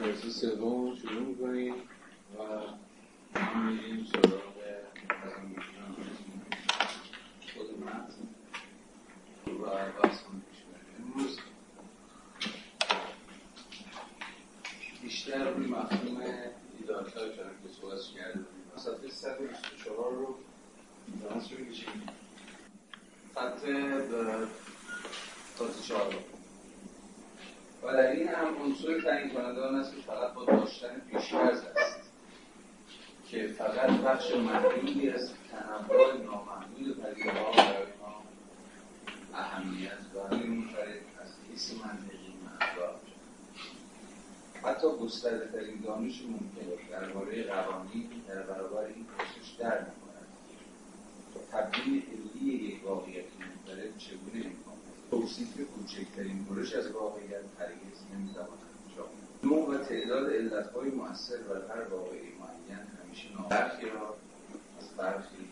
درس 0.00 0.40
سوم 0.40 0.96
شروع 0.96 1.22
می‌کنیم 1.22 1.74
و 2.38 2.42
میریم 3.58 4.06
سراغ 4.12 4.54
خود 7.54 7.78
متن 7.80 8.28
و 9.46 9.70
امروز 10.98 11.38
بیشتر 15.02 15.50
روی 15.50 15.66
مفهوم 15.66 16.22
ایدارتر 16.78 17.28
کردن 17.28 17.52
که 17.62 17.68
صحبت 17.80 18.00
کرده 18.16 18.44
صفحه 18.76 19.10
124 19.10 20.12
رو 20.12 20.34
درس 21.22 21.52
رو 21.52 21.64
بکشیم 21.64 22.06
خط 23.34 23.58
خط 25.56 25.88
چهار. 25.88 26.14
و 27.82 27.92
در 27.92 28.10
این 28.10 28.28
هم 28.28 28.62
عنصر 28.62 29.00
تعیین 29.00 29.30
کننده 29.30 29.60
آن 29.60 29.74
است 29.74 29.94
که 29.94 30.02
فقط 30.02 30.32
با 30.32 30.44
داشتن 30.44 31.00
پیشفرض 31.10 31.64
است. 31.76 32.00
که 33.30 33.46
فقط 33.46 33.90
بخش 33.90 34.34
محدودی 34.34 35.10
از 35.10 35.32
تنوع 35.50 36.16
نامحدود 36.16 37.02
پدیده 37.02 37.32
ها 37.32 37.52
برای 37.52 37.92
ما 38.00 38.22
اهمیت 39.34 40.12
دارد 40.14 40.34
منفرد 40.34 41.00
از 41.22 41.28
حیث 41.50 41.72
منطقی 41.72 42.34
معنا 42.44 42.90
حتی 44.62 44.86
گسترده 45.02 45.48
ترین 45.52 45.80
دانش 45.80 46.22
ممکن 46.22 46.82
درباره 46.90 47.42
قوانین 47.42 48.10
در 48.28 48.42
برابر 48.42 48.84
این 48.84 49.06
پرسش 49.18 49.50
در 49.58 49.78
می‌کند. 49.78 50.26
تبدیل 51.52 52.02
علی 52.02 52.52
یک 52.52 52.86
واقعیت 52.86 53.24
منفرد 53.40 53.98
چگونه 53.98 54.46
امکان 54.46 54.69
توصیف 55.10 55.60
کوچکترین 55.76 56.44
برش 56.44 56.74
از 56.74 56.90
واقعیت 56.90 57.44
هرگز 57.58 57.98
نمی‌تواند 58.14 58.58
انجام 58.88 59.08
نوع 59.44 59.74
و 59.74 59.84
تعداد 59.84 60.32
علتهای 60.32 60.90
مؤثر 60.90 61.36
بر 61.36 61.74
هر 61.74 61.88
واقعی 61.88 62.18
معین 62.18 62.78
همیشه 63.04 63.28
برخی 63.50 63.86
را 63.86 64.14
از 64.80 64.88
برخی 64.96 65.48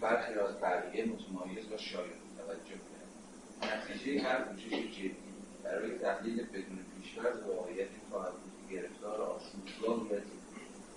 برخی 0.00 0.34
را 0.34 0.48
از 0.48 0.54
بقیه 0.54 1.04
متمایز 1.04 1.72
و 1.72 1.76
شاید 1.76 2.20
توجه 2.38 2.80
کرد 2.90 3.72
نتیجه 3.72 4.22
هر 4.22 4.42
کوشش 4.42 4.70
جدی 4.70 5.16
برای 5.64 5.98
تحلیل 5.98 6.46
بدون 6.46 6.78
پیشفرض 7.02 7.42
واقعیتی 7.48 8.00
خواهد 8.10 8.32
بود 8.32 8.52
که 8.68 8.74
گرفتار 8.74 9.20
آشوبگاهیت 9.20 10.22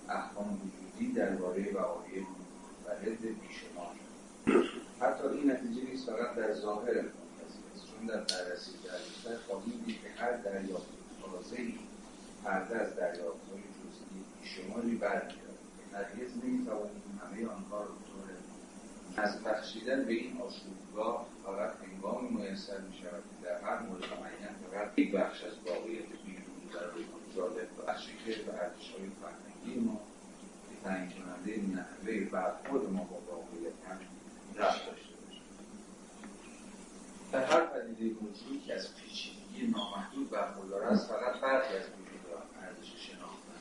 احکام 0.08 0.60
وجودی 0.60 1.12
درباره 1.12 1.72
وقایع 1.72 2.22
منفرد 3.04 3.20
بیشمار 3.20 4.03
حتی 5.04 5.28
این 5.28 5.50
نتیجه 5.50 5.90
نیست 5.90 6.06
فقط 6.10 6.34
در 6.34 6.52
ظاهر 6.52 6.94
چون 7.90 8.06
در 8.06 8.16
بررسی 8.16 8.70
جلوتر 8.84 9.42
خواهیم 9.46 9.82
دید 9.86 9.96
که 10.02 10.08
هر 10.22 10.36
دریافت 10.36 10.86
تازهای 11.22 11.74
پرده 12.44 12.76
از 12.76 12.96
دریافتهای 12.96 13.62
جزئی 13.78 14.24
بیشماری 14.42 14.96
برمیگردد 14.96 15.60
که 15.90 15.96
هرگز 15.96 16.30
نمی‌توانیم 16.44 17.20
همه 17.22 17.46
آنها 17.46 17.80
را 17.80 17.86
طور 17.86 18.28
از 19.16 19.42
بخشیدن 19.42 20.04
به 20.04 20.12
این 20.12 20.40
آشوبگاه 20.40 21.26
فقط 21.44 21.70
هنگامی 21.84 22.28
میسر 22.28 22.80
می 22.80 22.94
شود 22.94 23.22
که 23.30 23.46
در 23.46 23.60
هر 23.60 23.78
مورد 23.82 24.02
معین 24.02 24.54
فقط 24.70 24.98
یک 24.98 25.12
بخش 25.12 25.44
از 25.44 25.52
واقعیت 25.66 26.08
بیرونی 26.24 26.66
برای 26.74 27.04
جالب 27.36 27.68
بخشی 27.86 28.12
که 28.26 28.42
به 28.42 28.52
ارزشهای 28.52 29.08
فرهنگی 29.20 29.80
ما 29.80 30.00
که 30.70 30.88
تعیین 30.88 31.10
کننده 31.10 31.76
نحوه 31.76 32.30
برخورد 32.30 32.92
ما 32.92 33.04
با 33.04 33.33
رفت 34.56 34.86
داشته 34.86 35.14
باشه 35.26 35.40
در 37.32 37.44
هر 37.44 37.66
پدیده 37.66 38.16
موجودی 38.20 38.60
که 38.66 38.74
از 38.74 38.94
پیچیدگی 38.94 39.66
نامحدود 39.66 40.30
برخوردار 40.30 40.82
است 40.82 41.08
فقط 41.08 41.40
برخی 41.40 41.76
از 41.76 41.82
وجود 41.82 42.14
ارزش 42.62 42.92
شناختن. 42.96 43.60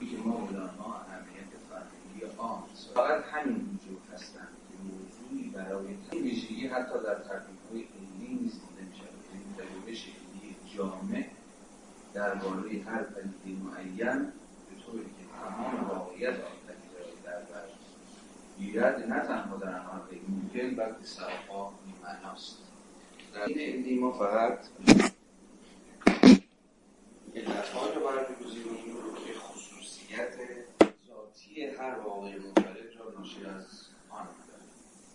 که 0.00 0.16
ما 0.16 0.34
آنها 0.34 1.00
اهمیت 1.00 1.50
فرهنگی 1.70 2.36
عام 2.38 2.64
فقط 2.94 3.24
همین 3.24 3.56
وجود 3.56 4.00
هستند 4.14 4.48
که 4.68 4.74
موضوعی 4.84 5.50
برای 5.50 5.86
این 6.10 6.22
ویژگی 6.22 6.66
حتی 6.66 6.94
در 7.04 7.14
ترتیبهای 7.14 7.80
علمی 7.94 8.34
نیز 8.42 8.52
دیده 8.52 8.82
می‌شود. 8.90 9.08
یعنی 9.32 9.44
تجربه 9.58 9.94
شکلی 9.94 10.56
جامع 10.76 11.26
درباره 12.14 12.82
هر 12.86 13.02
پدیده 13.02 13.62
معین 13.62 14.32
به 14.68 14.82
طوری 14.86 15.04
که 15.04 15.24
تمام 15.40 15.88
واقعیت 15.88 16.34
آن 16.34 16.56
پدیده 16.66 16.98
را 16.98 17.10
در 17.24 17.40
بر 17.40 17.64
گیرد 18.62 19.12
نه 19.12 19.20
تنها 19.20 19.56
در 19.56 19.78
عمل 19.78 20.00
ممکن 20.28 20.76
بلکه 20.76 21.04
سرها 21.04 21.72
معناست. 22.02 22.58
در 23.34 23.44
این 23.44 23.58
علمی 23.58 23.94
ما 23.94 24.12
فقط 24.12 24.58
علتهای 27.34 27.94
رو 27.94 28.00
برمیگزینیم 28.08 28.76
که 29.26 29.38
خصوصیت 29.38 30.32
ذاتی 31.08 31.64
هر 31.64 31.98
واقع 31.98 32.38
منفرد 32.38 32.76
را 32.98 33.18
ناشی 33.18 33.44
از 33.44 33.66
آن 34.10 34.26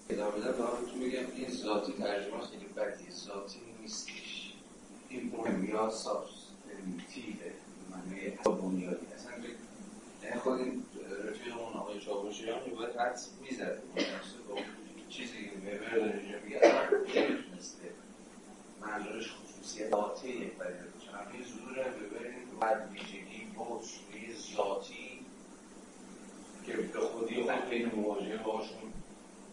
ادامه 0.10 0.32
بدم 0.32 0.52
بهتون 0.52 1.00
بگم 1.00 1.36
این 1.36 1.50
ذاتی 1.50 1.94
ترجمه 1.94 2.42
خیلی 2.42 2.66
بدی 2.66 3.12
ذاتی 3.12 3.60
نیستش. 3.82 4.54
این 5.10 5.32
یا 5.68 5.90
سابستنتیوه 5.90 7.52
معنی 7.92 8.30
بنیادی. 8.62 9.06
اصلا 9.16 9.34
یعنی 10.24 10.40
خود 10.40 10.60
این 10.60 10.84
چاوشیان 12.08 12.60
باید 12.76 12.96
حدس 12.96 13.30
می‌زد 13.42 13.82
چیزی 15.10 15.44
که 15.44 15.52
وبر 15.58 15.98
داره 15.98 16.20
اینجا 16.20 16.40
میگه 16.44 16.58
اصلا 16.58 16.90
نمی‌تونسته 16.90 17.90
منظورش 18.82 19.32
خصوصیت 19.32 19.90
ذاتی 19.90 20.30
یک 20.30 20.54
پدیده 20.54 20.88
باشه 20.94 21.12
همه 21.12 21.46
ظهور 21.46 21.80
این 22.26 22.60
بعد 22.60 22.92
ویژگی 22.92 23.48
ذاتی 24.56 25.26
که 26.66 26.74
به 26.74 27.00
خودی 27.00 27.44
خود 27.44 27.70
خیلی 27.70 27.86
مواجهه 27.86 28.44
باشون. 28.44 28.94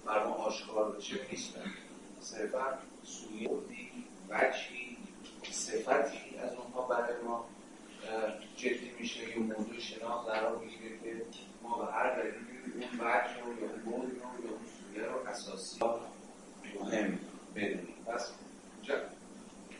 بر 0.04 0.26
ما 0.26 0.34
آشکار 0.34 0.92
بشه 0.92 1.14
نیستن 1.32 1.72
صرفا 2.20 2.78
سوی 3.04 3.48
وچی 4.28 4.96
صفتی 5.50 6.36
از 6.38 6.54
اونها 6.54 6.82
برای 6.82 7.22
ما 7.22 7.44
جدی 8.56 8.90
میشه 9.00 9.28
یه 9.28 9.38
موضوع 9.38 9.78
شناخت 9.78 10.28
قرار 10.28 10.58
می‌گیره 10.58 10.98
که 10.98 11.24
ما 11.64 11.78
به 11.78 11.92
هر 11.92 12.16
دلیلی 12.16 12.36
اون 12.74 13.00
وجه 13.00 13.40
رو 13.44 13.60
یا 13.60 13.70
اون 13.70 13.80
بود 13.80 14.22
رو 14.22 14.44
یا 14.44 14.50
اون 14.50 14.60
سویه 14.92 15.06
رو 15.06 15.28
اساسی 15.28 15.80
مهم 16.80 17.18
بدونیم. 17.54 17.94
پس 18.06 18.30
اینجا 18.76 19.00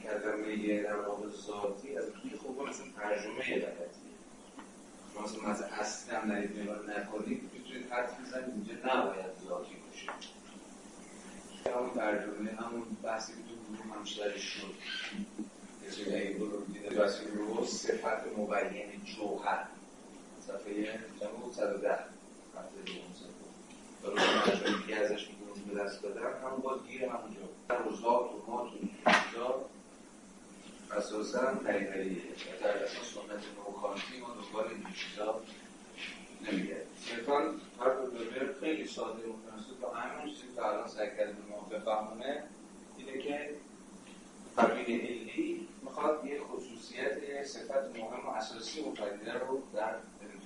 کلمه 0.03 0.83
در 0.83 0.97
واقع 0.97 1.29
ذاتی 1.29 1.97
از 1.97 2.05
توی 2.23 2.37
خوب 2.37 2.69
مثل 2.69 2.85
ترجمه 2.97 3.57
لغتی 3.57 4.05
مثلا 5.25 5.51
مثلا 5.51 5.67
اصلی 5.67 6.17
هم 6.17 6.33
نرید 6.33 6.59
نگاه 6.59 6.79
نکنید 6.79 7.51
می‌تونید 7.53 7.93
حد 7.93 8.21
بزنید 8.23 8.55
اینجا 8.55 8.75
نباید 8.75 9.33
ذاتی 9.49 9.77
باشه. 9.87 10.13
همون 11.77 11.91
ترجمه 11.91 12.51
همون 12.51 12.83
بحثی 13.03 13.33
که 13.33 13.39
تو 13.39 13.55
گروه 13.75 13.97
همشترش 13.97 14.43
شد. 14.43 14.75
کسی 15.87 16.15
اگه 16.15 16.39
برو 16.39 16.65
دیده 16.65 16.91
بحثی 16.91 17.25
رو 17.35 17.67
صفت 17.67 18.39
مبین 18.39 19.05
جوهر. 19.05 19.67
صفحه 20.47 20.99
چند 21.21 21.31
بود 21.31 21.53
110 21.53 21.93
هفته 21.93 22.81
دوم 22.87 23.15
سفر 23.15 23.45
دارو 24.03 24.87
که 24.87 24.97
ازش 24.97 25.29
میگونیم 25.29 25.65
به 25.69 25.81
دست 25.81 26.03
دادن 26.03 26.21
همون 26.21 26.61
باز 26.61 26.87
گیر 26.87 27.05
همونجا. 27.05 27.41
روزات 27.85 28.31
و 28.31 28.43
مات 28.47 28.67
و 28.67 28.77
اینجا 29.07 29.65
اساسا 30.97 31.41
پریپریه 31.41 32.23
در 32.63 32.85
اصلا 32.85 33.03
سنت 33.05 33.45
نوکانتی 33.57 34.21
ما 34.21 34.29
دنبال 34.29 34.69
این 34.69 34.87
چیزا 34.95 35.41
نمیگه 36.47 36.83
صرفا 37.01 37.39
هر 37.81 37.91
دو 37.91 38.53
خیلی 38.61 38.87
ساده 38.87 39.23
متناسب 39.27 39.81
با 39.81 39.91
همین 39.91 40.35
چیزی 40.35 40.55
که 40.55 40.67
الان 40.67 40.89
سعی 40.89 41.09
کردیم 41.09 41.45
ما 41.51 41.79
بفهمونه 41.79 42.43
اینه 42.97 43.19
که 43.19 43.51
فرمین 44.57 45.01
علی 45.01 45.69
می‌خواد 45.83 46.27
یه 46.27 46.41
خصوصیت 46.41 47.23
یه 47.29 47.45
صفت 47.45 47.97
مهم 47.97 48.27
و 48.27 48.31
اساسی 48.31 48.83
پدیده 48.83 49.33
رو 49.33 49.63
در 49.75 49.95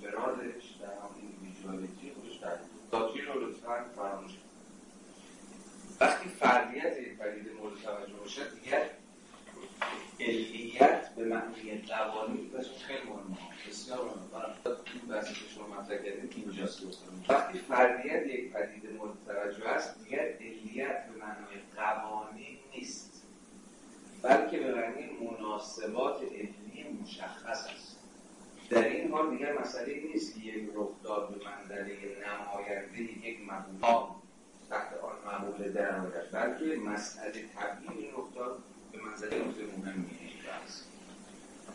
انفرادش 0.03 0.63
در 0.81 0.89
ایندیویدوالیتی 1.21 2.11
خودش 2.11 2.35
در 2.35 3.33
رو 3.33 3.47
لطفا 3.47 3.85
فراموش 3.95 4.31
وقتی 5.99 6.29
فردیت 6.29 6.99
یک 6.99 7.17
پدیده 7.17 7.51
مورد 7.53 7.81
توجه 7.83 8.13
باشه 8.13 8.41
دیگر 8.49 8.89
علیت 10.19 11.15
به 11.15 11.25
معنی 11.25 11.81
قوانین 11.87 12.49
بهشون 12.49 12.77
خیلی 12.87 13.03
مهمه. 13.03 13.37
بسیار 13.69 13.99
مهمه. 13.99 14.55
این 14.65 15.21
که 15.21 15.49
شما 15.55 15.67
مطرح 15.67 15.99
اینجاست. 16.35 16.81
وقتی 17.29 17.59
فردیت 17.59 18.27
یک 18.27 18.53
پدیده 18.53 18.89
مورد 18.93 19.13
توجه 19.25 19.67
است 19.67 20.03
دیگر 20.03 20.19
علیت 20.19 21.05
به 21.05 21.19
معنای 21.19 21.55
قوانین 21.75 22.57
نیست. 22.75 23.23
بلکه 24.21 24.59
به 24.59 24.75
معنی 24.75 25.09
مناسبات 25.21 26.21
علمی 26.21 26.99
مشخص 27.01 27.67
است. 27.67 27.98
در 28.69 28.87
این 28.87 29.11
حال 29.11 29.29
دیگر 29.29 29.59
مسئله 29.59 30.01
نیست 30.13 30.35
که 30.35 30.39
یک 30.39 30.69
رخداد 30.75 31.29
به 31.29 31.45
منزله 31.45 31.97
نماینده 32.27 33.27
یک 33.27 33.39
مقام 33.49 34.15
تحت 34.69 34.93
آن 34.93 35.41
مقوله 35.41 35.69
در 35.69 35.99
آید 35.99 36.31
بلکه 36.31 36.79
مسئله 36.79 37.31
تبیین 37.31 37.91
این 37.97 38.11
رخداد 38.17 38.59
به 38.91 39.01
منزله 39.01 39.37
نقطه 39.37 39.61
مهمی 39.77 40.05
است 40.65 40.85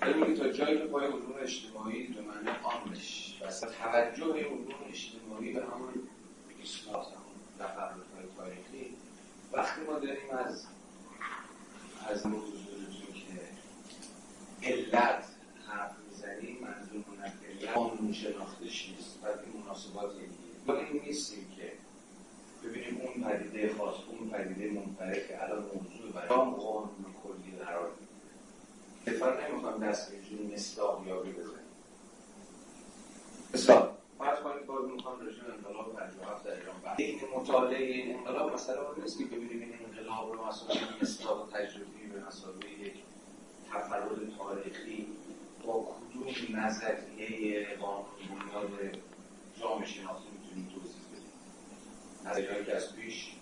میگه 0.07 0.35
تا 0.37 0.49
جایی 0.49 0.79
که 0.79 0.85
پای 0.85 1.07
علوم 1.07 1.35
اجتماعی 1.43 2.07
به 2.07 2.21
معنی 2.21 2.59
عامش 2.65 3.39
و 3.43 3.67
توجه 3.67 4.25
علوم 4.25 4.67
اجتماعی 4.89 5.53
به 5.53 5.61
همون 5.61 6.09
اثبات 6.63 7.07
همون 7.07 7.37
تفرقهای 7.59 8.27
تاریخی 8.37 8.95
وقتی 9.53 9.81
ما 9.81 9.99
داریم 9.99 10.31
از 10.31 10.67
از 12.09 12.27
موضوع 12.27 12.55
که 13.15 14.69
علت 14.69 15.25
حرف 15.69 15.93
می‌زنیم 16.11 16.59
منظور 16.61 17.05
من 17.19 17.25
علت 17.25 17.54
قانون 17.67 18.13
شناختش 18.13 18.89
نیست 18.89 19.19
بلکه 19.23 19.59
مناسبات 19.65 20.13
دیگه 20.15 20.93
این 20.93 21.03
نیستیم 21.03 21.47
که 21.57 21.73
ببینیم 22.65 23.01
اون 23.01 23.25
پدیده 23.25 23.75
خاص 23.79 23.95
اون 24.09 24.31
پدیده 24.31 24.71
منفرد 24.71 25.29
که 25.29 25.43
الان 25.43 25.59
موضوع 25.59 26.13
برای 26.15 26.29
قانون 26.29 27.15
کلی 27.25 27.65
قرار 27.65 27.91
دفعه 29.07 29.51
نمی‌خوام 29.51 29.87
دست 29.89 30.13
به 30.13 30.17
جون 30.23 30.53
مصداق 30.55 31.07
یابی 31.07 31.33
بزنیم 31.33 31.65
مثال 33.55 33.91
فرض 34.19 34.39
کنید 34.39 34.67
باز 34.67 34.91
می‌خوام 34.91 35.27
رژیم 35.27 35.45
انقلاب 35.57 35.97
57 35.97 36.45
در 36.45 36.51
ایران 36.55 36.77
بعد. 36.85 37.01
این 37.01 37.21
مطالعه 37.37 37.85
این 37.85 38.17
انقلاب 38.17 38.55
مثلا 38.55 38.89
اون 38.89 39.03
نیست 39.03 39.19
که 39.19 39.25
ببینیم 39.25 39.61
این 39.63 39.75
انقلاب 39.85 40.33
رو 40.33 40.47
مثلا 40.47 40.77
مصداق 41.03 41.49
تجربی 41.53 42.07
به 42.13 42.27
مسابقه 42.27 42.71
یک 42.81 42.95
تفرد 43.73 44.37
تاریخی 44.39 45.07
با 45.67 45.97
کدوم 46.13 46.61
نظریه 46.61 47.77
قانون 47.81 48.07
بنیاد 48.29 48.99
جامعه 49.61 49.87
شناختی 49.87 50.29
می‌تونیم 50.31 50.69
توضیح 50.75 51.03
بدیم 51.13 52.31
نظریهایی 52.31 52.65
که 52.65 52.77
از 52.77 52.97
پیش 52.97 53.33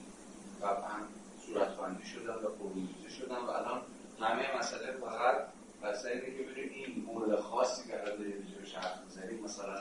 قطعا 0.62 0.98
صورتبندی 1.46 2.06
شدن 2.06 2.34
و 2.34 2.48
پروژیزه 2.48 3.08
شدن 3.18 3.36
و 3.36 3.50
الان 3.50 3.82
همه 4.20 4.58
مسئله 4.58 4.92
فقط 4.92 5.36
بسته 5.82 6.08
اینه 6.08 6.26
که 6.26 6.42
ببینیم 6.42 6.70
این 6.74 7.04
مورد 7.04 7.40
خاصی 7.40 7.88
که 7.88 8.02
الان 8.02 8.16
داریم 8.18 8.32
راجعش 8.32 8.74
حرف 8.74 9.04
می‌زنیم 9.04 9.44
مثلا 9.44 9.80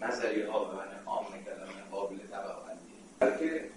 نظریه 0.00 0.50
ها 0.50 0.64
به 0.64 0.76
معنی 0.76 0.94
عام 1.06 1.26
کلمه 1.44 1.82
قابل 1.90 2.16
طبقه 2.16 2.66
بندی 2.66 2.92
بلکه 3.18 3.70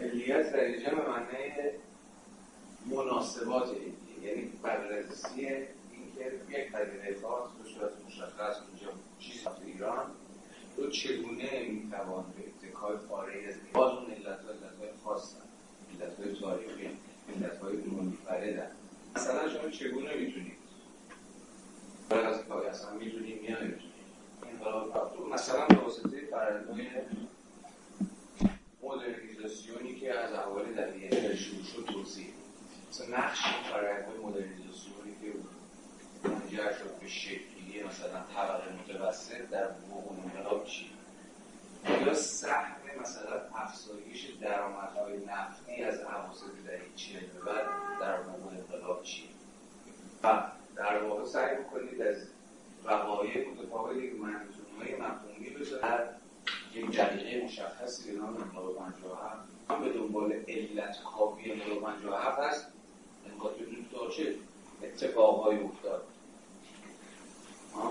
علیت 0.00 0.52
در 0.52 0.60
اینجا 0.60 0.90
به 0.90 1.08
معنی 1.10 1.52
مناسبات 2.86 3.68
یعنی 4.22 4.42
بررسی 4.62 5.48
یک 6.50 6.72
پدیده 6.72 7.20
خاص 7.22 7.50
به 7.50 7.70
صورت 7.70 7.90
مشخص 8.06 8.56
اونجا 8.68 8.98
چیز 9.18 9.46
ایران. 9.66 10.06
رو 10.76 10.90
چگونه 10.90 11.68
می‌توان 11.68 12.24
به 12.36 12.68
اتکای 12.68 12.96
فارغ 13.08 13.48
از 13.48 13.54
باز 13.72 13.92
اون 13.92 14.10
علت 14.10 14.26
ها 14.26 14.50
علت 14.50 14.78
های 14.80 14.88
خاص 15.04 15.34
علت 16.00 16.18
های 16.18 16.34
تاریخی 16.40 16.90
علت 17.36 17.58
های 17.58 17.76
منفرد 17.76 18.72
مثلا 19.16 19.48
شما 19.48 19.70
چگونه 19.70 20.14
می‌تونید 20.14 20.56
از 22.10 22.44
کاری 22.44 22.68
اصلا 22.68 22.94
می‌تونیم 22.94 23.44
یا 23.44 23.60
نمی‌تونیم 23.60 23.92
مثلا 25.32 25.66
به 25.66 25.74
واسطه 25.74 26.20
فرندهای 26.30 26.86
مدرنیزاسیونی 28.82 29.94
که 29.94 30.18
از 30.18 30.32
اول 30.32 30.64
دلیه 30.64 31.36
شروع 31.36 31.64
شد 31.64 31.92
توضیح. 31.92 32.26
مثلا 32.90 33.18
نقش 33.18 33.38
فرندهای 33.72 34.18
مدرنیزاسیونی 34.18 35.16
که 35.22 35.32
منجر 36.24 36.72
شد 36.72 37.00
به 37.00 37.08
شکلی 37.08 37.82
مثلا 37.88 38.24
طبقه 38.34 38.72
متوسط 38.72 39.48
در 39.50 39.66
وقوع 39.66 40.16
انقلاب 40.24 40.64
چی؟ 40.64 40.90
یا 42.06 42.14
سهم 42.14 43.00
مثلا 43.00 43.40
افزایش 43.54 44.30
درآمدهای 44.40 45.16
نفتی 45.26 45.82
از 45.82 46.00
اواسط 46.00 46.52
دهه 46.66 46.82
چهل 46.96 47.26
به 47.26 47.40
بعد 47.40 47.66
در 48.00 48.20
وقوع 48.20 48.52
انقلاب 48.52 49.02
چی؟ 49.02 49.28
و 50.24 50.42
در 50.76 51.02
واقع 51.04 51.24
سعی 51.24 51.56
بکنید 51.56 52.02
از 52.02 52.16
وقایع 52.84 53.48
متفاوت 53.50 53.96
یک 53.96 54.12
منظومه 54.12 55.08
مفهومی 55.08 55.50
بذارد 55.50 56.20
یک 56.74 56.96
دقیقه 56.96 57.44
مشخصی 57.44 58.12
به 58.12 58.18
نام 58.18 58.36
انقلاب 58.36 58.76
57 58.76 59.36
هم 59.70 59.84
به 59.84 59.92
دنبال 59.92 60.32
علت 60.32 60.96
کافی 61.02 61.52
انقلاب 61.52 61.82
57 61.82 62.38
هست 62.38 62.66
انقلاب 63.32 63.54
بدون 63.54 63.86
تا 63.92 64.10
چه 64.10 64.34
اتفاقهایی 64.82 65.60
افتاد؟ 65.60 66.02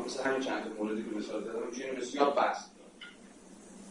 مثل 0.06 0.24
همین 0.24 0.40
چند 0.40 0.76
موردی 0.78 1.04
که 1.04 1.16
مثال 1.18 1.44
زدم 1.44 1.66
می‌تونیم 1.66 1.96
بسیار 1.96 2.30
بحث 2.30 2.66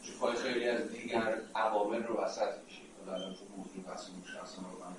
چون 0.02 0.14
پای 0.20 0.34
خیلی 0.36 0.68
از 0.68 0.92
دیگر 0.92 1.40
عوامل 1.54 2.02
رو 2.02 2.14
وسط 2.14 2.48
میشید 2.64 2.90
الان 3.08 3.34
چون 3.34 3.48
موضوع 3.56 3.82
بحث 3.86 4.08
مشخص 4.22 4.54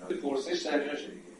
رو 0.09 0.17
پرسش 0.17 0.61
در 0.61 0.87
جاشه 0.87 1.07
دیگه 1.07 1.31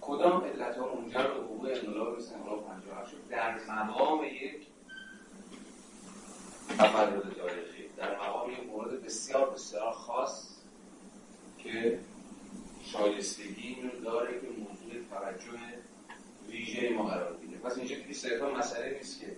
کدام 0.00 0.44
علت 0.44 0.76
ها 0.76 0.94
منجر 0.94 1.22
به 1.22 1.34
حقوق 1.34 1.64
انقلاب 1.64 2.18
مثل 2.18 2.34
انقلاب 2.34 2.66
57 2.66 3.10
شد؟ 3.10 3.28
در 3.30 3.82
مقام 3.84 4.24
یک 4.24 4.66
تفرد 6.78 7.34
تاریخی 7.38 7.88
در 7.96 8.16
مقام 8.16 8.50
یک 8.50 8.66
مورد 8.66 9.02
بسیار 9.02 9.50
بسیار 9.50 9.92
خاص 9.92 10.48
که 11.58 11.98
شایستگی 12.84 13.76
رو 13.82 14.00
داره 14.04 14.40
که 14.40 14.46
موضوع 14.46 15.04
توجه 15.10 15.58
ویژه 16.48 16.90
ما 16.90 17.04
قرار 17.04 17.36
بگیره 17.58 17.70
پس 17.70 17.78
اینجا 17.78 18.12
صرفا 18.12 18.50
مسئله 18.50 18.96
نیست 18.98 19.20
که 19.20 19.36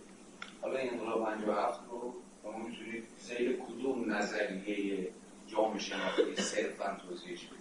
حالا 0.62 0.78
انقلاب 0.78 1.25
57 1.25 1.81
رو 1.90 2.14
شما 2.43 2.58
می‌تونید 2.58 3.05
زیر 3.20 3.56
کدوم 3.56 4.12
نظریه 4.12 5.08
جامعه 5.46 5.78
شناختی 5.78 6.37
صرفا 6.37 6.96
توضیحش 7.08 7.46
بدید. 7.46 7.61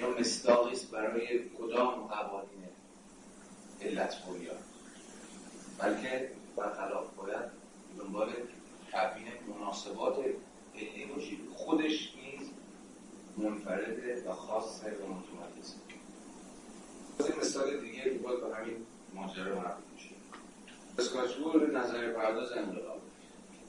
یا 0.00 0.20
مصداقی 0.20 0.72
است 0.72 0.90
برای 0.90 1.38
کدام 1.58 2.06
قوانین 2.06 2.68
علت 3.82 4.14
بنیاد؟ 4.26 4.62
بلکه 5.78 6.30
برخلاف 6.56 7.14
باید 7.16 7.50
دنبال 7.98 8.32
تبیین 8.92 9.26
مناسبات 9.60 10.16
علمی 10.74 11.04
باشید 11.14 11.40
خودش 11.54 12.12
نیز 12.16 12.48
منفرد 13.36 14.26
و 14.26 14.32
خاص 14.32 14.82
و 14.84 14.86
متمرکز. 14.86 15.74
از 17.18 17.30
این 17.30 17.38
مثال 17.40 17.80
دیگه 17.80 18.10
باید 18.10 18.40
به 18.40 18.56
همین 18.56 18.86
ماجرا 19.18 19.54
مربوط 19.54 19.84
میشه. 19.94 20.14
اسکاچبول 20.98 21.76
نظر 21.76 22.12
پرداز 22.12 22.52
انقلاب. 22.52 23.00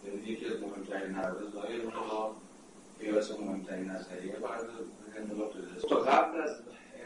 یعنی 0.05 0.21
یکی 0.21 0.45
از 0.45 0.61
مهمترین 0.61 1.15
نظریه 1.15 1.83
انقلاب 1.83 2.35
قیاس 2.99 3.31
مهمترین 3.31 3.91
نظریه 3.91 4.31
پرداز 4.31 4.69
انقلاب 5.17 5.53
تا 5.89 5.95
قبل 5.95 6.41
از 6.41 6.55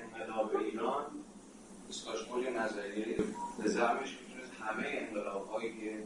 انقلاب 0.03 0.55
ایران 0.55 1.05
اسکاچبول 1.89 2.49
نظریه 2.49 3.17
به 3.57 3.69
زمش 3.69 4.17
می‌تونست 4.21 4.51
همه 4.61 4.87
انقلاب 4.87 5.47
هایی 5.47 5.73
که 5.73 6.03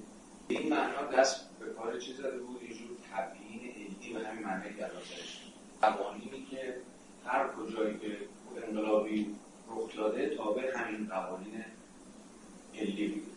این 0.48 0.70
معنا 0.70 1.12
دست 1.18 1.50
به 1.60 1.66
کار 1.66 2.00
چیز 2.00 2.18
زده 2.18 2.38
بود 2.38 2.64
یه 2.64 2.70
جور 2.70 2.98
تبیین 3.14 3.74
علمی 3.76 4.14
به 4.14 4.28
همین 4.28 4.46
معنی 4.46 4.74
که 4.74 4.86
الان 4.86 5.02
قوانینی 5.82 6.48
که 6.52 6.78
هر 7.26 7.48
کجایی 7.48 7.98
که 7.98 8.18
انقلابی 8.68 9.36
رخ 9.70 9.96
داده 9.98 10.36
تابع 10.36 10.78
همین 10.78 11.08
قوانین 11.08 11.64
علمی 12.80 13.08
بود 13.08 13.34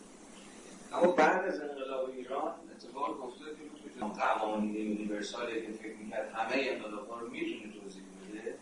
اما 0.93 1.11
بعد 1.11 1.45
از 1.45 1.61
انقلاب 1.61 2.09
ایران 2.09 2.53
اتفاق 2.75 3.23
افتاد 3.23 3.57
که 3.57 4.21
قوانین 4.21 4.75
یونیورسالی 4.75 5.61
که 5.61 5.71
فکر 5.71 5.97
می‌کرد 5.97 6.31
همه 6.33 6.55
انقلاب 6.55 7.09
ها 7.09 7.19
رو 7.19 7.29
می‌تونه 7.29 7.73
توضیح 7.73 8.03
بده 8.29 8.57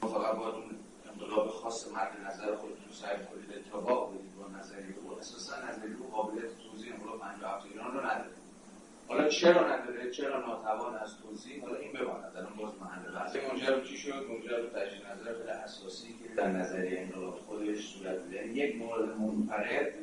فقط 0.00 0.36
باید 0.36 0.54
اون 0.54 0.70
انقلاب 1.12 1.48
خاص 1.48 1.88
مرد 1.88 2.26
نظر 2.26 2.54
خود 2.56 2.70
رو 2.70 2.92
سعی 2.92 3.16
کنید 3.16 3.58
اتفاق 3.58 4.14
بدید 4.14 4.36
با 4.36 4.58
نظریه 4.58 4.94
او 5.02 5.18
اساسا 5.18 5.56
نظریه 5.70 5.96
او 5.98 6.10
قابلیت 6.10 6.58
توضیح 6.70 6.94
انقلاب 6.94 7.20
57 7.20 7.66
ایران 7.66 7.94
رو 7.94 8.00
نداره. 8.00 8.30
حالا 9.08 9.28
چرا 9.28 9.74
نداره؟ 9.74 10.10
چرا 10.10 10.40
ناتوان 10.40 10.94
از 10.94 11.18
توضیح؟ 11.18 11.60
حالا 11.60 11.76
این 11.76 11.92
بماند 11.92 12.36
الان 12.36 12.54
باز 12.56 12.72
محل 12.80 13.14
بحث. 13.14 13.36
منجر 13.36 13.84
چی 13.84 13.98
شد؟ 13.98 14.26
منجر 14.30 14.62
به 14.62 14.80
تجدید 14.80 15.06
نظر 15.06 15.34
خیلی 15.34 15.50
اساسی 15.50 16.08
که 16.08 16.34
در 16.36 16.48
نظریه 16.48 17.00
انقلاب 17.00 17.38
خودش 17.38 17.94
صورت 17.94 18.32
یک 18.32 18.76
مورد 18.76 19.08
منفرد 19.08 19.94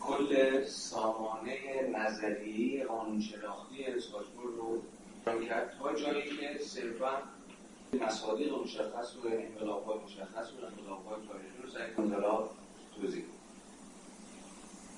کل 0.00 0.64
سامانه 0.64 1.82
نظریه 1.94 2.84
قانون 2.84 3.20
شناختی 3.20 3.84
اسکاتبور 3.84 4.50
رو 4.50 4.82
کرد 5.48 5.76
تا 5.78 5.94
جایی 5.94 6.36
که 6.36 6.58
صرفا 6.64 7.22
مصادیق 7.92 8.54
مشخص 8.54 9.16
و 9.16 9.26
انقلاب 9.26 9.84
های 9.84 9.98
مشخص 9.98 10.52
و 10.52 10.66
انقلاب 10.66 11.06
های 11.06 11.26
تاریخی 11.28 11.62
رو 11.62 11.70
سعی 11.70 11.90
انقلاب 11.98 12.50
توضیح 12.96 13.24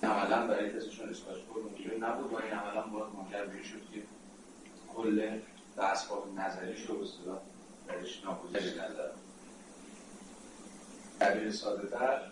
عملا 0.02 0.46
برای 0.46 0.76
کسیشون 0.76 1.08
اسکاتبور 1.08 1.62
ممکن 1.62 2.04
نبود 2.04 2.32
و 2.32 2.36
این 2.36 2.52
عملا 2.52 2.82
باید 2.82 3.06
منجر 3.14 3.62
شد 3.62 3.80
که 3.94 4.02
کل 4.96 5.38
دستگاه 5.78 6.28
نظریش 6.36 6.86
رو 6.86 6.96
به 6.96 7.04
اصطلاح 7.04 7.38
درش 7.88 8.24
ناگزیر 8.24 8.72
نظر. 8.72 9.10
تعبیر 11.20 11.50
ساده 11.50 11.88
تر 11.88 12.31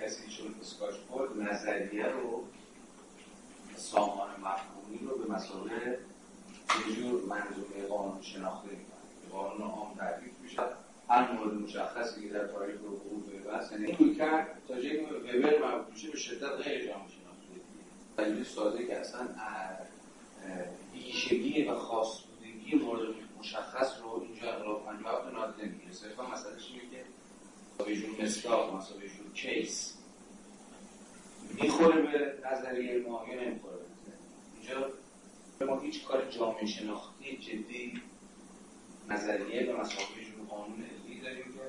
کسی 0.00 0.30
چون 0.30 0.54
اسکاتبور 0.60 1.42
نظریه 1.42 2.06
رو 2.06 2.44
سامان 3.76 4.30
مفهومی 4.40 4.98
رو 4.98 5.18
به 5.18 5.34
مسابقه 5.34 5.98
یه 6.88 6.96
جور 6.96 7.22
منظومه 7.22 7.86
قانون 7.88 8.22
شناخته 8.22 8.68
می‌کنه. 8.68 9.30
قانون 9.32 9.62
عام 9.62 9.94
تعریف 9.94 10.32
میشه. 10.42 10.62
هر 11.08 11.32
مورد 11.32 11.54
مشخصی 11.54 12.22
که 12.22 12.28
در 12.28 12.46
تاریخ 12.46 12.80
رو 12.80 12.96
بود 12.96 13.32
به 13.32 13.50
بحث 13.50 13.72
یعنی 13.72 14.14
کرد 14.14 14.62
تا 14.68 14.74
جایی 14.74 15.06
که 15.06 15.12
وبر 15.12 15.84
میشه 15.90 16.10
به 16.10 16.16
شدت 16.18 16.52
غیر 16.52 16.86
جامعه 16.86 17.08
شناختی 17.08 17.60
دلیل 18.16 18.44
ساده 18.44 18.86
که 18.86 18.96
اصلا 18.96 19.28
ویژگی 20.94 21.64
و 21.64 21.74
خاص 21.74 22.20
بودگی 22.20 22.76
مورد 22.76 23.14
مشخص 23.38 24.00
رو 24.02 24.24
اینجا 24.28 24.52
اقلاب 24.52 24.84
کنیم 24.84 25.06
نادیده 25.34 25.68
نمی‌گیره. 25.68 25.92
صرفا 25.92 26.26
مسئله 26.26 26.52
اینه 26.70 26.85
به 27.84 27.96
جور 27.96 28.22
مصداق 28.22 28.74
به 29.00 29.08
جور 29.08 29.32
کیس 29.34 29.94
می‌خوره 31.62 32.02
به 32.02 32.48
نظریه 32.50 32.98
ما 33.08 33.24
یا 33.28 33.40
نمی‌خوره 33.40 33.76
اینجا 34.54 34.90
ما 35.66 35.80
هیچ 35.80 36.04
کار 36.04 36.30
جامعه 36.30 36.66
شناختی 36.66 37.36
جدی 37.36 38.02
نظریه 39.08 39.72
مسابقه 39.72 40.24
جور 40.24 40.46
قانون 40.48 40.84
علمی 40.84 41.20
داریم 41.20 41.44
که 41.44 41.60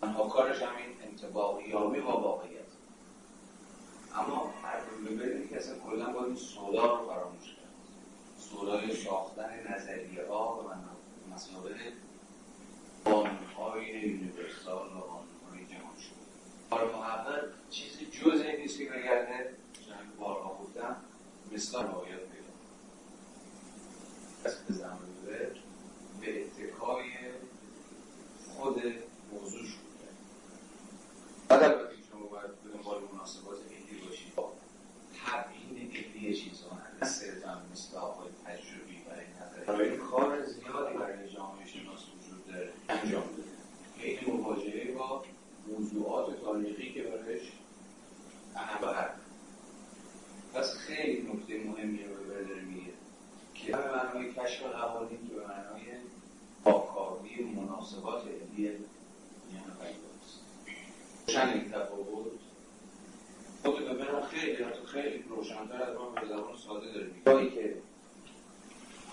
تنها 0.00 0.28
کارش 0.28 0.62
همین 0.62 0.96
انتباقیابی 1.02 2.00
و 2.00 2.06
واقعیت. 2.06 2.64
اما 4.14 4.54
هر 4.62 4.80
ببینید 5.16 5.50
که 5.50 5.56
اصلا 5.56 5.78
کلا 5.78 6.12
باید 6.12 6.26
این 6.26 6.36
سودا 6.36 6.96
رو 6.96 7.06
فراموش 7.06 7.44
کرد 7.44 7.64
سودای 8.38 8.96
ساختن 8.96 9.74
نظریه 9.74 10.26
ها 10.28 10.64
و 10.64 11.34
مسابقه 11.34 11.92
قانونهای 13.04 13.86
یونیورسال 13.86 14.86
و 14.86 15.23
کار 16.74 16.92
محقق 16.92 17.44
چیزی 17.70 18.06
جز 18.06 18.40
این 18.40 18.60
نیست 18.60 18.78
که 18.78 18.84
بگرده 18.84 19.56
بارها 20.18 20.58
گفتم 20.62 20.96
مثل 21.52 21.78
پیدا 21.78 22.52
از 24.44 24.56
به 25.26 25.50
به 26.20 26.44
اتکای 26.44 27.10
خود 28.48 28.82
موضوع 29.32 29.64
شده 29.64 30.08
بعد 31.48 31.62
البته 31.62 31.96
شما 32.10 32.26
باید 32.26 32.62
به 32.64 32.70
دنبال 32.70 33.02
مناسبات 33.12 33.58
علمی 33.58 34.06
باشید 34.06 34.32
تبیین 35.26 35.90
علمی 35.90 36.34
چیزها 36.34 36.78
نه 37.02 37.08
صرفا 37.08 37.62
مثل 37.72 37.96
آقای 37.96 38.28
تجربی 38.44 39.02
برای 39.08 39.26
نظر 39.26 39.72
برای 39.72 39.96
کار 39.96 40.42
زیادی 40.42 40.98
برای 40.98 41.28
جامعه 41.28 41.66
شناس 41.66 42.00
وجود 42.00 42.46
داره 42.46 42.72
انجام 42.88 43.22
بده 43.22 43.54
این 43.98 44.36
مواجهه 44.36 44.92
با 44.92 45.24
موضوعات 45.68 46.40
تاریخی 46.40 46.92
که 46.92 47.02
برایش 47.02 47.42
اهم 48.56 48.88
و 48.88 49.08
پس 50.54 50.72
خیلی 50.72 51.22
نکته 51.22 51.64
مهمی 51.64 52.04
رو 52.04 52.14
به 52.14 52.44
داره 52.44 52.62
میگه 52.62 52.92
که 53.54 53.63
به 53.76 53.96
معنای 53.96 54.32
کشف 54.32 54.62
قوانین 54.62 55.28
که 55.28 55.34
به 55.34 55.40
معنای 55.40 55.82
پاکاوی 56.64 57.44
مناسبات 57.44 58.22
علمی 58.26 58.62
یعنی 58.62 58.78
پیداست. 59.80 60.40
روشن 61.26 61.48
این 61.48 61.70
تفاوت. 61.70 62.32
خود 63.62 63.88
به 63.88 63.94
برم 63.94 64.22
خیلی 64.22 64.64
خیلی 64.86 65.24
روشنتر 65.28 65.82
از 65.82 65.96
ما 65.96 66.10
به 66.10 66.26
زبان 66.26 66.56
ساده 66.56 66.92
داره. 66.92 67.40
میگه 67.40 67.50
که 67.54 67.74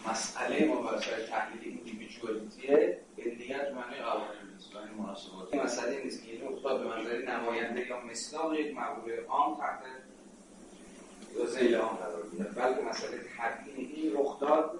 مسئله 0.09 0.65
ما 0.65 0.81
بر 0.81 0.99
سر 0.99 1.21
تحلیل 1.21 1.77
ایندیویدوالیتیه 1.77 2.99
علیت 3.17 3.71
معنی 3.71 3.95
قوانین 3.95 4.53
نیست 4.53 4.71
مناسبات. 4.99 5.55
مسئله 5.55 6.03
نیست 6.03 6.25
که 6.25 6.31
این 6.31 6.47
افتاد 6.47 6.81
به 6.81 6.87
منظر 6.87 7.17
نماینده 7.17 7.87
یا 7.87 8.01
مثلا 8.01 8.55
یک 8.55 8.77
مقوله 8.77 9.25
عام 9.29 9.57
تحت 9.57 9.79
زیل 11.45 11.75
عام 11.75 11.95
قرار 11.95 12.23
گیرد 12.31 12.55
بلکه 12.55 12.81
مسئله 12.81 13.19
تبیین 13.37 13.91
این 13.95 14.13
رخ 14.13 14.39
داد 14.39 14.79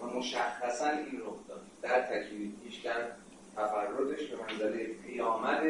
و 0.00 0.06
مشخصا 0.06 0.88
این 0.90 1.20
رخ 1.20 1.48
داد. 1.48 1.60
در 1.82 2.02
تکلیفیش 2.02 2.80
در 2.84 3.08
تفردش 3.56 4.26
به 4.26 4.36
منزله 4.42 4.86
پیامد 4.86 5.62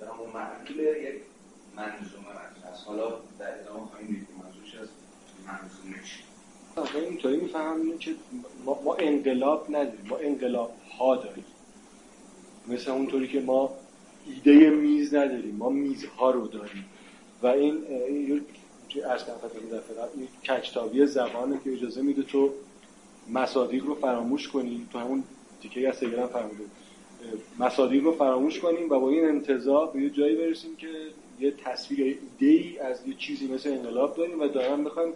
به 0.00 0.06
همون 0.06 0.30
معلول 0.34 0.96
یک 0.96 1.14
منظومه 1.76 2.28
مطرح 2.28 2.84
حالا 2.86 3.10
در 3.38 3.60
ادامه 3.60 3.86
خواهیم 3.86 4.08
دید 4.08 4.26
که 4.26 4.44
منظورش 4.44 4.74
از 4.74 4.88
منظومه 5.46 6.04
چی. 6.04 6.22
آقا 6.76 6.98
اینطوری 6.98 7.36
می‌فهمیم 7.36 7.98
که 7.98 8.14
ما, 8.64 8.82
ما 8.84 8.94
انقلاب 8.94 9.66
نداریم 9.68 10.06
ما 10.08 10.16
انقلاب 10.16 10.72
ها 10.98 11.16
داریم. 11.16 11.44
مثل 12.68 12.90
اونطوری 12.90 13.28
که 13.28 13.40
ما 13.40 13.70
ایده 14.26 14.70
میز 14.70 15.14
نداریم 15.14 15.56
ما 15.56 15.68
میزها 15.68 16.30
رو 16.30 16.46
داریم. 16.46 16.84
و 17.42 17.46
این 17.46 17.84
ارز 18.96 19.22
این 20.14 20.28
کچتابی 20.44 21.06
زبانه 21.06 21.60
که 21.64 21.72
اجازه 21.72 22.02
میده 22.02 22.22
تو 22.22 22.50
مصادیق 23.28 23.84
رو 23.84 23.94
فراموش 23.94 24.48
کنی. 24.48 24.86
تو 24.92 24.98
همون 24.98 25.24
تیکه 25.62 25.88
از 25.88 26.02
هم 26.02 26.26
فرموده. 26.26 26.64
مصادیق 27.58 28.04
رو 28.04 28.12
فراموش 28.12 28.58
کنیم 28.58 28.90
و 28.90 29.00
با 29.00 29.10
این 29.10 29.24
انتظار 29.24 29.90
به 29.90 30.00
یه 30.02 30.10
جایی 30.10 30.36
برسیم 30.36 30.76
که 30.76 30.88
یه 31.40 31.50
تصویر 31.64 32.04
ایده 32.04 32.46
ای 32.46 32.78
از 32.78 33.06
یه 33.06 33.14
چیزی 33.14 33.46
مثل 33.46 33.68
انقلاب 33.68 34.16
داریم 34.16 34.40
و 34.40 34.46
دارم 34.46 34.84
بخوایم 34.84 35.12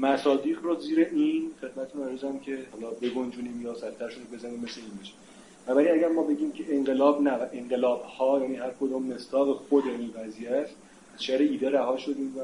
مصادیق 0.00 0.62
رو 0.62 0.80
زیر 0.80 1.08
این 1.12 1.50
خدمتتون 1.60 2.08
عرضم 2.08 2.38
که 2.38 2.58
حالا 2.72 2.90
بگنجونیم 2.90 3.62
یا 3.62 3.74
سرترشون 3.74 4.22
رو 4.22 4.36
بزنیم 4.36 4.60
مثل 4.60 4.80
این 4.80 4.98
بشه 5.02 5.12
ولی 5.74 5.88
اگر 5.88 6.08
ما 6.08 6.22
بگیم 6.22 6.52
که 6.52 6.64
انقلاب 6.68 7.22
نه 7.22 7.48
انقلاب 7.52 8.02
ها 8.02 8.40
یعنی 8.40 8.56
هر 8.56 8.70
کدوم 8.80 9.02
مستاق 9.02 9.56
خود 9.68 9.84
این 9.86 10.12
قضیه 10.12 10.50
است 10.50 10.74
شهر 11.18 11.38
ایده 11.38 11.70
رها 11.70 11.96
شدیم 11.96 12.34
و 12.36 12.40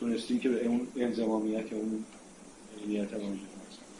تونستیم 0.00 0.40
که 0.40 0.48
به 0.48 0.66
اون 0.66 0.88
انضمامیت 0.96 1.72
اون 1.72 2.04
علمیت 2.78 3.14
موجود 3.14 3.48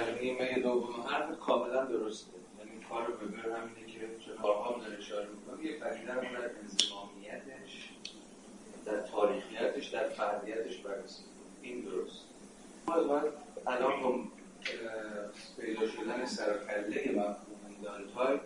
هست 0.00 0.22
یعنی 0.22 0.62
دوم 0.62 1.00
حرف 1.06 1.38
کاملا 1.40 1.84
درسته. 1.84 2.30
یعنی 2.58 2.84
کار 2.88 3.10
به 3.10 3.26
بر 3.26 3.58
همینه 3.58 3.92
که 3.92 4.00
چون 4.26 4.36
کارها 4.36 4.78
داره 4.80 4.98
اشاره 4.98 5.28
می‌کنم 5.28 5.66
یک 5.66 5.80
پدیده 5.80 6.14
رو 6.14 6.20
در 6.20 6.50
انضمامیتش 6.62 7.90
در 8.84 9.00
تاریخیتش 9.00 9.88
در 9.88 10.08
فردیتش 10.08 10.76
بررسی 10.76 11.22
این 11.62 11.80
درست. 11.80 12.20
ما 12.86 13.22
الان 13.66 14.02
با 14.02 14.20
پیدا 15.58 15.88
شدن 15.88 16.26
سرکله 16.26 17.10
مفهوم 17.10 17.36
دالتای 17.82 18.38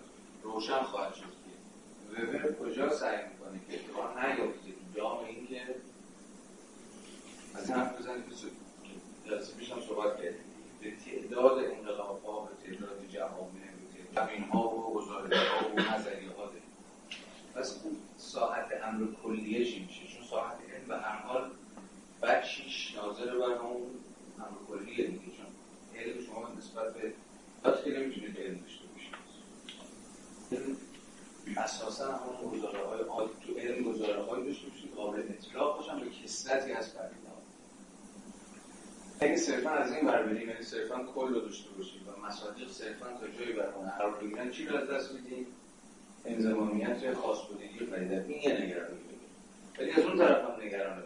روشن 0.42 0.82
خواهد 0.82 1.14
شد. 1.14 1.24
که 2.16 2.22
وبر 2.22 2.52
کجا 2.52 2.90
سعی 2.90 3.16
می‌کنه 3.16 3.60
که 3.68 3.74
اتفاق 3.74 4.18
نیفته؟ 4.18 4.70
جام 4.96 5.24
این 5.24 5.46
که 5.46 5.60
از 7.60 7.70
این 7.70 7.78
حرف 7.78 7.98
بزنید 7.98 8.24
که 8.84 9.30
جلسه 9.30 9.56
پیش 9.56 9.72
هم 9.72 9.80
صحبت 9.80 10.16
کردیم. 10.16 10.44
به 10.80 10.90
تعداد 10.90 11.58
انقلاب 11.58 12.24
ها 12.24 12.40
به 12.40 12.70
تعداد 12.70 13.06
جوامع 13.08 13.50
به 14.12 14.14
تعداد 14.14 14.50
ها 14.50 14.68
و 14.68 14.94
گزارش 14.94 15.32
ها 15.32 15.68
و 15.68 15.80
نظریه 15.80 16.30
ها 16.30 16.46
داریم. 16.46 16.62
پس 17.54 17.80
اون 17.84 17.96
امر 18.84 19.06
کلیه 19.22 19.58
میشه؟ 19.58 20.06
چون 20.06 20.26
ساعت 20.30 20.56
علم 20.74 20.88
به 20.88 20.96
هر 20.96 21.18
حال 21.18 21.50
بچیش 22.22 22.94
ناظر 22.96 23.38
بر 23.38 23.44
اون 23.44 23.90
امر 24.38 24.58
کلیه 24.68 25.06
دیگه. 25.06 25.36
چون 25.36 25.46
علم 25.96 26.24
شما 26.26 26.48
نسبت 26.58 26.94
به 26.94 27.12
حتی 27.64 27.84
که 27.84 27.98
نمی‌تونید 27.98 28.38
علم 28.38 28.58
داشته 28.58 28.84
باشید 28.94 29.14
اساسا 31.56 32.12
همون 32.12 32.58
گزاره 32.58 32.86
های 32.86 33.00
عادی 33.00 33.32
تو 33.46 33.58
علم 33.58 33.92
گزاره 33.92 34.22
های 34.22 34.44
داشته 34.44 34.68
باشید 34.68 34.94
قابل 34.96 35.20
اطلاق 35.20 35.76
باشن 35.76 36.00
به 36.00 36.10
کسرتی 36.10 36.72
از 36.72 36.94
اگه 39.20 39.36
صرفا 39.36 39.70
از 39.70 39.92
این 39.92 40.06
بر 40.06 40.22
بریم 40.22 40.48
یعنی 40.48 40.62
صرفا 40.62 41.04
کل 41.14 41.34
رو 41.34 41.40
داشته 41.40 41.70
باشیم 41.70 42.00
و 42.08 42.26
مصادیق 42.26 42.70
صرفا 42.70 43.06
تا 43.06 43.28
جایی 43.38 43.52
برمون 43.52 43.90
قرار 43.90 44.20
بگیرن 44.20 44.50
چی 44.50 44.66
رو 44.66 44.76
از 44.76 44.90
دست 44.90 45.12
میدیم؟ 45.12 45.46
انضمامیت 46.24 47.14
خاص 47.14 47.38
بودگی 47.48 47.78
پدیده 47.78 48.24
این 48.28 48.42
یه 48.42 48.62
نگرانی 48.62 49.00
ولی 49.78 49.90
از 49.90 50.04
اون 50.04 50.18
طرف 50.18 50.44
هم 50.44 50.66
نگران 50.66 51.04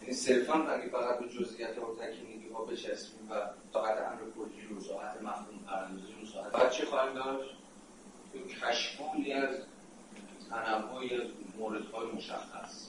یعنی 0.00 0.14
صرفا 0.14 0.54
اگه 0.54 0.88
فقط 0.88 1.18
به 1.18 1.28
جزئیات 1.28 1.78
و 1.78 1.94
تکنیکی 1.94 2.48
ها 2.54 2.64
بچسبیم 2.64 3.30
و 3.30 3.34
ساعت 3.72 3.98
امر 3.98 4.20
کلی 4.36 4.66
رو 4.70 4.80
ساعت 4.80 5.22
مفهوم 5.22 5.58
پردازی 5.66 6.14
رو 6.20 6.26
ساعت 6.26 6.52
بعد 6.52 6.70
چه 6.70 6.84
خواهیم 6.84 7.14
داشت؟ 7.14 7.56
کشفولی 8.62 9.32
از 9.32 9.56
تنوعی 10.50 11.14
از 11.14 11.28
موردهای 11.58 12.06
مشخص. 12.06 12.88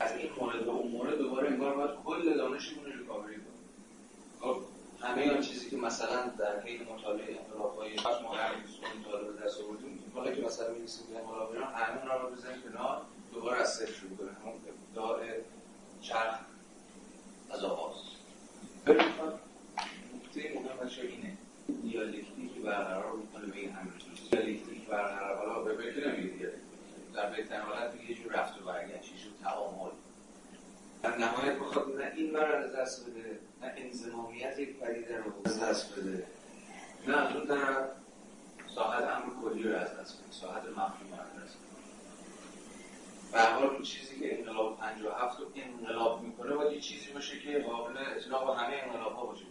از 0.00 0.16
این 0.16 0.30
مورد 0.40 0.64
به 0.64 0.70
اون 0.70 0.90
مورد 0.90 1.18
دوباره 1.18 1.48
انگار 1.48 1.74
باید 1.74 1.90
کل 2.04 2.36
دانشمون 2.36 2.84
رو 2.84 2.92
ریکاوری 2.92 3.34
کنیم. 3.34 3.53
همه 5.00 5.30
آن 5.30 5.40
چیزی 5.40 5.70
که 5.70 5.76
مثلا 5.76 6.26
در 6.38 6.60
حین 6.60 6.82
مطالعه 6.82 7.38
انقلاب‌های 7.40 7.94
پس 7.94 8.22
ما 8.22 8.34
همین 8.34 9.00
مطالعه 9.00 9.32
به 9.32 9.44
دست 9.44 9.60
آوردیم 9.60 10.12
حالا 10.14 10.32
که 10.32 10.42
مثلا 10.42 10.72
می‌رسیم 10.72 11.06
به 11.10 11.18
انقلاب 11.18 11.50
ایران 11.50 11.72
همون 11.74 12.22
رو 12.22 12.36
بزنیم 12.36 12.62
کنار 12.62 13.02
دوباره 13.34 13.60
از 13.60 13.74
صفر 13.74 13.92
شروع 13.92 14.16
کنیم. 14.16 14.36
همون 14.42 14.60
ابداع 14.68 15.20
چرخ 16.02 16.38
از 17.50 17.64
آغاز. 17.64 17.96
نکته 18.86 20.60
مهمش 20.60 20.98
اینه 20.98 21.36
دیالکتیکی 21.82 22.60
برقرار 22.64 23.12
می‌کنه 23.12 23.46
به 23.46 23.58
این 23.58 23.70
همه 23.70 23.90
دیالکتیک 24.30 24.86
برقرار 24.86 25.36
حالا 25.36 25.60
به 25.60 25.74
بکنه 25.74 26.18
نمیگه 26.18 26.52
در 27.14 27.30
بهترین 27.30 27.60
حالت 27.60 27.92
یه 28.08 28.14
جور 28.14 28.32
رفت 28.32 28.62
و 28.62 28.64
برگشت 28.64 29.12
یه 29.12 29.18
جور 29.22 29.32
تعامل. 29.42 29.90
در 31.04 31.18
نهایت 31.18 31.58
بخواد 31.58 31.96
نه 31.96 32.12
این 32.16 32.32
بر 32.32 32.52
از 32.52 32.72
دست 32.72 33.10
بده 33.10 33.38
نه 33.62 33.74
انضمامیت 33.76 34.58
یک 34.58 34.78
پدیده 34.78 35.16
رو 35.16 35.32
از 35.44 35.60
دست 35.60 35.98
بده. 35.98 36.26
نه 37.08 37.16
از 37.16 37.36
اون 37.36 37.46
طرف 37.46 37.88
ساحت 38.74 39.02
امر 39.02 39.34
کلی 39.42 39.62
رو 39.62 39.76
از 39.76 39.98
دست 39.98 40.22
بده 40.22 40.32
ساحت 40.32 40.62
مفهوم 40.62 41.10
رو 41.10 41.20
از 41.20 41.44
دست 41.44 41.56
بده 41.56 41.74
به 43.32 43.40
حال 43.40 43.82
چیزی 43.82 44.20
که 44.20 44.38
انقلاب 44.38 44.78
57 44.78 45.40
رو 45.40 45.46
انقلاب 45.54 46.22
می‌کنه 46.22 46.54
باید 46.54 46.72
یه 46.72 46.80
چیزی 46.80 47.12
باشه 47.12 47.38
که 47.38 47.58
قابل 47.58 47.96
اطلاق 48.16 48.46
با 48.46 48.54
همه 48.54 48.76
انقلاب 48.76 49.12
ها 49.12 49.26
باشه. 49.26 49.44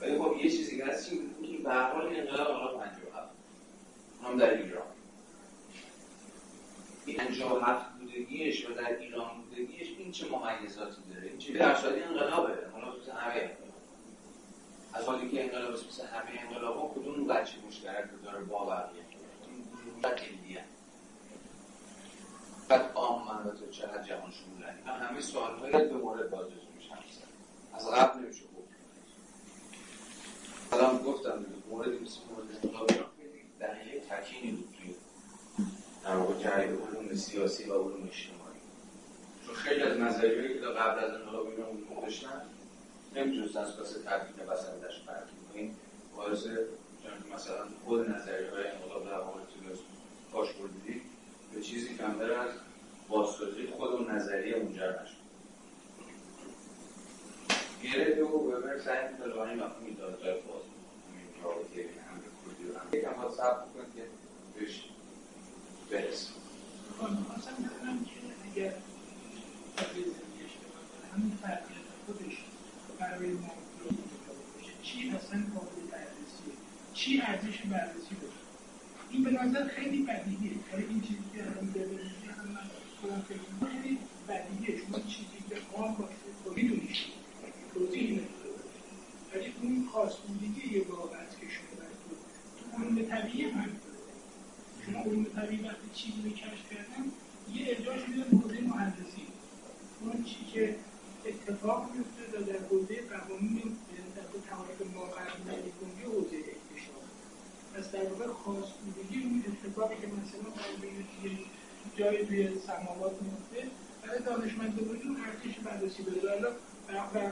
ولی 0.00 0.18
خب 0.18 0.36
یه 0.36 0.50
چیزی 0.50 0.76
که 0.76 0.86
هست 0.86 1.10
که 1.10 1.16
به 1.64 1.72
حال 1.72 2.06
انقلاب 2.06 2.50
انقلاب 2.50 2.78
57 2.78 3.30
هم 4.24 4.38
در 4.38 4.50
ایران. 4.50 4.91
57 7.06 7.90
بودگیش 7.98 8.70
و 8.70 8.74
در 8.74 8.98
ایران 8.98 9.30
بودگیش 9.40 9.88
این 9.98 10.12
چه 10.12 10.26
ممیزاتی 10.28 11.02
داره؟ 11.14 11.28
این 11.28 11.38
چه 11.38 11.52
در 11.52 11.74
شادی 11.74 12.00
انقلابه 12.00 12.66
انقلاب 12.66 13.00
مثل 13.00 13.12
همه. 13.12 13.56
از 14.92 15.04
حالی 15.04 15.30
که 15.30 15.44
انقلاب 15.44 15.72
مثل 15.72 16.06
همه 16.06 16.40
انقلاب 16.42 16.76
ها 16.76 16.88
کدوم 16.94 17.26
بچه 17.26 17.58
مشترک 17.68 18.08
داره 18.24 18.44
با 18.44 18.64
بقیه 18.64 19.02
این 19.52 20.58
بعد 22.68 22.90
آمن 22.94 23.46
و 23.46 23.50
تو 23.50 23.70
چقدر 23.70 24.02
جهان 24.02 24.30
شمولن 24.30 24.76
اینا 24.78 24.92
همه 24.92 25.20
سوال 25.20 25.58
های 25.58 25.72
به 25.72 25.94
مورد 25.94 26.30
بازرسی 26.30 26.66
میشن 26.76 26.94
از 27.74 27.90
قبل 27.90 28.20
نمیشه 28.20 28.44
گفت. 28.44 28.68
الان 30.72 30.98
گفتم 30.98 31.44
موردی 31.70 31.98
مثل 31.98 32.18
مورد 32.30 32.66
انقلاب. 32.66 33.12
دقیقه 33.60 34.00
تکینی 34.10 34.50
بود 34.52 34.74
توی 34.78 34.94
در 36.04 36.16
واقع 36.16 36.34
جریان 36.34 36.76
سیاسی 37.16 37.64
و 37.64 37.72
علوم 37.72 38.08
اجتماعی. 38.08 38.60
چون 39.46 39.54
خیلی 39.54 39.82
از 39.82 39.98
نظریهایی 39.98 40.54
که 40.54 40.60
قبل 40.60 41.04
از 41.04 41.14
انقلاب 41.14 41.46
ایران 41.46 41.76
وجود 41.76 42.00
داشتن 42.02 42.42
نمی‌تونستن 43.16 43.60
از 43.60 43.76
پس 43.80 43.90
تبدیل 43.90 44.46
بسندش 44.46 45.02
فرق 45.06 45.24
این 45.54 45.74
باعث 46.16 46.46
مثلا 47.34 47.64
خود 47.84 48.10
نظریه 48.10 48.50
های 48.50 48.66
انقلاب 48.66 49.04
در 49.04 49.24
مورد 49.24 49.48
پاش 50.32 50.52
بردید 50.52 51.02
به 51.54 51.60
چیزی 51.60 51.96
کمتر 51.96 52.32
از 52.32 52.50
بازسازی 53.08 53.66
خود 53.66 53.90
اون 53.90 54.10
نظریه 54.10 54.56
منجر 54.56 55.02
نشد. 55.02 55.22
گره 57.82 58.22
و 58.22 58.28
وبر 58.28 58.78
سعی 58.78 59.12
می‌کنه 59.12 59.34
با 59.34 59.46
این 59.46 59.58
مفهوم 59.58 59.94
دادگاه 59.98 60.34
باز. 60.34 60.62
رابطه 61.44 61.88
هم 62.08 62.20
به 62.20 62.26
کردی 62.44 62.78
هم. 62.78 62.98
یکم 62.98 63.14
ها 63.20 63.30
صبر 63.30 63.64
کنید 63.74 63.94
که 63.96 64.02
بهش 64.54 64.84
برسیم. 65.90 66.41
خواستم 67.02 67.52
بدونم 67.52 68.04
که 68.04 68.10
اگر 68.52 68.74
همین 71.14 71.32
فرقیت 71.42 71.86
خودش 72.06 72.36
برای 72.98 73.32
ما 73.32 73.50
چی 74.82 75.10
اصلا 75.10 75.42
قابل 75.54 75.82
چی 76.94 77.20
ارزش 77.20 77.58
بررسی 77.58 78.16
این 79.10 79.24
به 79.24 79.30
نظر 79.30 79.68
خیلی 79.68 80.02
بدیهیه. 80.02 80.52
برای 80.72 80.84
این 80.84 81.00
چیزی 81.00 81.22
که 81.34 81.42
الان 81.42 81.72
داره 81.74 81.88
هم 82.38 82.48
من 82.48 82.60
خودم 83.00 83.20
فکر 83.20 83.70
خیلی 83.70 83.98
بدیهیه. 84.28 84.80
چیزی 85.08 85.44
که 85.48 85.56
قام 85.72 85.94
باشه 85.94 86.14
تو 86.44 86.52
میدونیش 86.54 87.06
توضیح 87.74 88.20
ولی 89.34 89.52
اون 89.62 89.88
خواستندگی 89.92 90.78
یه 90.78 90.86
واقع 90.88 91.16
که 91.40 91.46
تو 91.46 92.76
تو 92.76 92.82
علوم 92.82 93.02
طبیعی 93.02 93.50
هم 93.50 93.70
شما 94.86 95.02
علوم 95.02 95.24
طبیعی 95.24 95.62
وقتی 95.62 95.88
چیزی 95.94 96.22
رو 96.24 96.30
کشف 96.30 96.70
کردن 96.70 97.04
یه 97.54 97.66
ارجاش 97.68 98.08
میده 98.08 98.24
به 98.24 98.36
حوزه 98.36 98.60
مهندسی 98.60 99.26
اون 100.00 100.24
چی 100.24 100.44
که 100.52 100.76
اتفاق 101.26 101.90
میفته 101.92 102.38
و 102.38 102.42
در 102.42 102.58
حوزه 102.70 102.94
قوانین 103.10 103.76
در 104.16 104.22
تعاریف 104.50 104.80
ما 104.94 105.04
قبل 105.04 105.40
نمی‌کنی 105.50 106.02
حوزه 106.04 106.36
اکتشاف 106.36 107.04
پس 107.74 107.92
در 107.92 108.08
واقع 108.12 108.26
خواستگی 108.26 109.22
اون 109.22 109.44
اتفاقی 109.48 109.94
که 109.94 110.06
مثلا 110.06 110.50
در 110.50 111.28
یه 111.30 111.38
جای 111.96 112.26
توی 112.26 112.58
سماوات 112.58 113.22
میفته 113.22 113.70
برای 114.02 114.22
دانشمند 114.22 114.76
بزرگی 114.76 115.08
ارزش 115.08 115.58
بررسی 115.58 116.02
بده. 116.02 116.20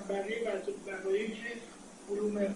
بقیه 0.09 0.63
بقایایی 0.87 1.29
که 1.29 1.51
علوم 2.11 2.55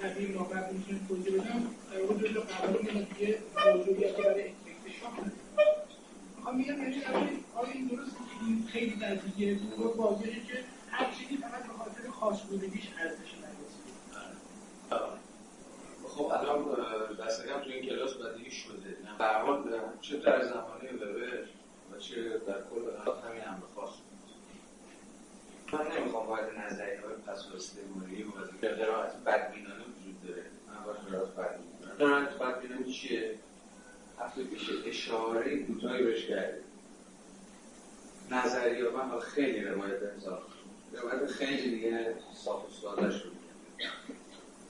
ما 0.00 0.44
قبل 0.44 0.74
می‌تونیم 0.74 1.06
توضیح 1.08 1.40
بدم 1.40 1.74
واقع 2.00 2.14
جزء 2.14 2.40
قوانین 2.40 3.06
دیگه 3.18 3.38
موضوعیت 3.66 4.16
برای 4.16 4.52
می‌خوام 6.36 6.56
میگم 6.56 6.82
یعنی 6.82 7.02
آیا 7.54 7.72
این 7.72 7.86
درست 7.86 8.10
که 8.10 8.46
این 8.46 8.66
خیلی 8.72 8.96
نزدیکه 8.96 9.54
بود 9.54 9.96
واضحه 9.96 10.46
که 10.46 10.64
هر 10.90 11.10
چیزی 11.10 11.36
فقط 11.36 11.62
به 11.62 11.72
خاطر 11.78 12.10
خاص 12.10 12.42
بودگیش 12.42 12.88
ارزش 12.98 13.30
خب 16.08 16.26
الان 16.26 16.64
دستگم 17.26 17.60
تو 17.60 17.70
این 17.70 17.86
کلاس 17.86 18.14
بدیهی 18.14 18.50
شده. 18.50 18.96
به 19.18 19.24
حال 19.24 19.80
چه 20.00 20.16
در 20.16 20.44
زمانه 20.44 20.92
وبر 20.92 21.44
و 21.92 21.98
چه 21.98 22.38
در 22.38 22.60
کل 22.70 22.80
همین 23.28 23.48
امر 23.48 23.66
خاص 23.74 23.90
من 25.72 25.98
نمی‌خوام 25.98 26.26
باید 26.26 26.44
نظریه 26.58 27.00
های 27.00 27.14
پس 27.26 27.46
و 27.52 27.56
استعماری 27.56 28.22
و 28.22 28.30
قرائت. 28.68 29.16
بدبینانه 29.16 29.84
داره 30.30 30.50
من 30.68 30.84
باید 30.84 30.98
قرائت 30.98 31.30
بدبینانه 31.34 31.94
قرائت 31.98 32.38
بدبینانه 32.38 32.92
چیه؟ 32.92 33.34
هفته 34.18 34.44
پیش 34.44 34.70
اشاره 34.86 35.58
کوتاهی 35.58 36.02
بهش 36.02 36.26
نظریه 38.30 38.88
من 38.88 39.20
خیلی 39.20 39.60
روایت 39.60 40.02
امضا 40.12 40.42
روایت 40.92 41.26
خیلی 41.26 41.70
دیگه 41.70 42.14
صاف 42.34 42.68
و 42.68 42.72
ساده 42.82 43.10
شد 43.10 43.32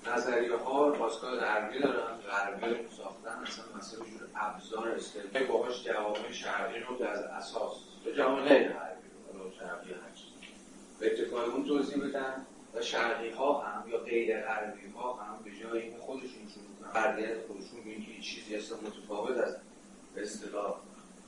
نظریه 0.06 0.56
ها 0.56 0.94
خواستگاه 0.94 1.36
غربی 1.36 1.78
دارن 1.78 2.16
غربی 2.16 2.66
رو 2.66 2.90
ساختن 2.96 3.42
اصلا 3.42 3.64
مثلا 3.78 3.98
جور 3.98 4.28
ابزار 4.36 4.88
استدلال 4.88 5.44
باهاش 5.44 5.84
جوامع 5.84 6.32
شرقی 6.32 6.80
رو 6.80 7.06
از 7.06 7.20
اساس 7.20 7.72
به 8.04 8.12
جوامع 8.12 8.48
غیر 8.48 8.68
غربی 8.68 9.08
رو 9.32 9.50
شرقی 9.58 9.90
هست 9.90 10.22
به 10.98 11.06
اتفاق 11.06 11.54
اون 11.54 11.66
توضیح 11.66 12.08
بدن 12.08 12.46
و 12.74 12.82
شرقی 12.82 13.30
ها 13.30 13.60
هم 13.60 13.90
یا 13.90 13.98
غیر 13.98 14.40
غربی 14.40 14.90
ها 14.90 15.12
هم 15.12 15.44
به 15.44 15.50
جای 15.50 15.82
این 15.82 15.98
خودشون 15.98 16.48
شروع 16.54 16.66
کنن 16.80 16.90
فردیت 16.92 17.46
خودشون 17.46 17.84
به 17.84 17.90
اینکه 17.90 18.22
چیزی 18.22 18.56
هست 18.56 18.72
متفاوت 18.72 19.36
از 19.36 19.56
به 20.14 20.22
اصطلاح 20.22 20.76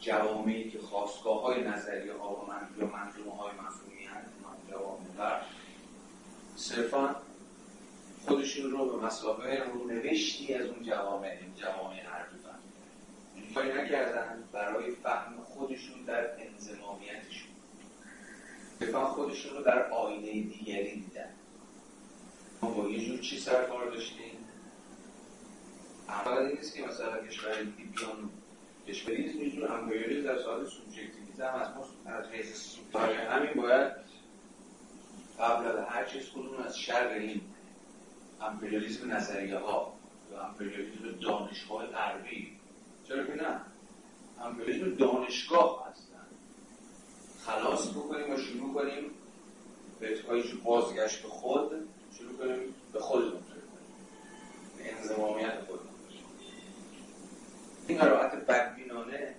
جوامعی 0.00 0.70
که 0.70 0.78
خواستگاه 0.78 1.42
های 1.42 1.64
نظریه 1.64 2.12
ها 2.12 2.34
و 2.34 2.46
من 2.46 2.68
یا 2.78 2.86
منظومه 2.86 3.36
های 3.36 3.52
مفهومی 3.52 4.04
هست 4.04 4.32
جوامع. 4.70 5.40
صرفا 6.56 7.16
خودشون 8.26 8.70
رو 8.70 8.90
به 8.90 9.06
مسابقه 9.06 9.64
رونوشتی 9.72 10.54
از 10.54 10.66
اون 10.66 10.82
جوامع 10.82 11.26
این 11.26 11.54
جوامع 11.56 12.02
غربی 12.02 12.36
فهمیدن 12.38 13.54
کاری 13.54 13.82
نکردن 13.82 14.44
برای 14.52 14.90
فهم 14.90 15.44
خودشون 15.44 16.02
در 16.06 16.30
انزمامیتشون 16.38 17.51
بفهم 18.86 19.04
خودشون 19.04 19.56
رو 19.56 19.62
در 19.62 19.90
آینه 19.90 20.32
دیگری 20.32 20.94
دیدن. 20.94 21.30
ما 22.62 22.70
با 22.70 22.88
یه 22.88 23.06
جور 23.06 23.18
چی 23.18 23.38
سرکار 23.38 23.90
داشتیم. 23.90 24.32
اول 26.08 26.46
نیست 26.46 26.74
که 26.74 26.82
مثلا 26.82 27.26
کشور 27.26 27.62
دیگه 27.62 27.90
بیان 27.96 28.30
کشوری 28.88 29.22
نیست 29.22 29.56
جور 29.56 29.72
امپریالیسم 29.72 30.22
در 30.22 30.38
سال 30.38 30.66
سوبژکتیویته 30.66 31.46
هم 31.48 31.60
از 31.60 31.68
ما 31.76 32.12
از 32.12 32.26
حیث 32.26 32.76
همین 33.30 33.62
باید 33.62 33.92
قبل 35.40 35.66
از 35.66 35.88
هر 35.88 36.04
چیز 36.04 36.28
خودمون 36.28 36.62
از 36.62 36.78
شر 36.78 37.08
این 37.08 37.40
امپریالیسم 38.40 39.12
نظریه 39.12 39.58
ها 39.58 39.92
یا 40.32 40.42
امپریالیسم 40.42 41.20
دانشگاه 41.20 41.86
غربی 41.86 42.52
چرا 43.08 43.26
که 43.26 43.32
نه؟ 43.34 43.60
امپریالیسم 44.40 44.94
دانشگاه 44.94 45.88
هستن 45.90 46.01
خلاص 47.46 47.90
بکنیم 47.90 48.34
و 48.34 48.36
شروع 48.36 48.74
کنیم. 48.74 49.10
به 50.00 50.12
اتفاقی 50.12 50.60
بازگشت 50.64 51.22
به 51.22 51.28
خود 51.28 51.70
شروع 52.18 52.38
کنیم 52.38 52.74
به 52.92 53.00
خودمون 53.00 53.30
فکر 53.30 53.54
کنیم. 53.54 53.88
به 54.78 54.96
انضمامیت 54.96 55.60
خودمون 55.66 55.92
این 57.88 57.98
قرائت 57.98 58.34
بدبینانه 58.34 59.34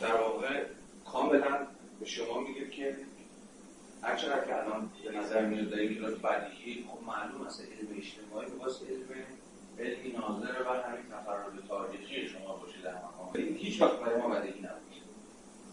در 0.00 0.16
واقع 0.16 0.64
کاملا 1.04 1.66
به 2.00 2.06
شما 2.06 2.40
میگه 2.40 2.70
که 2.70 2.96
هرچقدر 4.02 4.44
که 4.46 4.56
الان 4.56 4.90
به 5.04 5.18
نظر 5.18 5.46
میاد 5.46 5.70
در 5.70 5.86
کلاس 5.86 6.14
بدیهی 6.14 6.84
خب 6.88 7.06
معلوم 7.06 7.46
است 7.46 7.60
علم 7.60 7.98
اجتماعی 7.98 8.50
می‌خواست 8.50 8.82
علم 8.82 9.24
علمی 9.78 10.12
ناظر 10.12 10.62
بر 10.62 10.82
همین 10.82 11.04
تفرد 11.04 11.68
تاریخی 11.68 12.28
شما 12.28 12.56
باشه 12.56 12.82
در 12.82 12.94
مقام 12.94 13.30
این 13.34 13.56
هیچ 13.56 13.82
وقت 13.82 13.98
برای 13.98 14.20
ما 14.20 14.28
بدیهی 14.28 14.60
نبود 14.60 14.80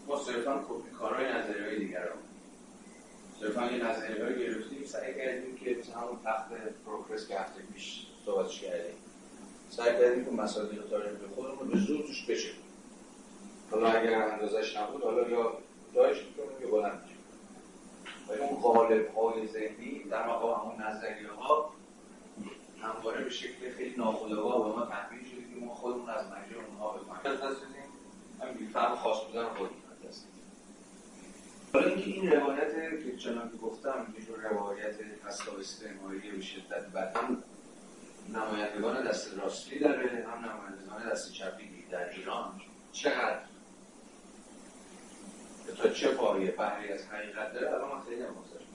ما 0.06 0.18
صرفا 0.18 0.64
کپی 0.68 0.90
کارهای 0.90 1.32
نظریه 1.32 1.64
های 1.64 1.78
دیگر 1.78 2.04
رو 2.04 2.16
نظریه 3.82 4.24
های 4.24 4.38
گرفتیم 4.38 4.84
سعی 4.84 5.14
کردیم 5.14 5.56
که 5.56 5.76
مثل 5.80 5.92
همون 5.92 6.18
تخت 6.24 6.48
پروگرس 6.86 7.28
که 7.28 7.38
هفته 7.38 7.62
پیش 7.74 8.06
صحبتش 8.26 8.60
کردیم 8.60 8.94
سعی 9.70 9.98
کردیم 9.98 10.24
که 10.24 10.30
مصادیق 10.30 10.82
تاریخی 10.90 11.26
خودمون 11.34 11.68
به 11.68 11.78
زور 11.78 12.06
توش 12.06 12.26
بشه 12.26 12.50
حالا 13.70 13.88
اگر 13.88 14.22
اندازش 14.22 14.76
نبود 14.76 15.02
حالا 15.02 15.28
یا 15.28 15.58
دایش 15.94 16.18
می‌کنیم 16.24 16.62
یا 16.62 16.70
بلند 16.70 17.02
ولی 18.28 18.40
اون 18.40 18.60
غالب 18.60 19.14
های 19.14 19.46
ذهنی 19.46 20.04
در 20.10 20.28
مقام 20.28 20.60
همون 20.60 20.86
نظریه 20.86 21.30
ها 21.30 21.72
همواره 22.82 23.24
به 23.24 23.30
شکل 23.30 23.70
خیلی 23.76 23.96
ناخودآگاه 23.96 24.68
به 24.68 24.78
ما 24.78 24.86
تحمیل 24.86 25.24
شده 25.24 25.40
که 25.40 25.64
ما 25.66 25.74
خودمون 25.74 26.10
از 26.10 26.26
مجرد 26.26 26.66
اونها 26.68 26.92
بفهمیم 26.92 28.68
فهم 28.72 28.96
خاص 28.96 29.24
بودن 29.24 29.44
خود 29.44 29.70
حالا 31.72 31.86
اینکه 31.86 32.10
این 32.10 32.32
روایت 32.32 33.02
که 33.04 33.16
چنان 33.16 33.50
که 33.50 33.56
گفتم 33.56 34.14
یه 34.18 34.24
جور 34.24 34.38
روایت 34.38 34.94
حساب 35.26 35.58
استعماری 35.58 36.30
به 36.30 36.40
شدت 36.40 36.86
بد 36.86 37.16
هم 37.16 37.42
نمایندگان 38.28 39.08
دست 39.08 39.38
راستی 39.38 39.78
داره 39.78 40.26
هم 40.28 40.50
نمایندگان 40.50 41.10
دست 41.10 41.32
چپی 41.32 41.84
در 41.90 42.10
ایران. 42.10 42.60
چقدر؟ 42.92 43.40
تا 45.82 45.88
چه 45.88 46.08
پایه؟ 46.08 46.50
بحری 46.50 46.92
از 46.92 47.06
حقیقت 47.06 47.52
داره؟ 47.52 47.68
الان 47.68 47.88
من 47.94 48.00
خیلی 48.00 48.22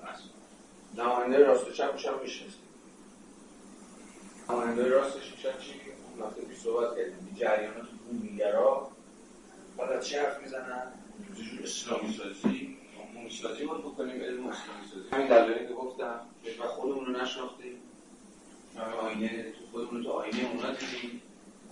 بحث 0.04 0.20
نماینده 0.98 1.44
راست 1.44 1.68
و 1.68 1.72
چپ 1.72 1.96
چپ 1.96 2.22
میشنستیم 2.22 2.62
نماینده 4.50 4.88
راستش 4.88 5.32
میشن 5.32 5.58
چی؟ 5.60 5.74
وقتی 6.20 6.42
پیش 6.42 6.60
صحبت 6.60 6.98
کردیم 6.98 7.36
جریانات 7.36 7.90
بومیگرا 7.90 8.92
بعد 9.78 10.02
چه 10.02 10.22
حرف 10.22 10.42
می‌زنن؟ 10.42 10.92
جور 11.36 11.64
اسلامی 11.64 12.14
سازی. 12.14 12.67
بومی 13.28 13.40
سازی 13.40 13.66
باید 13.66 13.82
بکنیم 13.82 14.22
علم 14.22 14.48
اسلامی 14.48 14.88
سازی 14.94 15.10
همین 15.12 15.28
دلایلی 15.28 15.68
که 15.68 15.74
گفتم 15.74 16.20
و 16.60 16.68
خودمون 16.68 17.06
رو 17.06 17.22
نشناختیم. 17.22 17.78
آینه 19.02 19.44
تو 19.52 19.58
خودمون 19.72 20.04
تو 20.04 20.12
آینه 20.12 20.50
اونا 20.54 20.72
دیدیم. 20.72 21.22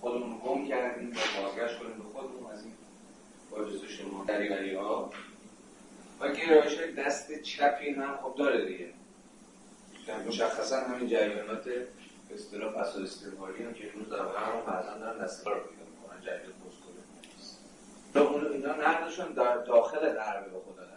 خودمون 0.00 0.30
رو 0.30 0.38
گم 0.38 0.68
کردیم 0.68 1.10
و 1.10 1.42
بازگشت 1.42 1.78
کنیم 1.78 1.98
به 1.98 2.04
خودمون 2.04 2.52
از 2.52 2.64
این 2.64 2.72
با 3.50 3.86
شما. 3.88 4.24
دریوری 4.24 4.74
ها. 4.74 5.10
و 6.20 6.32
گرایش 6.32 6.78
دست 6.98 7.42
چپی 7.42 7.90
هم 7.90 8.16
خب 8.16 8.34
داره 8.38 8.66
دیگه. 8.66 8.92
مشخصا 10.28 10.80
همین 10.80 11.08
جریانات 11.08 11.64
به 11.64 12.34
اصطلاح 12.34 12.82
فساد 12.82 13.02
استعماری 13.02 13.64
هم 13.64 13.74
که 13.74 13.92
امروز 13.92 14.10
در 14.10 14.18
هم 14.18 14.60
بعضا 14.66 14.98
دارن 14.98 15.24
دست 15.24 15.44
کار 15.44 15.54
پیدا 15.54 15.90
می‌کنن 15.90 16.20
جریان 16.20 16.52
پستکول 16.52 16.92
اون 18.22 18.52
اینا 18.52 18.72
نقدشون 18.72 19.32
در 19.32 19.56
داخل 19.56 19.98
غرب 19.98 20.44
به 20.44 20.58
خدا 20.60 20.95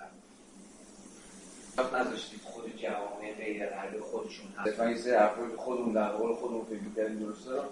نذاشتید 1.96 2.42
خود 2.44 2.78
جوامع 2.78 3.34
غیر 3.38 3.66
غرب 3.66 4.00
خودشون 4.00 4.48
هست. 4.58 4.80
این 4.80 4.98
سه 4.98 5.22
افراد 5.22 5.56
خودمون 5.56 5.94
در 5.94 6.10
قول 6.10 6.36
خودمون 6.36 6.66
فکر 6.66 6.80
کردیم 6.96 7.20
درسته؟ 7.20 7.52
رو 7.52 7.64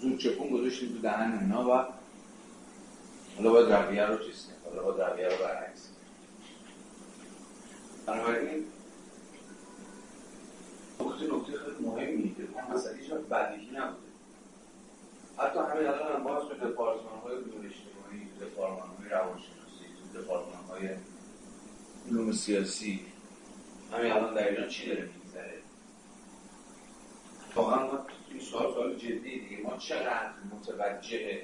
زود 0.00 0.18
چپون 0.18 0.50
گذاشتیم 0.50 0.88
تو 0.88 0.98
دهن 0.98 1.38
اینا 1.38 1.70
و 1.70 1.84
حالا 3.36 3.50
باید 3.50 3.72
رویه 3.72 4.06
رو 4.06 4.18
چیز 4.18 4.46
کنیم. 4.46 4.58
حالا 4.64 4.92
باید 4.92 5.10
رویه 5.10 5.28
رو 5.28 5.44
برعکس 5.44 5.88
بنابراین 8.06 8.64
نکته 11.00 11.24
نکته 11.24 11.52
خیلی 11.52 11.86
مهمی 11.86 12.34
که 12.34 12.42
اون 12.42 12.76
مسئله 12.76 12.96
هیچ 12.96 13.10
بدیهی 13.10 13.70
نبوده. 13.76 14.04
حتی 15.38 15.58
همین 15.58 15.86
الان 15.86 16.12
هم 16.12 16.24
باز 16.24 16.42
تو 16.48 16.54
دپارتمان 16.54 17.18
های 17.24 17.34
علوم 17.34 17.66
اجتماعی 17.66 18.28
تو 18.38 18.44
دپارتمان 18.44 18.88
های 18.98 19.08
روانشناسی 19.08 19.84
تو 20.12 20.20
دپارتمان 20.20 20.64
های 20.68 20.88
علوم 22.08 22.32
سیاسی 22.32 23.00
همین 23.94 24.12
الان 24.12 24.34
در 24.34 24.48
ایران 24.48 24.68
چی 24.68 24.86
داره 24.86 25.08
میگذره؟ 25.14 25.54
واقعا 27.54 27.86
ما 27.86 28.06
این 28.30 28.40
سوال 28.40 28.74
سوال 28.74 28.94
جدی 28.94 29.40
دیگه. 29.40 29.62
ما 29.62 29.76
چقدر 29.76 30.30
متوجه 30.52 31.42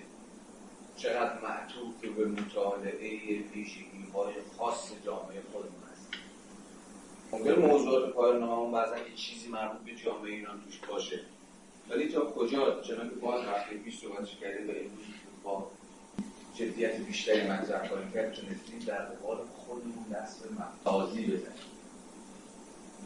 چقدر 0.96 1.40
معطوف 1.42 2.04
به 2.04 2.24
مطالعه 2.24 3.38
پیشگی 3.42 4.06
های 4.14 4.34
خاص 4.58 4.92
جامعه 5.04 5.42
خودمون 5.52 5.82
هست 5.92 6.08
ممکن 7.32 7.60
موضوعات 7.60 8.40
نام 8.40 8.72
بعضا 8.72 8.98
یه 8.98 9.14
چیزی 9.14 9.48
مربوط 9.48 9.80
به 9.80 9.94
جامعه 9.94 10.32
ایران 10.32 10.60
توش 10.64 10.78
باشه. 10.78 11.20
ولی 11.90 12.08
تا 12.08 12.20
کجا؟ 12.20 12.80
چنان 12.80 13.08
که 13.10 13.14
باز 13.14 13.44
هفته 13.44 13.76
پیش 13.76 14.00
صحبتش 14.00 14.36
کردیم 14.36 14.68
و 14.68 14.70
امروز 14.70 15.04
با 15.44 15.70
جدیت 16.54 16.96
بیشتری 16.96 17.50
مطرح 17.50 17.88
کنیم 17.88 18.12
کرد 18.12 18.32
تونستیم 18.32 18.78
در 18.86 18.98
قبال 19.04 19.38
خودمون 19.56 20.04
دست 20.12 20.48
به 20.48 20.54
مفازی 20.54 21.26
بزنیم. 21.26 21.69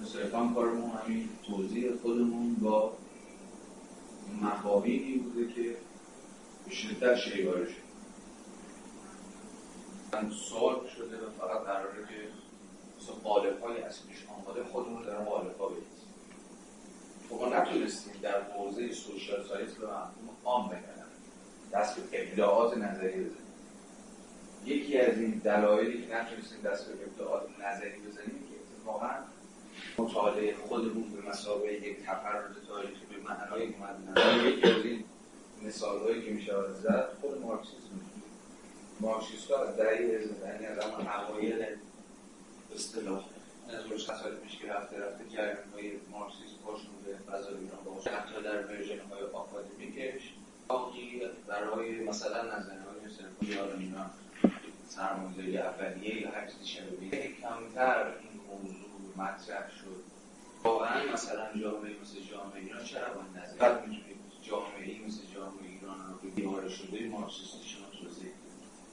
صرفا 0.03 0.51
کارمون 0.55 0.91
همین 0.91 1.29
توضیح 1.47 1.97
خودمون 2.03 2.55
با 2.55 2.93
مفاهیمی 4.43 5.19
بوده 5.19 5.53
که 5.53 5.77
به 6.65 6.75
شدت 6.75 7.17
شیواره 7.17 7.67
شد 7.67 7.85
سوال 10.31 10.87
شده 10.87 11.17
و 11.17 11.31
فقط 11.39 11.61
قراره 11.65 12.07
که 12.09 12.29
مثلا 12.99 13.15
قالب 13.15 13.61
های 13.61 13.83
اصلیش 13.83 14.17
آماده 14.39 14.65
خودمون 14.65 15.03
در 15.03 15.17
قالب 15.17 15.59
ها 15.59 15.69
بریزیم. 15.69 15.89
خب 17.31 17.35
ما 17.35 17.49
نتونستیم 17.49 18.15
در 18.23 18.43
حوزه 18.43 18.93
سوشال 18.93 19.45
سایت 19.49 19.73
به 19.73 19.87
مفهوم 19.87 20.37
عام 20.45 20.69
بگنم 20.69 21.09
دست 21.73 22.01
به 22.01 22.23
ابداعات 22.23 22.77
نظری 22.77 23.21
بزنیم. 23.21 23.45
یکی 24.65 24.99
از 24.99 25.19
این 25.19 25.31
دلایلی 25.31 26.07
که 26.07 26.15
نتونستیم 26.15 26.61
دست 26.65 26.93
به 26.93 27.05
ابداعات 27.05 27.43
نظری 27.61 27.99
بزنیم 27.99 28.39
که 28.49 28.55
اتفاقا 28.79 29.11
مطالعه 29.99 30.55
خودمون 30.57 31.11
به 31.11 31.29
مسابقه 31.29 31.73
یک 31.73 32.03
تفرد 32.03 32.57
تاریخی 32.69 33.07
به 33.11 33.29
معنای 33.29 33.75
اومدن 33.75 34.47
یکی 34.47 34.69
از 34.69 34.85
این 34.85 35.05
مثال 35.63 36.01
هایی 36.01 36.23
که 36.23 36.31
میشه 36.31 36.53
زد 36.83 37.09
خود 37.21 37.43
مارکسیسم 37.43 38.01
مارکسیست 39.01 39.51
ها 39.51 39.65
از 39.65 39.77
دهه 39.77 40.01
یعنی 40.45 40.67
از 40.67 40.79
اما 40.79 41.11
اوایل 41.15 41.67
اصطلاح. 42.75 43.25
از 43.69 43.87
روز 43.91 44.07
سال 44.07 44.35
پیش 44.35 44.59
که 44.59 44.73
رفته 44.73 44.99
رفته 44.99 45.25
جریان 45.29 45.57
های 45.75 45.93
مارکسیسم 46.11 46.57
پاشون 46.65 46.91
به 47.05 47.33
فضای 47.33 47.55
ایران 47.55 47.85
باشه. 47.85 48.11
حتی 48.11 48.43
در 48.43 48.67
ورژن 48.67 48.99
های 48.99 49.23
آکادمیکش 49.33 50.35
باقی 50.69 51.23
برای 51.47 52.01
مثلا 52.01 52.43
نظریه 52.43 52.81
های 52.81 53.01
مثل 53.07 53.55
یاران 53.55 53.81
اینا 53.81 54.11
سرمایه‌گذاری 54.89 55.59
اولیه 55.59 56.23
یا 56.23 56.31
هر 56.31 56.47
چیزی 56.47 56.67
شبیه 56.67 57.31
کمتر 57.43 58.07
این 58.07 58.41
موضوع 58.51 58.84
مطرح 59.17 59.71
شد. 59.71 60.05
واقعا 60.65 61.13
مثلا 61.13 61.53
جامعه 61.63 62.01
مثل 62.03 62.21
جامعه 62.21 62.61
ایران 62.61 62.85
چرا 62.85 63.15
باید 63.15 63.45
نظر 63.45 63.81
می‌تونید 63.81 64.17
جامعه 64.43 65.07
مثل 65.07 65.23
جامعه 65.35 65.69
ایران 65.69 65.99
رو 66.11 66.19
به 66.23 66.31
دیواره 66.31 66.69
شده 66.69 67.09
مارکسیستی 67.09 67.65
شما 67.65 67.87
توضیح 68.03 68.31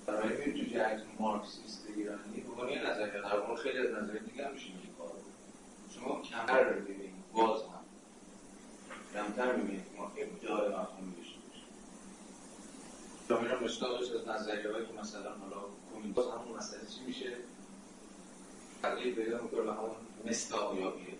برای 0.05 0.41
این 0.41 0.63
تو 0.63 0.69
جهت 0.73 1.01
مارکسیست 1.19 1.88
ایرانی 1.95 2.38
یه 2.71 2.89
نظریه 2.89 3.21
مورد 3.47 3.60
خیلی 3.60 3.77
از 3.77 4.03
نظریه 4.03 4.19
دیگه 4.19 4.47
هم 4.47 4.53
میشه 4.53 4.69
کار 4.97 5.12
شما 5.95 6.21
کمتر 6.21 6.63
رو 6.63 6.81
ببینید 6.81 7.13
باز 7.34 7.62
هم. 7.62 7.86
کمتر 9.13 9.55
می‌بینید 9.55 9.86
ما 9.97 10.03
ابداع 10.05 10.69
داشته 10.69 11.39
باشیم. 11.47 11.67
جامعه 13.29 13.51
رو 13.51 13.63
مشتاقش 13.63 14.12
از 14.12 14.27
نظریه 14.27 14.71
هایی 14.71 14.86
که 14.86 14.93
مثلا 14.93 15.31
حالا 15.31 15.62
باز 16.15 16.25
همون 16.27 16.57
مسئله 16.57 16.86
چی 16.86 17.05
میشه؟ 17.05 17.38
تغییر 18.81 19.15
پیدا 19.15 19.41
می‌کنه 19.41 19.62
به 19.62 19.73
همون 19.73 19.95
مستاقیابیه 20.25 21.13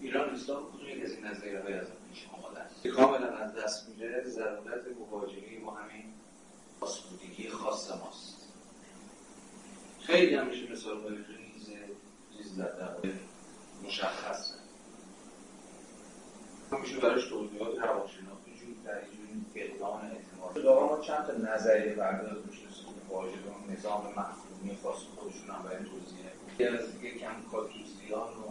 ایران 0.00 0.30
اسلام 0.30 0.72
کدوم 0.72 0.88
یک 0.88 1.04
از 1.04 1.12
این 1.12 1.26
نظریه 1.26 1.60
های 1.60 1.72
از 1.72 1.86
پیش 2.10 2.26
است؟ 2.56 2.86
کاملا 2.86 3.36
از 3.36 3.54
دست 3.54 3.88
میره 3.88 4.24
ضرورت 4.24 4.82
مواجهه 4.98 5.60
با 5.64 5.70
همین 5.70 6.04
خاصبودگی 6.80 7.48
خاص 7.48 7.90
ماست. 7.90 8.52
خیلی 10.00 10.34
هم 10.34 10.46
میشه 10.46 10.72
مثال 10.72 11.00
های 11.00 11.16
ریز 11.16 11.70
چیز 12.36 12.58
در 12.58 12.96
مشخص. 13.84 14.54
میشه 16.80 16.98
براش 17.00 17.28
توضیحات 17.28 17.78
روانشناختی 17.78 18.54
جور 18.60 18.74
در 18.84 19.00
جور 19.00 19.28
فقدان 19.54 20.10
اعتماد. 20.10 20.66
ما 20.66 21.00
چند 21.00 21.26
تا 21.26 21.52
نظریه 21.54 21.94
که 21.94 23.14
واجد 23.14 23.32
اون 23.46 23.76
نظام 23.76 24.06
مفهومی 24.06 24.78
خاص 24.82 24.98
خودشون 25.16 25.50
هم 25.50 25.62
برای 25.62 25.84
توضیح. 25.84 26.18
یه 26.58 26.78
از 26.78 26.92
دیگه 26.92 27.18
کم 27.18 27.42
کاتوزیان 27.52 28.28
که 28.34 28.47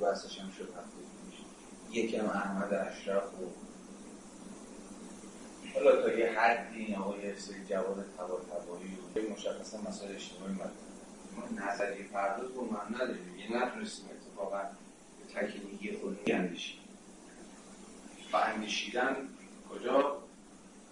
بحثش 0.00 0.38
هم 0.38 0.50
شد 0.50 0.68
یکم 1.90 2.26
احمد 2.26 2.74
اشرف 2.74 3.24
و 3.24 3.44
حالا 5.74 6.02
تا 6.02 6.12
یه 6.12 6.40
حدی 6.40 6.94
آقای 6.94 7.38
سری 7.38 7.64
جواد 7.64 8.06
تبا 8.18 8.40
تبایی 8.40 9.28
و 9.28 9.32
مشخصا 9.32 9.78
مسائل 9.80 10.14
اجتماعی 10.14 10.52
مطرح 10.52 10.70
ما 11.36 11.64
نظریه 11.64 12.06
پرداز 12.08 12.54
با 12.54 12.62
من 12.62 12.94
نداریم. 12.94 13.38
یه 13.38 13.56
نتونستیم 13.56 14.06
اتفاقا 14.10 14.58
به 14.58 15.34
تکنیکی 15.34 15.96
خود 15.96 16.20
اندیشیم 16.26 16.80
و 18.32 18.36
اندیشیدن 18.36 19.16
کجا 19.70 20.18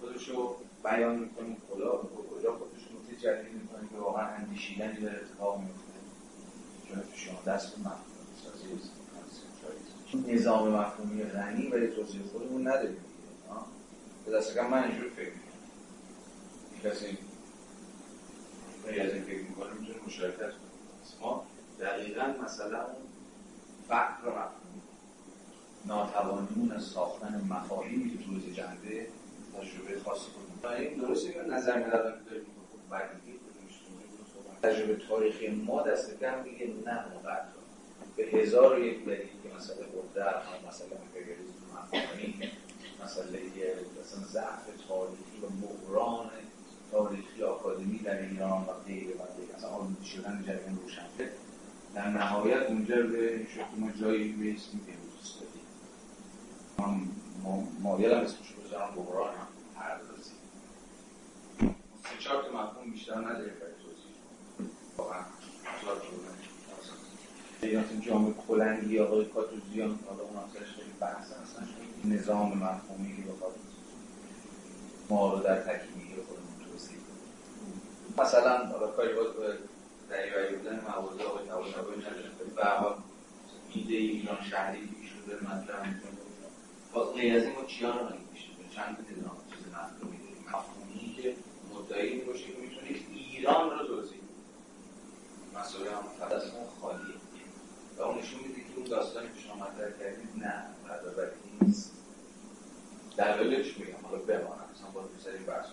خودشو 0.00 0.56
بیان 0.84 1.18
می‌کنیم 1.18 1.56
کلا 1.70 1.90
کجا 2.30 2.52
خودشو 2.52 2.98
نکته 2.98 3.16
جدید 3.16 3.52
می‌کنیم 3.52 3.88
که 3.88 3.96
واقعا 3.96 4.26
اندیشیدنی 4.26 5.00
داره 5.00 5.16
اتفاق 5.16 5.60
میفته 5.60 5.98
چون 6.88 7.02
شما 7.16 7.54
دست 7.54 7.76
به 7.76 7.82
نظام 10.14 10.68
مفهومی 10.68 11.22
غنی 11.22 11.68
ولی 11.68 11.86
توضیح 11.86 12.22
خودمون 12.32 12.68
نداریم 12.68 13.04
به 14.26 14.32
دست 14.32 14.54
کم 14.54 14.70
من 14.70 14.84
اینجور 14.84 15.08
فکر 15.08 15.30
می‌کنم. 15.30 16.90
کسی 16.90 17.18
خیلی 18.86 19.00
از 19.00 19.12
این 19.12 19.22
فکر 19.22 19.42
می‌کنه 19.42 19.72
می‌تونه 19.80 19.98
مشارکت 20.06 20.38
کنه. 20.38 21.20
ما 21.20 21.46
دقیقا 21.80 22.34
مثلا 22.44 22.86
فقر 23.88 24.28
مفهومی 24.28 24.78
ناتوانیمون 25.86 26.72
از 26.72 26.82
ساختن 26.82 27.46
مفاهیمی 27.50 28.10
که 28.10 28.24
توضیح 28.24 28.54
جنده 28.54 29.08
تجربه 29.54 30.00
خاص 30.04 30.20
کنیم. 30.20 30.78
این 30.78 30.98
درسته 30.98 31.32
که 31.32 31.40
نظر 31.40 31.86
ندارم 31.86 32.24
که 32.24 32.30
داریم 32.30 32.46
تجربه 34.62 34.96
تاریخی 35.08 35.48
ما 35.48 35.82
دست 35.82 36.20
کم 36.20 36.42
میگه 36.42 36.66
نه 36.86 37.12
اونقدر 37.12 37.44
به 38.18 38.24
هزار 38.24 38.78
و 38.78 38.84
یک 38.84 39.04
دلیل 39.04 39.18
که 39.18 39.54
مسئله 39.56 39.86
قدرت 39.86 40.42
مسئله 40.68 40.90
امپریالیسم 41.00 41.64
مفاهیم 41.74 42.50
مسئله 43.04 43.40
مثلا 44.00 44.24
ضعف 44.24 44.64
تاریخی 44.88 45.38
و 45.42 45.66
بحران 45.66 46.30
تاریخی 46.90 47.42
آکادمی 47.42 47.98
در 47.98 48.22
ایران 48.22 48.62
و 48.62 48.72
غیره 48.86 49.14
و 49.14 49.22
غیره. 49.36 49.54
اصلا 49.56 49.70
آلودی 49.70 50.06
شدن 50.06 50.44
جریان 50.46 50.78
روشنفکر 50.82 51.30
در 51.94 52.08
نهایت 52.08 52.70
منجر 52.70 53.02
به 53.02 53.46
شد 53.54 53.80
ما 53.80 53.90
جایی 53.90 54.32
می‌رسیم 54.32 54.80
که 54.86 54.92
امروز 54.92 55.14
استادیم 55.22 55.66
من 56.78 57.62
مایل 57.82 58.12
هم 58.12 58.20
اسمش 58.20 58.52
بذارم 58.52 58.94
بحران 58.94 59.34
هم 59.34 59.46
پردازی 59.74 60.30
سه 62.02 62.18
چهار 62.18 62.42
تا 62.42 62.48
مفهوم 62.48 62.90
بیشتر 62.90 63.14
نداره 63.14 63.52
برای 63.52 63.72
توضیح. 63.84 64.70
واقعا 64.96 65.24
جریانات 67.62 68.00
جامعه 68.00 68.34
کلنگی 68.48 68.98
آقای 68.98 69.24
کاتوزیان 69.24 69.98
حالا 70.08 70.22
اون 70.22 70.36
همسرش 70.36 70.68
خیلی 70.76 70.92
بحث 71.00 71.32
هستن 71.32 71.68
نظام 72.04 72.58
مفهومی 72.58 73.16
که 73.16 73.22
بخواد 73.22 73.54
ما 75.10 75.34
رو 75.34 75.40
در 75.40 75.60
تکیمی 75.60 76.04
خودمون 76.28 76.72
توصیف 76.72 76.98
مثلا 78.18 78.66
حالا 78.66 78.86
کاری 78.86 79.14
باید 79.14 79.36
به 79.36 79.58
دریوری 80.10 80.56
بودن 80.56 80.80
موازه 80.80 81.24
آقای 81.24 81.46
طباطبایی 81.46 82.00
نداریم 82.00 82.30
به 82.56 82.64
حال 82.64 82.94
ایده 83.74 83.94
ایران 83.94 84.42
شهری 84.50 84.78
که 84.80 85.06
شده 85.08 85.34
می‌کنه. 85.34 85.98
باز 86.92 87.14
غیر 87.14 87.36
از 87.36 87.42
این 87.42 87.52
ما 87.54 87.64
چیا 87.64 87.90
رو 87.90 88.04
نمیشه 88.04 88.48
چند 88.70 88.96
نظام 89.18 89.36
چیز 89.50 89.66
مفهومی 89.68 90.18
داریم 90.18 90.44
مفهومی 90.48 91.14
که 91.16 91.34
مدعی 91.74 92.20
باشه 92.20 92.46
که 92.46 92.52
می‌تونه 92.60 92.88
ایران 93.14 93.70
رو 93.70 93.86
توضیح 93.86 94.18
مسئله 95.54 95.90
هم 95.90 96.02
خالیه. 96.80 97.17
و 97.98 98.02
اون 98.02 98.18
نشون 98.18 98.40
میده 98.40 98.60
که 98.60 98.76
اون 98.76 98.84
داستانی 98.84 99.28
که 99.28 99.40
شما 99.40 99.54
مطرح 99.54 99.90
کردید 99.98 100.28
نه 100.36 100.64
بعد 100.88 101.32
نیست. 101.62 101.92
دلایلش 103.16 103.78
میگم 103.78 103.98
حالا 104.02 104.18
بمانم 104.18 104.64
مثلا 104.74 104.90
با 104.94 105.00
دوست 105.02 105.26
این 105.26 105.46
بحث. 105.46 105.66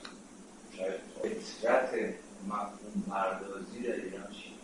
شاید 0.77 0.99
فطرت 1.21 2.15
مفهوم 2.47 3.03
پردازی 3.09 3.79
در 3.79 3.93
ایران 3.93 4.31
چی 4.31 4.55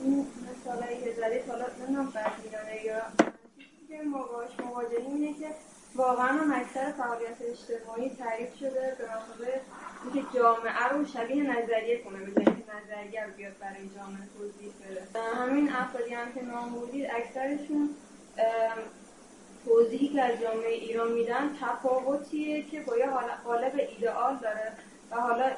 این 0.00 0.26
مثالی 0.50 1.04
که 1.04 1.12
زدید 1.20 1.48
حالا 1.48 1.66
نمی‌دونم 1.78 2.10
بعد 2.10 2.32
ایرانه 2.44 2.84
یا 2.84 3.02
که 3.88 4.02
ما 4.02 4.22
باش 4.22 4.50
مواجهیم 4.64 5.14
اینه 5.14 5.38
که 5.38 5.54
واقعا 5.94 6.26
هم 6.26 6.52
اکثر 6.52 6.92
فعالیت 6.92 7.36
اجتماعی 7.40 8.10
تعریف 8.10 8.54
شده 8.60 8.96
به 8.98 9.04
مقابل 9.04 9.58
اینکه 10.04 10.38
جامعه 10.38 10.88
رو 10.92 11.06
شبیه 11.06 11.42
نظریه 11.42 12.02
کنه 12.02 12.18
به 12.18 12.44
که 12.44 12.50
نظریه 12.50 13.24
رو 13.24 13.32
بیاد 13.36 13.58
برای 13.58 13.88
جامعه 13.96 14.28
توضیح 14.38 14.72
بده. 14.80 15.20
همین 15.34 15.72
افرادی 15.72 16.14
هم 16.14 16.32
که 16.32 16.42
نام 16.42 16.74
اکثرشون 17.16 17.90
توضیحی 19.64 20.08
که 20.08 20.22
از 20.22 20.40
جامعه 20.40 20.68
ایران 20.68 21.12
میدن 21.12 21.56
تفاوتیه 21.60 22.62
که 22.62 22.80
با 22.80 22.96
یه 22.96 23.06
قالب 23.44 23.72
ایدئال 23.74 24.36
داره 24.36 24.72
و 25.10 25.16
حالا 25.16 25.50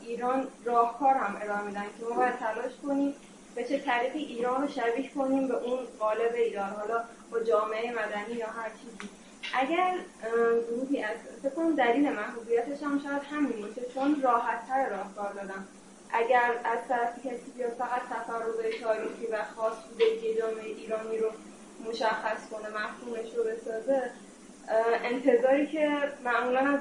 ایران 0.00 0.48
راهکار 0.64 1.14
هم 1.14 1.36
ارائه 1.42 1.62
میدن 1.62 1.84
که 1.98 2.04
ما 2.10 2.16
باید 2.16 2.36
تلاش 2.36 2.72
کنیم 2.86 3.14
به 3.54 3.64
چه 3.64 3.78
طریقی 3.78 4.18
ایران 4.18 4.62
رو 4.62 4.68
شبیه 4.68 5.10
کنیم 5.14 5.48
به 5.48 5.54
اون 5.54 5.78
قالب 5.98 6.34
ایدئال 6.34 6.70
حالا 6.70 7.04
با 7.30 7.40
جامعه 7.40 7.92
مدنی 7.92 8.34
یا 8.34 8.46
هر 8.46 8.70
چیزی. 8.70 9.21
اگر 9.54 9.94
گروهی 10.70 11.02
از 11.02 11.16
فکر 11.42 11.70
دلیل 11.78 12.12
محبوبیتش 12.12 12.82
هم 12.82 13.00
شاید 13.00 13.22
همین 13.22 13.66
باشه 13.66 13.82
چون 13.94 14.22
راحت 14.22 14.68
تر 14.68 14.88
راهکار 14.88 15.32
دادم 15.32 15.68
اگر 16.12 16.50
از 16.64 16.78
طرفی 16.88 17.28
کسی 17.28 17.50
بیاد 17.56 17.70
فقط 17.70 18.02
تفرضای 18.10 18.80
تاریخی 18.80 19.26
و 19.32 19.44
خاص 19.56 19.74
بودگی 19.88 20.34
جامعه 20.34 20.64
ایرانی 20.64 21.18
رو 21.18 21.30
مشخص 21.88 22.48
کنه 22.50 22.68
مفهومش 22.68 23.34
رو 23.36 23.44
بسازه 23.44 24.10
انتظاری 25.04 25.66
که 25.66 26.12
معمولا 26.24 26.60
از 26.60 26.80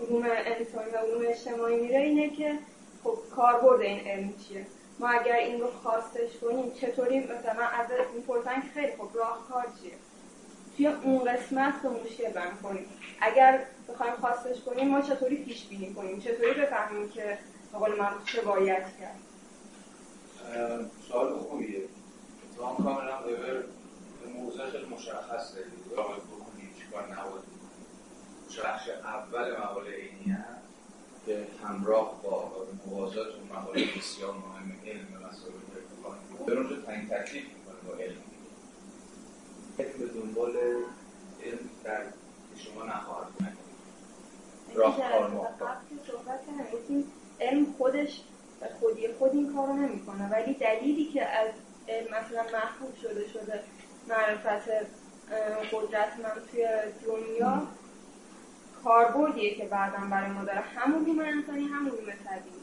علوم 0.00 0.26
انسانی 0.26 0.90
و 0.90 0.96
علوم 0.96 1.24
اجتماعی 1.28 1.80
میره 1.80 1.98
اینه 1.98 2.30
که 2.30 2.58
خب 3.04 3.18
کاربرد 3.36 3.80
این 3.80 4.08
علم 4.08 4.34
چیه؟ 4.48 4.66
ما 4.98 5.08
اگر 5.08 5.36
این 5.36 5.60
رو 5.60 5.70
خواستش 5.70 6.36
کنیم 6.40 6.70
چطوری 6.70 7.20
مثلا 7.20 7.66
از 7.66 7.86
می‌پرسن 8.14 8.60
که 8.60 8.68
خیلی 8.74 8.92
خب 8.92 9.08
راهکار 9.14 9.66
چیه؟ 9.82 9.92
توی 10.76 10.86
اون 10.86 11.24
قسمت 11.24 11.74
رو 11.82 11.90
مشکل 11.90 12.32
برم 12.32 12.58
کنیم. 12.62 12.86
اگر 13.20 13.64
بخوایم 13.88 14.14
خواستش 14.20 14.60
کنیم 14.60 14.88
ما 14.88 15.00
چطوری 15.00 15.36
پیش 15.36 15.64
بینی 15.64 15.94
کنیم؟ 15.94 16.20
چطوری 16.20 16.60
بفهمیم 16.60 17.08
که 17.08 17.38
قول 17.72 17.98
من 17.98 18.12
چه 18.26 18.40
باید 18.40 18.82
کرد؟ 19.00 19.18
سوال 21.08 21.38
خوبیه. 21.38 21.80
اتفاقا 22.50 22.82
کاملا 22.84 23.18
وبر 23.18 23.64
موضوع 24.34 24.70
خیلی 24.70 24.84
مشخص 24.84 25.54
دارید 25.54 25.72
باید 25.96 26.22
بکنید 26.22 26.76
چیکار 26.78 27.02
نباید 27.02 27.56
بخش 28.64 28.88
اول 28.88 29.56
مقاله 29.56 29.90
عینی 29.90 30.36
که 31.26 31.46
همراه 31.64 32.22
با 32.22 32.52
موازات 32.86 33.26
اون 33.26 33.58
مقاله 33.58 33.84
بسیار 33.98 34.34
مهم 34.34 34.72
علم 34.86 35.06
و 35.14 35.26
مسائل 35.28 35.52
ارتفاع 35.76 36.46
به 36.46 36.52
اونجا 36.52 36.82
تعیین 36.82 37.08
تکلیف 37.08 37.44
می‌کنه 37.44 37.92
با 37.92 38.02
علم. 38.04 38.25
به 39.76 40.06
دنبال 40.06 40.56
علم 41.44 41.58
در 41.84 42.02
شما 42.56 42.84
نخواهد 42.84 43.26
کنید 43.38 43.56
راهکار 44.74 45.30
محتاط 45.30 45.76
علم 47.40 47.74
خودش 47.78 48.22
به 48.60 48.68
خودی 48.80 49.12
خود 49.12 49.34
این 49.34 49.54
کارو 49.54 49.72
نمی‌کنه. 49.72 50.28
ولی 50.30 50.54
دلیلی 50.54 51.04
که 51.04 51.26
از 51.26 51.50
مثلا 52.10 52.42
محبوب 52.42 52.96
شده 53.02 53.28
شده 53.28 53.62
معرفت 54.08 54.68
قدرتمند 55.72 56.42
توی 56.50 56.68
دنیا 57.06 57.62
کاربردیه 58.84 59.54
که 59.54 59.64
بعدا 59.64 59.98
برای 60.10 60.30
ما 60.30 60.44
داره. 60.44 60.60
همون 60.60 61.06
روم 61.06 61.18
انسانی 61.18 61.64
همون 61.64 61.90
روم 61.90 62.10
طبیعی 62.24 62.56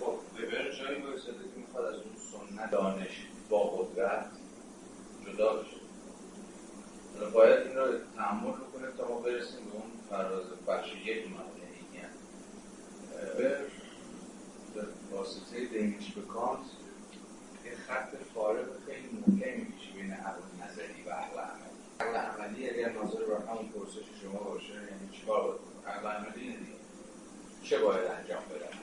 خب 0.00 0.14
جایی 0.78 1.00
بایستده 1.02 1.32
که 1.32 1.60
می‌خواد 1.60 1.84
از 1.84 1.94
اون 1.94 2.14
سنت 2.16 2.70
دانش 2.70 3.26
با 3.50 3.64
قدرت 3.64 4.26
جدا 5.26 5.56
بشه؟ 5.56 5.75
باید 7.24 7.66
این 7.66 7.76
رو 7.76 7.98
تحمل 8.16 8.52
بکنه 8.52 8.86
تا 8.98 9.08
ما 9.08 9.20
برسیم 9.20 9.64
به 9.64 9.72
اون 9.72 9.90
فراز 10.10 10.44
بخش 10.66 10.88
یک 11.04 11.26
مقاله 11.30 11.66
به 13.38 13.58
واسطه 15.10 15.64
دینش 15.64 16.12
به 16.12 16.22
کانت 16.22 16.60
یه 17.64 17.76
خط 17.76 18.16
فارغ 18.34 18.66
خیلی 18.86 19.08
محکمی 19.08 19.66
میشه 19.74 19.92
بین 19.94 20.12
عقل 20.12 20.40
نظری 20.64 21.02
و 21.06 21.10
عقل 21.10 21.38
عملی. 21.38 21.76
عقل 22.00 22.16
عملی 22.16 22.70
اگر 22.70 22.92
ناظر 22.92 23.24
بر 23.24 23.52
همون 23.52 23.68
پرسش 23.68 24.04
شما 24.22 24.38
باشه 24.38 24.72
یعنی 24.72 25.10
چیکار 25.12 25.58
کنه؟ 25.58 25.92
عقل 25.92 26.06
عملی 26.06 26.40
اینه 26.42 26.56
دیگه 26.56 26.72
چه 27.62 27.78
باید 27.78 28.10
انجام 28.10 28.42
بدن 28.50 28.78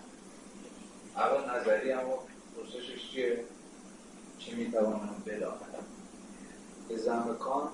عقل 1.17 1.59
نظری 1.59 1.91
اما 1.91 2.19
پرسشش 2.57 3.11
چیه؟ 3.11 3.43
چه 4.39 4.55
می‌توانم 4.55 5.23
بدانم 5.25 5.85
به 6.89 6.97
زم 6.97 7.35
کانت 7.39 7.71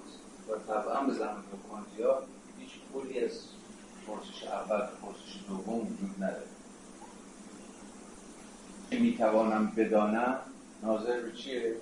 و 0.50 0.56
طبعا 0.68 1.04
به 1.04 1.14
زم 1.14 1.44
کانتیا 1.72 2.24
هیچ 2.60 2.70
پولی 2.94 3.20
از 3.20 3.32
پرسش 4.08 4.44
اول 4.44 4.80
پرسش 4.80 5.40
دوم 5.48 5.80
وجود 5.80 6.16
نداره. 6.18 6.48
که 8.90 9.00
می‌توانم 9.00 9.72
بدانم 9.78 10.40
ناظر 10.84 11.22
به 11.22 11.32
چیه؟ 11.32 11.76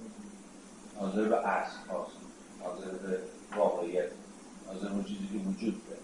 ناظر 1.01 1.23
به 1.29 1.47
اصل 1.47 1.89
هاست 1.89 2.17
ناظر 2.59 2.91
به 2.91 3.19
واقعیت. 3.57 4.09
ناظر 4.67 4.89
به 4.89 5.03
چیزی 5.03 5.27
که 5.27 5.49
وجود 5.49 5.81
داره. 5.89 6.01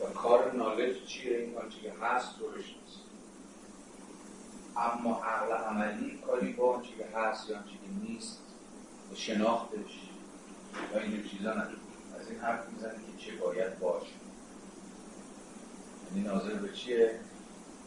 و 0.00 0.14
کار 0.14 0.52
نالج 0.52 1.04
چیه؟ 1.06 1.38
این 1.38 1.58
آنچه 1.58 1.80
که 1.80 1.92
هست 2.02 2.38
رو 2.38 2.56
نیست. 2.56 3.00
اما 4.76 5.22
عقل 5.24 5.52
عملی 5.52 6.18
کاری 6.26 6.52
با 6.52 6.74
آنچه 6.76 6.88
که 6.98 7.18
هست 7.18 7.50
یا 7.50 7.56
آنچه 7.56 7.70
که 7.70 8.08
نیست 8.08 8.38
و 9.12 9.14
شناختش 9.14 9.99
و 10.94 10.98
این 10.98 11.28
چیزا 11.28 11.52
نداره. 11.52 11.76
از 12.20 12.30
این 12.30 12.40
حرف 12.40 12.68
می‌زنه 12.68 12.92
که 12.92 13.24
چه 13.24 13.36
باید 13.36 13.78
باشه. 13.78 14.12
یعنی 16.06 16.28
ناظر 16.28 16.54
به 16.54 16.72
چیه؟ 16.72 17.20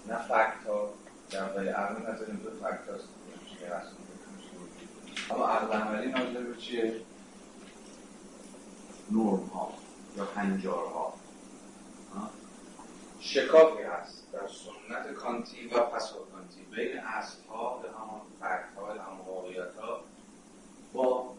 نه 0.07 0.17
فکت 0.17 0.67
ها 0.67 0.93
در 1.29 1.43
واقع 1.43 1.69
عقل 1.69 2.11
نظر 2.11 2.25
دو 2.25 2.49
فکت 2.49 2.89
هست 3.71 3.93
اما 5.29 5.47
عقل 5.47 5.77
عملی 5.77 6.11
ناظر 6.11 6.43
به 6.43 6.57
چیه؟ 6.57 7.01
نورم 9.11 9.45
ها 9.45 9.73
یا 10.17 10.25
هنجار 10.25 10.85
ها؟ 10.85 11.13
شکافی 13.19 13.83
هست 13.83 14.31
در 14.31 14.47
سنت 14.47 15.13
کانتی 15.13 15.67
و 15.67 15.79
پسا 15.79 16.15
کانتی 16.31 16.61
بین 16.71 16.99
اصل 16.99 17.37
ها 17.49 17.77
به 17.77 17.89
همان 17.89 18.21
فکت 18.39 18.77
ها 18.77 18.85
و 18.85 18.87
همان 18.87 19.25
واقعیت 19.27 19.75
ها 19.75 19.99
با 20.93 21.33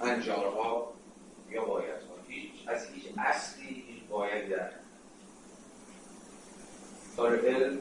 انجارها 0.00 0.92
یا 1.50 1.64
باید 1.64 1.94
ها 1.94 2.16
هیچ 2.28 2.52
از 2.66 2.86
هیچ 2.86 3.04
اصلی 3.18 3.84
هیچ 3.88 4.02
باید 4.10 4.48
در 4.48 4.70
کار 7.16 7.36
علم 7.36 7.78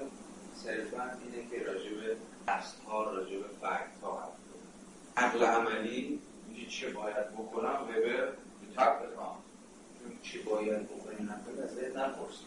صرفا 0.56 1.04
اینه 1.04 1.50
که 1.50 1.64
راجع 1.64 1.90
به 1.90 2.18
دست 2.48 2.80
ها 2.88 3.04
راجع 3.04 3.38
به 3.38 3.48
فکت 3.48 4.02
ها 4.04 4.20
حرف 4.20 5.36
عقل 5.36 5.46
عملی 5.46 6.20
میگه 6.48 6.70
چه 6.70 6.90
باید 6.90 7.34
بکنم؟ 7.34 7.84
وبر 7.84 8.00
به 8.00 8.34
تک 8.78 9.00
بکنم 9.00 9.36
چه 10.24 10.40
باید 10.40 10.84
بکنی؟ 10.84 11.16
نکنی 11.16 11.62
از 11.64 11.76
ذهن 11.76 11.98
نپرسی 11.98 12.46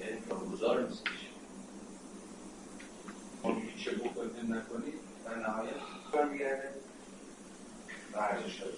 علم 0.00 0.20
کارگزار 0.28 0.82
نیستش. 0.88 1.28
اون 3.42 3.62
چه 3.84 3.90
بکنی 3.90 4.48
نکنی 4.48 4.92
در 5.24 5.34
نهایت 5.34 5.74
برمیگرده 6.12 6.74
ورزش 8.14 8.52
شد 8.58 8.74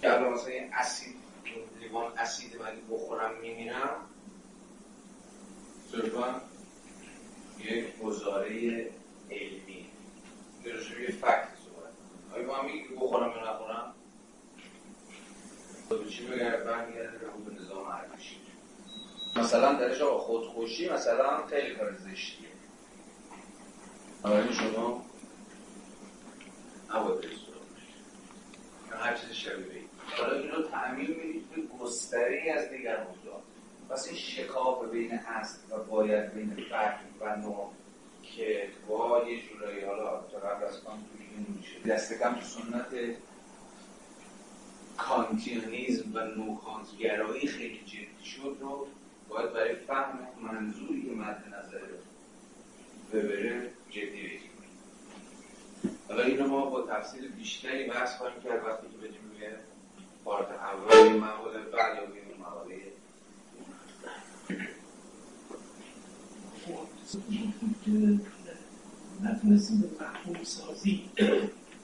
که 0.00 0.14
الان 0.14 0.32
مثلا 0.32 0.52
این 0.52 0.74
اسید 0.74 1.16
لیوان 1.80 2.12
اسید 2.18 2.56
من 2.56 2.72
بخورم 2.90 3.40
میمیرم 3.40 3.96
صرفا 5.92 6.40
یک 7.58 7.98
گزاره 7.98 8.90
علمی. 9.30 9.86
درست 10.64 10.90
یه 10.90 11.06
فکت 11.10 11.48
صحبت 11.64 11.92
آیا 12.34 12.46
با 12.48 12.54
هم 12.54 12.64
میگی 12.64 12.82
که 12.82 12.94
بخورم 12.94 13.30
یا 13.30 13.52
نخورم؟ 13.52 13.94
به 15.88 16.10
چی 16.10 16.26
بگرد 16.26 16.64
برمیگرده 16.64 17.18
به 17.18 17.62
نظام 17.62 17.86
ارزشی 17.86 18.36
مثلا 19.36 19.72
درش 19.72 20.00
آقا 20.00 20.18
خودخوشی 20.18 20.88
مثلا 20.88 21.46
خیلی 21.46 21.74
کار 21.74 21.92
زشتیه. 21.92 22.48
اما 24.24 24.52
شما 24.52 25.05
برید 26.88 27.38
سراغش. 27.38 27.86
هر 28.90 29.16
چیز 29.16 29.30
شبیه 29.30 29.82
حالا 30.16 30.38
این. 30.38 30.50
رو 30.50 30.62
تعمیم 30.62 31.10
می‌دید 31.10 31.50
به 31.50 31.62
گستره 31.80 32.52
از 32.56 32.70
دیگر 32.70 33.04
موضوعات 33.04 33.42
پس 33.90 34.06
این 34.08 34.16
شکاف 34.16 34.90
بین 34.90 35.10
هست 35.10 35.64
و 35.70 35.78
باید 35.78 36.34
بین 36.34 36.54
فکر 36.54 36.98
و 37.20 37.36
نوع 37.36 37.72
که 38.22 38.68
با 38.88 39.24
یه 39.28 39.42
جورایی 39.42 39.84
حالا 39.84 40.20
تا 40.32 40.38
قبل 40.38 40.64
از 40.64 40.80
میشه. 41.58 41.94
دست 41.94 42.18
کم 42.18 42.34
تو 42.34 42.40
سنت 42.40 43.16
کانتیانیزم 44.96 46.14
و 46.14 46.20
نوکانتگرایی 46.20 47.46
خیلی 47.46 47.78
جدی 47.86 48.24
شد 48.24 48.56
رو 48.60 48.86
باید 49.28 49.52
برای 49.52 49.74
فهم 49.74 50.18
منظوری 50.42 51.02
که 51.02 51.10
مد 51.10 51.44
نظر 51.48 51.80
ببره 53.12 53.70
جدی. 53.90 54.35
حالا 56.08 56.22
اینو 56.22 56.48
ما 56.48 56.66
با 56.66 56.82
تفصیل 56.82 57.28
بیشتری 57.28 57.84
بحث 57.84 58.16
خواهیم 58.16 58.42
کرد 58.42 58.64
وقتی 58.64 58.86
که 58.88 58.96
بجیم 58.96 59.30
روی 59.32 59.48
پارت 60.24 60.50
اول 60.50 61.16
مقاله 61.16 61.58
بعد 61.58 61.96
یا 61.96 62.06
بیرون 62.06 62.40
مقاله 62.40 62.76
نتونستیم 69.22 69.80
به 69.80 70.04
مفهوم 70.04 70.44
سازی 70.44 71.10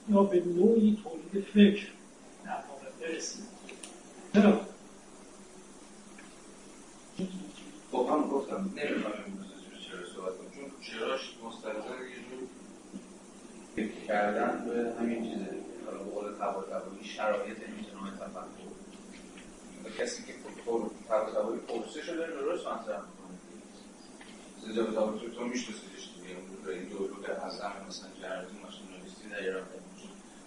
یا 0.09 0.23
به 0.23 0.43
نوعی 0.45 0.97
تولید 1.03 1.45
فکر 1.45 1.87
در 2.45 2.63
واقع 2.69 2.89
برسیم 3.01 3.45
چرا؟ 4.33 4.61
خب 7.91 8.07
هم 8.11 8.29
گفتم 8.29 8.73
نمی‌خوام 8.75 9.13
امروز 9.27 9.47
چرا 9.87 10.05
صحبت 10.15 10.37
کنم 10.37 10.51
چون 10.55 10.71
چراش 10.81 11.37
مستلزم 11.45 11.97
جور 11.97 12.02
فکر 13.75 14.05
کردن 14.07 14.65
به 14.65 14.93
همین 14.99 15.23
چیزه. 15.23 15.49
حالا 15.85 15.97
به 15.97 16.11
قول 16.11 16.31
تبایی 16.33 17.03
شرایط 17.03 17.57
امتناع 17.57 18.27
تفکر 18.27 18.73
کسی 19.99 20.23
که 20.23 20.33
تبایی 21.35 21.59
پرسش 21.59 22.09
رو 22.09 22.15
داره 22.15 22.33
درست 22.33 22.67
مطرح 22.67 23.01
می‌کنه. 23.01 23.37
زیجا 24.61 24.83
به 24.83 24.91
تبایی 24.91 25.31
تو 25.35 25.43
میشناسیدش 25.43 26.09
دیگه. 26.15 26.35
اون 26.35 26.75
این 26.75 26.89
دورو 26.89 27.23
که 27.23 27.31
حسن 27.31 27.71
مثلا 27.87 28.09
جردی 28.21 28.57
ماشین 28.63 28.87
نویسی 28.99 29.29
در 29.31 29.39
ایران 29.39 29.63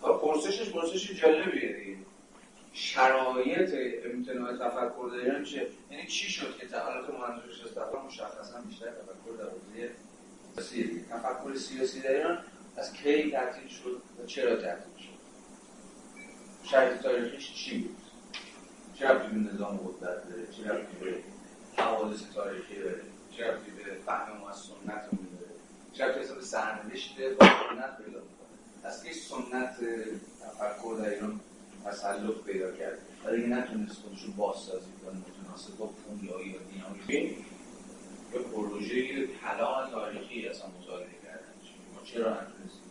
حالا 0.00 0.18
پرسشش 0.18 0.70
پرسش 0.70 1.10
جالبیه 1.10 1.72
دیگه. 1.72 1.96
شرایط 2.72 3.74
امتناع 4.04 4.52
تفکر 4.52 5.10
در 5.12 5.24
ایران 5.24 5.44
چه 5.44 5.66
یعنی 5.90 6.06
چی 6.06 6.30
شد 6.30 6.56
که 6.56 6.66
تعالات 6.66 7.10
منظورش 7.10 7.60
از 7.64 7.70
تفکر 7.70 8.02
مشخصا 8.06 8.60
بیشتر 8.60 8.86
تفکر 8.86 9.36
در 9.38 9.44
حوزه 9.44 9.90
سیاسی 10.56 11.04
تفکر 11.10 11.54
سیاسی 11.54 12.00
در 12.00 12.16
ایران 12.16 12.38
از 12.76 12.92
کی 12.92 13.30
تعطیل 13.30 13.68
شد 13.68 14.02
و 14.22 14.26
چرا 14.26 14.56
تعطیل 14.56 14.96
شد؟ 14.98 15.16
شرط 16.62 17.02
تاریخیش 17.02 17.54
چی 17.54 17.78
بود؟ 17.78 17.96
چه 18.94 19.08
ربطی 19.08 19.28
به 19.28 19.52
نظام 19.52 19.76
قدرت 19.76 20.28
داره؟ 20.30 20.46
چه 20.56 20.68
ربطی 20.68 20.96
به 21.04 21.82
حوادث 21.82 22.22
تاریخی 22.34 22.74
داره؟ 22.74 23.02
چه 23.30 23.46
ربطی 23.46 23.70
به 23.70 23.94
فهم 24.06 24.36
ما 24.36 24.50
از 24.50 24.56
سنت 24.56 25.10
داره؟ 25.10 25.52
چه 25.92 26.04
ربطی 26.04 26.20
اصلا 26.20 26.34
به 26.36 26.42
سرنوشت 26.42 27.20
با 27.20 27.46
سنت 27.46 27.96
پیدا 27.98 28.20
می‌کنه؟ 28.20 28.84
از 28.84 29.04
کی 29.04 29.12
سنت 29.12 29.76
تفکر 30.40 30.96
در 30.98 31.10
ایران 31.10 31.40
تسلط 31.84 32.44
پیدا 32.46 32.72
کرد؟ 32.72 32.98
برای 33.24 33.42
اینکه 33.42 33.56
نتونست 33.56 34.02
خودش 34.02 34.22
رو 34.22 34.32
بازسازی 34.32 34.90
کنه 35.04 35.18
متناسب 35.18 35.76
با 35.76 35.86
پویایی 35.86 36.56
و 36.56 36.58
دینامیک 36.72 37.10
یه 38.32 38.40
پروژه 38.40 39.26
طلا 39.26 39.90
تاریخی 39.90 40.48
اصلا 40.48 40.66
مطالعه 40.80 41.15
چرا 42.06 42.30
نتونستیم 42.30 42.90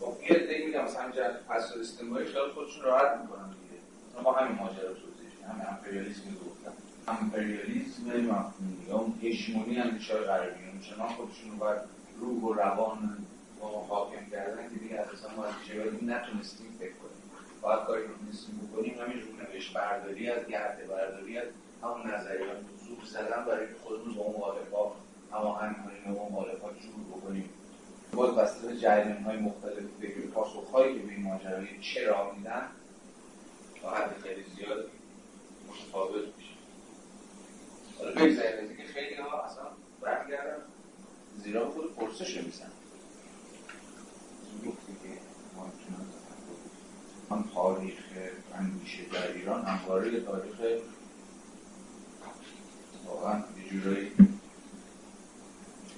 خب 0.00 0.14
یه 0.30 0.36
عده 0.36 0.66
میگم 0.66 0.84
مثلا 0.84 1.02
همین 1.02 1.16
جهت 1.16 1.46
پس 1.48 1.72
استعماری 1.80 2.24
خیال 2.24 2.52
خودشون 2.52 2.82
راحت 2.84 3.20
می‌کنن 3.20 3.48
دیگه. 3.48 4.22
ما 4.22 4.32
همین 4.32 4.58
ماجرا 4.58 4.88
توضیح 4.88 5.50
همین 5.50 5.66
امپریالیسم 5.68 6.22
گفتم. 6.46 6.72
امپریالیسم 7.08 8.02
مفهومی 8.02 8.86
یا 8.88 9.06
هژمونی 9.22 9.80
اندیشه 9.80 10.14
غربیون 10.14 10.80
چنان 10.80 11.08
خودشون 11.08 11.50
رو 11.50 11.56
بر 11.56 11.80
روح 12.20 12.42
و 12.42 12.52
روان 12.52 13.26
ما 13.60 13.68
حاکم 13.68 14.30
کردن 14.30 14.68
که 14.68 14.74
دیگه 14.74 14.94
اساسا 15.00 15.28
ما 15.36 15.44
از 15.44 15.54
چیزی 15.66 16.06
نتونستیم 16.06 16.76
فکر 16.78 16.92
کنیم. 16.92 17.22
باید 17.62 17.80
کاری 17.84 18.02
رو 18.02 18.14
نیستیم 18.26 18.54
بکنیم. 18.58 18.94
همین 19.00 19.22
رونوشت 19.22 19.74
برداری 19.74 20.30
از 20.30 20.46
گرده 20.46 20.86
برداری 20.86 21.38
از 21.38 21.46
همون 21.82 22.10
نظریات. 22.14 22.56
زور 22.86 23.04
زدن 23.04 23.44
برای 23.44 23.66
خودمون 23.82 24.14
با 24.14 24.28
مخالفا 24.38 24.92
هماهنگ 25.32 25.76
کنیم 25.84 26.16
و 26.16 26.30
مخالفا 26.30 26.68
جور 26.68 27.18
بکنیم. 27.18 27.50
باز 28.12 28.62
به 28.62 28.76
جریان 28.76 29.22
های 29.22 29.36
مختلف 29.36 29.84
فکر 30.00 30.20
پاسخ 30.20 30.70
هایی 30.70 30.94
که 30.94 31.06
به 31.06 31.12
این 31.12 31.22
ماجرای 31.22 31.80
چرا 31.80 32.32
میدن 32.32 32.68
تا 33.82 33.90
حد 33.90 34.18
خیلی 34.22 34.44
زیاد 34.56 34.90
متفاوت 35.68 36.24
میشه. 36.36 36.54
حالا 37.98 38.10
بگذاریم 38.10 38.64
از 38.64 38.68
اینکه 38.68 38.84
خیلی 38.84 39.14
ها 39.14 39.42
اصلا 39.42 39.64
برمیگردن 40.00 40.62
زیرا 41.36 41.70
خود 41.70 41.96
پرسش 41.96 42.36
رو 42.36 42.44
میزن 42.44 42.70
آن 47.28 47.44
تاریخ 47.54 48.04
اندیشه 48.54 49.02
در 49.12 49.32
ایران 49.32 49.64
همواره 49.64 50.20
تاریخ 50.20 50.82
واقعا 53.06 53.44
یه 53.56 53.70
جورایی 53.70 54.12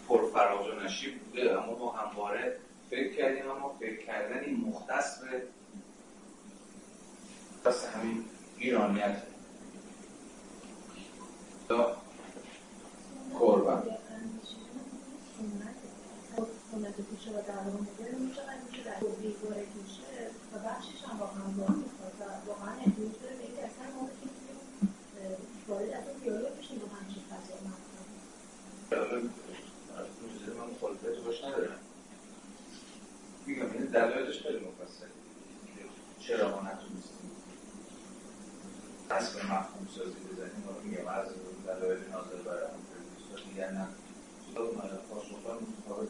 پرفراز 0.09 0.69
و 0.69 0.81
نشیب 0.85 1.20
بوده 1.31 1.63
اما 1.63 1.79
ما 1.79 1.93
همواره 1.93 2.57
فکر 2.91 3.17
کردیم 3.17 3.51
اما 3.51 3.77
فکر 3.81 4.07
کردنی 4.07 4.53
مختص 4.53 5.19
به 5.19 5.43
بس 7.65 7.87
همین 7.87 8.25
ایرانیت 8.59 9.17
تا 11.69 11.97
کربن 13.39 13.83
سنت 16.71 16.95
کوچه 17.11 17.31
و 17.31 17.43
در 17.49 17.63
میشه 18.19 18.43
میشه 19.83 20.31
و 20.55 20.59
بخشش 20.59 21.05
هم 21.05 21.19
با 21.19 21.27
همراه 21.27 21.77
می‌خواد 21.77 22.15
و 22.21 22.49
واقعا 22.49 22.73
امروز 22.73 23.13
داره 23.23 23.37
به 23.37 23.43
اینکه 23.43 23.63
اصلا 23.65 23.87
ما 23.95 24.09
بتونیم 24.09 24.41
وارد 25.69 25.91
اصلا 25.91 26.13
دیالوگ 26.23 26.59
بشیم 26.59 26.79
با 26.79 26.87
همچین 26.87 27.23
فضای 27.31 27.61
من 27.67 27.91
مخالفت 30.81 31.25
باش 31.25 31.45
ندارم 31.45 31.79
میگم 33.47 33.73
این 33.73 33.80
دلایلش 33.93 34.43
خیلی 34.43 34.59
مفصله 34.59 35.09
چرا 36.21 36.49
ما 36.51 36.63
نتونستیم 36.63 37.31
به 39.09 39.55
مفهوم 39.55 39.87
سازی 39.97 40.11
بزنیم؟ 40.11 40.69
و 40.69 40.73
میگم 40.85 41.09
از 41.09 41.29
دلایل 41.67 41.99
ناظر 42.13 42.43
برای 42.45 42.65
هم 42.65 43.51
دیگر 43.51 43.71
نه. 43.71 43.89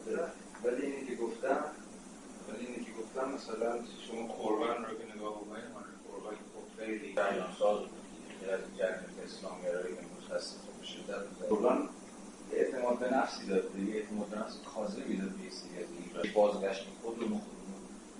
دارم 0.05 0.31
ولی 0.63 0.85
اینی 0.85 1.07
که 1.07 1.15
گفتم 1.15 1.65
ولی 2.49 2.65
اینی 2.65 2.85
که 2.85 2.91
گفتم 3.01 3.31
مثلا 3.31 3.79
شما 4.07 4.27
قربان 4.27 4.85
رو 4.85 4.97
که 4.97 5.15
نگاه 5.15 5.35
بکنید 5.35 5.63
من 5.63 5.85
قربان 6.11 6.33
خب 6.33 6.83
خیلی 6.83 7.15
جریان 7.15 7.53
ساز 7.59 7.79
از 8.53 8.77
جریان 8.77 9.05
اسلامگرایی 9.25 9.95
که 9.95 10.01
متخصص 10.01 10.53
به 10.79 10.85
شدت 10.85 11.47
قربان 11.49 11.89
اعتماد 12.51 12.99
به 12.99 13.09
نفسی 13.09 13.47
داد. 13.47 13.75
یه 13.75 13.95
اعتماد 13.95 14.27
به 14.27 14.37
نفس 14.37 14.57
کاذبی 14.75 15.17
داد 15.17 15.29
به 15.29 15.49
سری 15.49 15.83
از 15.83 16.33
بازگشت 16.33 16.87
خودمون 17.01 17.39
خودمون 17.39 17.60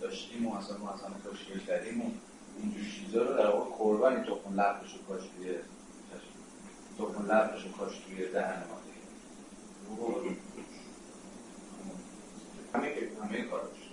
داشتیم 0.02 0.48
و 0.48 0.56
اصلا 0.56 0.78
ما 0.78 0.90
اصلا 0.90 1.32
تشکیل 1.32 1.60
کردیم 1.60 2.02
و 2.02 2.12
اینجور 2.58 2.84
چیزا 2.84 3.24
رو 3.24 3.34
در 3.34 3.48
واقع 3.48 3.70
قربانی 3.78 4.24
تخم 4.24 4.60
لقبش 4.60 4.94
رو 4.94 5.02
کاش 5.08 5.22
توی 5.38 5.56
تخم 6.98 7.26
لبش 7.32 7.66
کاش 7.78 7.98
توی 7.98 8.32
دهن 8.32 8.64
ما 8.70 8.78
دیگه. 8.86 10.36
همه 12.74 13.10
همه 13.24 13.42
کارش. 13.42 13.90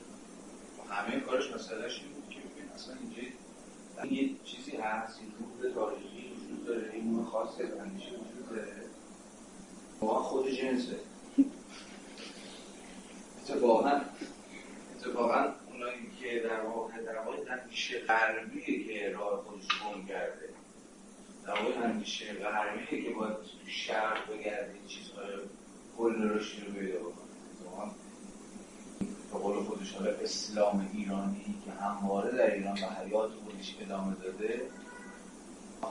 همه 0.90 1.20
کارش 1.20 1.52
مسئلهش 1.52 2.00
این 2.00 2.12
بود 2.12 2.30
که 2.30 2.40
ببین 2.40 2.68
اصلا 2.74 2.94
اینجا 2.94 3.22
یه 4.14 4.30
چیزی 4.44 4.76
هست 4.76 5.18
این 5.20 5.32
روح 5.38 5.74
تاریخی 5.74 6.32
وجود 6.34 6.66
داره 6.66 6.90
این 6.92 7.12
نوع 7.12 7.24
خاص 7.24 7.50
اندیشه 7.80 8.10
وجود 8.10 8.48
داره. 8.50 8.72
واقعا 10.00 10.22
خود 10.22 10.48
جنسه. 10.48 10.96
اتفاقا 13.42 14.00
اتفاقا 14.96 15.54
که 16.30 16.40
در 16.40 16.60
واقع 16.60 17.02
در 17.02 17.18
واقع 17.18 17.38
اندیشه 17.52 17.98
غربیه 17.98 18.84
که 18.84 19.12
راه 19.12 19.44
خودش 19.44 19.66
کرده. 20.08 20.48
در 21.46 21.52
واقع 21.52 21.84
اندیشه 21.84 22.34
غربیه 22.34 23.02
که 23.02 23.10
باید 23.10 23.34
تو 23.36 23.66
شرق 23.66 24.32
بگرده 24.32 24.74
چیزهای 24.88 25.34
کل 25.98 26.30
رشدی 26.30 26.66
رو 26.66 26.72
پیدا 26.72 26.98
بکنه. 26.98 27.90
به 29.32 29.38
قول 29.38 29.62
خودش 29.62 29.96
اسلام 30.22 30.90
ایرانی 30.94 31.54
که 31.64 31.70
همواره 31.70 32.36
در 32.36 32.54
ایران 32.54 32.74
به 32.74 32.80
حیات 32.80 33.30
خودش 33.44 33.76
ادامه 33.80 34.14
داده 34.14 34.62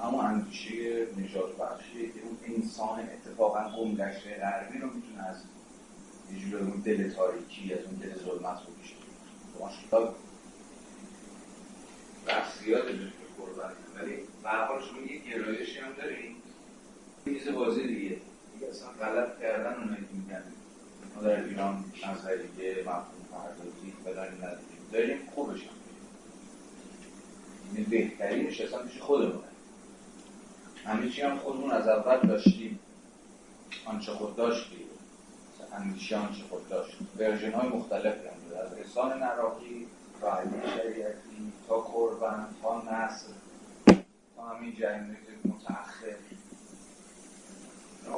همون 0.04 0.26
اندیشه 0.26 1.08
نجات 1.18 1.58
بخشیه 1.58 2.08
که 2.08 2.20
اون 2.24 2.38
انسان 2.56 3.00
اتفاقا 3.00 3.70
گمگشته 3.78 4.38
غربی 4.42 4.80
رو 4.80 4.88
می‌تونه 4.88 5.24
از 5.30 5.44
یه 6.34 6.40
جور 6.40 6.60
اون 6.60 6.82
دل 6.82 7.14
تاریکی 7.14 7.74
از 7.74 7.86
اون 7.86 7.96
دل 7.96 8.14
ظلمت 8.16 8.60
رو 8.68 8.74
بیشه 8.82 8.96
ماشاءالله 9.60 10.14
بحث 12.28 12.60
زیاده 12.60 12.92
به 12.92 13.06
قربان 13.38 13.72
ولی 13.96 14.16
به 14.16 14.86
شما 14.90 15.02
یه 15.02 15.18
گرایشی 15.18 15.80
هم 15.80 15.94
داریم 15.94 16.36
میز 17.26 17.50
بازی 17.50 17.88
دیگه. 17.88 18.18
دیگه 18.54 18.68
اصلا 18.70 18.90
غلط 18.90 19.40
کردن 19.40 19.74
اونایی 19.74 20.02
که 20.02 20.14
میگن 20.14 20.44
ما 21.16 21.22
در 21.22 21.44
ایران 21.44 21.86
نظریه 22.08 22.82
مفهوم 22.82 23.28
پردازی 23.32 23.94
فلان 24.04 24.38
نداریم. 24.38 24.88
داریم 24.94 25.18
خوبش 25.36 25.62
هم 25.62 25.70
این 27.76 27.86
بهترینش 27.86 28.62
اصلا 28.62 28.80
پیش 28.84 29.02
خودمونه. 29.02 29.48
همه 30.86 31.10
چی 31.10 31.22
هم 31.22 31.38
خودمون 31.38 31.72
از 31.72 31.88
اول 31.88 32.28
داشتیم. 32.28 32.80
آنچه 33.86 34.12
خود 34.12 34.36
داشتیم. 34.36 34.88
اندیشه 35.74 36.18
آنچه 36.18 36.44
خود 36.50 36.70
داشت. 36.70 36.98
ورژن 37.18 37.52
های 37.52 37.70
مختلفی 37.70 38.28
هم 38.28 38.60
از 38.66 38.74
احسان 38.74 39.24
نراقی 39.24 39.88
علی 40.26 40.78
شریعتی 40.78 41.54
تا 41.68 41.80
قربان 41.80 42.48
تا 42.62 42.82
نصر. 42.82 43.28
تا 44.36 44.44
همین 44.44 44.76
جریانات 44.76 45.18
متأخر. 45.46 46.16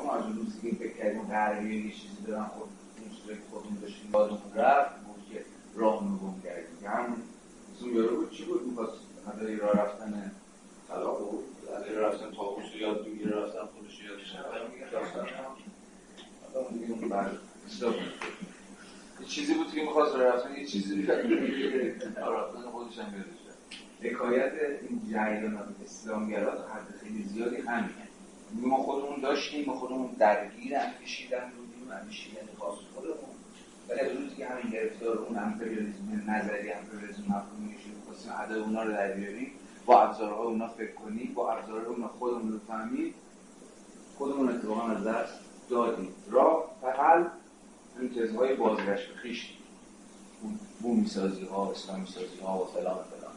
ما 0.04 0.16
از 0.16 0.24
اون 0.26 0.36
روزی 0.36 0.62
که 0.62 0.76
فکر 0.76 0.97
کردیم 0.97 1.24
غربی 1.24 1.86
یه 1.86 1.91
چیزی 1.91 2.24
دارن 2.28 2.43
خود 2.43 2.70
اون 3.00 3.10
چیزی 3.10 3.28
که 3.28 3.39
خودمون 3.52 3.80
داشتیم 3.82 4.10
یادمون 4.14 4.54
رفت 4.56 4.95
بود 4.95 5.26
که 5.32 5.45
راه 5.76 6.00
گم 6.00 6.41
کردیم. 6.43 6.78
که 6.82 6.89
هم 6.89 7.16
اون 7.82 7.95
یارو 7.95 8.16
بود 8.16 8.32
چی 8.32 8.45
بود 8.45 8.68
می‌خواست؟ 8.68 9.00
هدای 9.34 9.56
راه 9.56 9.72
رفتن 9.72 10.32
طلاق 10.88 11.32
بود؟ 11.32 11.45
هدای 11.78 11.95
رفتن 11.95 12.32
تاقوش 12.32 12.76
یاد 12.76 13.08
می‌گیره 13.08 13.32
رفتن 13.32 13.66
خودش 13.66 14.04
یادش 14.04 14.34
یه 16.80 18.00
چیزی 19.26 19.53
بود 19.53 19.74
که 19.74 19.82
می‌خواست 19.82 20.15
رفتن 20.15 20.55
یه 20.55 20.65
چیزی 20.65 21.01
رفتن 21.01 22.61
خودش 22.72 22.99
هم 22.99 23.26
حکایت 24.01 24.51
این 24.89 25.01
جریانات 25.11 25.67
اسلامگرا 25.84 26.51
حد 26.51 26.95
خیلی 27.03 27.24
زیادی 27.24 27.55
همینه 27.55 28.09
ما 28.53 28.78
خودمون 28.78 29.20
داشتیم 29.22 29.65
ما 29.65 29.74
خودمون 29.74 30.11
درگیر 30.20 30.78
اندیشیدن 30.78 31.51
بودیم 31.57 31.91
اندیشیدن 31.91 32.41
خاص 32.59 32.78
خودمون. 32.95 33.15
ولی 33.89 33.99
از 33.99 34.11
روزی 34.11 34.36
که 34.36 34.47
همین 34.47 34.72
گرفتار 34.72 35.17
اون 35.17 35.38
امپریالیسم 35.38 36.24
نظری 36.28 36.72
امپریالیسم 36.72 37.22
مفهومی 37.22 37.74
شد 37.74 38.05
خواستیم 38.05 38.32
ادای 38.39 38.61
اونا 38.61 38.84
رو 38.84 38.91
در 38.91 39.11
بیاریم. 39.11 39.51
با 39.86 40.01
ابزارهای 40.01 40.47
اونا 40.47 40.67
فکر 40.67 40.91
کنیم 40.91 41.32
با 41.36 41.53
ابزارهای 41.53 41.86
اونا 41.86 42.07
خودمون 42.07 42.51
رو 42.51 42.59
فهمید 42.67 43.15
خودمون 44.17 44.49
اتفاقا 44.49 44.88
از 44.88 45.03
دست 45.03 45.39
دادیم. 45.70 46.09
راه 46.32 46.76
و 46.84 46.91
این 48.00 48.10
تزهای 48.10 48.56
بازگشت 48.56 49.16
خیش. 49.16 49.54
بومی 50.82 51.08
سازی 51.08 51.45
ها 51.45 51.72
اسلامی 51.72 52.08
سازی 52.08 52.39
ها 52.43 52.64
و 52.64 52.66
فلان 52.66 52.97
فلان. 53.04 53.34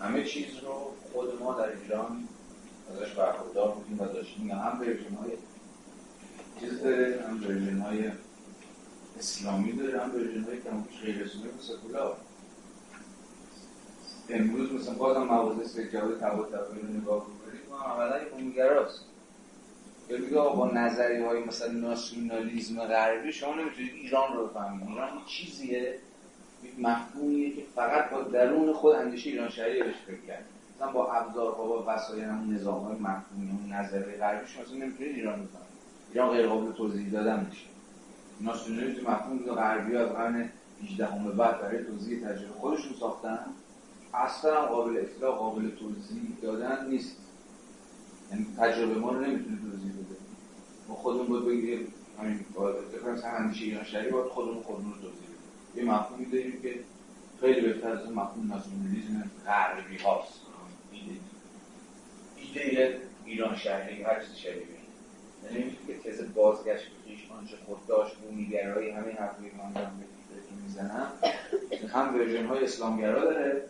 همه 0.00 0.24
چیز 0.24 0.56
رو 0.56 0.94
خود 1.12 1.42
ما 1.42 1.54
در 1.54 1.78
ایران 1.78 2.28
ازش 2.90 3.14
برخوردار 3.14 3.74
بودیم 3.74 4.00
و 4.00 4.04
داشتیم. 4.12 4.50
هم 4.50 4.80
ورژن 4.80 5.14
های 5.14 5.30
چیز 6.60 6.82
داره 6.82 7.24
هم 7.28 7.44
version 7.44 7.78
های 7.78 8.10
اسلامی 9.18 9.72
داره 9.72 10.00
هم 10.00 10.14
version 10.14 10.44
های 10.44 10.60
کم 10.60 10.75
و 10.75 10.80
بیش 10.80 11.00
غیر 11.02 11.24
اسلامی 11.24 11.48
و 11.48 11.62
سکولار 11.62 12.16
امروز 14.28 14.72
مثلا 14.72 14.94
بازم 14.94 15.22
مواضع 15.22 15.64
سید 15.64 16.14
جواد 16.14 16.44
طباطبایی 16.44 16.82
رو 16.82 16.88
نگاه 16.88 17.20
بکنید 17.20 17.60
ما 17.70 17.78
عملا 17.78 18.20
امیگراست 18.38 19.04
یا 20.08 20.18
میگه 20.18 20.36
با 20.36 20.70
نظریه 20.74 21.22
های 21.22 21.44
مثلا 21.44 21.72
ناسیونالیزم 21.72 22.84
غربی 22.84 23.32
شما 23.32 23.54
نمی‌تونید 23.54 23.92
ایران 23.94 24.36
رو 24.36 24.46
بفهمید. 24.46 24.88
ایران 24.88 25.08
یه 25.08 25.24
چیزیه 25.26 25.98
مفهومیه 26.78 27.56
که 27.56 27.62
فقط 27.74 28.10
با 28.10 28.22
درون 28.22 28.72
خود 28.72 28.94
اندیشه 28.94 29.30
ایران 29.30 29.48
شهری 29.48 29.82
بهش 29.82 29.94
فکر 30.06 30.26
کرد. 30.26 30.44
مثلا 30.76 30.92
با 30.92 31.12
ابزارها 31.12 31.64
با 31.64 31.84
وسایل 31.88 32.24
همون 32.24 32.54
نظام 32.54 32.84
های 32.84 32.94
مفهومی 32.94 33.50
اون 33.50 33.72
نظریه 33.72 34.16
غربی 34.16 34.46
شما 34.48 34.76
نمی‌تونید 34.78 35.14
ایران 35.16 35.34
بفهمید. 35.34 35.72
ایران 36.12 36.30
غیر 36.30 36.46
قابل 36.46 36.72
توضیح 36.72 37.10
دادن 37.10 37.46
میشه. 37.50 37.66
ناسیونالیسم 38.40 39.10
مفهوم 39.10 39.38
غربی 39.38 39.96
از 39.96 40.08
قرن 40.08 40.50
18 40.84 41.06
همه 41.06 41.30
بعد 41.30 41.60
برای 41.60 41.84
توضیح 41.84 42.18
تجربه 42.18 42.54
خودشون 42.60 42.92
ساختن. 43.00 43.46
اصلا 44.14 44.66
قابل 44.66 44.96
اطلاق 44.96 45.38
قابل 45.38 45.70
توضیح 45.70 46.22
دادن 46.42 46.86
نیست. 46.90 47.16
یعنی 48.32 48.46
تجربه 48.58 48.94
ما 48.94 49.12
رو 49.12 49.20
نمی‌تونه 49.20 49.56
توضیح 49.56 49.92
بده. 49.92 50.16
ما 50.88 50.94
خودمون 50.94 51.26
باید 51.26 51.44
بگیم 51.44 51.94
همین 52.18 52.44
باید 52.54 52.76
مثلا 53.14 53.30
اندیشه 53.30 53.64
ایران 53.64 53.84
شهری 53.84 54.10
باید 54.10 54.26
خودمون 54.26 54.62
خودمون 54.62 54.92
رو 54.92 55.00
توضیح 55.00 55.28
بده 55.28 55.82
یه 55.82 55.92
مفهومی 55.92 56.26
داریم 56.26 56.60
که 56.62 56.74
خیلی 57.40 57.60
بهتر 57.60 57.88
از 57.88 58.10
مفهوم 58.10 58.52
ناسیونالیسم 58.52 59.30
غربی 59.46 59.96
هاست. 59.96 60.40
ایده 62.36 62.60
ایده 62.60 63.00
ایران 63.24 63.56
شهری 63.56 64.02
هر 64.02 64.20
چیز 64.20 64.36
شبیه 64.36 64.62
یعنی 65.44 65.76
که 65.86 66.10
تز 66.10 66.34
بازگشت 66.34 66.84
به 66.84 66.94
خویش 67.04 67.30
آنچه 67.38 67.56
خود 67.66 67.86
داشت 67.86 68.16
بومیگرایی 68.16 68.90
همین 68.90 69.16
حرفی 69.16 69.50
که 69.50 69.56
من 69.56 69.72
دارم 69.72 70.02
می‌زنم. 70.66 71.12
هم 71.92 72.14
ورژن 72.14 72.46
های 72.46 72.64
اسلامگرا 72.64 73.24
داره 73.24 73.62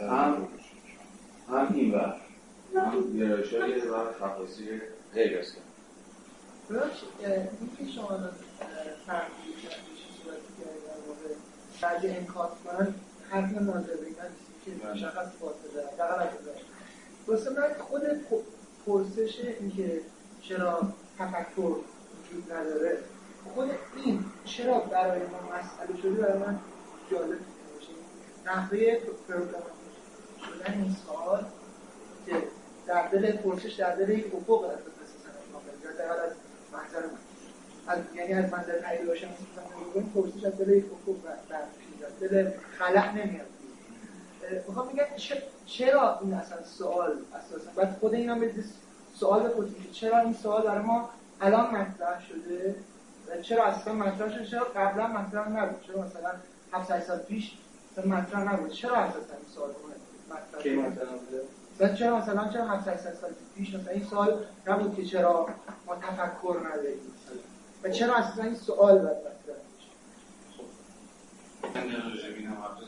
هم 0.00 0.48
هم 1.48 1.74
این 1.74 1.90
بر 1.90 2.16
گرایش 2.74 3.54
های 3.54 3.80
و 3.80 4.12
خفاسی 4.12 4.80
غیر 5.14 5.38
اسلام 5.38 5.64
این 6.70 7.70
که 7.78 7.92
شما 7.92 8.08
فرمودید 9.06 9.56
که 9.62 9.68
صورتی 10.22 10.52
که 10.58 10.64
در 10.64 10.98
واقع؟ 11.08 11.34
بعد 11.82 12.06
انکار 12.06 12.50
کنن 12.64 12.94
حرف 13.30 13.52
ناظری 13.52 14.14
که 14.64 14.86
مشخص 14.92 15.28
فاصله 15.40 15.82
دقیقا 15.98 16.24
واسه 17.26 17.50
من 17.50 17.74
خود 17.78 18.02
پرسش 18.86 19.40
این 19.60 19.70
که 19.76 20.00
چرا 20.42 20.80
تفکر 21.18 21.60
وجود 21.60 22.52
نداره 22.52 22.98
خود 23.54 23.70
این 24.04 24.24
چرا 24.44 24.78
برای 24.78 25.20
ما 25.20 25.38
مسئله 25.58 26.02
شده 26.02 26.10
برای 26.10 26.38
من 26.38 26.58
جالب 27.10 27.38
نحوه 28.46 28.98
پروگرام 29.28 29.62
شدن 30.46 30.80
این 30.80 30.96
سوال 31.06 31.44
که 32.26 32.42
در 32.86 33.08
دل 33.08 33.32
پرسش 33.32 33.72
در 33.72 33.94
دل 33.94 34.10
یک 34.10 34.34
افق 34.34 34.62
از 34.62 34.78
در 35.98 36.04
از 36.04 36.32
منظر 36.72 37.06
من 37.06 37.18
از 37.86 37.98
یعنی 38.14 38.32
از 38.32 38.52
منظر 38.52 39.06
باشم 39.06 39.28
میگم 39.94 40.08
پرسش 40.14 40.44
از 40.44 40.58
دل 40.58 40.68
یک 40.68 40.84
افق 40.84 41.16
برمیاد 41.48 42.18
دل 42.20 42.50
خلق 42.78 43.14
نمیاد. 43.14 43.46
می‌خوام 44.68 44.86
میگم 44.86 45.04
چرا 45.66 46.18
این 46.22 46.34
اصلا 46.34 46.62
سوال 46.64 47.12
اساسا؟ 47.34 47.70
بعد 47.76 47.96
خود 48.00 48.14
اینا 48.14 48.34
به 48.34 48.50
سوال 49.14 49.42
بپرسید 49.42 49.92
چرا 49.92 50.18
این 50.18 50.32
سوال 50.32 50.62
برای 50.62 50.82
ما 50.82 51.10
الان 51.40 51.74
مطرح 51.74 52.26
شده 52.28 52.74
و 53.28 53.42
چرا 53.42 53.64
اصلا 53.64 53.92
مطرح 53.92 54.34
شده؟ 54.34 54.46
چرا 54.46 54.64
قبلا 54.64 55.06
مطرح 55.06 55.48
نبود؟ 55.48 55.82
چرا 55.86 56.02
مثلا 56.02 56.30
700 56.72 57.02
سال 57.02 57.18
پیش 57.18 57.52
مطرح 58.06 58.54
نبود؟ 58.54 58.70
چرا 58.70 58.96
اساسا 58.96 59.18
این 59.18 59.46
سوال 59.54 59.70
مطرح 60.78 61.16
بوده 61.16 61.42
مثلا 61.74 61.94
چرا 61.94 62.18
مثلا 62.18 62.48
چرا 62.48 62.68
700 62.68 63.14
سال 63.14 63.30
پیش 63.56 63.74
مثلا 63.74 63.92
این 63.92 64.04
سوال 64.04 64.46
نبود 64.66 64.96
که 64.96 65.04
چرا 65.04 65.48
ما 65.86 65.96
تفکر 65.96 66.60
نداریم 66.64 67.00
و 67.82 67.90
چرا 67.90 68.14
اصلا 68.14 68.44
این 68.44 68.54
سوال 68.54 68.98
باید 68.98 69.16
مطرح 69.16 69.56
بشه؟ 69.76 69.90
من 71.74 72.10
راجع 72.10 72.30
به 72.30 72.38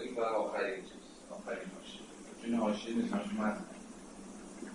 این 0.03 0.15
برای 0.15 0.35
آخرین 0.35 0.83
چیز 0.83 0.93
آخرین 1.31 1.71
باشه 1.79 1.99
چون 2.43 2.55
حاشیه 2.55 2.95
نیست 2.95 3.15
من. 3.39 3.57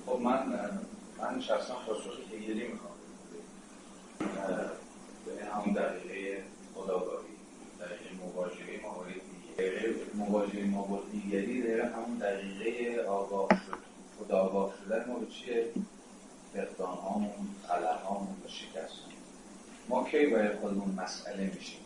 خب 0.05 0.19
من 0.21 0.69
من 1.17 1.41
شخصا 1.41 1.73
پاسخ 1.73 2.19
هگلی 2.33 2.67
می‌خوام. 2.67 2.91
به 5.25 5.45
همون 5.45 5.73
دقیقه 5.73 6.43
خداگاهی 6.75 7.27
دقیقه 7.79 8.25
مواجهه 8.25 8.81
ما 8.83 8.93
با 8.93 9.05
دقیقه 9.57 9.95
مواجهه 10.13 10.65
ما 10.65 10.81
با 10.81 11.03
دیگری 11.11 11.61
دقیقه 11.61 11.87
همون 11.87 12.17
دقیقه 12.17 13.03
آگاه 13.03 13.47
شد 13.49 13.80
خدا 14.25 14.37
آگاه 14.37 14.73
شدن 14.83 15.05
ما 15.07 15.19
به 15.19 15.25
چیه؟ 15.25 15.67
فقدان 16.53 16.97
هامون 16.97 17.47
خلق 17.67 18.01
هامون 18.01 18.35
و 18.45 18.47
شکست 18.47 18.95
ما 19.89 20.03
کی 20.03 20.25
باید 20.25 20.55
خودمون 20.55 20.95
مسئله 21.03 21.51
میشیم 21.55 21.79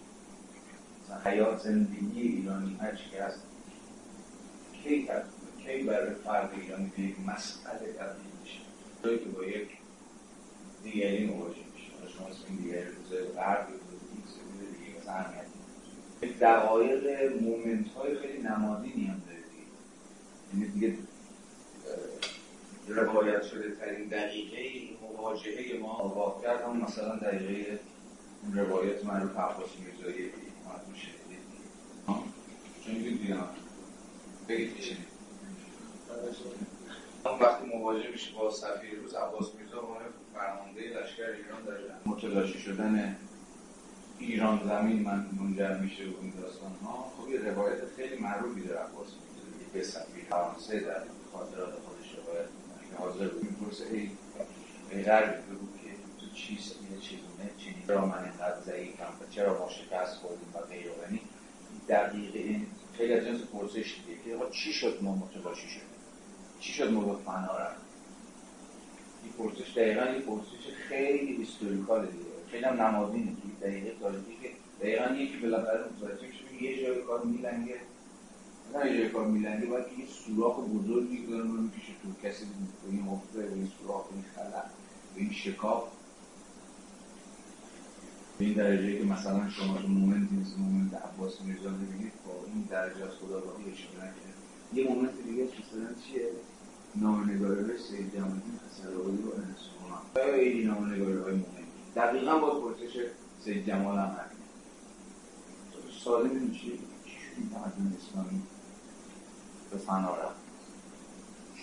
مثلا 1.03 1.31
حیات 1.31 1.59
زندگی 1.59 2.21
ایرانی 2.21 2.77
هر 2.81 2.95
چی 2.95 3.17
هست 3.17 3.39
کی 4.83 5.09
کی 5.65 5.83
برای 5.83 6.15
فرد 6.15 6.49
ایرانی 6.61 6.91
به 6.97 7.03
یک 7.03 7.15
مسئله 7.19 7.93
تبدیل 7.93 8.31
میشه؟ 8.43 8.59
توی 9.03 9.19
که 9.19 9.25
با 9.25 9.43
یک 9.43 9.69
دیگری 10.83 11.25
مواجه 11.25 11.55
میشه. 11.73 12.17
شما 12.17 12.27
اسم 12.27 12.55
دیگری 12.55 12.85
روز 12.85 13.35
غرب 13.35 13.67
دقایق 16.41 17.33
مومنت 17.41 17.87
های 17.87 18.15
خیلی 18.15 18.41
نمادینی 18.41 19.05
هم 19.05 19.21
داره 19.27 19.39
یعنی 20.53 20.67
دیگه 20.71 20.97
روایت 22.87 23.43
شده 23.43 23.75
ترین 23.75 24.07
دقیقه 24.07 24.89
مواجهه 25.01 25.79
ما 25.79 25.91
آگاه 25.91 26.41
کرد. 26.41 26.61
هم 26.61 26.77
مثلا 26.77 27.15
دقیقه 27.15 27.79
روایت 28.53 29.05
معروف 29.05 29.37
عباس 29.37 29.69
میرزایی 29.79 30.31
میشه 30.91 31.07
چون 32.85 32.93
دیگه 32.93 33.37
بگید 34.49 34.75
که 34.75 34.95
اون 37.25 37.39
وقتی 37.39 37.65
مواجه 37.65 38.11
میشه 38.11 38.33
با 38.33 38.51
سفیر 38.51 38.99
روز 38.99 39.13
عباس 39.13 39.55
میرزا 39.55 39.81
فرمانده 40.33 40.81
لشکر 40.81 41.23
ایران 41.23 41.63
در 41.65 41.77
متلاشی 42.05 42.59
شدن 42.59 43.15
ایران 44.19 44.61
زمین 44.67 45.01
من 45.01 45.25
منجر 45.39 45.77
میشه 45.77 46.03
این 46.03 46.33
داستان 46.41 46.71
ها 46.83 47.11
خب 47.17 47.29
یه 47.29 47.39
روایت 47.39 47.77
خیلی 47.95 48.17
معروفی 48.17 48.61
در 48.61 48.77
عباس 48.77 49.07
میرزا 49.07 49.73
به 49.73 49.83
سفیر 49.83 50.23
فرانسه 50.29 50.79
در 50.79 51.01
خاطرات 51.37 51.73
خودش 51.85 52.09
روایت 52.17 52.49
که 52.91 52.97
حاضر 52.97 53.27
بود 53.27 53.43
می‌پرسه 53.43 53.85
ای 53.91 54.09
ای 54.91 55.03
غربی 55.03 55.41
بگو 55.51 55.67
که 55.83 55.89
تو 56.19 56.35
چیست 56.35 56.75
یه 56.91 56.99
چیزونه 56.99 57.51
چی 57.57 57.75
چرا 57.87 58.05
من 58.05 58.23
اینقدر 58.23 58.61
ضعیفم 58.65 59.13
و 59.21 59.31
چرا 59.31 59.59
ما 59.59 59.69
شکست 59.69 60.15
خوردیم 60.15 60.49
و 60.53 60.59
غیر 60.59 60.87
و 60.87 61.17
دقیقه 61.89 62.39
این 62.39 62.67
خیلی 62.97 63.13
از 63.13 63.25
جنس 63.25 63.41
پرسش 63.41 63.95
دیگه 64.07 64.37
که 64.37 64.51
چی 64.51 64.73
شد 64.73 64.97
ما 65.01 65.15
متلاشی 65.15 65.69
شدیم؟ 65.69 65.95
چی 66.59 66.73
شد 66.73 66.91
ما 66.91 67.01
به 67.01 67.23
فنا 67.23 67.57
رفت 67.57 67.81
این 69.23 69.33
پرسش 69.33 69.77
دقیقا 69.77 70.03
این 70.03 70.21
پرسش 70.21 70.73
خیلی 70.89 71.35
هیستوریکال 71.35 72.05
دیگه. 72.05 72.23
خیلی 72.51 72.65
هم 72.65 72.81
نمادینه. 72.81 73.31
که 73.31 73.65
دقیقه 73.67 73.95
تاریخی 73.99 74.37
که 74.41 74.49
دقیقا 74.81 75.15
یکی 75.15 75.37
بالاخره 75.37 75.85
متوجه 75.85 76.27
میشه 76.27 76.63
یه 76.63 76.83
جای 76.83 77.01
کار 77.01 77.23
میلنگه. 77.23 77.75
نه 78.73 78.91
یه 78.91 79.09
کار 79.09 79.27
میلنگه 79.27 79.65
باید 79.65 79.85
یه 79.99 80.05
سوراخ 80.05 80.59
بزرگی 80.59 81.25
بذارم 81.25 81.51
رو 81.51 81.61
می‌کشه 81.61 81.93
تو 82.03 82.27
کسی 82.27 82.45
به 82.45 82.91
این 82.91 83.01
حفره 83.01 83.47
به 83.47 83.53
این 83.53 83.71
سوراخ 83.79 84.05
این 84.13 84.23
خلق 84.35 84.65
به 85.15 85.21
این 85.21 85.31
شکاف. 85.31 85.83
به 88.37 88.45
این 88.45 88.53
درجه 88.53 88.99
که 88.99 89.05
مثلا 89.05 89.49
شما 89.49 89.77
تو 89.77 89.87
مومنتی 89.87 90.35
مثل 90.35 90.59
مومنت 90.59 90.93
عباس 90.93 91.41
میرزا 91.41 91.69
ببینید 91.69 92.11
با 92.27 92.33
این 92.53 92.61
درجه 92.69 93.03
از 93.05 93.11
خداگاهی 93.11 93.71
اشاره 93.71 94.13
یه 94.73 94.89
مومنت 94.89 95.23
دیگه 95.27 95.43
مثلا 95.43 95.93
چیه؟ 96.05 96.29
نامنگاره 96.95 97.77
سید 97.77 98.15
جمالی 98.15 98.41
خسروانی 98.69 99.17
و 99.17 99.31
انسونا 99.35 100.01
خیلی 100.15 100.63
نامنگاره 100.63 101.23
های 101.23 101.33
مهمی 101.33 101.65
دقیقا 101.95 102.39
با 102.39 102.59
پرسش 102.59 103.05
سید 103.43 103.67
جمال 103.67 103.97
هم 103.97 104.05
هست 104.05 104.35
ساده 106.03 106.29
این 106.29 106.51
چی 106.51 106.67
شد؟ 106.67 106.95
تمدن 107.53 107.95
اسلامی 107.97 108.41
به 109.75 109.81
فنا 109.81 110.15
رفت. 110.15 110.35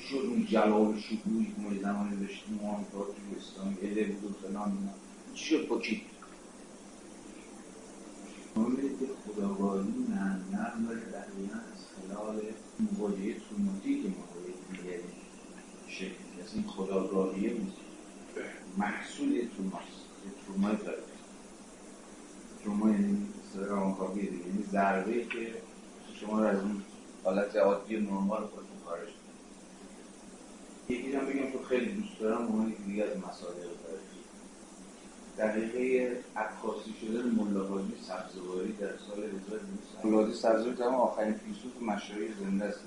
شد 0.08 0.16
اون 0.16 0.46
جلال 0.46 0.98
شکوهی 0.98 1.44
که 1.44 1.60
ما 1.62 1.82
زمانی 1.82 2.26
داشتیم 2.26 2.60
آمریکا 2.64 3.04
توی 3.04 3.36
اسلامی 3.36 3.76
اله 3.82 4.04
بود 4.04 4.30
و 4.30 4.48
فلان 4.48 4.90
چی 5.34 5.44
شد 5.44 5.66
پاکید 5.66 6.00
مورد 8.56 8.98
خداگاهی 9.26 10.06
نه 10.08 10.40
نرم 10.52 10.86
دقیقا 11.12 11.58
از 11.72 11.80
خلال 11.96 12.40
مواجهه 12.80 13.36
سنتی 13.50 14.02
که 14.02 14.08
ما 14.08 14.24
دیگری 14.72 15.02
شکل 15.88 16.42
از 16.42 16.54
این 16.54 16.64
خداگاهیه 16.66 17.56
محصول 18.76 19.48
تروماست 19.56 20.02
ترومای 20.46 20.76
داره. 20.76 21.02
تروما 22.62 22.90
یعنی 22.90 23.28
روانکاوی 23.54 24.20
دیگه. 24.20 24.46
یعنی 24.46 24.64
ضربه 24.72 25.24
که 25.24 25.54
شما 26.20 26.40
رو 26.40 26.46
از 26.46 26.58
اون 26.58 26.82
حالت 27.24 27.56
عادی 27.56 27.96
نرمال 27.96 28.46
خودتون 28.46 28.76
خارج 28.84 29.08
یکی 30.88 31.12
هم 31.12 31.26
بگم 31.26 31.50
تو 31.50 31.64
خیلی 31.68 31.92
دوست 31.92 32.20
دارم 32.20 32.42
مهمی 32.42 32.74
دیگه 32.86 33.04
از 33.04 33.16
مسائل 33.16 33.54
دقیقه 35.38 36.16
عکاسی 36.36 36.94
شدن 37.00 37.30
ملاحاجی 37.30 37.94
سبزواری 38.08 38.72
در 38.72 38.96
سال 38.96 39.24
1200 39.24 40.04
ملاحاجی 40.04 40.34
سبزواری 40.34 40.76
تمام 40.76 40.94
آخرین 40.94 41.34
فیلسوف 41.34 41.82
مشاهیر 41.82 42.34
زنده 42.40 42.64
است. 42.64 42.80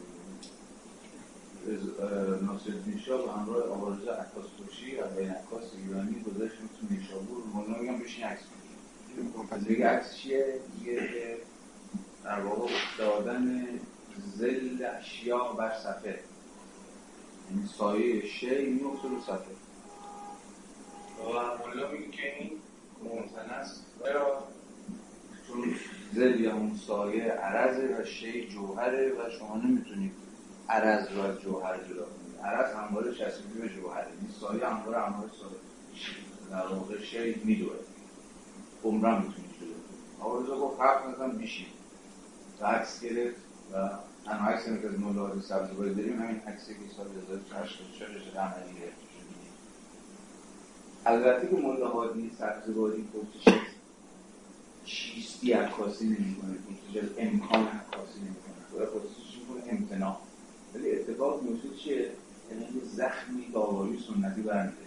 ناصر 2.41 2.71
شاه 3.05 3.25
به 3.25 3.31
همراه 3.31 3.69
آوارزه 3.69 4.11
عکاس 4.11 4.45
کشی 4.67 4.99
اولین 4.99 5.29
عکاس 5.29 5.63
ایرانی 5.77 6.23
گذاشت 6.23 6.53
تو 6.57 6.95
نیشابور. 6.95 7.43
مولانا 7.53 7.77
میگم 7.77 7.99
بشین 7.99 8.23
عکس 8.23 8.43
دیگه 9.67 9.87
عکس 9.87 10.15
چیه؟ 10.15 10.59
دیگه 10.79 10.95
که 10.95 11.37
در 12.23 12.41
واقع 12.41 12.63
افتادن 12.63 13.65
زل 14.35 14.85
اشیا 14.99 15.43
بر 15.43 15.73
صفحه. 15.73 16.19
یعنی 17.51 17.67
سایه 17.77 18.27
شی 18.27 18.65
میفته 18.65 19.07
رو 19.07 19.21
صفحه. 19.21 19.55
و 21.25 21.57
مولا 21.57 21.91
میگه 21.91 22.11
که 22.11 22.39
این 22.39 22.51
ممتن 23.03 23.49
است. 23.49 23.85
چون 25.47 25.75
زل 26.13 26.39
یا 26.39 26.55
اون 26.55 26.77
سایه 26.77 27.23
عرضه 27.23 27.97
و 27.99 28.05
شی 28.05 28.47
جوهره 28.47 29.09
و 29.09 29.29
شما 29.39 29.57
نمی‌تونید 29.57 30.11
عرض 30.69 31.11
رو 31.11 31.21
از 31.21 31.39
جوهر 31.39 31.77
جدا 31.77 32.05
کنید. 32.05 32.39
عرض 32.43 32.75
همواره 32.75 33.13
چسبیده 33.13 33.59
به 33.59 33.69
جوهره. 33.69 34.07
این 34.21 34.31
سایه 34.39 34.67
همواره 34.67 35.01
همواره 35.01 35.31
سایه. 35.31 35.59
در 36.51 36.67
واقع 36.75 37.01
شی 37.01 37.41
میدوه 37.43 37.75
عمرم 38.83 39.17
می‌تونید 39.17 39.51
جدا 39.51 39.67
کنید 39.67 40.49
آقا 40.49 40.67
گفت 40.67 40.81
حرف 40.81 41.05
نزن 41.05 41.37
بیشید 41.37 41.67
و 42.61 42.65
عکس 42.65 43.01
گرفت. 43.01 43.44
و 43.73 43.89
تنها 44.25 44.49
عکس 44.49 44.67
از 44.67 44.99
ملاحظه 44.99 45.41
سبزواری 45.41 45.95
داریم 45.95 46.21
همین 46.21 46.41
عکسی 46.47 46.73
که 46.73 46.79
سال 46.97 47.07
1484 47.07 48.09
رشد 48.09 48.37
عملی 48.37 48.81
البته 51.05 51.47
که 51.47 51.55
ملاحظه 51.55 52.21
سبزواری 52.39 53.03
پرسش 53.03 53.57
چیستی 54.85 55.51
عکاسی 55.51 56.05
نمی‌کنه 56.05 56.53
پرسش 56.53 57.09
امکان 57.17 57.67
عکاسی 57.67 58.19
نمی‌کنه. 58.19 58.85
پرسش 58.85 59.37
می‌کنه 59.39 59.71
امتناع. 59.71 60.17
ولی 60.75 60.91
اتفاق 60.91 61.43
میفته 61.43 61.69
چیه؟ 61.69 62.11
یعنی 62.51 62.81
زخمی 62.85 63.47
داوری 63.53 63.99
سنتی 64.07 64.41
برمیده 64.41 64.77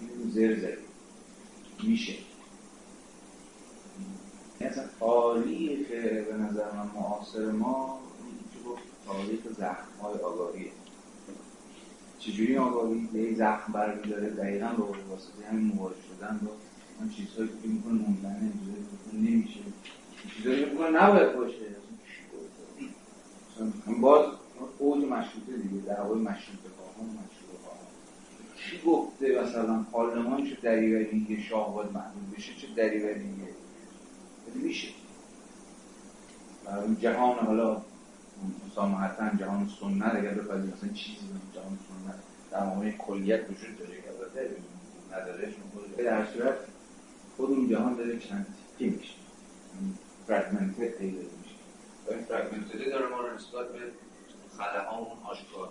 این 0.00 0.30
زر 0.30 0.60
زر. 0.60 0.76
میشه. 1.82 2.14
یعنی 4.64 4.76
اصلا 4.76 4.84
تاریخ 5.00 5.88
به 6.28 6.34
نظر 6.34 6.72
من 6.72 6.90
معاصر 6.94 7.50
ما 7.50 8.00
میشه 8.24 8.68
گفت 8.68 8.82
تاریخ 9.06 9.40
زخم 9.58 10.00
های 10.02 10.14
آگاهیه. 10.14 10.70
چجوری 12.18 12.56
آگاهی؟ 12.56 13.08
به 13.12 13.18
یک 13.18 13.36
زخم 13.36 13.72
برمیداره 13.72 14.30
دقیقا 14.30 14.66
به 14.66 14.82
واسطه 14.82 15.46
همین 15.50 15.74
مواجه 15.74 15.96
شدن 15.96 16.40
با 16.42 16.50
اون 17.00 17.10
چیزهایی 17.10 17.48
که 17.62 17.68
می‌کنه 17.68 17.92
ممکنه 17.92 18.52
نمیشه. 19.12 19.60
چیزهایی 20.36 20.64
که 20.64 20.82
نباید 20.82 21.36
باشه. 21.36 21.76
باز 24.00 24.26
اوج 24.78 25.04
مشروطه 25.04 25.56
دیگه 25.62 25.84
دعوای 25.86 26.18
مشروطه 26.18 26.68
خواهان 26.76 27.10
مشروطه 27.10 27.58
خواهان. 27.64 27.86
کی 28.56 28.80
گفته 28.86 29.42
مثلا؟ 29.42 29.86
پارلمان 29.92 30.46
چه 30.46 30.56
دریوری 30.62 31.42
شاه 31.50 31.74
باید 31.74 31.92
محدود 31.92 32.36
بشه 32.36 32.52
چه 32.54 32.66
دریوری 32.76 33.24
میشه. 34.54 34.88
جهان 37.00 37.38
حالا 37.38 37.82
مسامحتا 38.66 39.30
جهان 39.38 39.70
سنت 39.80 40.14
اگر 40.14 40.34
بپذیر 40.34 40.74
مثلا 40.74 40.88
چیزی 40.88 41.16
جهان 41.54 41.78
سنت 41.88 42.14
در 42.50 42.66
مقام 42.66 42.90
کلیت 42.90 43.40
وجود 43.50 43.78
داره 43.78 43.94
که 43.96 44.08
نداره 45.12 45.54
در 45.96 46.32
صورت 46.32 46.54
خود 47.36 47.50
اون 47.50 47.68
جهان 47.68 47.94
داره 47.96 48.18
چند 48.18 48.46
تیپی 48.78 48.96
میشه 48.96 49.14
فرگمنتد 50.26 50.88
پیدا 50.88 51.18
میشه. 51.18 51.54
و 52.06 52.12
این 52.12 52.24
فرگمنتد 52.24 52.90
داره 52.90 53.08
ما 53.08 53.20
رو 53.20 53.34
نسبت 53.34 53.68
به 53.72 53.80
خلقامون 54.58 55.18
آشکار 55.24 55.70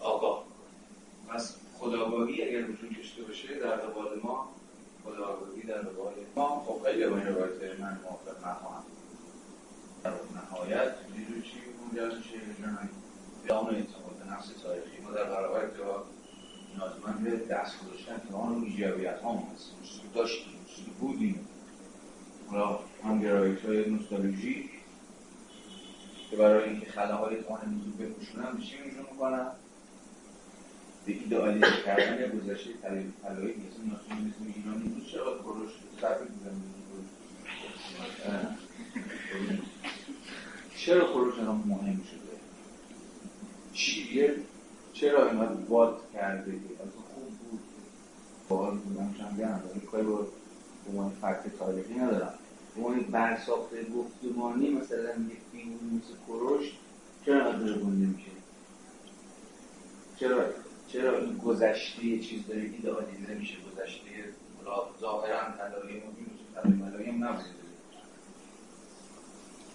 آگاه 0.00 0.44
پس 1.28 1.56
خداگاهی 1.78 2.42
اگر 2.42 2.70
وجود 2.70 2.96
داشته 2.96 3.22
باشه 3.22 3.58
در 3.58 3.76
قبال 3.76 4.20
ما 4.22 4.48
خداگاهی 5.04 5.62
در 5.62 5.78
قبال 5.78 6.14
ما. 6.36 6.64
خب 6.66 6.86
خیلی 6.86 7.06
با 7.06 7.16
این 7.16 7.26
روایت 7.26 7.80
من 7.80 7.98
موافق 8.04 8.48
نخواهم. 8.48 8.84
در 10.04 10.10
نهایت 10.10 10.94
دیدو 11.16 11.40
چی 11.40 11.58
منجر 11.80 12.16
میشه 12.16 12.38
دام 13.48 13.66
اعتماد 13.66 14.18
به 14.18 14.32
نفس 14.32 14.48
تاریخی 14.62 15.02
ما 15.02 15.10
در 15.10 15.24
برابر 15.24 15.64
اتحاد 15.64 16.04
نیازمند 16.76 17.48
دست 17.48 17.74
گذاشتن 17.84 18.22
که 18.28 18.34
آن 18.34 18.62
ایجابیت 18.62 19.20
ها 19.20 19.32
هستیم. 19.32 20.10
داشتیم 20.14 20.52
چیزی 20.66 20.90
بودیم. 21.00 21.48
حالا 22.48 22.78
هم 23.04 23.20
گرایش 23.20 23.64
های 23.64 23.90
نوستالژی 23.90 24.70
که 26.30 26.36
برای 26.36 26.70
اینکه 26.70 26.90
خلاهای 26.90 27.42
خانه 27.42 27.64
موضوع 27.64 27.92
بپوشونن 27.98 28.58
چی 28.58 28.78
میشون 28.84 29.06
می‌کنن؟ 29.12 29.50
به 31.06 31.12
ایدئالیزه 31.12 31.82
کردن 31.86 32.38
گذشته 32.38 32.70
طلایی 33.22 33.54
مثل 33.54 33.90
ناسیونالیسم 33.92 34.54
ایرانی 34.56 34.88
بود 34.88 35.06
چرا 35.06 35.38
کروش 35.38 35.70
صرفی 36.00 36.24
بودن؟ 36.24 36.62
چرا 40.76 41.12
کروش 41.12 41.38
هم 41.38 41.64
مهم 41.66 42.00
شده؟ 42.10 42.36
چیه 43.72 44.34
چرا 44.92 45.30
اینقدر 45.30 45.54
باد 45.54 46.00
کرده؟ 46.14 46.52
از 46.52 46.88
خوب 47.14 47.28
بود. 47.28 47.60
باحال 48.48 48.76
بودم 48.78 49.14
چند 49.18 49.38
گرم 49.38 49.62
کاری 49.90 50.02
با 50.02 50.26
عنوان 50.90 51.12
فرق 51.20 51.42
تاریخی 51.58 51.94
ندارم. 51.94 52.34
عنوان 52.76 53.00
برساخت 53.00 53.70
گفتمانی 53.96 54.70
مثلا 54.70 55.10
یک 55.10 55.38
فیلم 55.52 55.72
مثل 55.72 56.14
کروش 56.26 56.72
چرا 57.26 57.46
اینقدر 57.46 57.72
گنده 57.72 58.06
میشه؟ 58.06 58.30
چرا؟ 60.16 60.44
چرا 60.92 61.18
این 61.18 61.36
گذشته 61.36 62.18
چیز 62.18 62.46
داره؟ 62.46 62.60
ایدئالیزه 62.60 63.34
میشه 63.34 63.56
گذشته 63.56 64.10
ظاهرا 65.00 65.38
طلایی 65.58 66.02
طلایی 66.54 66.76
ملایم 66.82 67.24
نبوده. 67.24 67.44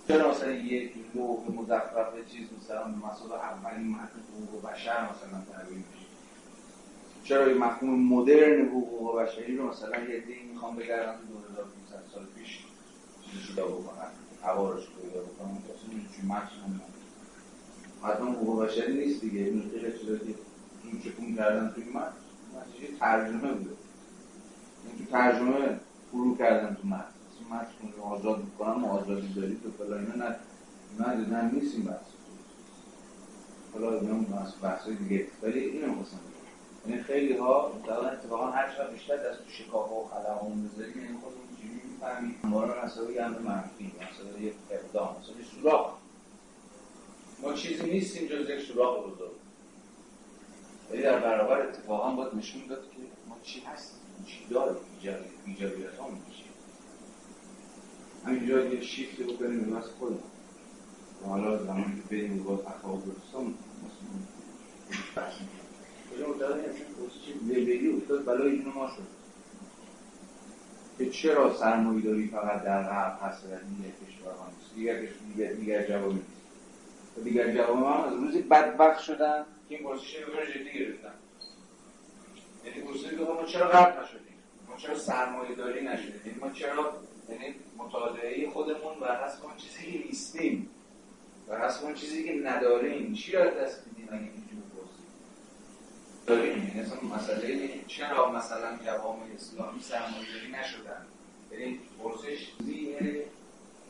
چرا 0.08 0.32
مثلا 0.32 0.52
یک 0.52 0.92
لوح 1.16 1.40
مزخرف 1.52 2.32
چیز 2.32 2.48
مثلا 2.62 2.88
مثلا 2.88 3.38
اولین 3.38 3.88
متن 3.88 4.20
حقوق 4.34 4.72
بشر 4.72 5.04
مثلا 5.04 5.42
تعبیر 5.52 5.78
میشه؟ 5.78 6.06
چرا 7.24 7.46
این 7.46 7.58
مفهوم 7.58 8.14
مدرن 8.14 8.66
حقوق 8.68 9.20
بشری 9.22 9.58
رو 9.58 9.70
مثلا 9.70 9.90
یه 9.90 10.16
عده‌ای 10.16 10.44
می‌خوام 10.54 10.76
بگردن 10.76 11.12
تو 11.12 11.26
2500 11.26 12.14
سال 12.14 12.26
پیش 12.36 12.60
چیزی 13.26 13.54
جدا 13.54 13.68
بکنن؟ 13.68 14.10
هوارش 14.44 14.84
پیدا 14.84 15.22
بکنن 15.22 15.50
اصلا 15.50 16.18
چون 16.18 16.26
متن 16.26 16.82
متن 18.04 18.34
حقوق 18.34 18.66
بشری 18.66 18.94
نیست 18.94 19.22
دیگه 19.22 19.40
این 19.40 19.72
خیلی 19.72 20.00
چیزایی 20.00 20.36
این 20.92 21.02
چکون 21.02 21.36
کردن 21.36 21.72
توی 21.76 21.84
متن 21.84 22.14
متن 22.54 22.98
ترجمه 23.00 23.54
بوده. 23.54 23.72
این 24.86 25.06
تو 25.06 25.12
ترجمه 25.12 25.80
فرو 26.12 26.38
کردن 26.38 26.78
تو 26.82 26.88
متن 26.88 27.04
متن 27.50 28.02
آزاد 28.02 28.40
می‌کنم 28.40 28.84
و 28.84 28.88
آزادی 28.92 29.34
داری 29.34 29.60
تو 29.64 29.72
فلا 29.84 29.98
اینا 29.98 30.16
نه. 30.16 30.36
نه 31.00 31.16
نه 31.16 31.52
نیست 31.52 31.76
این 31.76 31.84
بحث. 31.84 32.08
حالا 33.74 34.00
اینا 34.00 34.26
بحث 34.62 34.88
دیگه. 34.88 35.28
ولی 35.42 35.60
اینو 35.60 35.88
مثلا 35.88 36.20
یعنی 36.88 37.04
خیلی 37.04 37.38
ها 37.38 37.72
مثلا 37.84 38.10
اتفاقا 38.10 38.52
هر 38.52 38.76
چقدر 38.76 38.92
بیشتر 38.92 39.18
دست 39.18 39.40
تو 39.44 39.50
شکاف 39.50 39.92
و 39.92 40.10
خلاقمون 40.14 40.68
بذاریم 40.68 40.98
یعنی 40.98 41.18
خودمون 41.18 41.48
چجوری 41.58 41.82
می‌فهمیم 41.92 42.36
ما 42.44 42.64
رو 42.64 42.86
مسئله 42.86 43.14
یه 43.14 43.24
امر 43.24 43.40
منفی 43.40 43.92
مسئله 43.96 44.44
یک 44.44 44.54
اقدام 44.72 45.16
مسئله 45.20 45.44
سوراخ. 45.44 45.94
ما 47.42 47.54
چیزی 47.54 47.92
نیستیم 47.92 48.28
جز 48.28 48.50
یک 48.50 48.60
سوراخ 48.60 48.98
بزرگ. 48.98 49.32
ولی 50.92 51.02
در 51.02 51.20
برابر 51.20 51.62
اتفاقا 51.62 52.12
باید 52.12 52.36
نشون 52.36 52.62
داد 52.70 52.82
که 52.92 52.98
ما 53.30 53.38
چی 53.44 53.60
هستیم 53.60 54.00
چی 54.26 54.48
داریم 54.50 54.76
ایجابیت 55.46 55.96
ها 55.96 56.08
میشه. 56.10 56.44
همینجا 58.26 58.66
یه 58.66 58.82
شیفت 58.82 59.22
بکنیم 59.22 59.62
به 59.62 59.76
واسه 59.76 59.88
خودم 60.00 60.20
و 61.24 61.28
حالا 61.28 61.58
زمان 61.64 61.84
که 61.84 62.16
بریم 62.16 62.44
با 62.44 62.58
تفاوت 62.58 63.04
کجا 66.12 66.48
همچین 66.48 66.86
پرسیچی 67.00 67.34
لبگی 67.48 67.88
افتاد 67.88 68.26
بلای 68.26 68.52
اینو 68.52 68.72
ما 68.72 68.88
شد. 68.88 69.08
که 70.98 71.10
چرا 71.10 71.54
سرمایه 71.54 72.02
داری 72.02 72.28
فقط 72.28 72.64
در 72.64 72.84
غرب 72.84 73.20
هست 73.22 73.44
و 73.44 73.48
دیگر 73.48 73.96
کشورها 74.08 74.48
نیست؟ 74.58 74.76
دیگر 74.76 75.00
دیگر 75.34 75.54
دیگر 75.54 75.88
جوابی 75.88 76.14
نیست. 76.14 76.28
و 77.18 77.22
دیگر 77.22 77.54
جواب 77.54 77.78
من 77.78 78.04
از 78.04 78.14
روزی 78.14 78.42
بدبخت 78.42 79.00
شدن. 79.00 79.46
این 79.70 79.84
پرسیش 79.84 80.16
رو 80.16 80.46
جدی 80.46 80.80
گرفتن. 80.80 81.14
یعنی 82.66 82.82
پرسیش 82.82 83.10
که 83.10 83.16
ما 83.16 83.46
چرا 83.46 83.68
غرب 83.68 84.04
نشدیم؟ 84.04 84.38
ما 84.70 84.78
چرا 84.78 84.98
سرمایه 84.98 85.56
داری 85.56 85.86
نشدیم؟ 85.86 86.38
ما 86.42 86.50
چرا 86.52 86.94
یعنی 87.30 87.56
مطالعه 87.78 88.50
خودمون 88.50 89.00
بر 89.00 89.26
حسب 89.26 89.46
اون 89.46 89.58
چیزی 89.58 89.92
که 89.92 90.08
نیستیم 90.08 90.70
بر 91.48 91.68
حسب 91.68 91.86
اون 91.86 91.94
چیزی 91.94 92.24
که 92.24 92.34
نداریم 92.34 93.14
چی 93.14 93.32
را 93.32 93.46
دست 93.50 93.88
میدیم 93.88 94.08
اگه 94.12 94.22
اینجور 94.22 94.64
پرسیم 94.76 95.06
داریم؟ 96.28 96.68
یعنی 96.68 96.80
اصلا 96.82 97.00
مسئله 97.16 97.48
اینه 97.48 97.68
که 97.68 97.80
چرا 97.88 98.32
مثلا 98.32 98.78
جوامع 98.86 99.24
اسلامی 99.36 99.80
سرمایه 99.82 100.34
داری 100.34 100.52
نشدن؟ 100.52 101.06
یعنی 101.52 101.80
پرسش 102.04 102.52
زیر 102.60 103.24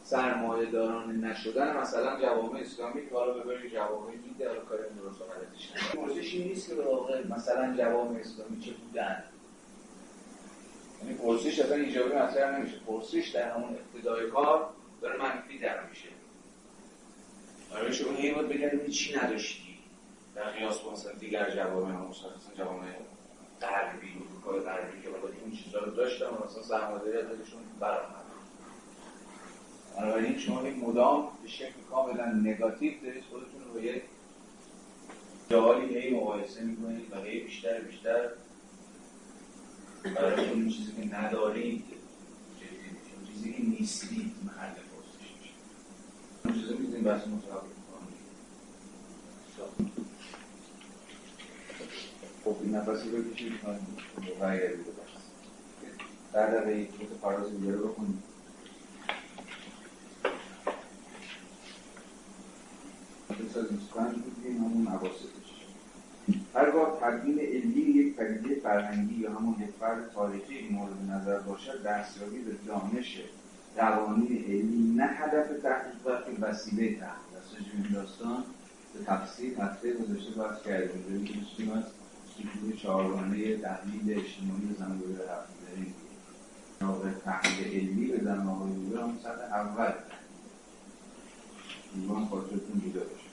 سرمایه 0.10 0.72
داران 0.72 1.26
نشدن 1.26 1.78
مثلا 1.78 2.22
جوامع 2.22 2.60
اسلامی 2.60 3.10
که 3.10 3.16
حالا 3.16 3.34
ببرید 3.34 3.72
جوامع 3.72 4.16
دیده 4.16 4.48
حالا 4.48 4.60
کار 4.60 4.78
درست 4.78 5.22
غلطش 5.22 5.94
پرسش 5.96 6.34
این 6.34 6.48
نیست 6.48 6.70
که 6.70 6.76
به 6.76 6.84
واقع 6.84 7.28
مثلا 7.28 7.78
جوامع 7.78 8.20
اسلامی 8.20 8.60
چه 8.62 8.72
بودن. 8.72 9.24
یعنی 11.04 11.18
پرسش 11.18 11.60
اصلا 11.60 11.76
ایجابی 11.76 12.16
مطرح 12.16 12.60
نمیشه. 12.60 12.76
پرسش 12.88 13.30
در 13.30 13.52
همون 13.52 13.70
ابتدای 13.70 14.30
کار 14.30 14.70
داره 15.02 15.18
منفی 15.18 15.60
در 15.60 15.84
میشه. 15.90 16.10
برای 17.74 17.94
شما 17.94 18.12
هی 18.12 18.32
باید 18.32 18.50
بگردیم 18.50 18.88
چی 18.88 19.16
نداشتی؟ 19.16 19.78
در 20.36 20.50
قیاس 20.50 20.80
با 20.80 20.92
مثلا 20.92 21.12
دیگر 21.12 21.50
جوامع 21.50 22.10
مثلا 22.10 22.30
جوامع 22.58 22.88
غربی 23.62 24.08
اروپای 24.30 24.60
غربی 24.60 25.02
که 25.02 25.10
باید 25.10 25.36
این 25.44 25.58
چیزا 25.58 25.80
رو 25.80 25.92
داشتن 25.92 26.26
و 26.26 26.46
مثلا 26.46 26.64
سرمایه‌داری 26.64 27.18
ازشون 27.18 27.62
برآمد 27.80 28.27
بنابراین 29.98 30.40
شما 30.40 30.62
این 30.62 30.80
مدام 30.80 31.28
به 31.44 31.50
شکل 31.50 31.82
کاملا 31.90 32.26
نگاتیو 32.26 32.94
دارید 33.04 33.24
خودتون 33.24 33.62
رو 33.74 33.84
یه 33.84 33.96
یک 33.96 34.04
هی 35.92 36.16
مقایسه 36.16 36.64
می‌کنید 36.64 37.12
و 37.12 37.22
هی 37.22 37.40
بیشتر 37.40 37.82
بیشتر 37.82 38.30
برای 40.04 40.50
اون 40.50 40.70
چیزی 40.70 40.92
که 40.92 41.16
ندارید 41.16 41.84
چیزی 43.28 43.54
که 43.54 43.64
نیستید 43.64 44.32
محل 44.46 44.74
پرسش 44.74 45.32
میشه. 45.40 45.54
اون 46.46 46.54
چیزی 46.54 46.74
می‌دونید 46.74 47.04
بس 47.04 47.28
متوقع 47.28 47.68
خب 52.44 52.56
این 52.62 52.76
نفسی 52.76 53.10
بکشید 53.10 53.54
من 53.64 53.80
بعد 56.34 56.56
از 56.56 56.68
این 56.68 56.88
فراز 57.22 57.52
میگره 57.52 57.78
بخونید 57.78 58.24
625 63.38 64.16
بودیم 64.16 64.58
همون 64.58 64.88
عواستش 64.88 65.48
هرگاه 66.56 67.00
تبدیل 67.02 67.40
علمی 67.40 67.82
یک 67.82 68.16
پدیده 68.16 68.60
فرهنگی 68.60 69.16
یا 69.16 69.32
همون 69.32 69.56
یک 69.60 69.70
فرد 69.80 70.12
تاریخی 70.14 70.70
مورد 70.70 71.12
نظر 71.12 71.40
باشد 71.40 71.84
دستیابی 71.84 72.38
به 72.40 72.52
دانش 72.68 73.22
قوانین 73.78 74.44
علمی 74.48 74.96
نه 74.96 75.04
هدف 75.04 75.48
تحقیق 75.64 76.04
بلکه 76.06 76.42
وسیله 76.42 77.00
تحقیق 77.00 77.38
است. 77.42 77.56
این 77.74 77.94
داستان 77.94 78.44
به 78.94 79.06
تفصیل 79.06 79.62
هفته 79.62 79.94
گذشته 79.94 80.32
بحث 80.32 80.62
کردیم 80.64 81.02
داریم 81.02 81.26
که 81.26 81.34
داشتیم 81.34 81.72
از 81.72 81.84
ستون 82.34 82.72
چهارگانه 82.78 83.58
تحلیل 83.58 84.20
اجتماعی 84.20 84.76
زنبوری 84.80 85.14
هفته 85.14 85.70
داریم 85.70 85.94
ناقل 86.82 87.12
تحقیق 87.26 87.74
علمی 87.74 88.08
به 88.08 88.24
زنگوی 88.24 88.74
زنبوری 88.74 89.02
هم 89.02 89.18
سطح 89.24 89.54
اول. 89.54 89.94
ایوان 91.96 92.26
خاطرتون 92.26 92.80
بیدارش 92.84 93.27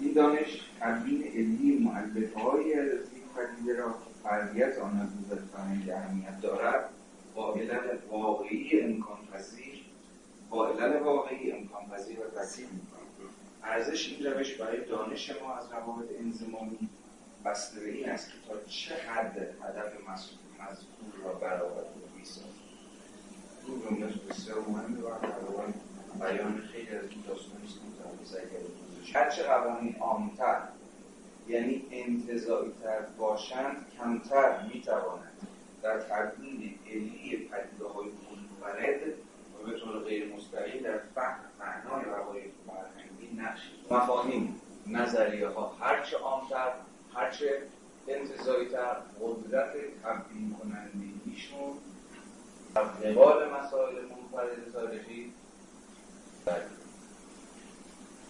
این 0.00 0.12
دانش 0.12 0.60
تبیین 0.80 1.24
علمی 1.24 1.78
معلفه‌هایی 1.78 2.74
از 2.74 2.88
این 2.88 3.22
پدیده 3.36 3.76
را 3.76 3.94
فردیت 4.22 4.78
آن 4.78 5.00
از 5.00 5.38
فرهنگی 5.52 5.90
اهمیت 5.90 6.40
دارد 6.40 6.90
با 7.34 7.54
علل 7.54 7.96
واقعی 8.10 8.80
امکان 8.80 9.18
پذیر 9.32 9.84
با 10.50 10.68
علل 10.68 11.02
واقعی 11.02 11.52
امکان 11.52 11.86
پذیر 11.86 12.18
و 12.20 12.40
تصیح 12.40 12.66
می‌کنند. 12.66 13.00
ارزش 13.62 14.08
این 14.08 14.26
روش 14.26 14.54
برای 14.54 14.84
دانش 14.84 15.30
ما 15.42 15.54
از 15.54 15.64
روابط 15.72 16.08
انزمامی 16.18 16.88
بسته 17.44 17.80
به 17.80 17.90
این 17.90 18.08
است 18.08 18.28
که 18.28 18.34
تا 18.48 18.54
چه 18.68 18.94
حد 18.94 19.38
هدف 19.38 19.92
مذکور 20.08 21.24
را 21.24 21.32
برآورد 21.32 21.86
و 21.86 22.18
می‌سازد. 22.18 22.44
این 23.66 23.80
جمله 23.82 24.14
بسیار 24.30 24.60
مهمه 24.60 25.00
و 25.00 25.10
بیان 26.20 26.60
خیلی 26.72 26.88
از 26.88 27.10
این 27.10 27.22
داستانی 27.28 27.64
است 27.64 27.78
که 28.34 28.79
هرچه 29.14 29.42
قوانین 29.42 29.96
عامتر 30.00 30.60
یعنی 31.48 31.86
انتظایی 31.90 32.72
تر 32.82 33.00
باشند 33.18 33.86
کمتر 33.98 34.62
می‌توانند 34.62 35.48
در 35.82 35.98
تبیین 35.98 36.78
علی 36.86 37.36
پدیده 37.36 37.84
های 37.94 38.06
منفرد 38.06 39.00
و 39.54 39.70
به 39.70 39.78
طور 39.78 39.98
غیر 39.98 40.34
مستقیم 40.34 40.82
در 40.82 40.98
فهم 41.14 41.40
معنای 41.60 42.04
وقایع 42.04 42.44
فرهنگی 42.66 43.40
نقش 43.42 43.60
مفاهیم 43.90 44.60
نظریه 44.86 45.48
ها 45.48 45.76
هرچه 45.80 46.16
عامتر 46.16 46.72
هرچه 47.14 47.62
انتظایی 48.08 48.68
تر 48.68 48.96
قدرت 49.20 49.72
تبیین 50.02 50.56
کنندگیشون 50.60 51.72
در 52.74 52.82
قبال 52.82 53.50
مسائل 53.50 53.94
منفرد 53.94 54.72
تاریخی 54.72 55.32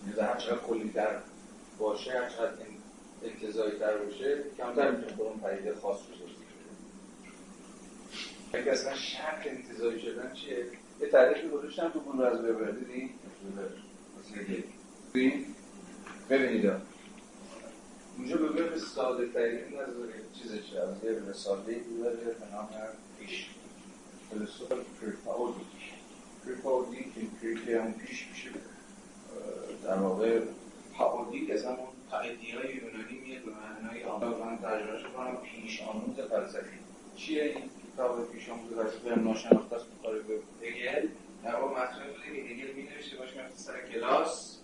یعنی 0.06 0.20
هر 0.20 0.36
چقدر 0.36 0.58
کلیتر 0.58 1.18
باشه 1.78 2.12
هر 2.12 2.28
چقدر 2.28 2.52
انتظایی 3.22 3.78
تر 3.78 3.96
باشه 3.96 4.44
کمتر 4.58 4.90
می‌تونه 4.90 5.16
به 5.16 5.22
اون 5.22 5.40
پدیده 5.40 5.74
خاص 5.74 5.98
رو 5.98 6.16
توضیح 6.16 6.36
بده 8.52 8.58
اگه 8.58 8.72
اصلا 8.72 8.94
شرط 8.94 9.46
انتظایی 9.46 10.00
شدن 10.00 10.32
چیه؟ 10.34 10.66
یه 11.00 11.08
تعریفی 11.08 11.48
گذاشتم 11.48 11.88
تو 11.88 12.12
رو 12.12 12.22
از 12.22 12.44
وبر 12.44 12.70
دیدین 12.70 13.10
ببینید. 16.30 16.72
اونجا 18.18 18.36
به 18.36 18.48
وبر 18.48 18.78
ساده 18.78 19.28
ترین 19.28 19.80
از 19.80 19.88
چیزش 20.42 20.72
از 20.72 21.04
یه 21.04 21.10
رساله 21.30 21.80
داره 22.02 22.16
به 22.16 22.46
نام 22.52 22.68
پیش. 23.20 23.50
فلسوف 24.30 24.70
کریپاودی 25.00 25.60
کریپاودی 26.44 26.96
که 26.96 27.20
کریپی 27.42 27.74
هم 27.74 27.92
پیش 27.92 28.28
میشه. 28.30 28.50
در 29.84 29.98
واقع 29.98 30.40
پاودیک 30.94 31.50
از 31.50 31.64
همون 31.64 31.88
قاعدی 32.10 32.50
های 32.50 32.74
یونانی 32.74 33.18
میاد 33.18 33.42
به 33.42 33.50
معنای 33.50 34.04
آمد 34.04 34.38
من 34.38 34.58
ترجمهش 34.58 35.02
کنم 35.16 35.36
پیش 35.36 35.82
آموز 35.82 36.16
فلسفی. 36.16 36.78
چیه 37.16 37.44
این 37.44 37.70
کتاب 37.94 38.32
پیش 38.32 38.48
آموز 38.48 38.72
فلسفی 38.72 39.08
هم 39.08 39.24
ناشناخته 39.24 39.76
است؟ 39.76 39.86
به 40.60 40.66
هگل؟ 40.66 41.08
در 41.44 41.54
واقع 41.54 41.72
مطرح 41.72 42.06
بوده 42.06 42.24
که 42.24 42.54
هگل 42.54 42.72
می 42.72 42.82
نوشته 42.82 43.16
باشه 43.16 43.46
مثل 43.46 43.56
سر 43.56 43.80
کلاس. 43.92 44.58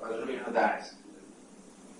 و 0.00 0.04
از 0.04 0.20
روی 0.20 0.32
اینها 0.32 0.50
درس 0.50 0.92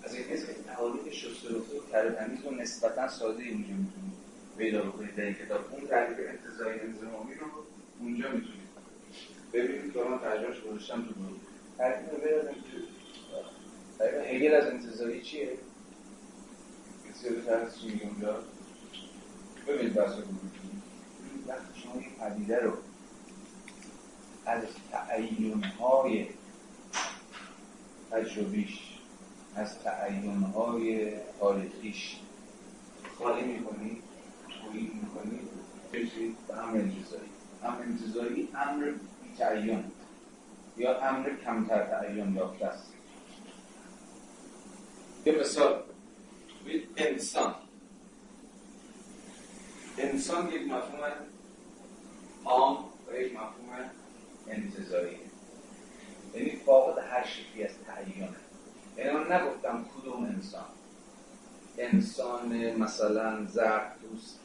از 0.02 0.14
این 0.14 0.24
حیث 0.24 0.44
تعالیق 0.66 1.12
شسترفته 1.12 1.78
و 1.78 1.90
ترتمیز 1.92 2.44
و 2.44 2.50
نسبتا 2.50 3.08
ساده 3.08 3.42
اونجا 3.42 3.74
می‌تونید 3.74 4.16
پیدا 4.58 4.82
بکنید. 4.82 5.14
در 5.14 5.24
این 5.24 5.34
کتاب 5.34 5.60
اون 5.72 5.86
تعریف 5.86 6.18
انتظایی 6.28 6.80
انضمامی 6.80 7.34
رو 7.34 7.46
اونجا 8.00 8.28
می‌تونید. 8.28 8.66
ببینید 9.52 9.92
که 9.92 9.98
من 10.02 10.18
ترجمهش 10.18 10.60
گذاشتم 10.60 11.02
تو 11.02 11.14
گروه. 11.14 11.45
تعریف 11.78 12.10
رو 12.10 12.18
بردم 12.18 12.54
هگل 14.24 14.54
از 14.54 14.66
انتظاری 14.66 15.22
چیه؟ 15.22 15.58
بسیار 17.10 17.70
چی 17.70 17.86
میگه 17.88 18.06
اونجا؟ 18.06 18.42
ببینید 19.66 19.94
بحث 19.94 20.12
رو 20.12 20.22
وقتی 21.48 21.80
شما 21.82 21.92
این 21.92 22.10
پدیده 22.20 22.60
رو 22.60 22.72
از 24.46 24.62
تعیینهای 24.92 26.26
تجربیش 28.10 28.78
از 29.56 29.78
تعیینهای 29.78 31.12
تاریخیش 31.40 32.16
خالی 33.18 33.42
می‌کنید 33.42 34.02
تویید 34.62 34.92
می‌کنید 34.94 35.48
برسید 35.92 36.36
به 36.48 36.56
امر 36.56 36.76
انتظاری. 36.76 37.30
امر 37.62 37.82
انتظاری 37.82 38.48
امر 38.54 38.92
تعیین 39.38 39.84
یا 40.76 41.00
امر 41.00 41.30
کمتر 41.44 41.86
تعیین 41.86 42.36
یافته 42.36 42.66
است. 42.66 42.92
یه 45.26 45.32
مثال 45.40 45.82
انسان. 46.96 47.54
انسان 49.98 50.52
یک 50.52 50.62
مفهوم 50.62 51.00
عام 52.44 52.84
و 53.08 53.16
یک 53.16 53.32
مفهوم 53.32 53.90
انتظاری 54.48 55.16
یعنی 56.34 56.50
فاقد 56.50 56.98
هر 56.98 57.26
شکلی 57.26 57.64
از 57.64 57.70
تعیینه 57.86 58.28
یعنی 58.96 59.10
من 59.10 59.32
نگفتم 59.32 59.84
کدوم 59.96 60.24
انسان. 60.24 60.64
انسان 61.78 62.76
مثلا 62.76 63.44
زرتوست 63.44 64.40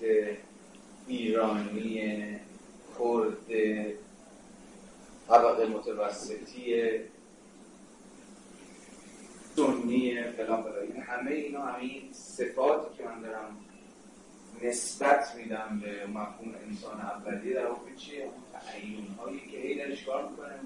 ایرانی 1.07 2.39
کرد 2.99 3.51
طبقه 5.27 5.65
متوسطی 5.65 6.99
سنی 9.55 10.23
فلان 10.23 10.63
فلان. 10.63 10.81
این 10.93 11.01
همه 11.01 11.31
اینا 11.31 11.61
همین 11.61 12.13
صفاتی 12.13 12.97
که 12.97 13.03
من 13.03 13.21
دارم 13.21 13.57
نسبت 14.63 15.35
میدم 15.35 15.81
به 15.83 16.07
مفهوم 16.07 16.55
انسان 16.67 17.01
اولیه 17.01 17.53
در 17.53 17.67
واقع 17.67 17.95
چیه؟ 17.97 18.23
اون 18.23 18.33
تعیین 18.53 19.07
هایی 19.07 19.39
که 19.39 19.57
هی 19.57 19.75
داره 19.75 19.95
چیکار 19.95 20.29
می‌کنه؟ 20.29 20.59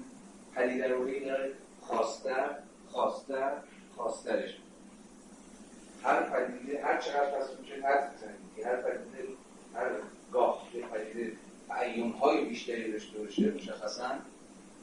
پدیده 0.54 0.88
رو 0.88 1.06
هی 1.06 1.24
داره 1.24 1.52
خواستر 1.80 2.56
خواستر 2.88 3.52
خواسترش 3.96 4.56
هر 6.02 6.22
پدیده 6.22 6.84
هر 6.84 7.00
چقدر 7.00 7.30
پس 7.30 7.48
میشه 7.60 7.74
حد 7.74 8.14
بزنید 8.14 8.66
هر 8.66 8.76
پدیده 8.76 9.28
هر 9.74 9.90
گاه 10.32 10.68
پدیده 10.92 11.32
تعیین 11.68 12.12
های 12.12 12.44
بیشتری 12.44 12.92
داشته 12.92 13.18
باشه 13.18 13.50
مشخصا 13.50 14.10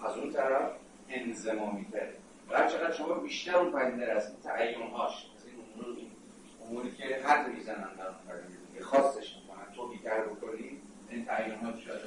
از 0.03 0.17
اون 0.17 0.31
طرف 0.31 0.71
انزمامی 1.09 1.85
تره 1.91 2.13
هر 2.51 2.67
چقدر 2.67 2.91
شما 2.91 3.13
بیشتر 3.13 3.55
اون 3.55 3.71
پدیده 3.71 4.11
از 4.11 4.41
تعیین 4.43 4.81
هاش 4.81 5.13
از 5.13 5.47
این 5.47 5.55
امور 5.75 5.97
اموری 6.69 6.91
که 6.91 7.03
حد 7.03 7.47
می‌زنن 7.47 7.95
در 7.97 8.05
اون 8.05 8.15
پدیده 8.27 8.85
خاصش 8.85 9.35
می‌کنن 9.35 9.75
تو 9.75 9.87
بیتر 9.87 10.21
بکنی 10.21 10.81
این 11.09 11.25
تعیین 11.25 11.55
ها 11.55 11.71
شاید 11.79 12.01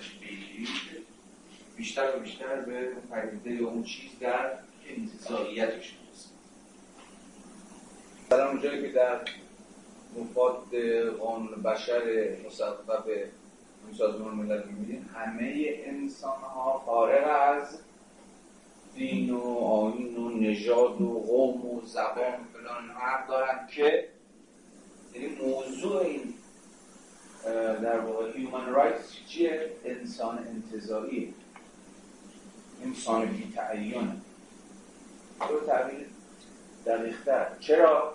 بیشتر 1.76 2.16
و 2.16 2.20
بیشتر 2.20 2.60
به 2.60 2.92
پدیده 3.10 3.50
یا 3.50 3.68
اون 3.68 3.82
چیز 3.82 4.18
در 4.20 4.50
انتظاییتش 4.88 5.96
می‌رسه. 6.00 6.28
مثلا 8.26 8.48
اونجایی 8.48 8.82
که 8.82 8.88
در 8.88 9.20
مفاد 10.16 10.76
قانون 11.18 11.62
بشر 11.62 12.36
مصوب 12.46 13.04
سازمان 13.92 14.34
ملل 14.34 14.62
می‌بینیم 14.66 15.10
همه 15.14 15.74
انسان 15.84 16.40
ها 16.40 16.82
فارغ 16.86 17.40
از 17.40 17.78
دین 18.94 19.30
و 19.30 19.58
آین 19.58 20.16
و 20.16 20.30
نژاد 20.30 21.00
و 21.00 21.24
قوم 21.26 21.66
و 21.66 21.80
زبان 21.84 22.34
فلان 22.52 22.90
حق 22.90 23.28
دارن 23.28 23.66
که 23.66 24.08
یعنی 25.14 25.36
موضوع 25.36 25.96
این 26.02 26.34
در 27.82 28.00
واقع 28.00 28.32
هیومن 28.32 28.66
رایتس 28.66 29.12
چیه؟ 29.28 29.70
انسان 29.84 30.38
انتظاری 30.38 31.34
انسان 32.84 33.26
بی 33.26 33.52
تعیینه 33.56 34.16
رو 35.50 35.60
تعبیر 35.66 36.06
دقیقتر. 36.86 37.46
چرا؟ 37.60 38.14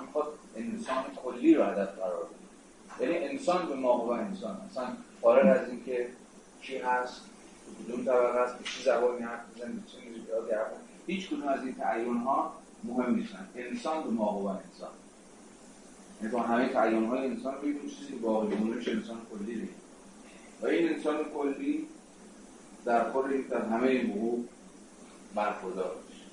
می‌خواد 0.00 0.26
انسان 0.56 1.04
کلی 1.24 1.54
رو 1.54 1.62
هدف 1.64 1.98
قرار 1.98 2.26
بده. 2.98 3.12
یعنی 3.12 3.28
انسان 3.28 3.68
به 3.68 3.74
ما 3.74 3.98
و 3.98 4.10
انسان. 4.10 4.56
فارغ 5.26 5.60
از 5.60 5.68
اینکه 5.68 6.08
کی 6.62 6.76
هست 6.76 7.20
کدوم 7.84 8.04
طبقه 8.04 8.58
به 8.58 8.64
چه 8.64 8.82
زبانی 8.84 9.22
حرف 9.22 9.40
می‌زنه 9.54 9.72
به 9.72 9.80
چه 9.86 10.08
موزیکاتی 10.08 10.52
حرف 10.52 10.66
هیچ 11.06 11.28
کدوم 11.28 11.48
از 11.48 11.64
این 11.64 11.74
تعیین 11.74 12.16
ها 12.16 12.52
مهم 12.84 13.14
نیستن. 13.14 13.48
انسان 13.56 14.04
به 14.04 14.10
ما 14.10 14.38
و 14.38 14.46
انسان. 14.46 14.90
یعنی 16.20 16.32
با 16.32 16.42
همه 16.42 16.68
تعیین 16.68 17.06
های 17.06 17.26
انسان 17.26 17.54
رو 17.54 17.88
چیزی 17.88 18.14
باقی 18.14 18.54
مونده 18.54 18.90
انسان 18.90 19.16
کلی 19.30 19.54
دید 19.54 19.70
و 20.62 20.66
این 20.66 20.88
انسان 20.88 21.24
کلی 21.24 21.88
در 22.84 23.10
خود 23.10 23.48
در 23.48 23.62
همه 23.62 23.88
این 23.88 24.10
حقوق 24.10 24.44
برخوردار 25.34 25.94
باشه 25.94 26.26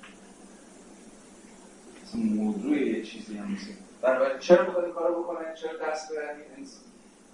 موضوع 2.16 2.76
یه 2.76 3.02
چیزی 3.02 3.36
هم 3.36 3.48
نیست. 3.48 3.68
برای 4.02 4.38
چرا 4.40 4.64
بخواد 4.64 4.84
این 4.84 4.94
کارو 4.94 5.22
بکنن 5.22 5.54
چرا 5.54 5.90
دست 5.90 6.12
برن 6.14 6.38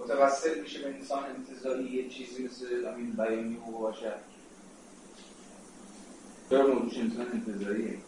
متوسط 0.05 0.59
میشه 0.59 0.83
به 0.83 0.95
انسان 0.95 1.25
انتظاری 1.25 1.85
یه 1.85 2.09
چیزی 2.09 2.45
مثل 2.45 2.89
همین 2.89 3.11
بیانی 3.13 3.55
حقوق 3.55 3.81
باشه 3.81 4.13
چرا 6.51 6.67
موضوعش 6.67 6.99
انسان 6.99 7.27
انتزاعیه؟ 7.33 7.99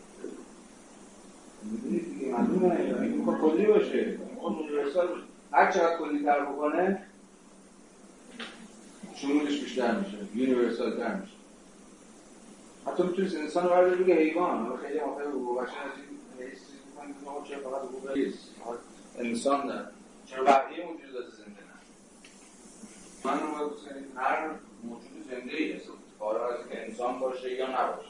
می‌دونید 1.63 2.05
دیگه 2.05 2.33
معلومه. 2.33 3.01
این 3.01 3.13
می‌خواد 3.13 3.41
کلی 3.41 3.67
باشه. 3.67 4.19
universal 4.43 5.07
باشه. 5.09 5.23
هر 5.53 5.73
چقدر 5.73 5.99
کلی 5.99 6.25
تر 6.25 6.41
بکنه 6.41 7.07
شمولش 9.15 9.61
بیشتر 9.61 9.99
میشه. 9.99 10.19
universal 10.35 10.97
تر 10.97 11.15
میشه. 11.15 11.33
حتی 12.87 13.03
می‌تونید 13.03 13.37
انسان 13.37 13.69
رو 13.69 14.05
بگه 14.05 14.15
حیوان. 14.15 14.77
خیلی 14.77 15.01
موقع 15.01 15.29
حقوق 15.29 15.63
بشر 15.63 15.71
از 15.71 15.99
این 15.99 16.49
حیث 16.49 16.59
می‌کنید 16.87 17.45
چرا 17.49 17.71
فقط 17.71 17.83
حقوق 17.83 18.19
انسان 19.19 19.67
نه. 19.67 19.85
چرا 20.27 20.45
بقیه 20.45 20.87
موجودات؟ 20.87 21.25
من 23.25 23.41
رو 23.41 23.51
باید 23.51 23.73
هر 24.17 24.51
موجود 24.85 25.27
زنده 25.31 25.57
ای 25.57 25.81
فارغ 26.19 26.43
از 26.43 26.69
که 26.69 26.85
انسان 26.85 27.19
باشه 27.19 27.53
یا 27.53 27.67
نباشه. 27.67 28.09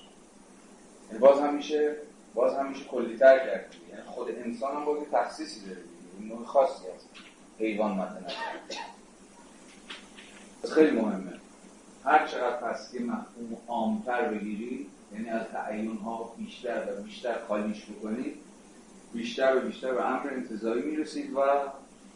یعنی 1.09 1.19
باز 1.19 1.41
هم 1.41 1.55
میشه 1.55 1.97
باز 2.35 2.55
هم 2.55 2.69
میشه 2.69 2.85
کلیتر 2.85 3.39
کرد. 3.39 3.75
یعنی 3.91 4.03
خود 4.03 4.31
انسان 4.31 4.77
هم 4.77 4.85
باید 4.85 5.11
تخصیصی 5.11 5.67
داره 5.67 5.81
این 6.19 6.29
نوع 6.29 6.47
خاصی 6.47 6.85
هست. 6.97 7.09
حیوان 7.59 7.93
مد 7.93 8.33
خیلی 10.75 11.01
مهمه. 11.01 11.33
هر 12.05 12.27
چقدر 12.27 12.57
پس 12.57 12.93
که 12.93 13.01
مفهوم 13.01 13.57
عامتر 13.69 14.29
بگیری 14.29 14.87
یعنی 15.13 15.29
از 15.29 15.47
تعیین 15.47 15.97
ها 15.97 16.35
بیشتر 16.39 16.85
و 16.89 17.03
بیشتر 17.03 17.39
خالیش 17.49 17.87
بکنید 17.87 18.37
بیشتر 19.13 19.57
و 19.57 19.61
بیشتر 19.61 19.93
به 19.93 20.11
امر 20.11 20.31
انتظاری 20.31 20.83
می‌رسید 20.83 21.33
و 21.35 21.41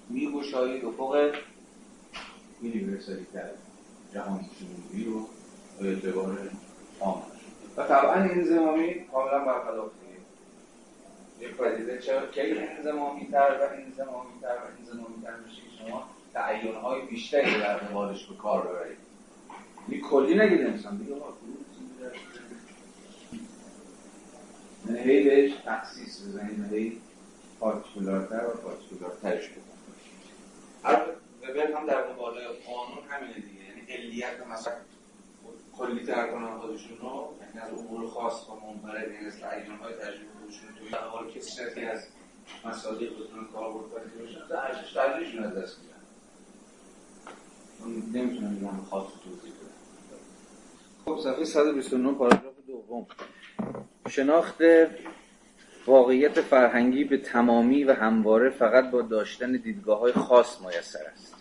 میگشایید 0.09 0.85
افق 0.85 1.35
یونیورسالی 2.63 3.27
تر 3.33 3.51
جهان 4.15 4.41
شمولی 4.59 5.05
رو 5.05 5.27
به 5.81 5.89
اعتبار 5.89 6.39
عام 7.01 7.23
و 7.77 7.83
طبعا 7.83 8.23
این 8.23 8.45
زمامی 8.45 8.95
کاملا 9.13 9.39
برخلاف 9.39 9.91
یک 11.41 11.57
پدیده 11.57 11.99
چرا 11.99 12.27
که 12.27 12.71
انزمامی 12.77 13.27
تر 13.27 13.57
و 13.61 13.75
انزمامی 13.75 14.41
تر 14.43 14.57
و 14.57 14.81
انزمامی 14.81 15.23
تر 15.23 15.37
میشه 15.47 15.63
شما 15.79 16.09
تعیین 16.35 16.75
های 16.75 17.01
بیشتری 17.01 17.61
در 17.61 17.77
قبالش 17.77 18.27
به 18.27 18.37
کار 18.37 18.67
ببرید. 18.67 18.97
این 19.89 20.01
کلی 20.01 20.35
نگید 20.39 20.67
انسان 20.67 20.97
دیگه 20.97 21.17
یعنی 24.89 25.01
هی 25.01 25.25
بهش 25.25 25.53
تخصیص 25.65 26.23
بزنید 26.23 26.73
هی 26.73 27.01
پارتیکولارتر 27.61 28.47
و 28.47 28.51
پارتیکولارترش 28.51 29.51
بکنید 29.51 31.26
وبر 31.51 31.73
هم 31.73 31.87
در 31.87 32.13
مقابل 32.13 32.41
قانون 32.67 33.05
همینه 33.09 33.35
دیگه. 33.35 33.65
یعنی 33.65 33.93
علیت 33.93 34.47
مثلا 34.47 34.75
کلی 35.79 36.07
تر 36.07 36.27
کنن 36.31 36.59
خودشون 36.59 36.99
رو 36.99 37.35
یعنی 37.41 37.59
از 37.61 37.79
امور 37.79 38.09
خاص 38.09 38.49
و 38.49 38.53
منفرد 38.67 39.13
یعنی 39.13 39.27
از 39.27 39.41
تعیین 39.41 39.77
های 39.77 39.95
تجربه 39.95 40.27
خودشون 40.41 40.75
توی 40.79 40.91
در 40.91 40.99
حال 40.99 41.31
که 41.31 41.41
سرتی 41.41 41.85
از 41.85 42.07
مسائل 42.65 42.95
خودتون 42.97 43.49
کار 43.53 43.73
برد 43.73 44.19
باشن 44.21 44.49
تا 44.49 44.61
ارزش 44.61 44.93
تجربهشون 44.93 45.45
از 45.45 45.55
دست 45.55 45.79
میدن. 45.79 45.97
نمی‌تونم 48.21 48.51
میگم 48.51 48.85
خاص 48.91 49.07
توضیح 49.25 49.53
بدم 49.53 49.67
خب 51.05 51.21
صفحه 51.21 51.45
129 51.45 52.13
پاراگراف 52.13 52.55
دوم. 52.67 53.07
شناخت 54.09 54.61
واقعیت 55.87 56.41
فرهنگی 56.41 57.05
به 57.05 57.19
تمامی 57.19 57.85
و 57.85 57.93
همواره 57.93 58.51
فقط 58.51 58.91
با 58.91 59.03
داشتن 59.03 59.53
دیدگاه 59.53 59.99
های 59.99 60.13
خاص 60.13 60.61
میسر 60.61 61.05
است. 61.13 61.36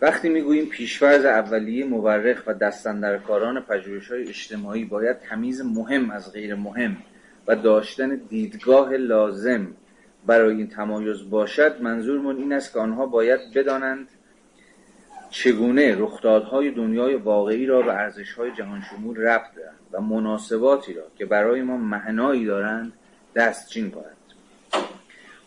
وقتی 0.00 0.28
می‌گوییم 0.28 0.66
پیشورز 0.66 1.24
اولیه 1.24 1.84
مورخ 1.84 2.42
و 2.46 2.54
دستندرکاران 2.54 3.60
پژوهش 3.60 4.10
های 4.10 4.28
اجتماعی 4.28 4.84
باید 4.84 5.18
تمیز 5.18 5.60
مهم 5.60 6.10
از 6.10 6.32
غیر 6.32 6.54
مهم 6.54 6.96
و 7.46 7.56
داشتن 7.56 8.20
دیدگاه 8.28 8.92
لازم 8.96 9.66
برای 10.26 10.56
این 10.56 10.68
تمایز 10.68 11.30
باشد 11.30 11.82
منظورمون 11.82 12.36
این 12.36 12.52
است 12.52 12.72
که 12.72 12.78
آنها 12.78 13.06
باید 13.06 13.40
بدانند 13.54 14.08
چگونه 15.30 15.96
رخدادهای 15.98 16.70
دنیای 16.70 17.14
واقعی 17.14 17.66
را 17.66 17.82
به 17.82 17.92
ارزشهای 17.92 18.50
جهان 18.50 18.82
شمول 18.90 19.16
ربط 19.16 19.54
دهند 19.54 19.78
و 19.92 20.00
مناسباتی 20.00 20.94
را 20.94 21.02
که 21.18 21.26
برای 21.26 21.62
ما 21.62 21.76
معنایی 21.76 22.44
دارند 22.44 22.92
دستچین 23.34 23.90
کنند. 23.90 24.16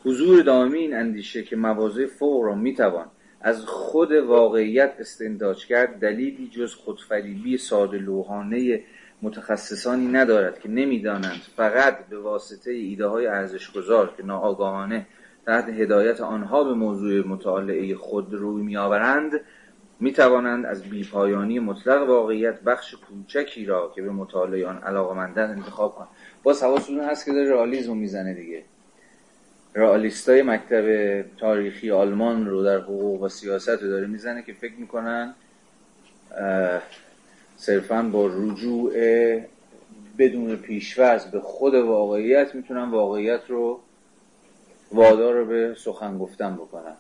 حضور 0.06 0.42
دائمی 0.42 0.80
این 0.80 0.94
اندیشه 0.94 1.44
که 1.44 1.56
مواضع 1.56 2.06
فوق 2.06 2.44
را 2.44 2.56
می‌توان 2.56 3.06
از 3.42 3.66
خود 3.66 4.12
واقعیت 4.12 4.94
استنتاج 5.00 5.66
کرد 5.66 6.00
دلیلی 6.00 6.48
جز 6.48 6.74
خودفریبی 6.74 7.58
ساده 7.58 7.98
لوحانه 7.98 8.82
متخصصانی 9.22 10.08
ندارد 10.08 10.60
که 10.60 10.70
نمی‌دانند 10.70 11.42
فقط 11.56 12.08
به 12.08 12.20
واسطه 12.20 12.72
ایده 12.72 13.08
های 13.08 13.28
ارزشگذار 13.28 14.14
که 14.18 14.24
ناآگاهانه 14.24 15.06
تحت 15.46 15.70
هدایت 15.70 16.22
آنها 16.22 16.64
به 16.64 16.74
موضوع 16.74 17.28
مطالعه 17.28 17.96
خود 17.96 18.34
روی 18.34 18.64
میآورند 18.64 19.32
می 20.00 20.14
توانند 20.14 20.66
از 20.66 20.84
بیپایانی 20.84 21.60
مطلق 21.60 22.10
واقعیت 22.10 22.62
بخش 22.62 22.96
کوچکی 22.96 23.66
را 23.66 23.92
که 23.96 24.02
به 24.02 24.12
مطالعه 24.12 24.68
آن 24.68 24.78
علاقمندند 24.78 25.50
انتخاب 25.50 25.96
کنند. 25.96 26.10
باز 26.44 26.64
حواستون 26.64 27.00
هست 27.00 27.26
که 27.26 27.32
داره 27.32 27.50
رئالیسم 27.52 27.98
می‌زنه 27.98 28.34
دیگه. 28.34 28.64
رئالیستای 29.78 30.42
مکتب 30.42 31.26
تاریخی 31.38 31.92
آلمان 31.92 32.46
رو 32.46 32.64
در 32.64 32.78
حقوق 32.78 33.22
و 33.22 33.30
سیاست 33.30 33.70
رو 33.70 33.88
داره 33.88 34.08
می‌زنه 34.08 34.44
که 34.44 34.54
فکر 34.54 34.74
می‌کنن 34.78 35.34
صرفا 37.58 38.04
با 38.04 38.28
رجوع 38.28 38.94
بدون 40.18 40.56
پیشورز 40.56 41.26
به 41.26 41.40
خود 41.40 41.76
واقعیت 41.76 42.56
می‌تونن 42.56 42.90
واقعیت 42.90 43.42
رو 43.48 43.80
وادار 44.92 45.34
رو 45.34 45.46
به 45.46 45.76
سخن 45.78 46.18
گفتن 46.18 46.56
بکنن. 46.56 46.96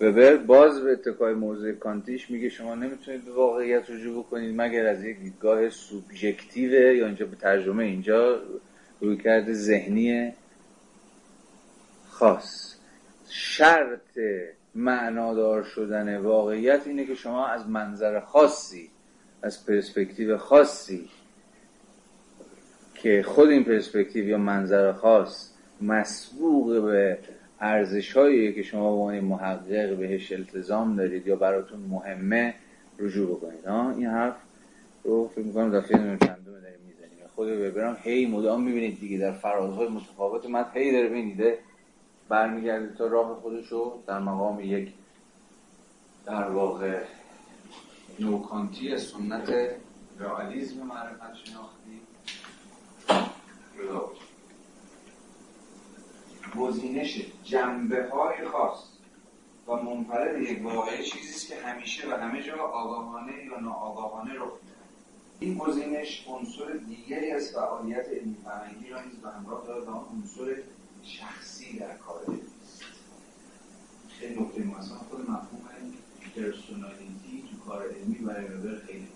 وبر 0.00 0.36
باز 0.36 0.80
به 0.80 0.92
اتکای 0.92 1.34
موضوع 1.34 1.72
کانتیش 1.72 2.30
میگه 2.30 2.48
شما 2.48 2.74
نمی‌تونید 2.74 3.24
به 3.24 3.32
واقعیت 3.32 3.90
رجوع 3.90 4.18
بکنید 4.18 4.60
مگر 4.60 4.86
از 4.86 5.04
یک 5.04 5.18
دیدگاه 5.18 5.70
سوبژکتیو 5.70 6.72
یا 6.72 7.06
اینجا 7.06 7.26
به 7.26 7.36
ترجمه 7.36 7.84
اینجا 7.84 8.40
روی 9.00 9.16
کرده 9.16 9.52
ذهنی 9.52 10.32
خاص. 12.18 12.74
شرط 13.28 14.18
معنادار 14.74 15.62
شدن 15.62 16.16
واقعیت 16.16 16.86
اینه 16.86 17.04
که 17.04 17.14
شما 17.14 17.46
از 17.46 17.68
منظر 17.68 18.20
خاصی 18.20 18.90
از 19.42 19.66
پرسپکتیو 19.66 20.36
خاصی 20.36 21.08
که 22.94 23.22
خود 23.22 23.48
این 23.48 23.64
پرسپکتیو 23.64 24.28
یا 24.28 24.38
منظر 24.38 24.92
خاص 24.92 25.50
مسبوق 25.80 26.84
به 26.84 27.18
ارزش 27.60 28.14
که 28.54 28.62
شما 28.62 28.96
با 28.96 29.02
عنوان 29.02 29.20
محقق 29.20 29.96
بهش 29.96 30.32
التزام 30.32 30.96
دارید 30.96 31.26
یا 31.26 31.36
براتون 31.36 31.80
مهمه 31.80 32.54
رجوع 32.98 33.36
بکنید. 33.36 33.64
ها 33.64 33.90
این 33.90 34.06
حرف 34.06 34.36
رو 35.04 35.28
فکر 35.28 35.44
می‌کنم 35.44 35.78
دفعه 35.78 35.98
چندمه 35.98 36.60
داریم 36.60 36.80
می‌زنیم. 36.86 37.28
خود 37.34 37.48
ببرم 37.48 37.96
هی 38.02 38.26
مدام 38.26 38.62
می‌بینید 38.62 39.00
دیگه 39.00 39.18
در 39.18 39.32
فرازهای 39.32 39.88
متفاوت 39.88 40.46
من 40.46 40.64
هی 40.74 40.92
داره 40.92 41.08
بینیده 41.08 41.58
برمیگرده 42.28 42.94
تا 42.94 43.06
راه 43.06 43.40
خودشو 43.40 44.02
در 44.06 44.18
مقام 44.18 44.60
یک 44.60 44.92
در 46.26 46.50
واقع 46.50 47.04
نوکانتی 48.18 48.98
سنت 48.98 49.54
رئالیسم 50.18 50.86
معرفت 50.86 51.34
شناختی. 51.34 52.00
گزینش 56.58 57.26
جنبه 57.44 58.08
های 58.10 58.44
خاص 58.44 58.84
و 59.68 59.72
منفرد 59.72 60.42
یک 60.42 60.64
واقعه 60.64 61.02
چیزی 61.02 61.48
که 61.48 61.62
همیشه 61.62 62.08
و 62.08 62.16
همه 62.16 62.42
جا 62.42 62.56
آگاهانه 62.56 63.44
یا 63.44 63.60
ناآگاهانه 63.60 64.34
رخ 64.34 64.52
این 65.40 65.58
گزینش 65.58 66.26
عنصر 66.28 66.72
دیگری 66.86 67.30
از 67.30 67.52
فعالیت 67.52 68.08
علمی 68.08 68.36
فرهنگی 68.44 68.88
را 68.88 69.02
نیز 69.02 69.16
به 69.16 69.30
همراه 69.30 69.66
دارد 69.66 69.88
و 69.88 69.92
عنصر 69.92 70.62
شخصی 71.08 71.78
در 71.78 71.96
کار 71.96 72.20
خیلی 74.08 74.40
نکته 74.40 74.64
مثلا 74.64 74.98
خود 74.98 75.20
مفهوم 75.30 75.58
پرسونالیتی 76.36 77.44
تو 77.50 77.70
کار 77.70 77.88
علمی 77.88 78.14
برای 78.14 78.44
وبر 78.44 78.78
خیلی 78.86 79.08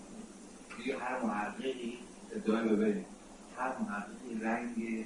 مهمه. 0.79 1.03
هر 1.03 1.21
محققی 1.21 1.99
ادعای 2.31 2.69
ببریم 2.69 3.05
هر 3.57 3.77
محققی 3.77 4.39
رنگ 4.41 5.05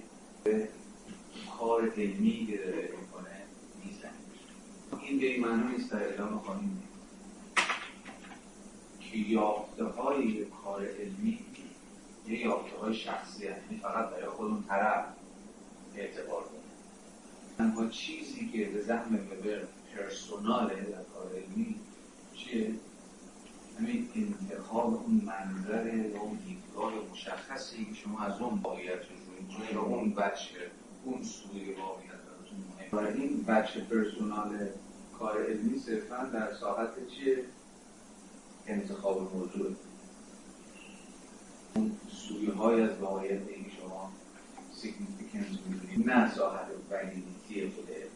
کار 1.60 1.90
علمی 1.90 2.48
که 2.48 2.58
داره 2.58 2.90
می‌کنه 3.02 3.42
نیستن 3.86 4.10
این 5.02 5.20
به 5.20 5.26
این 5.26 5.46
معنا 5.46 5.70
نیست 5.70 5.92
در 5.92 6.04
اعلام 6.04 6.38
قانون. 6.38 6.78
که 9.00 9.18
یافته 9.18 9.84
های 9.86 10.46
کار 10.46 10.88
علمی 10.88 11.40
یه 12.28 12.40
یافته 12.40 12.78
های 12.78 12.94
شخصی 12.94 13.48
فقط 13.82 14.10
برای 14.10 14.30
خود 14.30 14.52
اون 14.52 14.64
طرف 14.64 15.06
اعتبار 15.96 16.44
داره. 16.44 16.57
تنها 17.58 17.88
چیزی 17.88 18.50
که 18.54 18.66
به 18.66 18.82
زحم 18.82 19.16
وبر 19.16 19.68
پرسوناله 19.96 20.76
در 20.76 21.04
کار 21.14 21.32
علمی 21.36 21.76
چیه؟ 22.36 22.74
همین 23.80 24.10
انتخاب 24.16 24.94
اون 24.94 25.22
منظر 25.26 26.08
و 26.14 26.18
اون 26.18 26.40
دیدگاه 26.48 26.94
مشخصی 27.12 27.86
که 27.86 27.94
شما 27.94 28.20
از 28.20 28.42
اون 28.42 28.56
باید 28.56 29.00
رو 29.00 29.74
یا 29.74 29.82
اون 29.82 30.14
بچه 30.14 30.72
اون 31.04 31.24
سوی 31.24 31.74
واقعیت 31.74 32.12
براتون 32.12 32.58
مهم 32.70 32.90
برای 32.92 33.22
این 33.22 33.44
بچه 33.44 33.82
پرسونال 33.82 34.70
کار 35.20 35.46
علمی 35.46 35.80
صرفا 35.80 36.30
در 36.34 36.54
ساحت 36.54 37.08
چیه؟ 37.08 37.44
انتخاب 38.68 39.36
موضوع 39.36 39.76
اون 41.76 41.92
سویه 42.10 42.54
های 42.54 42.82
از 42.82 42.98
واقعیت 43.00 43.48
که 43.48 43.72
شما 43.82 44.12
significance 44.74 45.60
می‌دونید 45.70 46.10
نه 46.10 46.36
ساحت 46.36 46.68
validity 47.48 47.66
بوده. 47.66 48.08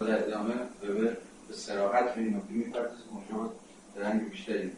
در 0.00 0.26
ادامه 0.26 0.54
به 0.80 1.16
به 1.48 1.54
صراحت 1.54 2.14
به 2.14 2.20
این 2.20 2.36
نکته 2.36 2.52
می‌پردازه 2.52 3.02
اونجا 3.10 3.52
رنگ 3.96 4.30
بیشتری 4.30 4.72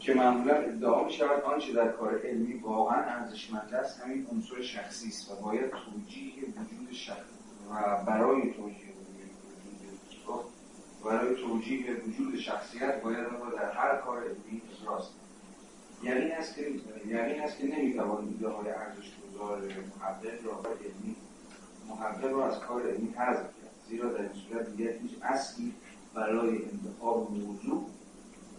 که 0.00 0.14
معمولا 0.14 0.54
ادعا 0.54 1.04
می 1.04 1.12
شود 1.12 1.42
آنچه 1.42 1.72
در 1.72 1.88
کار 1.88 2.20
علمی 2.24 2.54
واقعا 2.54 2.96
ارزشمند 2.96 3.74
است 3.74 4.00
همین 4.00 4.26
عنصر 4.32 4.62
شخصی 4.62 5.08
است 5.08 5.32
و 5.32 5.34
باید 5.34 5.70
توجیه 5.70 6.32
وجود 6.34 6.92
شخص 6.92 7.18
و 7.70 8.04
برای 8.06 8.42
توجیه 8.42 8.92
وجود 9.08 10.44
برای 11.04 11.36
توجیه 11.36 11.96
وجود 12.06 12.38
شخصیت 12.38 13.02
باید 13.02 13.26
آن 13.26 13.50
در 13.56 13.72
هر 13.72 13.96
کار 13.96 14.22
علمی 14.22 14.62
ابراز 14.82 15.08
یعنی 16.02 16.30
است 16.30 16.54
که 16.54 16.62
یعنی 17.08 17.38
است 17.38 17.58
که 17.58 17.66
نمی‌توان 17.66 18.28
ایده 18.28 18.48
های 18.48 18.70
ارزش 18.70 19.10
گذار 19.34 19.62
محقق 20.00 20.46
را 20.46 20.70
علمی 20.80 21.16
محقق 21.88 22.32
را 22.32 22.48
از 22.48 22.60
کار 22.60 22.82
علمی 22.82 23.08
حذف 23.08 23.42
کرد. 23.42 23.74
زیرا 23.88 24.12
در 24.12 24.22
این 24.22 24.32
صورت 24.32 24.76
دیگر 24.76 24.92
هیچ 24.92 25.12
اصلی 25.22 25.74
برای 26.14 26.48
انتخاب 26.48 27.30
موضوع 27.30 27.86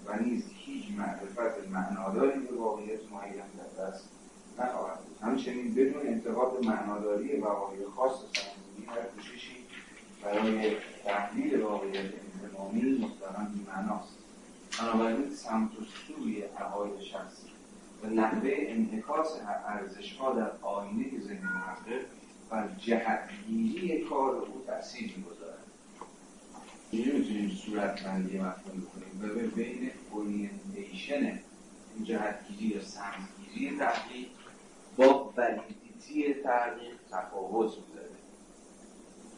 و 0.06 0.20
نیز 0.20 0.44
هیچ 0.56 0.86
معرفت 0.98 1.70
معناداری 1.70 2.40
به 2.40 2.56
واقعیت 2.58 3.00
معین 3.12 3.34
در 3.36 3.84
دست 3.84 4.10
نخواهد 4.60 5.00
بود. 5.00 5.18
همچنین 5.22 5.74
بدون 5.74 6.08
انتقاد 6.08 6.66
معناداری 6.66 7.36
وقایع 7.36 7.90
خاص 7.96 8.12
سرمایه‌گذاری 8.12 8.86
هر 8.88 9.08
کوششی 9.16 9.56
برای 10.24 10.76
تحلیل 11.06 11.62
واقعیت 11.62 12.06
انتقامی 12.44 12.82
مطلقا 12.82 13.48
بیمعناست 13.54 14.18
بنابراین 14.80 15.30
سمت 15.36 15.80
و 15.80 15.84
سوی 15.84 16.42
عقاید 16.42 17.00
شخصی 17.00 17.48
و 18.04 18.08
نحوه 18.08 18.52
انعکاس 18.58 19.28
ارزشها 19.68 20.34
در 20.34 20.52
آینه 20.62 21.20
ذهن 21.20 21.44
محقق 21.44 22.06
بر 22.50 22.70
جهتگیری 22.78 24.02
کار 24.02 24.36
او 24.36 24.64
تاثیر 24.68 25.14
می‌گذارد. 25.18 25.64
نمی‌تونیم 26.94 27.50
صورت 27.50 28.04
بندی 28.04 28.38
مفهوم 28.38 28.88
کنیم؟ 28.94 29.20
و 29.22 29.56
بین 29.56 29.92
اورینتیشن 30.12 31.40
این 31.96 32.04
جهتگیری 32.04 32.76
یا 32.76 32.82
سمتگیری 32.82 33.78
تحقیق 33.78 34.28
با 34.98 35.34
ولیدیتی 35.38 36.34
تحقیق 36.34 36.96
تفاوت 37.12 37.72
می‌ذاره. 37.78 38.10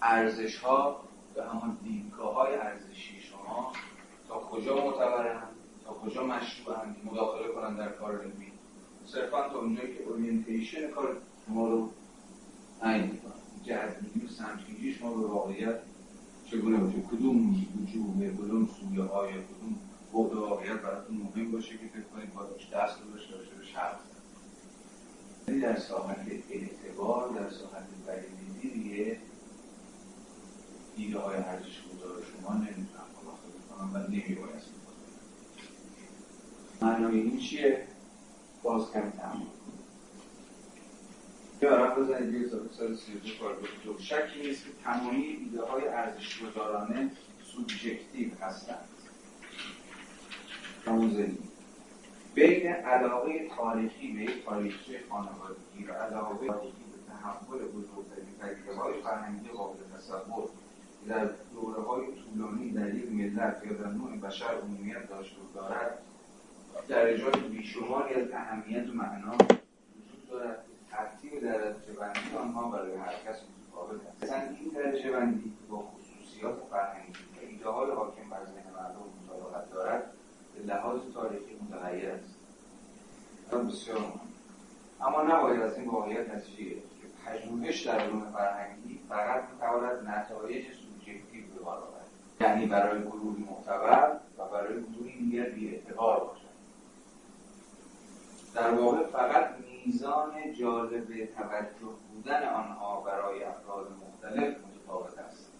ارزش 0.02 0.58
ها 0.58 1.04
به 1.36 1.44
همان 1.44 1.78
دیدگاه 1.84 2.36
های 2.36 2.56
ارزشی 2.56 3.22
شما 3.22 3.74
تا 4.28 4.40
کجا 4.40 4.76
معتبرن 4.76 5.44
تا 5.86 5.94
کجا 5.94 6.24
مشروعن 6.24 6.96
مداخله 7.04 7.48
کنن 7.48 7.76
در 7.76 7.90
کار 7.92 8.20
علمی. 8.22 8.52
صرفا 9.06 9.50
تا 9.50 9.60
اونجایی 9.60 9.98
که 9.98 10.04
اورینتیشن 10.04 10.92
کار 10.92 11.18
شما 11.48 11.68
رو 11.68 11.90
تعیین 12.82 13.12
می‌کنن 13.12 13.32
جهتگیری 13.64 14.26
و 14.26 14.30
سمتگیری 14.30 14.94
شما 14.94 15.14
به 15.14 15.28
واقعیت 15.28 15.76
چگونه 16.46 16.78
باشه؟ 16.78 17.02
کدوم 17.02 17.50
وجوه 17.50 18.30
کدوم 18.30 18.70
سویه 18.80 19.04
های 19.04 19.32
کدوم 19.34 19.76
بعد 20.14 20.34
واقعیت 20.34 20.82
براتون 20.82 21.18
مهم 21.18 21.52
باشه 21.52 21.70
که 21.78 21.88
فکر 21.94 22.04
کنید 22.16 22.34
با 22.34 22.44
دست 22.44 23.02
رو 23.02 23.12
داشته 23.14 23.38
باشه 23.38 23.50
به 23.56 23.66
یعنی 25.48 25.62
در 25.62 25.80
ساحت 25.80 26.18
اعتبار 26.50 27.30
در 27.30 27.50
ساحت 27.50 27.84
دیگه 28.74 29.18
دیده 30.96 31.20
های 31.20 31.36
ارزش 31.36 31.82
گذار 31.94 32.22
شما 32.22 32.54
نمی‌تونم 32.54 33.08
مداخله 33.22 33.52
کنم 33.70 33.94
و 33.94 34.08
نمیباید 34.08 34.62
معنای 36.82 37.20
این 37.20 37.38
چیه؟ 37.38 37.88
باز 38.64 38.92
کمی 38.92 39.12
تمام 39.12 39.48
یه 41.62 41.70
عرب 41.70 42.00
بزنید 42.00 42.42
یه 42.42 42.48
سال 42.78 42.96
سی 42.96 43.38
کار 43.40 43.58
دو 43.84 43.98
شکی 44.00 44.48
نیست 44.48 44.64
که 44.64 44.70
تمامی 44.84 45.18
ایده 45.18 45.62
های 45.62 45.88
ارزش 45.88 46.44
گذارانه 46.44 47.12
سوبژکتیو 47.44 48.30
هستند. 48.42 48.88
آموزنی 50.88 51.38
بین 52.36 52.68
علاقه 52.68 53.50
تاریخی 53.58 54.12
به 54.12 54.22
یک 54.22 54.46
تاریخچه 54.46 55.00
خانوادگی 55.10 55.84
و 55.90 55.94
علاقه 55.94 56.48
تاریخی 56.48 56.84
به 56.92 57.14
تحول 57.14 57.60
بزرگترین 57.60 58.36
پدیده 58.42 58.74
های 58.76 58.94
فرهنگی 59.04 59.50
قابل 59.50 59.80
تصور 59.98 60.50
در 61.08 61.30
دوره 61.54 61.82
های 61.82 62.02
طولانی 62.06 62.72
در 62.72 62.96
یک 62.96 63.12
ملت 63.12 63.62
یا 63.66 63.74
در 63.74 63.90
نوع 63.90 64.18
بشر 64.18 64.54
عمومیت 64.64 65.10
داشته 65.10 65.36
و 65.36 65.56
دارد 65.56 65.98
درجات 66.88 67.38
بیشماری 67.44 68.14
از 68.14 68.32
اهمیت 68.32 68.90
و 68.90 68.94
معنا 68.94 69.34
وجود 69.34 70.30
دارد. 70.30 70.66
ترتیب 70.92 71.40
درجه 71.40 71.94
بندی 72.00 72.36
آنها 72.42 72.70
برای 72.70 72.96
هر 72.96 73.14
کس 73.14 73.42
متفاوت 73.42 74.08
است. 74.08 74.24
مثلا 74.24 74.42
این 74.42 74.70
درجه 74.70 75.12
بندی 75.12 75.54
با 75.70 75.78
خصوصیات 75.78 76.56
فرهنگی 76.72 77.12
و 77.12 77.46
ایدهال 77.50 77.92
حاکم 77.92 78.30
بر 78.30 78.46
ذهن 78.46 78.74
مردم 78.74 79.00
مطابقت 79.26 79.72
دارد 79.72 80.04
به 80.56 80.64
لحاظ 80.64 81.02
تاریخی 81.14 81.58
متغیر 81.70 82.10
است. 82.10 82.36
بسیار 83.52 83.98
اما 85.02 85.22
نباید 85.24 85.62
از 85.62 85.78
این 85.78 85.90
واقعیت 85.90 86.30
نتیجه 86.30 86.64
گرفت 86.64 87.02
که 87.02 87.08
پژوهش 87.26 87.82
در 87.82 88.00
علوم 88.00 88.32
فرهنگی 88.34 89.00
فقط 89.10 89.44
می‌تواند 89.54 90.08
نتایج 90.08 90.66
سوبژکتیو 90.74 91.44
به 91.60 91.70
آورد. 91.70 92.08
یعنی 92.42 92.66
برای 92.66 93.02
گروهی 93.02 93.44
معتبر 93.44 94.18
و 94.38 94.46
برای 94.46 94.84
گروهی 94.84 95.18
دیگر 95.18 95.50
بیاعتبار 95.50 96.20
باشد. 96.20 96.42
در 98.56 98.74
واقع 98.74 99.08
فقط 99.08 99.58
میزان 99.86 100.54
جالب 100.54 101.26
توجه 101.26 101.94
بودن 102.14 102.44
آنها 102.44 103.02
برای 103.02 103.44
افراد 103.44 103.88
مختلف 103.92 104.58
متفاوت 104.58 105.18
است. 105.18 105.52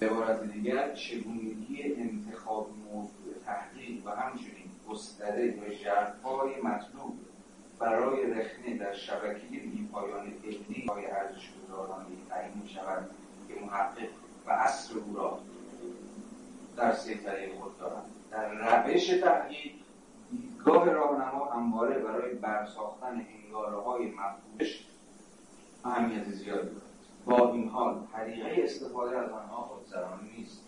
به 0.00 0.10
عبارت 0.10 0.52
دیگر 0.52 0.94
چگونگی 0.94 1.94
انتخاب 1.96 2.70
موضوع 2.92 3.34
تحقیق 3.46 4.06
و 4.06 4.10
همچنین 4.10 4.70
گستره 4.88 5.50
و 5.50 5.70
ژرفای 5.72 6.60
مطلوب 6.62 7.18
برای 7.78 8.30
رخنه 8.30 8.76
در 8.78 8.92
شبکه 8.92 9.46
بیپایان 9.46 10.32
علمی 10.44 10.86
های 10.88 11.06
ارزش 11.06 11.50
گذارانه 11.52 12.06
تعیین 12.28 12.52
می 12.62 12.68
شود 12.68 13.10
که 13.48 13.54
محقق 13.64 14.08
و 14.46 14.50
اصل 14.50 14.98
او 14.98 15.16
را 15.16 15.38
در 16.76 16.92
سیطره 16.92 17.52
خود 17.60 17.78
دارند. 17.78 18.10
در 18.30 18.50
روش 18.50 19.06
تحقیق 19.06 19.72
دیدگاه 20.36 20.90
راهنما 20.90 21.44
همواره 21.44 21.98
برای 21.98 22.34
برساختن 22.34 23.26
انگاره 23.44 23.76
های 23.76 24.06
مفهومش 24.06 24.86
اهمیت 25.84 26.28
زیادی 26.28 26.68
دارد. 26.68 26.82
با 27.24 27.52
این 27.52 27.68
حال 27.68 28.06
طریقه 28.12 28.62
استفاده 28.62 29.18
از 29.18 29.30
آنها 29.30 29.62
خودسرانه 29.62 30.22
نیست. 30.36 30.60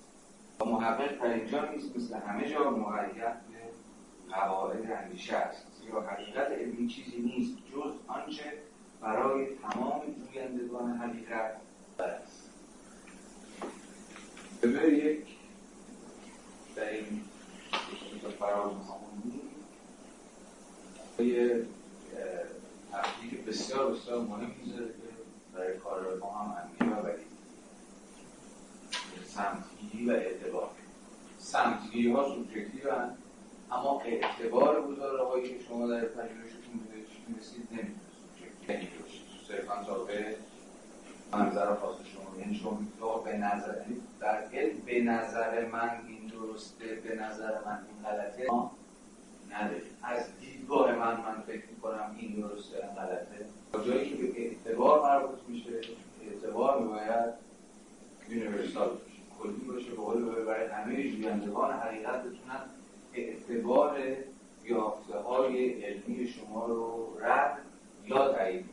و 0.60 0.64
محقق 0.64 1.18
در 1.18 1.34
اینجا 1.34 1.64
نیست 1.64 1.96
مثل 1.96 2.14
همه 2.14 2.48
جا 2.48 2.70
مقید 2.70 3.14
به 3.14 4.34
قواعد 4.34 4.90
اندیشه 4.90 5.36
است. 5.36 5.66
زیرا 5.80 6.02
حقیقت 6.02 6.50
علمی 6.50 6.88
چیزی 6.88 7.22
نیست 7.22 7.58
جز 7.72 7.92
آنچه 8.08 8.52
برای 9.00 9.46
تمام 9.46 10.02
جویندگان 10.32 10.90
حقیقت 10.96 11.56
است. 11.98 12.50
به 14.60 14.92
یک 14.92 15.26
در 16.76 16.90
این 16.90 17.20
فراز 18.38 18.72
یه 21.24 21.62
تحقیق 22.92 23.46
بسیار 23.46 23.92
بسیار 23.92 24.18
مهم 24.20 24.50
می‌ذاره 24.64 24.86
که 24.86 24.92
برای 25.54 25.78
کار 25.78 26.18
ما 26.20 26.32
هم 26.32 26.92
و 26.92 26.94
ولی. 26.94 27.22
سمتگیری 29.26 30.10
و 30.10 30.12
اعتبار. 30.12 30.70
سمتگیری 31.38 32.12
ها 32.12 32.28
سوبژکتیو 32.34 32.90
اما 33.70 34.02
اعتبار 34.06 34.82
گزاره 34.82 35.24
هایی 35.24 35.48
که 35.48 35.64
شما 35.64 35.86
در 35.86 36.04
پژوهشتون 36.04 36.80
می‌رسید 37.28 37.68
نمی‌تونه 37.70 37.94
سوبژکتیو 38.38 39.02
باشید 39.02 39.22
صرفا 39.48 39.84
تابع 39.84 40.34
منظر 41.32 41.74
خاص 41.74 41.96
شما. 41.96 42.40
یعنی 42.40 42.54
شما 42.54 43.18
به 43.18 43.36
نظر 43.36 43.76
یعنی 43.80 44.00
در 44.20 44.44
علم 44.52 44.78
به 44.86 45.00
نظر 45.00 45.66
من 45.66 45.90
این 46.08 46.26
درسته 46.26 46.94
به 46.94 47.14
نظر 47.14 47.64
من 47.64 47.78
این 47.86 48.04
غلطه. 48.04 48.46
نداریم. 49.50 49.96
از 50.02 50.24
دیدگاه 50.40 50.92
من 50.92 51.16
من 51.16 51.42
فکر 51.46 51.66
می‌کنم 51.70 52.16
این 52.18 52.40
درسته 52.40 52.76
این 52.76 52.94
غلطه. 52.94 53.46
جایی 53.86 54.10
که 54.10 54.16
به 54.16 54.40
اعتبار 54.40 55.02
مربوط 55.02 55.38
میشه 55.48 55.80
اعتبار 56.22 56.82
باید 56.82 57.34
یونیورسال 58.28 58.88
باشه 58.88 59.02
کلی 59.42 59.66
باشه 59.66 59.90
به 59.90 59.96
قول 59.96 60.44
برای 60.44 60.68
همه 60.68 61.10
جویندگان 61.10 61.72
حقیقت 61.72 62.20
بتونن 62.22 62.60
اعتبار 63.14 63.98
یافته 64.64 65.18
های 65.18 65.84
علمی 65.84 66.28
شما 66.28 66.66
رو 66.66 67.08
رد 67.20 67.58
یا 68.04 68.32
تایید 68.32 68.64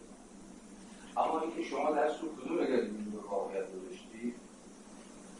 اما 1.17 1.41
اینکه 1.41 1.63
شما 1.63 1.91
در 1.91 2.09
سو 2.09 2.35
کدوم 2.35 2.57
اگر 2.57 2.81
به 2.81 3.19
واقعیت 3.29 3.65
گذاشتید 3.75 4.35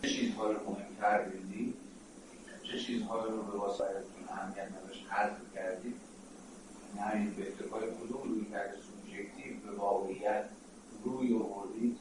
چه 0.02 0.10
چیزهای 0.10 0.54
رو 0.54 0.60
مهمتر 0.70 1.24
دیدید 1.24 1.74
چه 2.64 2.80
چیزهایی 2.80 3.32
رو 3.32 3.42
به 3.44 3.58
واسطتون 3.58 4.24
اهمیت 4.30 4.68
نداشت 4.72 4.93
حذف 5.14 5.54
کردید 5.56 5.96
همین 7.00 7.34
به 7.34 7.48
اتفاق 7.48 7.82
کدوم 7.82 8.30
روی 8.30 8.46
کرد 8.46 8.76
سوبژکتیو 8.76 9.60
به 9.66 9.78
واقعیت 9.78 10.46
روی 11.04 11.36
آوردید 11.36 12.00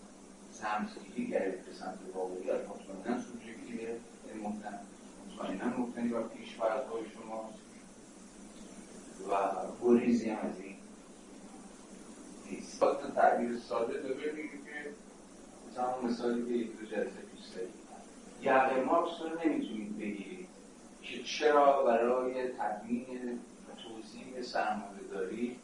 سمتگیری 0.52 1.30
کردید 1.30 1.64
به 1.66 1.72
سمت 1.72 1.98
واقعیت. 2.14 2.60
مطمئنا 2.68 3.22
سوبژکتیو 3.22 3.88
مطمئنا 4.42 5.78
مبتنی 5.78 6.08
بر 6.08 6.22
پیشفرضهای 6.22 7.02
شما 7.14 7.50
گریزی 9.82 10.30
هم 10.30 10.48
از 10.48 10.60
این 10.60 10.76
نیست. 12.50 12.84
تعبیر 13.14 13.58
ساده 13.58 13.92
میگه 14.32 14.48
که 14.48 14.90
مثلا 15.70 16.00
مثالی 16.02 16.46
که 16.46 16.52
یک 16.52 16.80
دو 16.80 16.86
جلسه 16.86 17.10
پیش 17.10 17.42
یقه 18.42 18.84
مارکس 18.84 19.20
رو 19.20 19.48
نمی‌تونید 19.48 19.98
بگیرید. 19.98 20.31
چرا 21.18 21.82
برای 21.82 22.48
تدوین 22.48 23.40
و 23.68 23.82
توضیح 23.82 24.42
سرمایه 24.42 25.02
داری 25.12 25.56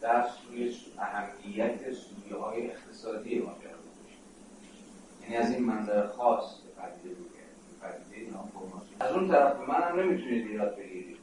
در 0.00 0.28
سوی 0.28 0.76
اهمیت 0.98 1.92
سویه 1.92 2.36
های 2.36 2.70
اقتصادی 2.70 3.38
ماجرا 3.38 3.82
یعنی 5.22 5.36
از 5.36 5.50
این 5.50 5.64
منظر 5.64 6.06
خاص 6.06 6.44
پدیده 6.76 7.14
بود 7.14 7.30
پدیده 7.82 8.32
نام 8.32 8.52
از 9.00 9.12
اون 9.12 9.28
طرف 9.28 9.56
به 9.56 9.66
من 9.66 9.82
هم 9.82 10.00
نمی‌تونید 10.00 10.46
ایراد 10.46 10.76
بگیرید. 10.76 11.16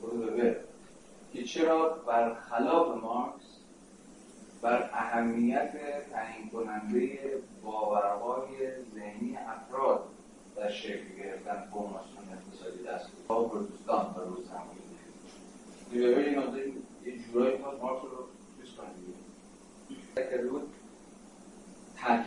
خود 0.00 0.56
که 1.32 1.42
چرا 1.42 1.88
برخلاف 1.88 3.02
مارکس 3.02 3.58
بر 4.62 4.90
اهمیت 4.92 5.72
تعیین 6.10 6.50
کننده 6.50 7.18
باورهای 7.62 8.46
ذهنی 8.94 9.36
افراد 9.36 10.04
در 10.56 10.70
شکل 10.70 11.16
گرفتن 11.18 11.68
فرماسیون 11.70 12.41
اقتصادی 12.62 12.84
دست 12.84 13.06
با 13.28 13.44
پروتستان 13.44 14.14
و 14.16 14.34
روز 14.34 14.46
همونی 14.48 14.80
این 16.60 16.82
یه 17.04 17.18
جورایی 17.18 17.58
ما 17.58 17.70
مارکس 17.82 18.04
رو 18.04 18.26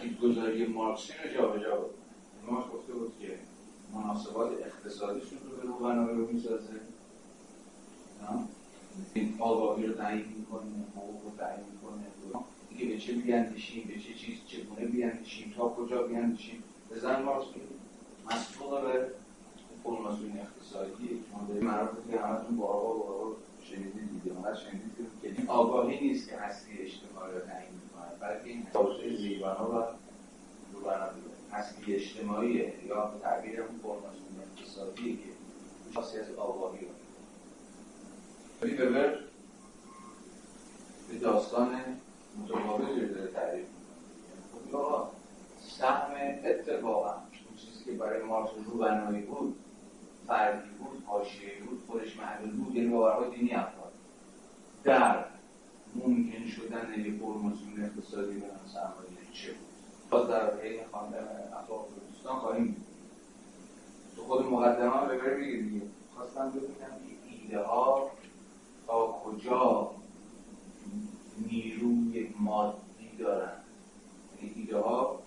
چیز 0.01 0.19
گذاری 0.19 0.65
مارکسی 0.65 1.13
رو 1.23 1.33
جا 1.33 1.47
به 1.47 1.59
جا 1.59 1.77
بود. 1.77 1.91
مارکس 2.47 2.69
گفته 2.69 2.93
بود 2.93 3.13
که 3.19 3.39
مناسبات 3.93 4.51
اقتصادیشون 4.51 5.39
رو 5.49 5.55
به 5.55 5.67
رو 5.67 5.73
بنامه 5.73 6.11
رو 6.11 6.31
می‌سازه 6.31 6.79
این 9.13 9.35
آگاهی 9.39 9.87
رو 9.87 9.93
تعیین 9.93 10.25
می‌کنه 10.37 10.61
حقوق 10.95 11.23
رو 11.23 11.31
تعیین 11.37 11.65
می‌کنه. 11.71 12.03
دیگه 12.69 12.85
به 12.93 12.99
چه 12.99 13.13
بیاندیشیم 13.13 13.83
به 13.87 13.93
چه 13.93 14.13
چیز 14.13 14.35
چگونه 14.47 14.85
بیاندیشیم 14.85 15.53
تا 15.57 15.69
کجا 15.69 16.03
بیاندیشیم. 16.03 16.63
به 16.89 16.99
زن 16.99 17.21
مارکس 17.21 17.47
مسبوق 18.31 18.83
به 18.83 19.11
فرماسیون 19.85 20.39
اقتصادی 20.39 21.23
معروف 21.61 21.89
که 22.11 22.19
همتون 22.19 22.57
با 22.57 22.65
آقا 22.65 22.93
با 22.93 23.35
شنیدید 23.63 24.09
دیگه. 24.23 24.35
اونقدر 24.35 24.55
شنیدید 24.55 24.95
که 25.21 25.27
این 25.27 25.49
آگاهی 25.49 25.99
نیست 25.99 26.29
که 26.29 26.37
هستی 26.37 26.71
اجتماعی 26.79 27.33
رو 27.33 27.39
تعیین 27.39 27.71
می‌کنه 27.73 28.19
بلکه 28.19 28.49
این 28.49 28.67
توسعه 28.73 29.17
زیبانا 29.17 29.69
و 29.69 29.83
روبنا 30.73 31.05
هستی 31.51 31.95
اجتماعیه. 31.95 32.73
یا 32.87 33.05
به 33.05 33.19
تعبیر 33.19 33.61
اون 33.61 33.79
فرماسیون 33.83 34.35
اقتصادی 34.41 35.17
که 35.17 35.29
خاصی 35.95 36.19
از 36.19 36.31
آگاهی 36.31 36.85
رو. 36.85 36.91
ولی 38.61 38.77
ببر 38.77 39.19
به 41.09 41.17
داستان 41.21 41.81
متقابلی 42.43 43.01
رو 43.01 43.13
داره 43.13 43.31
تعریف 43.31 43.65
می‌کنه. 43.67 44.81
خب 44.81 45.07
سهم 45.59 46.11
اتفاقا 46.43 47.11
اون 47.13 47.57
چیزی 47.57 47.85
که 47.85 47.91
برای 47.91 48.23
مارکس 48.23 48.51
روبنایی 48.65 49.21
بود 49.21 49.55
فردی 50.27 50.69
بود 50.69 51.03
حاشیه‌ای 51.05 51.61
بود 51.61 51.83
خودش 51.87 52.17
محدود 52.17 52.57
بود 52.57 52.75
یعنی 52.75 52.89
باورهای 52.89 53.35
دینی 53.35 53.53
افراد. 53.53 53.93
در 54.83 55.25
ممکن 55.95 56.45
شدن 56.45 57.05
یه 57.05 57.11
فرماسیون 57.19 57.83
اقتصادی 57.83 58.39
به 58.39 58.45
سرمایه 58.73 59.31
چه 59.33 59.51
بود؟ 59.51 60.09
باز 60.09 60.27
در 60.27 60.61
حین 60.61 60.79
خواندن 60.91 61.27
اخلاق 61.63 61.87
دوستان 62.11 62.39
خواهیم 62.39 62.85
تو 64.15 64.21
خود 64.21 64.45
مقدمه 64.45 65.07
به 65.07 65.37
میگه 65.37 65.57
دیگه. 65.57 65.85
خواستم 66.15 66.49
ببینم 66.49 66.69
که 66.77 67.29
ایده 67.29 67.63
ها 67.63 68.11
تا 68.87 69.07
کجا 69.07 69.91
نیروی 71.51 72.33
مادی 72.39 73.17
دارن. 73.19 73.51
یعنی 74.41 74.53
ایده 74.55 74.77
ها 74.77 75.19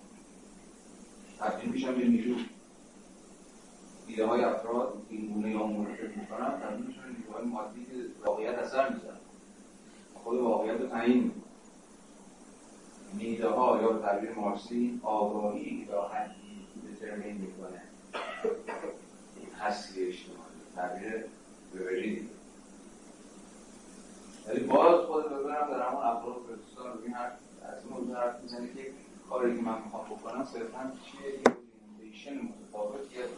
تبدیل 1.39 1.69
میشن 1.69 1.95
به 1.95 2.07
نیرو. 2.07 2.35
ایده 4.09 4.25
های 4.25 4.43
افراد 4.43 4.93
این 5.09 5.33
گونه 5.33 5.51
یا 5.51 5.67
فکر 5.67 6.19
می‌کنن 6.19 6.59
تبدیل 6.59 6.85
میشن 6.85 7.01
نیروهای 7.17 7.45
مادی 7.45 7.85
که 7.85 8.25
واقعیت 8.25 8.57
اثر 8.57 8.89
میزن 8.89 9.17
خود 10.13 10.39
واقعیت 10.39 10.81
رو 10.81 10.87
تعیین. 10.87 11.31
یعنی 13.09 13.25
ایده 13.25 13.49
ها 13.49 13.81
یا 13.81 13.89
به 13.89 14.01
تعبیر 14.01 14.33
مارکسی 14.33 14.99
آگاهی 15.03 15.87
تا 15.91 16.07
حدی 16.07 16.67
determine 16.95 17.35
می‌کنه. 17.35 17.81
هستی 19.59 20.07
اجتماعی. 20.07 20.39
تعبیر 20.75 21.25
ببرید 21.75 22.29
ولی 24.47 24.59
باز 24.59 25.05
خود 25.05 25.25
ببرم 25.25 25.69
در 25.69 25.87
همون 25.87 26.03
افراد 26.03 26.35
پروتستان 26.35 26.93
رو 26.93 27.03
این 27.05 27.15
از 27.15 27.85
این 27.85 27.93
موضوع 27.93 28.15
حرف 28.15 28.41
می‌زنه 28.41 28.67
که 28.67 28.91
کاری 29.29 29.55
که 29.57 29.61
من 29.61 29.81
می‌خوام 29.83 30.05
بکنم 30.05 30.45
صرفا 30.45 30.91
چیه؟ 31.05 31.31
یه 31.31 31.39
orientation 32.09 32.35
متفاوتی 32.35 33.21
از 33.21 33.29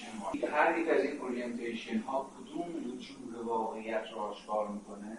orientation 0.00 0.48
ما 0.50 0.56
هر 0.56 0.78
یک 0.78 0.88
از 0.88 1.04
این 1.04 1.20
orientation 1.20 1.98
ها 1.98 2.30
کدوم 2.36 2.92
وجوه 2.92 3.46
واقعیت 3.46 4.04
رو 4.12 4.18
آشکار 4.18 4.68
می‌کنه؟ 4.68 5.18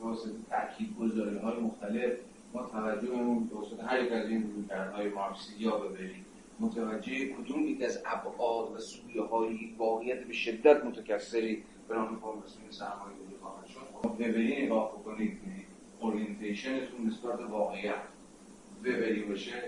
واسه 0.00 0.30
تاکید 0.50 0.96
گذاری 1.00 1.38
های 1.38 1.60
مختلف. 1.60 2.12
ما 2.54 2.62
توجهمون 2.62 3.50
به 3.78 3.84
هر 3.84 4.02
یک 4.02 4.12
از 4.12 4.28
این 4.28 4.52
رویکردهای 4.52 5.08
یا 5.58 5.76
ببریم 5.76 6.24
متوجه 6.60 7.28
کدوم 7.28 7.66
یک 7.66 7.82
از 7.82 8.02
ابعاد 8.06 8.72
و 8.76 8.78
سویه 8.78 9.22
های 9.22 9.74
واقعیت 9.78 10.24
به 10.24 10.32
شدت 10.32 10.84
متکثری 10.84 11.62
به 11.88 11.94
نام 11.94 12.06
فرماسیون 12.16 12.70
سرمایه 12.70 13.16
گذاری 13.16 13.36
خواهد 13.42 13.66
شد؟ 13.66 13.80
خب 14.02 14.24
ببرین 14.24 14.64
نگاه 14.64 14.92
بکنید. 14.92 15.38
اورینتیشنتون 16.00 17.06
نسبت 17.06 17.40
واقعیت. 17.40 18.02
ببری 18.84 19.22
باشه 19.22 19.62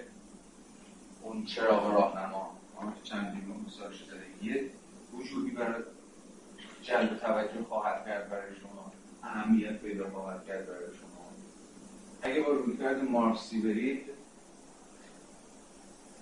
اون 1.22 1.44
چراغ 1.44 1.92
راهنما. 1.94 2.57
چندین 3.02 3.44
مثال 3.66 3.92
شده 3.92 4.24
یه 4.42 4.70
وجودی 5.12 5.50
برای 5.50 5.82
جلب 6.82 7.18
توجه 7.18 7.64
خواهد 7.68 8.04
کرد 8.04 8.30
برای 8.30 8.56
شما. 8.60 8.92
اهمیت 9.22 9.78
پیدا 9.78 10.10
خواهد 10.10 10.46
کرد 10.46 10.66
برای 10.66 10.96
شما. 11.00 11.18
اگه 12.22 12.40
با 12.40 12.52
رویکرد 12.52 13.04
مارکسی 13.04 13.60
برید 13.60 14.04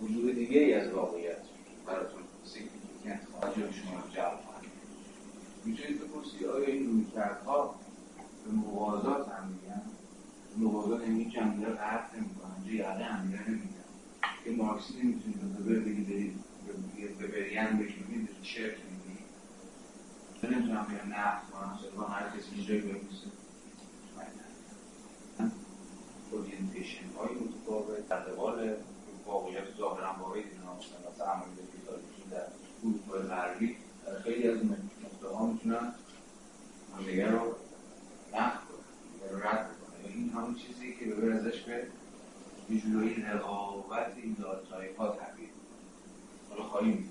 وجود 0.01 0.35
دیگه 0.35 0.61
ای 0.61 0.75
از 0.75 0.93
واقعیت 0.93 1.39
براتون 1.87 2.23
سیگنیفیکنت 2.45 3.21
توجه 3.41 3.73
شما 3.73 4.01
رو 4.01 4.09
جلب 4.11 4.41
خواهد 4.45 4.65
می‌تونید 5.65 6.01
بپرسید 6.01 6.45
آیا 6.45 6.67
این 6.67 6.87
رویکردها 6.87 7.75
به 8.45 8.51
موازات 8.51 9.29
هم 9.29 9.49
میگن 9.49 9.83
موازات 10.57 11.01
این 11.03 11.31
جمعه 11.31 11.69
رو 11.69 11.75
قطع 11.75 12.17
نمی‌کنن 12.17 12.65
ریاله 12.67 13.05
هم 13.05 13.21
نمیگن 13.21 13.85
که 14.45 14.51
مارکسی 14.51 15.03
نمی‌تونید 15.03 15.65
به 15.67 15.81
بگی 15.81 16.33
برید 16.97 17.19
به 17.19 17.27
بریان 17.27 17.79
بگید 17.79 18.29
چرت 18.43 18.77
میگی 18.85 19.19
نمی‌تونم 20.43 20.85
بگم 20.85 21.15
نقد 21.15 21.43
کنم 21.51 21.79
با 21.97 22.05
هر 22.05 22.29
کسی 22.29 22.55
اینجایی 22.55 22.81
بگوزه 22.81 23.27
اورینتیشن 26.31 27.07
های 27.19 27.35
متفاوت 27.35 28.09
در 28.09 28.17
قبال 28.17 28.75
واقعیت 29.27 29.77
ظاهرا 29.79 30.17
واقعی 30.21 30.43
دینا 30.43 30.75
مثلا 30.75 31.13
سرمایه 31.19 31.55
داری 31.87 32.01
در 32.31 32.47
اروپای 32.85 33.23
غربی 33.23 33.77
خیلی 34.25 34.49
از 34.49 34.57
این 34.61 34.77
نقطه 35.05 35.35
ها 35.35 35.47
می‌تونن 35.47 35.95
همدیگه 36.97 37.31
رو 37.31 37.55
نقد 38.35 38.61
کنن 38.61 39.41
رد 39.43 39.67
کنن. 39.67 40.15
این 40.15 40.31
همون 40.31 40.55
چیزی 40.55 40.97
که 40.97 41.05
ببر 41.05 41.33
ازش 41.33 41.61
به 41.61 41.87
یه 42.71 42.81
جورایی 42.81 43.15
رقابت 43.15 44.13
این 44.17 44.37
داتایپ 44.41 44.99
ها 44.99 45.09
تبدیل 45.09 45.36
حالا 46.57 46.69
خواهیم. 46.69 47.11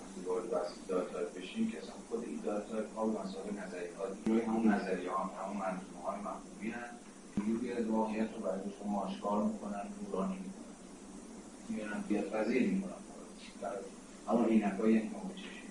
وقتی 0.00 0.20
وارد 0.26 0.50
بحث 0.50 0.70
داتایپ 0.88 1.34
بشیم 1.34 1.70
که 1.70 1.78
اصلا 1.78 1.92
خود 2.08 2.24
این 2.24 2.40
داتایپ 2.44 2.94
ها 2.96 3.06
و 3.06 3.18
مسائل 3.18 3.50
نظری 3.50 3.94
ها 3.98 4.04
جوری 4.24 4.40
همون 4.40 4.68
نظریه 4.68 5.10
ها 5.10 5.24
همون 5.24 5.56
منظومه 5.56 6.02
های 6.04 6.20
مفهومی 6.20 6.70
هست 6.70 6.94
جوری 7.46 7.72
از 7.72 7.86
واقعیت 7.86 8.34
رو 8.34 8.40
برای 8.40 8.60
شما 8.78 9.00
آشکار 9.00 9.44
می‌کنن 9.44 9.82
نورانی 10.02 10.34
می‌کنن 10.34 10.74
میانن 11.68 12.04
بیاد 12.08 12.30
پذیر 12.30 12.70
می‌کنن. 12.70 12.92
همون 14.28 14.44
اینک 14.44 14.80
هایی 14.80 15.00
که 15.00 15.08
ما 15.08 15.20
به 15.28 15.34
چشم 15.34 15.62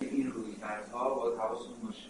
این 0.00 0.32
روی 0.32 0.54
کردها 0.54 1.14
باید 1.14 1.38
حواستون 1.38 1.74
باشه. 1.84 2.08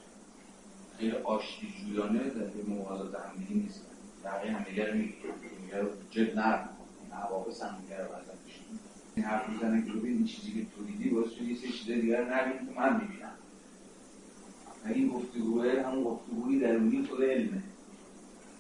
خیلی 0.98 1.10
آشتی 1.16 1.74
جویانه 1.78 2.30
در 2.30 2.46
موازات 2.68 3.14
همدیگه 3.14 3.54
نیست 3.54 3.86
بقیه 4.24 4.52
همدیگه 4.52 4.86
رو 4.86 4.94
می‌گیره 4.94 5.80
رو 5.80 5.88
جد 6.10 6.38
نرم 6.38 6.68
این 7.02 7.12
حوابس 7.12 7.62
همدیگه 7.62 7.98
رو 7.98 8.04
بزن 8.04 8.41
این 9.16 9.24
حرف 9.24 9.48
می‌زنه 9.48 9.86
که 9.86 9.92
ببین 9.92 10.16
این 10.16 10.24
چیزی 10.24 10.52
که 10.52 10.66
تو 10.76 10.84
دیدی 10.84 11.10
باید 11.10 11.30
شد 11.30 11.42
یه 11.42 11.56
سری 11.56 11.72
چیزای 11.72 12.00
دیگر 12.00 12.24
نبینی 12.24 12.66
که 12.66 12.80
من 12.80 13.00
می‌بینم. 13.00 13.32
و 14.84 14.88
این 14.88 15.08
گفتگوه 15.08 15.82
همون 15.86 16.04
گفتگوی 16.04 16.58
درونی 16.58 17.02
خود 17.02 17.22
علمه. 17.22 17.62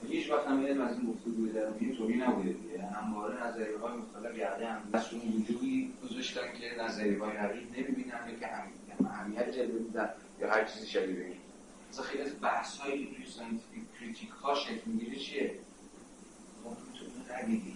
هیچ 0.08 0.30
وقت 0.30 0.46
هم 0.46 0.66
علم 0.66 0.80
از 0.80 0.98
این 0.98 1.12
گفتگوی 1.12 1.52
درونی 1.52 1.96
طوری 1.96 2.16
نبوده 2.16 2.52
دیگه. 2.52 2.86
همواره 2.86 3.46
نظریه 3.46 3.78
های 3.78 3.96
مختلف 3.98 4.38
یقه 4.38 4.66
هم 4.66 4.90
دست 4.94 5.14
اون 5.14 5.32
وجودی 5.32 5.92
گذاشتن 6.04 6.52
که 6.60 6.82
نظریه 6.82 7.18
های 7.18 7.36
حقیق 7.36 7.78
نمی‌بینن 7.78 8.28
یا 8.28 8.38
که 8.40 8.48
اهمیت 9.04 9.50
جلوه 9.50 9.82
میدن 9.82 10.08
یا 10.40 10.50
هر 10.50 10.64
چیزی 10.64 10.86
شبیه 10.86 11.24
این. 11.24 11.36
مثلا 11.90 12.04
خیلی 12.04 12.22
از 12.22 12.30
بحث 12.42 12.76
هایی 12.78 13.06
توی 13.16 13.26
scientific 13.26 13.82
critique 14.00 14.28
ها 14.28 14.54
شکل 14.54 14.80
می‌گیره 14.86 15.16
چیه؟ 15.16 15.54
خب 16.64 16.70
تو 16.70 17.34
ندیدی 17.34 17.74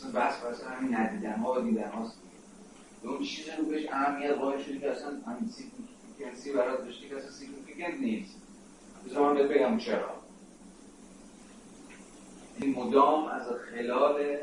مثلا 0.00 0.20
بحث 0.20 0.44
بحث 0.44 0.62
همین 0.62 0.94
ندیدن 0.94 1.34
ها 1.34 1.52
و 1.52 1.60
دیدن 1.60 1.90
هاست 1.90 2.18
دیگه 3.02 3.12
اون 3.14 3.22
چیزی 3.22 3.50
رو 3.58 3.64
بهش 3.64 3.86
اهمیت 3.92 4.30
قائل 4.30 4.62
شدی 4.62 4.78
که 4.78 4.90
اصلا 4.90 5.08
همین 5.26 5.48
significance 5.48 6.44
ی 6.44 6.52
برات 6.52 6.84
داشتی 6.84 7.08
که 7.08 7.16
اصلا 7.16 7.30
significant 7.30 8.00
نیست. 8.00 8.36
بذار 9.06 9.32
من 9.32 9.48
بگم 9.48 9.78
چرا. 9.78 10.10
این 12.60 12.74
مدام 12.74 13.24
از 13.24 13.46
خلال 13.48 14.36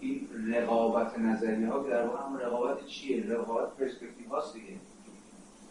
این 0.00 0.28
رقابت 0.46 1.18
نظریه 1.18 1.64
ها 1.64 1.84
که 1.84 1.90
در 1.90 2.06
واقع 2.06 2.22
هم 2.22 2.36
رقابت 2.36 2.86
چیه؟ 2.86 3.26
رقابت 3.26 3.76
پرسپکتیو 3.76 4.28
هاست 4.30 4.54
دیگه. 4.54 4.76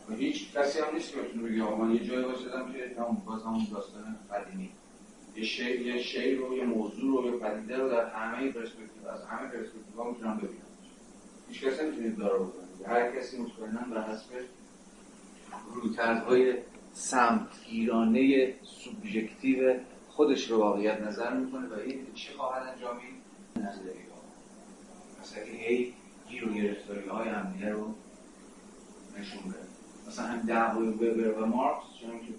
و 0.09 0.13
هیچ 0.13 0.53
کسی 0.53 0.79
هم 0.79 0.93
نیست 0.93 1.13
که 1.13 1.21
بتونه 1.21 1.43
بگه 1.43 1.75
من 1.75 1.91
یه 1.91 2.03
جایی 2.03 2.25
باشدم 2.25 2.73
که 2.73 3.01
هم 3.01 3.21
باز 3.25 3.43
همون 3.43 3.67
داستان 3.71 4.15
قدیمی. 4.31 4.71
یه 5.35 5.43
شی 5.43 5.83
یه 5.83 5.97
شی 5.97 6.35
رو 6.35 6.57
یه 6.57 6.63
موضوع 6.63 7.23
رو 7.23 7.33
یه 7.33 7.39
پدیده 7.39 7.77
رو 7.77 7.89
در 7.89 8.09
همه 8.09 8.51
پرسپکتیو 8.51 9.07
از 9.07 9.25
همه 9.25 9.49
پرسپکتیو 9.49 9.97
ها 9.97 10.11
می‌تونم 10.11 10.37
ببینم. 10.37 10.61
هیچ 11.49 11.63
کسی 11.63 11.85
نمی‌تونه 11.85 12.09
داره 12.09 12.39
بکنه. 12.39 12.87
هر 12.87 13.19
کسی 13.19 13.37
مطمئنا 13.37 13.81
بر 13.81 14.01
حسب 14.01 14.29
رویکردهای 15.73 16.57
سمتگیرانه 16.93 18.53
سوبژکتیو 18.63 19.79
خودش 20.09 20.51
رو 20.51 20.57
واقعیت 20.57 21.01
نظر 21.01 21.33
می‌کنه 21.33 21.67
و 21.67 21.73
این 21.73 22.07
چی 22.13 22.33
خواهد 22.33 22.67
انجامید 22.67 23.15
نظری 23.55 23.87
ها 23.87 24.21
مثلا 25.21 25.43
هی 25.43 25.93
گیر 26.29 26.49
و 26.49 26.53
گرفتاری 26.53 27.07
های 27.07 27.29
همدیگه 27.29 27.69
رو 27.69 27.93
نشون 29.19 29.51
بده. 29.51 29.59
مثلا 30.07 30.25
هم 30.25 30.39
دعوای 30.39 30.87
وبر 30.87 31.41
و 31.41 31.45
مارکس 31.45 31.83
چون 32.01 32.19
که 32.19 32.33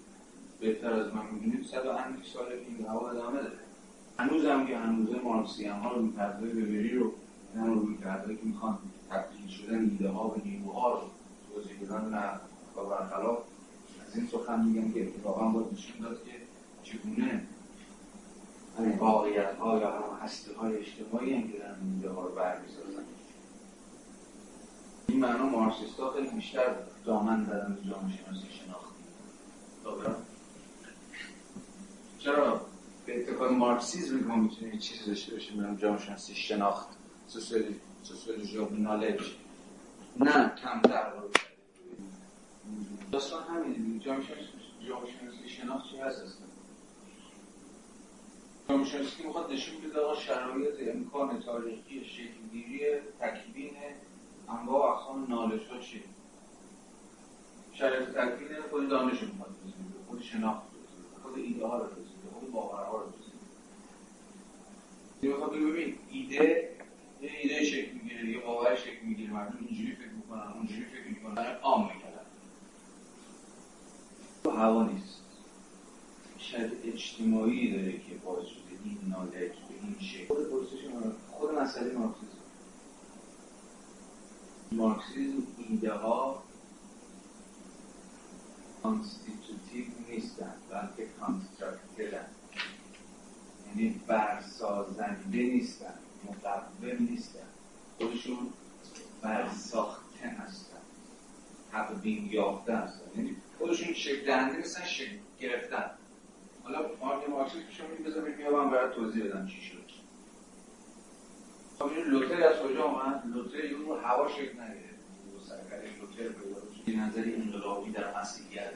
بهتر 0.59 0.93
از 0.93 1.13
من 1.13 1.25
می‌دونید 1.31 1.65
صد 1.65 1.85
و 1.85 1.89
اندی 1.89 2.29
ساله 2.33 2.49
که 2.49 2.65
این 2.67 2.77
دعوا 2.77 3.09
ادامه 3.09 3.41
داره. 3.41 3.59
هنوز 4.19 4.45
هم 4.45 4.67
که 4.67 4.77
هنوزه 4.77 5.19
مارکسی 5.19 5.65
هم 5.65 5.79
ها 5.79 5.93
رو 5.93 6.01
رویکردهای 6.01 6.51
وبری 6.51 6.95
رو 6.95 7.11
هم 7.55 7.73
رو 7.73 7.79
رویکردهایی 7.79 8.37
که 8.37 8.45
می‌خوان 8.45 8.77
تبدیل 9.09 9.47
شدن 9.47 9.79
ایده 9.79 10.09
ها 10.09 10.27
و 10.27 10.41
نیروها 10.45 10.93
رو 10.93 11.01
توضیح 11.53 11.79
بدن 11.81 12.09
نه 12.09 12.31
و 12.75 12.89
برخلاف 12.89 13.37
از 14.07 14.15
این 14.15 14.27
سخن 14.27 14.65
میگم 14.65 14.91
که 14.91 15.07
اتفاقا 15.07 15.47
باید 15.47 15.73
نشون 15.73 16.01
داد 16.01 16.23
که 16.23 16.31
چگونه 16.83 17.43
واقعیت 18.99 19.55
ها 19.55 19.79
یا 19.79 19.91
هم 19.91 20.19
هسته 20.21 20.55
های 20.57 20.77
اجتماعی 20.77 21.33
هم 21.33 21.51
که 21.51 21.57
دارن 21.57 21.75
ایده 21.95 22.09
ها 22.09 22.21
رو 22.21 22.35
برمیسازن. 22.35 23.03
این 25.07 25.19
معنا 25.19 25.49
مارکسیست 25.49 25.99
ها 25.99 26.11
خیلی 26.11 26.29
بیشتر 26.29 26.75
دامن 27.05 27.43
دارن 27.43 27.73
به 27.75 27.89
جامعه 27.89 28.17
شناسی 28.17 28.47
شناختی. 28.51 30.36
چرا 32.19 32.61
به 33.05 33.19
اتفاق 33.19 33.51
مارکسیزم 33.51 34.19
که 34.19 34.25
ما 34.25 34.35
می‌تونیم 34.35 34.73
یه 34.73 34.79
چیزی 34.79 35.05
داشته 35.05 35.33
باشیم 35.33 35.57
برم 35.57 35.75
جامعه 35.75 35.99
شناسی 35.99 36.35
شناخت 36.35 36.87
سوسیولوژی 38.03 38.57
آف 38.59 38.71
نالج. 38.71 39.21
نه 40.19 40.55
کمتر 40.55 41.09
رو 41.09 41.29
داستان 43.11 43.43
همینه. 43.43 43.99
جامعه 43.99 44.23
شناسی 44.23 45.49
شناخت 45.49 45.89
چی 45.89 45.97
هست 45.97 46.21
اصلا. 46.21 46.47
جامعه 48.69 48.85
شناسی 48.85 49.23
می‌خواد 49.23 49.51
نشون 49.51 49.75
بده 49.81 49.99
آقا 49.99 50.15
شرایط 50.15 50.95
امکان 50.95 51.39
تاریخی 51.39 52.05
شکلگیری 52.05 52.79
تکوین 53.19 53.73
انواع 54.49 54.79
و 54.79 54.97
اقسام 54.97 55.25
نالش 55.29 55.67
ها 55.67 55.79
چیه. 55.79 56.03
شرایط 57.73 58.09
تکوین 58.09 58.61
خود 58.69 58.89
دانش 58.89 59.23
می‌خواد 59.23 59.55
خود 60.07 60.21
شناخت 60.21 60.61
خود 61.23 61.37
ایده 61.37 61.65
ها 61.67 61.77
رو 61.77 61.87
خود 62.47 62.53
باورها 62.53 62.97
رو 62.97 63.09
می‌خواد 65.21 65.53
ببین 65.53 65.95
ایده 66.11 66.71
یه 67.21 67.31
ایده 67.41 67.65
شکل 67.65 67.91
می‌گیره 67.91 68.29
یه 68.29 68.39
باور 68.39 68.75
شکل 68.75 69.05
می‌گیره 69.05 69.33
مردم 69.33 69.57
اینجوری 69.69 69.95
فکر 69.95 70.09
می‌کنن 70.09 70.51
اونجوری 70.53 70.85
فکر 70.85 71.07
می‌کنن 71.09 71.55
عام 71.61 71.81
می‌کنن 71.81 72.07
تو 74.43 74.49
هوا 74.49 74.83
نیست. 74.83 75.21
شرایط 76.37 76.71
اجتماعی 76.85 77.71
داره 77.71 77.91
که 77.91 78.15
باعث 78.25 78.47
شده 78.47 78.61
این 78.83 78.97
knowledge 79.07 79.33
به 79.51 79.75
این 79.83 79.95
شکل. 79.99 80.27
خود 80.27 80.49
پرسش 80.49 80.79
خود 81.31 81.55
مسئله 81.55 81.93
مارکسیسم 81.93 82.27
مارکسیسم 84.71 85.43
ایده 85.57 85.93
ها 85.93 86.43
constitutive 88.83 89.85
نیستن 90.09 90.53
بلکه 90.69 91.09
constructive 91.19 91.46
یعنی 93.69 94.01
برسازنده 94.07 95.37
نیستن 95.37 95.93
مقوم 96.23 97.07
نیستن. 97.09 97.47
خودشون 97.97 98.37
برساخته 99.21 100.27
هستن. 100.27 100.77
بین 102.03 102.29
یافته 102.31 102.75
هستن. 102.75 103.05
یعنی 103.15 103.35
خودشون 103.57 103.93
شکل 103.93 104.25
دهنده 104.25 104.57
نیستن 104.57 104.85
شکل 104.85 105.17
گرفتن. 105.39 105.91
حالا 106.63 106.79
مارک 107.01 107.29
مارکسیسم 107.29 107.65
که 107.65 107.73
شما 107.73 107.87
بذارید 108.05 108.37
میابم 108.37 108.69
برای 108.69 108.95
توضیح 108.95 109.23
بدم 109.23 109.47
چی 109.47 109.61
شد. 109.61 109.77
خب 111.79 111.85
این 111.85 112.05
لوتر 112.05 112.43
از 112.43 112.59
کجا 112.59 112.83
آمد؟ 112.83 113.23
لوتر 113.25 113.75
اون 113.75 113.85
رو 113.85 113.95
هوا 113.95 114.27
شکل 114.27 114.61
نگیره 114.61 114.87
سرکره 115.47 115.89
لوتر 116.01 116.29
به 116.85 116.91
نظری 116.91 117.35
انقلابی 117.35 117.91
در 117.91 118.21
مسیحیت 118.21 118.73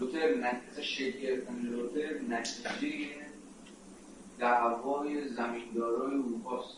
لوتر 0.00 0.34
نتیجه 0.34 0.82
شکل 0.82 1.18
گرفتن 1.20 1.60
لوتر 1.60 2.20
نتیجه 2.28 3.25
دعوای 4.38 5.28
زمیندارای 5.28 6.14
اروپاست 6.14 6.76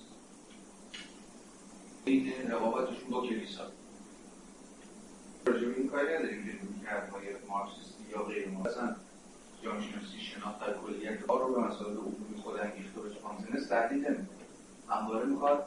این 2.05 2.32
رقابتشون 2.51 3.10
با 3.10 3.26
کلیسا. 3.26 3.62
راجع 5.47 5.66
این 5.76 5.89
کاری 5.89 6.14
نداریم. 6.14 6.44
که 6.44 6.52
رویکردهای 6.66 7.24
مارکسیستی 7.48 8.05
یا 8.12 8.22
غیر 8.22 8.48
مارکسیستی. 8.48 8.98
جامعه 9.62 9.80
شناسی 9.80 10.20
شناخت 10.20 10.60
در 10.60 10.74
کلیت 10.78 11.26
ها 11.26 11.36
رو 11.36 11.55
به 11.55 11.60
مسائل 11.60 11.97
عمومی 11.97 12.43
خود 12.43 12.60
انگیخته 12.60 13.01
باشه. 13.01 13.14
کانسنس 13.20 13.68
تهدید 13.68 14.06
نمی‌کنه. 14.06 14.26
همواره 14.89 15.26
می‌خواد 15.26 15.66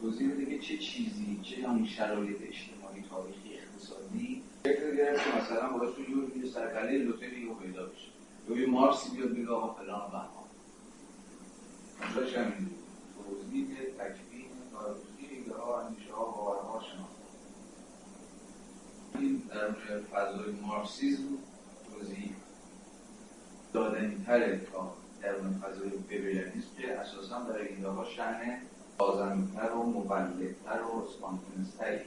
توضیح 0.00 0.32
بده 0.32 0.46
که 0.46 0.58
چه 0.58 0.78
چیزی 0.78 1.40
چه 1.42 1.68
همین 1.68 1.86
شرایط 1.86 2.36
اجتماعی 2.42 3.04
تاریخی 3.10 3.58
اقتصادی 3.58 4.42
فکر 4.64 4.96
گرفت 4.96 5.24
که 5.24 5.38
مثلا 5.38 5.68
باعث 5.68 5.98
یه 5.98 6.44
یه 6.44 6.50
سرکله 6.50 6.98
لوتری 6.98 7.44
رو 7.44 7.54
پیدا 7.54 7.86
بشه. 7.86 8.08
یا 8.48 8.56
یه 8.56 8.66
مارکسی 8.66 9.16
بیاد 9.16 9.30
بگه 9.30 9.48
آقا 9.48 9.74
فلان 9.74 10.00
و 10.00 10.39
همین 12.02 12.70
توضیح 13.14 13.66
تکوین 13.98 14.50
تاریخی 14.72 15.34
ایده 15.34 15.54
ها 15.54 15.80
اندیشه 15.80 16.12
ها 16.12 16.24
باورها 16.24 16.80
این 19.18 19.42
در 19.48 19.70
فضای 20.00 20.52
مارکسیزم 20.52 21.28
توضیح 21.92 22.30
دادنی 23.72 24.24
تره 24.26 24.60
تا 24.72 24.96
در 25.22 25.34
اون 25.34 25.62
فضای 25.62 25.88
وبریانیسم 25.88 26.68
که 26.78 26.98
اساسا 27.00 27.40
برای 27.40 27.68
ایده 27.68 27.88
ها 27.88 28.04
شأن 28.04 28.58
بازنتر 28.98 29.72
و 29.72 29.82
مولدتر 29.82 30.82
و 30.82 31.04
اسپانتنستری 31.08 32.00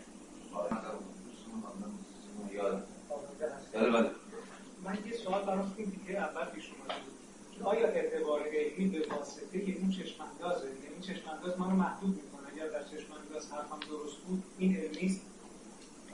من 4.84 4.98
یه 5.06 5.18
سوال 5.18 5.46
برام 5.46 5.74
این 5.78 5.90
دیگه 5.90 6.20
اول 6.20 6.46
پیش 6.46 6.70
آیا 7.64 7.88
اعتبار 7.88 8.42
علمی 8.48 8.90
به 8.90 9.08
واسطه 9.16 9.58
این 9.58 9.90
چشماندازه؟ 9.90 10.68
یعنی 10.68 10.80
این 10.94 11.02
چشمانداز 11.02 11.60
ما 11.60 11.66
رو 11.66 11.76
محدود 11.76 12.10
می‌کنه. 12.24 12.48
اگر 12.54 12.68
در 12.68 12.84
چشمانداز 12.84 13.52
حرفم 13.52 13.80
درست 13.90 14.18
بود 14.18 14.44
این 14.58 14.78
علمی 14.78 15.22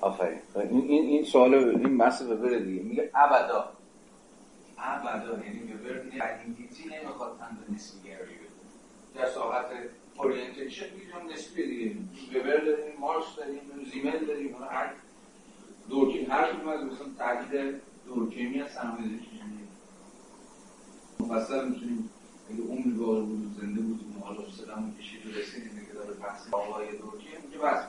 آفرین. 0.02 0.40
این 0.56 0.82
این 0.82 1.06
این 1.06 1.24
سوال 1.24 1.53
این 1.53 1.98
بحث 1.98 2.22
وبر 2.22 2.49
دیگه. 2.49 2.84
میگه 2.84 3.11
ابدا. 3.16 3.72
ابدا 4.78 5.45
یعنی 5.45 5.74
وبر 5.74 5.94
قدیمیتی 5.94 6.90
نمی‌خواد 6.90 7.38
تند 7.40 7.66
نسبیگری 7.76 8.18
بده. 8.18 8.49
در 9.16 9.30
ساحت 9.30 9.66
اورینتیشن 10.18 10.86
میگم 10.86 11.34
نسبی 11.34 11.64
دیگه 11.68 11.95
وبر 12.40 12.57
داریم 12.57 12.99
مارکس 12.99 13.36
داریم 13.38 13.61
زیمل 13.94 14.26
داریم. 14.26 14.56
هر 14.70 14.94
دورکیم 15.90 16.32
هر 16.32 16.53
کدوم 16.53 16.68
از 16.68 16.84
مثلا 16.84 17.07
تحلیل 17.18 17.80
دورکیمی 18.06 18.61
از 18.61 18.72
سرمایه‌گذاری 18.72 19.28
مفصل 21.20 21.70
می‌تونیم 21.70 22.10
اگه 22.50 22.62
عمری 22.64 22.91
به 22.91 23.06
بود 23.06 23.56
زنده 23.62 23.82
بودیم 23.82 24.18
و 24.18 24.26
حالا 24.26 24.41
سلام 24.50 24.96
کشید 25.00 25.26
و 25.26 25.40
رسیدیم 25.40 25.86
که 25.88 25.94
داره 25.94 26.14
بحث 26.14 26.54
آقای 26.54 26.98
دورکیم 26.98 27.32
میگه 27.46 27.58
بس 27.58 27.84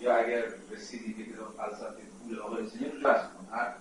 یا 0.00 0.16
اگر 0.16 0.44
رسیدی 0.70 1.14
که 1.14 1.32
داره 1.32 1.50
فلسفه 1.56 2.02
پول 2.22 2.38
آقای 2.38 2.66
زیمل 2.66 3.02
بس 3.02 3.20
کن 3.20 3.46
هر 3.50 3.74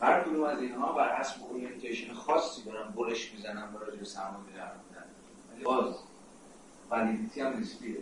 هر 0.00 0.22
کدوم 0.22 0.44
از 0.44 0.62
اینها 0.62 0.92
بر 0.92 1.16
حسب 1.16 1.42
اورینتیشن 1.42 2.12
خاصی 2.12 2.62
دارن 2.62 2.90
بلش 2.90 3.32
می‌زنن 3.34 3.72
برای 3.72 3.86
راجع 3.86 3.98
به 3.98 4.04
سرمایه‌گذاری 4.04 4.58
حرف 4.58 4.76
می‌زنن 4.88 5.64
باز 5.64 5.94
والیدیتی 6.90 7.40
هم 7.40 7.60
نسبیه 7.60 7.96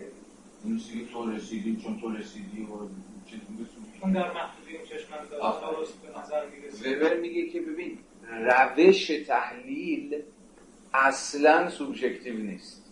این 0.64 0.78
که 0.78 1.06
تو 1.12 1.30
رسیدی 1.30 1.76
چون 1.76 2.00
تو 2.00 2.10
رسیدی 2.10 2.62
و 2.62 2.88
چیزی 3.26 3.42
چون 4.00 4.12
در 4.12 4.32
محدودی 4.32 4.76
اون 4.76 4.86
به 6.02 6.46
می‌رسه 6.50 6.96
وبر 6.96 7.16
میگه 7.16 7.48
که 7.50 7.60
ببین 7.60 7.98
روش 8.30 9.06
تحلیل 9.26 10.22
اصلا 10.94 11.70
سوبژکتیو 11.70 12.34
نیست. 12.38 12.90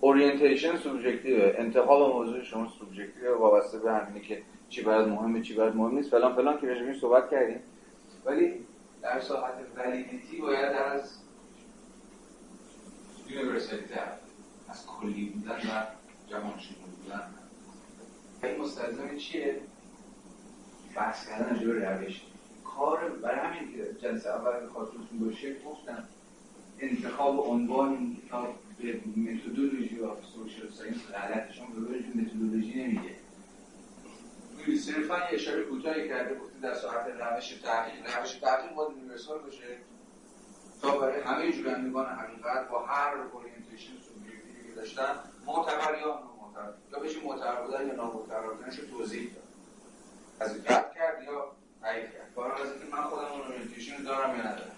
orientation 0.00 0.76
سوبژکتیوه. 0.76 1.54
انتخاب 1.58 2.14
موضوع 2.14 2.42
شما 2.42 2.68
سوبژکتیوه 2.68 3.36
وابسته 3.38 3.78
به 3.78 3.92
همینه 3.92 4.20
که 4.20 4.42
چی 4.68 4.82
برات 4.82 5.08
مهمه 5.08 5.42
چی 5.42 5.54
برات 5.54 5.74
مهم 5.74 5.94
نیست. 5.94 6.10
فلان 6.10 6.34
فلان 6.34 6.60
که 6.60 6.66
راجع 6.66 6.98
صحبت 7.00 7.30
کردیم. 7.30 7.60
ولی 8.24 8.54
در 9.02 9.20
ساحت 9.20 9.54
validity 9.76 10.36
باید 10.36 10.72
از 10.72 11.18
universalité 13.28 14.00
از 14.68 14.86
کلی 14.86 15.24
بودن 15.24 15.56
و 15.56 15.82
شمول 16.30 16.52
بودن. 17.02 17.34
این 18.44 18.60
مستلزم 18.60 19.16
چیه؟ 19.16 19.60
بحث 20.96 21.28
کردن 21.28 21.66
به 21.66 21.88
روش. 21.88 22.22
کار 22.76 23.08
برای 23.08 23.38
همین 23.38 23.72
که 23.72 23.96
جلسه 24.02 24.30
اول 24.30 24.66
خاطرتون 24.66 25.18
باشه 25.20 25.56
گفتم 25.60 26.08
انتخاب 26.80 27.50
عنوان 27.50 28.16
کتاب 28.16 28.54
the 28.78 29.00
methodology 29.16 29.98
of 29.98 30.08
social 30.22 30.70
science 30.70 31.06
غلط 31.06 31.52
شما 31.52 31.66
به 31.66 32.20
متدولوژی 32.20 32.84
نمیگه. 32.84 33.14
صرفا 34.78 35.18
یه 35.18 35.28
اشاره 35.30 35.62
کوتاهی 35.62 36.08
کرده 36.08 36.34
گفته 36.34 36.58
در 36.62 36.74
ساحت 36.74 37.06
روش 37.06 37.48
تحقیق 37.48 38.18
روش 38.18 38.32
تحقیق 38.32 38.74
باید 38.74 38.96
universal 38.96 39.38
باشه. 39.38 39.78
تا 40.82 40.98
برای 40.98 41.20
همه 41.20 41.52
جویندگان 41.52 42.06
حقیقت 42.06 42.68
با 42.68 42.86
هر 42.86 43.14
orientation 43.16 43.92
سوبژکتیوی 43.92 44.68
که 44.68 44.74
داشتن 44.76 45.14
معتبر 45.46 45.98
یا 46.00 46.06
نامعتبر 46.06 46.74
یا 46.92 46.98
بشه 46.98 47.24
معتبر 47.24 47.62
بودن 47.62 47.86
یا 47.86 47.94
نامعتبر 47.94 48.46
بودنش 48.46 48.76
توضیح 48.76 49.30
داد؟ 49.34 49.42
از 50.40 50.56
رد 50.66 50.94
کرد 50.94 51.22
یا 51.22 51.52
فارغ 52.34 52.60
از 52.60 52.72
اینکه 52.72 52.96
من 52.96 53.02
خودم 53.02 53.32
اون 53.32 53.40
orientation 53.40 54.02
دارم 54.02 54.36
یا 54.36 54.42
ندارم. 54.42 54.76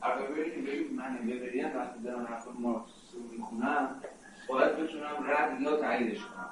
حرف 0.00 0.30
ببینید 0.30 0.64
ببین 0.64 0.96
من 0.96 1.18
وبریم 1.18 1.76
وقتی 1.76 2.00
دارم 2.04 2.26
حرف 2.26 2.48
مارکس 2.58 3.14
رو 3.14 3.20
می‌خونم 3.38 4.02
باید 4.48 4.76
بتونم 4.76 5.24
رد 5.26 5.60
یا 5.60 5.76
تاییدش 5.76 6.20
کنم. 6.20 6.50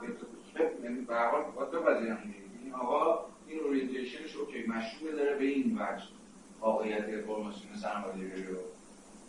یعنی 0.85 1.01
به 1.01 1.15
هر 1.15 1.31
حال 1.31 1.43
باید 1.56 1.70
بپذیرم 1.70 2.35
این 2.65 2.74
آقا 2.74 3.27
این 3.47 3.61
orientation 3.61 4.25
ش 4.25 4.37
OK 4.37 4.66
مشروع 4.66 5.12
داره 5.12 5.36
به 5.36 5.44
این 5.44 5.78
وجه. 5.78 6.05
واقعیت 6.61 7.05
این 7.09 7.24
فرماسیون 7.24 7.77
سرمایه‌داری 7.77 8.43
رو. 8.43 8.59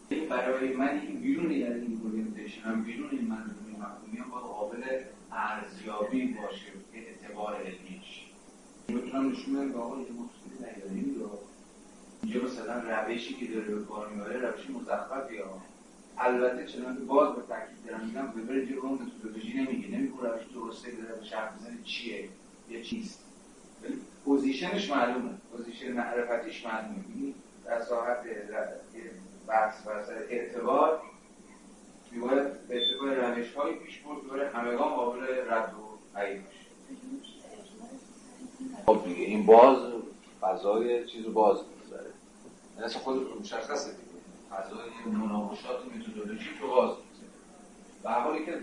این 0.09 0.29
برای 0.29 0.73
من 0.73 0.99
این 0.99 1.19
بیرون 1.19 1.45
از 1.45 1.81
این 1.81 2.01
orientation 2.03 2.61
هم 2.61 2.83
بیرون 2.83 3.09
این 3.11 3.27
منظومه 3.27 3.71
مفهومی 3.71 4.17
هم 4.17 4.29
باید 4.29 4.45
قابل 4.45 4.83
ارزیابی 5.31 6.27
باشه. 6.27 6.71
به 6.91 6.97
اعتبار 6.97 7.55
علمیش. 7.55 8.25
می‌تونم 8.87 9.31
نشون 9.31 9.69
بدم 9.69 9.79
آقا 9.81 9.95
مفهومی 10.85 11.15
رو 11.19 11.29
اینجا 12.23 12.41
مثلا 12.41 12.79
روشی 12.79 13.33
که 13.33 13.45
داره 13.45 13.75
به 13.75 13.85
کار 13.85 14.09
می‌بره 14.09 14.37
روشی 14.37 14.73
مزخرفی 14.73 15.37
ها. 15.37 15.61
البته 16.17 16.65
چنان 16.65 16.95
که 16.95 17.01
باز 17.01 17.35
به 17.35 17.41
تاکید 17.41 17.85
دارم 17.87 18.05
میگم 18.05 18.29
وبر 18.29 18.53
اینجا 18.53 18.81
اون 18.81 18.93
متدولوژی 18.93 19.53
نمیگه. 19.53 19.87
نمیگه 19.87 20.13
روش 20.13 20.43
درسته 20.53 20.91
داره 20.91 21.19
به 21.19 21.25
شرط 21.25 21.55
بزنه 21.55 21.77
چیه 21.83 22.29
یه 22.69 22.83
چیست. 22.83 23.19
ولی 23.83 23.99
position 24.25 24.78
ش 24.78 24.91
معلومه. 24.91 25.31
position 25.51 25.91
معرفتیش 25.91 26.65
معلومه. 26.65 26.95
یعنی 27.09 27.33
در 27.65 27.81
ساعت 27.81 28.19
بحث 29.47 29.81
بر 29.87 30.03
سر 30.03 30.23
اعتبار 30.29 31.01
میباید 32.11 32.67
به 32.67 32.75
اعتبار 32.75 33.35
روش 33.35 33.53
های 33.53 33.73
پیش 33.73 33.99
برد 33.99 34.27
برای 34.27 34.47
همگان 34.47 34.95
قابل 34.95 35.21
رد 35.49 35.73
و 35.73 36.17
عیب 36.19 36.43
باشه 36.43 36.65
خب 38.85 39.05
دیگه 39.05 39.23
این 39.23 39.45
باز 39.45 39.94
فضای 40.45 41.07
چیز 41.07 41.25
باز 41.25 41.57
می‌ذاره 41.83 42.09
این 42.75 42.83
اصلا 42.83 43.01
خود 43.01 43.39
مشخصه 43.39 43.91
دیگه. 43.91 44.05
فضای 44.49 45.13
مناقشات 45.13 45.79
متدولوژی 45.85 46.49
تو 46.59 46.67
باز 46.67 46.89
می‌ذاره 46.89 47.31
به 48.03 48.09
حالی 48.09 48.45
که 48.45 48.59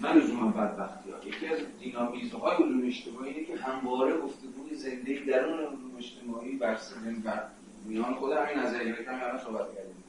من 0.00 0.16
لزوما 0.16 0.50
بدبختی 0.50 1.10
ها. 1.10 1.24
یکی 1.24 1.46
از 1.46 1.58
دینامیزم 1.78 2.38
های 2.38 2.56
علوم 2.56 2.86
اجتماعی 2.86 3.32
اینه 3.32 3.46
که 3.46 3.56
همواره 3.56 4.18
گفتگوی 4.18 4.74
زنده 4.74 5.24
درون 5.26 5.58
علوم 5.58 5.96
اجتماعی 5.98 6.56
بر 6.56 6.78
بر 7.24 7.42
میان 7.84 8.14
خود 8.14 8.32
همین 8.32 8.58
نظریه 8.58 9.04
که 9.04 9.10
هم 9.10 9.24
الان 9.24 9.38
صحبت 9.38 9.74
کردیم. 9.74 10.04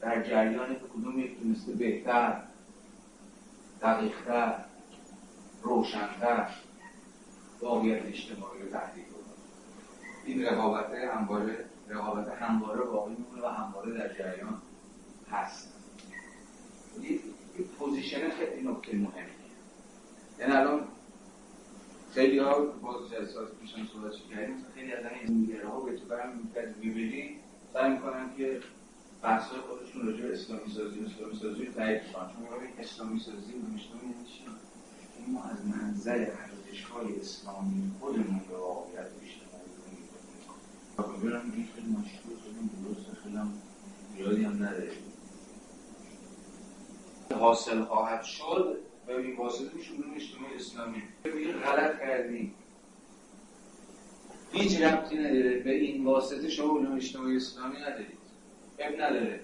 در 0.00 0.22
جریان 0.22 0.68
که 0.68 0.80
کدوم 0.94 1.18
یک 1.18 1.40
تونسته 1.40 1.72
بهتر 1.72 2.42
دقیقتر 3.82 4.64
روشنتر 5.62 6.48
واقعیت 7.60 8.06
اجتماعی 8.06 8.62
رو 8.62 8.70
تحلیل 8.70 9.03
این 10.24 10.46
رقابت 10.46 10.90
همواره 10.90 11.64
رقابت 11.88 12.28
همواره 12.28 12.84
باقی 12.84 13.14
میمونه 13.14 13.42
و 13.42 13.46
همواره 13.46 13.92
در 13.92 14.14
جریان 14.14 14.62
هست. 15.30 15.74
این 17.02 17.20
پوزیشن 17.78 18.30
خیلی 18.30 18.68
نکته 18.68 18.96
مهمیه. 18.96 19.24
یعنی 20.38 20.52
الان 20.52 20.88
خیلی 22.14 22.38
ها 22.38 22.60
باز 22.60 23.10
جلسات 23.10 23.48
پیشان 23.60 23.86
صحبت 23.92 24.12
کردیم 24.30 24.56
خیلی 24.74 24.92
از 24.92 25.04
این 25.24 25.38
میگره 25.38 25.68
ها 25.68 25.80
به 25.80 25.96
تو 25.96 26.06
برم 26.06 26.50
می‌بینی؟ 26.80 27.36
سعی 27.72 27.90
می‌کنن 27.92 28.36
که 28.36 28.60
بحث 29.22 29.48
خودشون 29.48 30.06
راجع 30.06 30.24
اسلامی 30.32 30.70
سازی 30.70 31.00
و 31.00 31.06
اسلامی 31.06 31.34
سازی 31.34 31.64
رو 31.64 31.72
تایید 31.72 32.02
کنن. 32.12 32.26
چون 32.32 32.58
ببین 32.58 32.70
اسلامی 32.78 33.20
سازی 33.20 33.52
و 33.52 33.74
مجتمع 33.74 34.00
یعنی 34.02 35.32
ما 35.32 35.42
از 35.44 35.66
منظر 35.66 36.18
ارزش 36.18 36.84
های 36.84 37.20
اسلامی 37.20 37.92
خودمون 38.00 38.40
به 38.48 38.56
واقعیت 38.56 39.06
اجتماعی 39.22 39.43
حاصل 47.34 47.84
خواهد 47.84 48.22
شد 48.22 48.78
و 49.08 49.10
این 49.10 49.36
واسطه 49.36 49.76
میشه 49.76 49.92
اون 49.92 50.14
اجتماع 50.14 50.50
اسلامی. 50.56 51.02
میگه 51.24 51.52
غلط 51.52 51.98
کردی. 51.98 52.52
هیچ 54.52 54.80
ربطی 54.80 55.16
نداره. 55.16 55.58
به 55.58 55.70
این 55.70 56.04
واسطه 56.04 56.48
شما 56.48 56.78
علوم 56.78 56.96
اجتماعی 56.96 57.36
اسلامی 57.36 57.76
ندارید. 57.76 58.18
اب 58.78 58.94
نداره. 58.94 59.40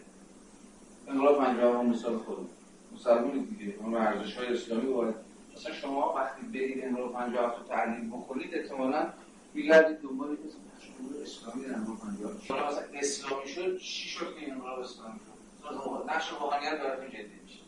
انقلاب 1.09 1.39
پنجاه 1.45 1.83
مثال 1.83 2.19
خود 2.19 2.49
مسلمان 2.95 3.45
دیگه. 3.45 3.75
اون 3.79 3.95
ارزش 3.95 4.37
های 4.37 4.47
اسلامی 4.47 4.87
وارد. 4.87 5.15
مثلا 5.57 5.73
شما 5.73 6.15
وقتی 6.17 6.47
برید 6.47 6.85
انقلاب 6.85 7.13
پنجاه 7.13 7.57
تو 7.57 7.75
تحلیل 7.75 8.11
بکنید 8.11 8.55
احتمالاً 8.55 9.13
میگردید 9.55 10.01
دنبال 10.01 10.37
شما 11.01 11.23
اسلامی 11.23 11.65
در 11.65 11.75
انقلاب 11.75 12.79
اسلامی 12.95 13.49
شد 13.49 13.79
چی 13.79 14.09
شد 14.09 14.37
که 14.41 14.53
انقلاب 14.53 14.79
اسلامی 14.79 15.19
شد؟ 15.19 16.11
نقش 16.11 16.31
روحانیت 16.31 16.81
براتون 16.81 17.09
جدی 17.09 17.41
میشه. 17.43 17.61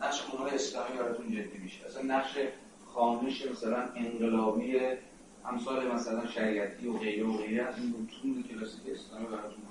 نقش 0.00 0.22
قانون 0.22 0.54
اسلامی 0.54 0.98
براتون 0.98 1.30
جدی 1.30 1.58
میشه. 1.58 1.86
اصلا 1.86 2.02
نقش 2.02 2.38
خانش 2.86 3.46
مثلا 3.46 3.88
انقلابی 3.94 4.78
امثال 5.44 5.92
مثلا 5.92 6.26
شریعتی 6.26 6.86
و 6.86 6.92
غیره 6.98 7.24
و 7.26 7.36
غیره 7.36 7.64
از 7.64 7.78
این 7.78 7.88
متون 7.88 8.42
کلاسیک 8.42 8.80
اسلامی 8.92 9.26
براتون 9.26 9.62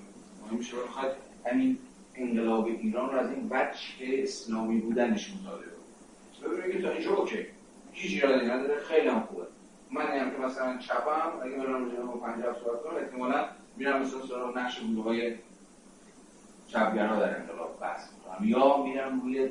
مهم 0.42 0.58
میشه 0.58 0.76
بخواد 0.78 1.16
همین 1.46 1.78
انقلاب 2.16 2.66
ایران 2.66 3.10
رو 3.10 3.20
از 3.20 3.30
این 3.30 3.48
وجه 3.50 4.24
اسلامی 4.24 4.80
بودنش 4.80 5.34
مطالعه 5.34 5.66
کنید 5.66 6.60
ببینید 6.60 6.86
تا 6.86 6.92
اینجا 6.92 7.16
اوکی. 7.16 7.46
هیچ 7.92 8.24
ایرادی 8.24 8.46
نداره. 8.46 8.80
خیلی 8.80 9.08
هم 9.08 9.20
خوبه. 9.20 9.46
من 9.94 10.20
هم 10.20 10.32
که 10.32 10.38
مثلا 10.38 10.78
چپم 10.78 11.32
اگه 11.44 11.56
برم 11.56 11.86
روی 11.86 11.96
با 11.96 12.14
50 12.14 12.56
صحبت 12.64 12.84
کنم 12.84 12.96
احتمالاً 12.96 13.46
میرم 13.78 14.02
مثلا 14.02 14.26
سراغ 14.26 14.58
نقش 14.58 14.82
گروه‌های 14.82 15.36
چپگرا 16.68 17.20
در 17.20 17.40
انقلاب 17.40 17.80
بحث 17.82 18.08
می‌کنم. 18.14 18.50
یا 18.50 18.84
میرم 18.84 19.22
روی 19.22 19.50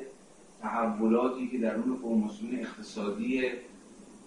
تحولاتی 0.61 1.47
که 1.47 1.57
درون 1.57 1.97
فرماسیون 1.97 2.59
اقتصادی 2.59 3.51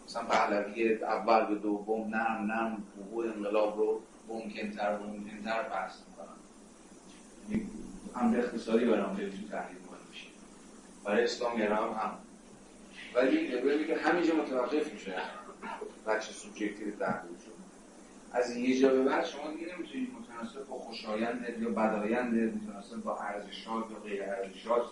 مثلا 0.07 0.23
پهلوی 0.23 0.95
اول 0.95 1.47
به 1.47 1.55
دوم 1.55 2.09
نرم 2.09 2.45
نرم 2.45 2.83
وقوع 3.01 3.27
انقلاب 3.27 3.79
رو 3.79 4.01
ممکنتر 4.29 4.99
و 4.99 5.07
ممکنتر 5.07 5.63
بحث 5.63 5.95
می‌کنم. 6.09 6.37
هم 8.15 8.35
اقتصادی 8.35 8.85
برام 8.85 9.17
تو 9.17 9.49
تحلیل 9.51 9.79
میشه. 10.11 10.27
برای 11.05 11.25
اسلام 11.25 11.63
هم 11.63 11.73
هم. 11.73 12.13
ولی 13.15 13.57
نگویی 13.57 13.87
که 13.87 13.97
همینجا 13.97 14.35
متوقف 14.35 14.93
میشه. 14.93 15.15
بچه 16.07 16.33
سوبژکتیو 16.33 16.97
تحلیل 16.97 17.37
شد 17.45 17.53
از 18.33 18.57
یه 18.57 18.81
جا 18.81 18.89
به 18.89 19.03
بعد 19.05 19.25
شما 19.25 19.51
دیگه 19.51 19.77
نمی‌تونید 19.77 20.11
متناسب 20.13 20.67
با 20.67 20.79
خوشایند 20.79 21.45
یا 21.61 21.71
بدایند 21.71 22.35
متناسب 22.55 22.97
با 22.97 23.19
ارزشات 23.19 23.91
یا 23.91 23.99
غیر 23.99 24.23
ارزشات 24.23 24.87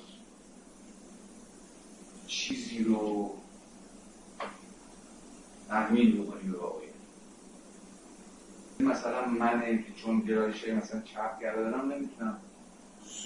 چیزی 2.26 2.84
رو 2.84 3.34
تحمیل 5.68 6.22
بکنی 6.22 6.50
به 6.50 6.58
واقعی 6.58 6.88
مثلا 8.80 9.26
من 9.26 9.84
چون 9.96 10.20
گرایش 10.20 10.68
مثلا 10.68 11.00
چپ 11.00 11.40
کرده 11.40 11.62
دارم 11.62 11.92
نمی‌تونم 11.92 12.38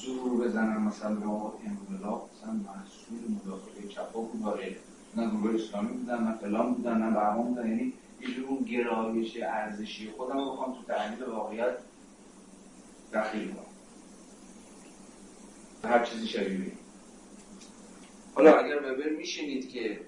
زور 0.02 0.44
بزنم 0.44 0.82
مثلا 0.82 1.14
با 1.14 1.58
انقلاب 1.64 2.30
مثلا 2.36 2.52
محصول 2.52 3.18
مداخله 3.30 3.88
چپا 3.88 4.20
بود 4.20 4.42
داره. 4.42 4.76
نه 5.18 5.30
گروه 5.30 5.54
اسلامی 5.54 5.88
بودن 5.88 6.24
نه 6.24 6.32
فلان 6.32 6.74
بودن 6.74 6.98
نه 6.98 7.10
بهمان 7.10 7.48
بودن. 7.48 7.68
یعنی 7.68 7.92
یه 8.20 8.44
اون 8.48 8.62
گرایش 8.62 9.38
ارزشی 9.42 10.10
خودم 10.16 10.38
رو 10.38 10.52
بخوام 10.52 10.74
تو 10.74 10.82
تحلیل 10.92 11.22
واقعیت 11.24 11.78
دخیل 13.14 13.48
کنم. 13.48 13.64
هر 15.84 16.04
چیزی 16.04 16.26
شبیه 16.26 16.72
حالا 18.34 18.58
اگر 18.58 18.76
وبر 18.76 19.08
میشینید 19.18 19.68
که 19.68 20.00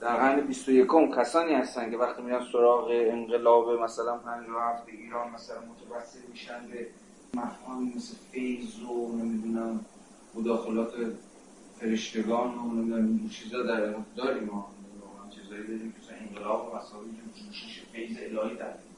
در 0.00 0.16
قرن 0.16 0.40
21 0.40 0.86
کسانی 1.18 1.54
هستن 1.54 1.90
که 1.90 1.96
وقتی 1.96 2.22
میرن 2.22 2.46
سراغ 2.52 2.88
انقلاب 2.90 3.82
مثلا 3.82 4.16
57 4.18 4.88
ایران 4.88 5.30
مثلا 5.30 5.56
متوسل 5.60 6.18
میشن 6.30 6.66
به 6.72 6.86
مفاهیم 7.34 7.92
مثل 7.96 8.14
فیض 8.32 8.82
و 8.82 9.16
نمی‌دونم 9.16 9.84
مداخلات 10.34 10.92
فرشتگان 11.80 12.58
و 12.58 12.74
نمی‌دونم 12.74 13.06
این 13.06 13.28
چیزا 13.28 13.62
در 13.62 13.94
داریم 14.16 14.44
ما. 14.44 14.72
چیزایی 15.30 15.62
داریم 15.62 15.94
که 16.08 16.14
انقلاب 16.22 16.72
و 16.72 16.76
مسائل 16.76 17.04
جوشش 17.34 17.82
فیض 17.92 18.16
الهی 18.16 18.56
تعریف 18.56 18.88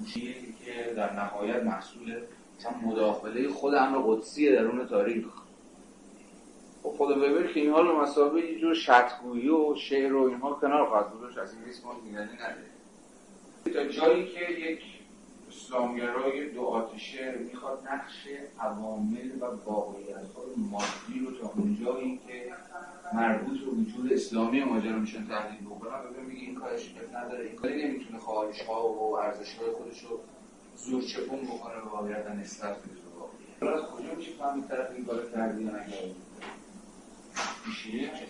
جوشی 0.00 0.34
که 0.64 0.92
در 0.96 1.12
نهایت 1.12 1.62
محصول 1.62 2.20
مثلا 2.58 2.72
مداخله 2.78 3.48
خود 3.48 3.74
امر 3.74 3.98
قدسی 3.98 4.52
درون 4.52 4.86
تاریخ. 4.86 5.26
خب 6.82 6.88
خود 6.88 7.10
وبر 7.16 7.52
که 7.52 7.60
اینها 7.60 7.80
رو 7.80 8.02
مسابقه 8.02 8.40
یه 8.40 8.58
جور 8.58 8.74
شتگویی 8.74 9.48
و 9.48 9.74
شعر 9.74 10.14
و 10.14 10.22
اینها 10.22 10.52
کنار 10.52 10.88
خواهد 10.88 11.10
بودش 11.10 11.38
از 11.38 11.54
این 11.54 11.64
ریسک 11.64 11.84
ما 11.84 12.00
دیگری 12.04 12.24
نداره 12.24 12.66
تا 13.74 13.92
جایی 13.92 14.26
که 14.26 14.50
یک 14.50 14.82
اسلامگرای 15.56 16.50
دو 16.50 16.62
آتشه 16.62 17.38
می‌خواد 17.38 17.88
نقش 17.88 18.28
عوامل 18.60 19.30
و 19.40 19.44
واقعیت 19.44 20.16
های 20.16 20.54
مادی 20.56 21.26
رو 21.26 21.38
تا 21.38 21.52
اونجایی 21.56 22.20
که 22.26 22.52
مربوط 23.14 23.60
به 23.60 23.70
وجود 23.70 24.12
اسلامی 24.12 24.64
ماجرا 24.64 24.98
میشن 24.98 25.26
تحلیل 25.26 25.60
بکنن. 25.60 25.98
و 25.98 26.20
میگه 26.28 26.40
این 26.40 26.54
کارش 26.54 26.94
نداره. 27.14 27.46
این 27.46 27.56
کاری 27.56 27.88
نمی‌تونه 27.88 28.18
خواهش 28.18 28.62
ها 28.62 28.88
و 28.88 29.16
ارزش 29.16 29.54
های 29.54 29.70
خودش 29.70 30.04
رو 30.04 30.20
زور 30.76 31.02
چپون 31.02 31.40
بکنه 31.44 31.74
به 31.74 31.88
واقعیت 31.90 32.26
نسبت 32.26 32.76
بده 32.76 32.94
به 33.60 33.66
واقعیت 33.66 33.86
کجا 33.86 34.14
میشه 34.14 34.32
فهمید 34.32 34.68
طرف 34.68 34.90
این 34.90 35.04
کار 35.04 35.30
کردی 35.30 35.62
یا 35.62 35.70
نکردی 35.70 36.16
میشینه 37.66 38.08
چه 38.08 38.26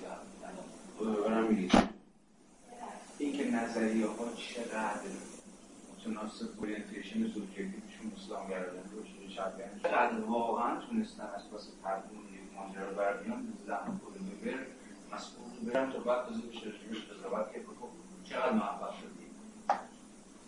میگید 1.48 1.73
این 3.19 3.55
نظریه 3.55 4.07
ها 4.07 4.24
چقدر 4.36 5.36
متناسب 6.07 6.47
اورینتیشن 6.59 7.28
سوبژکتیوشون 7.28 8.12
اسلام 8.16 8.49
گرایانه 8.49 8.91
رو 8.93 9.28
چپگرد 9.28 9.81
چقدر 9.83 10.20
واقعا 10.20 10.81
تونستن 10.81 11.28
از 11.37 11.51
پس 11.51 11.69
تقدیم 11.83 12.20
یک 12.20 12.41
ماجرا 12.57 12.93
بر 12.93 13.16
بیان 13.16 13.53
زمان 13.66 14.01
خود 14.05 14.15
ببر 14.15 14.66
مسئول 15.12 15.73
برم 15.73 15.93
تا 15.93 15.99
بعد 15.99 16.27
تازه 16.27 16.43
بشه 16.43 16.70
قضاوت 16.70 17.53
که 17.53 17.61
خب 17.81 17.89
چقدر 18.24 18.53
موفق 18.53 18.95
شدی؟ 18.95 19.27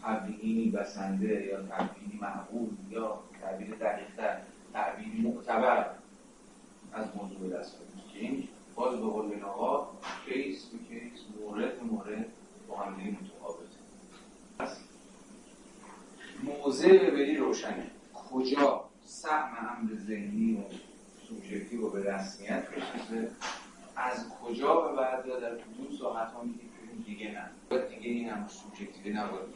تبیینی 0.02 0.70
بسنده 0.70 1.44
یا 1.44 1.62
تبیینی 1.62 2.18
معقول 2.20 2.70
یا 2.90 3.18
تعبیر 3.40 3.74
دقیقتر 3.74 4.40
تعبیری 4.72 5.20
معتبر؟ 5.20 5.86
از 6.93 7.06
موضوع 7.16 7.59
دست 7.59 7.76
که 8.12 8.18
این 8.18 8.48
باز 8.74 8.94
به 8.94 9.06
قول 9.06 9.43
آقا 9.43 9.89
case 10.26 10.64
به 10.66 10.78
case 10.78 11.20
مورد 11.40 11.78
به 11.78 11.85
مورد 11.85 12.26
با 12.68 12.76
هم 12.76 12.97
دیگه 12.97 13.16
موضع 16.43 17.10
وبری 17.10 17.36
روشنه. 17.36 17.90
کجا 18.15 18.85
سهم 19.05 19.69
امر 19.70 19.94
ذهنی 20.06 20.55
و 20.55 20.60
سوبژکتیو 21.28 21.81
رو 21.81 21.90
به 21.90 22.15
رسمیت 22.15 22.69
بشناسه 22.69 23.31
از 23.97 24.28
کجا 24.28 24.81
به 24.81 24.97
بعد 24.97 25.27
یا 25.27 25.40
در 25.40 25.55
کدوم 25.55 25.98
ساحت 25.98 26.32
ها 26.32 26.43
میگه 26.43 26.60
دیگه 27.06 27.32
نه. 27.32 27.51
باید 27.70 27.89
دیگه 27.89 28.09
این 28.10 28.28
هم 28.28 28.48
سوبژکتیو 28.48 29.16
نباید 29.16 29.48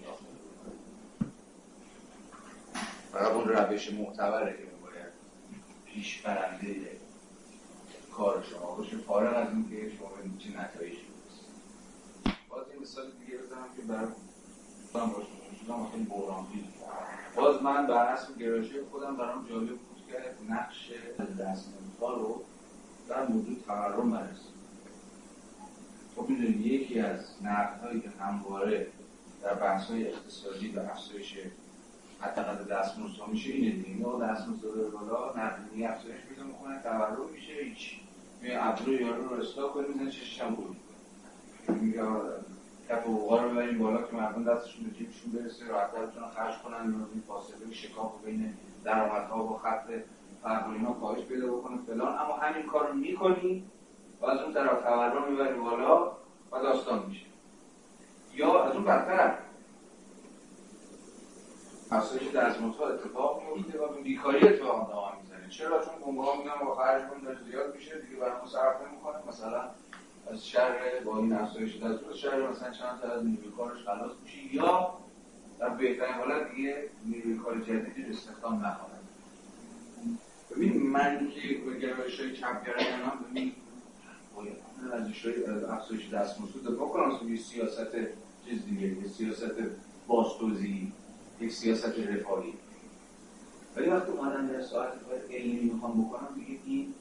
فقط 3.13 3.33
اون 3.33 3.49
روش 3.49 3.93
معتبره 3.93 4.53
که 4.53 4.65
باید 4.83 5.13
پیش 5.87 6.21
برنده 6.21 6.77
کار 8.13 8.45
شما 8.51 8.77
باشه. 8.77 8.97
فارغ 8.97 9.37
از 9.37 9.49
اینکه 9.49 9.97
شما 9.97 10.09
چه 10.39 10.61
نتایجی 10.61 11.07
باز 12.49 12.65
این 12.73 12.83
مثال 12.83 13.11
دیگه 13.11 13.39
بزنم 13.39 13.69
که 13.77 13.83
برای 13.83 14.09
شدم 15.65 15.87
خیلی 15.93 16.05
بحرانگیر 16.05 16.65
باز 17.37 17.63
من 17.63 17.87
بر 17.87 18.07
اساس 18.07 18.37
گرایش 18.37 18.71
خودم 18.91 19.17
برام 19.17 19.47
جالب 19.49 19.69
بود 19.69 20.03
که 20.09 20.53
نقش 20.53 20.93
دستمزدها 21.41 22.15
رو 22.15 22.43
در 23.09 23.27
موضوع 23.27 23.57
تورم 23.67 24.11
بررسی 24.11 24.49
خب 26.17 26.29
می‌دونید 26.29 26.67
یکی 26.67 27.01
از 27.01 27.21
نقدهایی 27.43 28.01
که 28.01 28.11
همواره 28.21 28.87
در 29.43 29.55
بحث 29.55 29.91
های 29.91 30.09
اقتصادی 30.09 30.69
و 30.69 30.81
افزایش 30.81 31.39
حداقل 32.21 32.65
دستمزدها 32.65 33.27
میشه 33.27 33.51
اینه 33.51 33.71
دیگه. 33.71 34.07
نه 34.07 34.27
دستمزد 34.27 34.65
رو 34.65 34.91
بالا 34.91 35.33
نقدینی 35.37 35.87
افزایش 35.87 36.21
پیدا 36.29 36.45
می‌کنه 36.45 36.83
تورم 36.83 37.31
میشه 37.35 37.53
هیچ. 37.53 38.01
میگه 38.43 38.67
ابرو 38.67 38.93
یارو 38.93 39.29
رو 39.29 39.41
اصلاح 39.41 39.73
کنه 39.73 39.87
می‌زنه 39.89 40.47
هم 40.47 40.55
بود 40.55 40.77
میگه 41.69 42.03
کف 42.93 43.03
حقوقا 43.03 43.43
رو 43.43 43.51
ببریم 43.51 43.79
بالا 43.79 44.03
که 44.03 44.17
مردم 44.17 44.45
دستشون 44.45 44.85
به 44.85 44.91
جیبشون 44.91 45.33
برسه 45.33 45.69
راحت‌تر 45.69 46.07
بتونن 46.07 46.29
خرج 46.29 46.59
کنن 46.59 46.75
یا 46.75 47.07
این 47.13 47.23
فاصله 47.29 47.73
شکاف 47.73 48.13
بین 48.25 48.55
درآمدها 48.85 49.45
و 49.45 49.59
خط 49.59 49.91
فقر 50.43 50.71
اینا 50.71 50.93
کاهش 50.93 51.25
پیدا 51.25 51.47
بکنه 51.47 51.79
فلان. 51.87 52.19
اما 52.19 52.37
همین 52.37 52.67
کار 52.67 52.89
رو 52.89 52.95
می‌کنی 52.95 53.65
و 54.21 54.27
از 54.27 54.41
اون 54.41 54.55
طرف 54.55 54.83
تورم 54.83 55.31
می‌بری 55.31 55.59
بالا 55.59 56.13
و 56.53 56.59
داستان 56.63 57.07
میشه. 57.09 57.27
یا 58.35 58.65
از 58.65 58.75
اون 58.75 58.85
بدتر 58.85 59.39
افزایش 61.91 62.31
دستمزدها 62.31 62.89
اتفاق 62.89 63.43
میفته 63.57 63.79
و 63.79 64.03
بیکاری 64.03 64.49
اتفاق 64.49 64.91
ادامه 64.91 65.23
می‌زنه. 65.23 65.49
چرا؟ 65.49 65.85
چون 65.85 66.17
ها 66.17 66.37
میگن 66.37 66.67
با 66.67 66.75
خرج 66.75 67.03
کنیم 67.09 67.25
داره 67.25 67.39
زیاد 67.51 67.75
میشه 67.75 68.01
دیگه 68.01 68.21
برامون 68.21 68.47
صرف 68.47 68.77
نمی‌کنه. 68.89 69.17
مثلا 69.29 69.71
از 70.31 70.47
شهر 70.47 71.01
با 71.05 71.19
این 71.19 71.33
افزایش 71.33 71.77
دستمزد 71.77 72.15
شهر 72.15 72.51
مثلا 72.51 72.71
چند 72.71 73.01
تا 73.01 73.09
از 73.09 73.25
نیروی 73.25 73.51
کارش 73.57 73.85
خلاص 73.85 74.13
میشه 74.25 74.55
یا 74.55 74.99
در 75.59 75.69
بهترین 75.69 76.15
حالت 76.15 76.55
دیگه 76.55 76.89
نیروی 77.05 77.39
کار 77.39 77.61
جدیدی 77.61 78.11
استخدام 78.11 78.55
نخواهد 78.55 79.03
ببین 80.51 80.87
من 80.91 81.31
که 81.31 81.59
به 81.67 81.79
گرایش 81.79 82.21
های 82.21 82.37
چپگرایانه 82.37 83.05
هم 83.05 83.25
ببین 83.31 83.53
از 85.49 85.65
افزایش 85.65 86.09
دستمزد 86.09 86.73
دفاع 86.73 86.89
کنم 86.89 87.29
یه 87.29 87.37
سیاست 87.37 87.97
چیز 88.45 88.65
دیگه 88.65 89.09
سیاست 89.09 89.53
بازتوزی 90.07 90.93
یک 91.41 91.53
سیاست 91.53 91.99
رفاهی. 91.99 92.55
ولی 93.77 93.91
وقتی 93.91 94.13
اومدن 94.13 94.47
در 94.47 94.63
ساعت 94.63 94.93
علمی 95.31 95.71
می‌خوام 95.71 96.05
بکنم 96.05 96.29
دیگه 96.35 96.61
این 96.67 96.95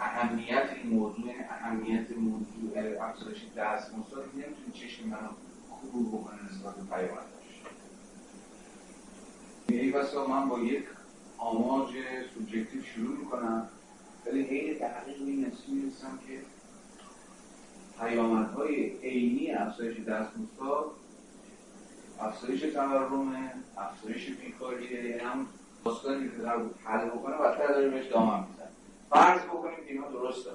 اهمیت 0.00 0.70
این 0.82 0.92
موضوع 0.92 1.26
یعنی 1.26 1.44
اهمیت 1.50 2.06
موضوع 2.16 3.04
افزایش 3.04 3.38
دستمزد 3.56 4.34
نمی‌تونه 4.34 4.72
چشم 4.72 5.08
منو 5.08 5.28
کور 5.70 6.20
بکنه 6.20 6.38
نسبت 6.44 6.74
به 6.74 6.82
پیامدش 6.82 7.62
یعنی 9.68 9.90
بسا 9.90 10.26
من 10.26 10.48
با 10.48 10.58
یک 10.58 10.84
آماج 11.38 11.88
سوبژکتیو 12.34 12.82
شروع 12.82 13.18
می‌کنم. 13.18 13.68
ولی 14.26 14.42
حین 14.42 14.78
تحقیق 14.78 15.16
این 15.20 15.46
نتیجه 15.46 15.70
می‌رسم 15.70 16.18
که 16.28 16.40
پیامدهای 18.00 18.90
عینی 19.02 19.52
افزایش 19.52 19.98
دستمزد 19.98 20.84
افزایش 22.20 22.60
تورم 22.60 23.52
افزایش 23.76 24.30
بیکاری 24.30 24.94
یعنی 24.94 25.08
هم 25.08 25.46
داستانی 25.84 26.28
که 26.28 26.36
بود 26.36 26.74
حل 26.84 27.08
بکنه 27.08 27.36
بدتر 27.36 27.66
داریم 27.66 27.90
بهش 27.90 28.06
دامن 28.06 28.44
فرض 29.10 29.42
بکنیم 29.42 29.76
که 29.86 29.92
اینا 29.92 30.10
درسته 30.10 30.50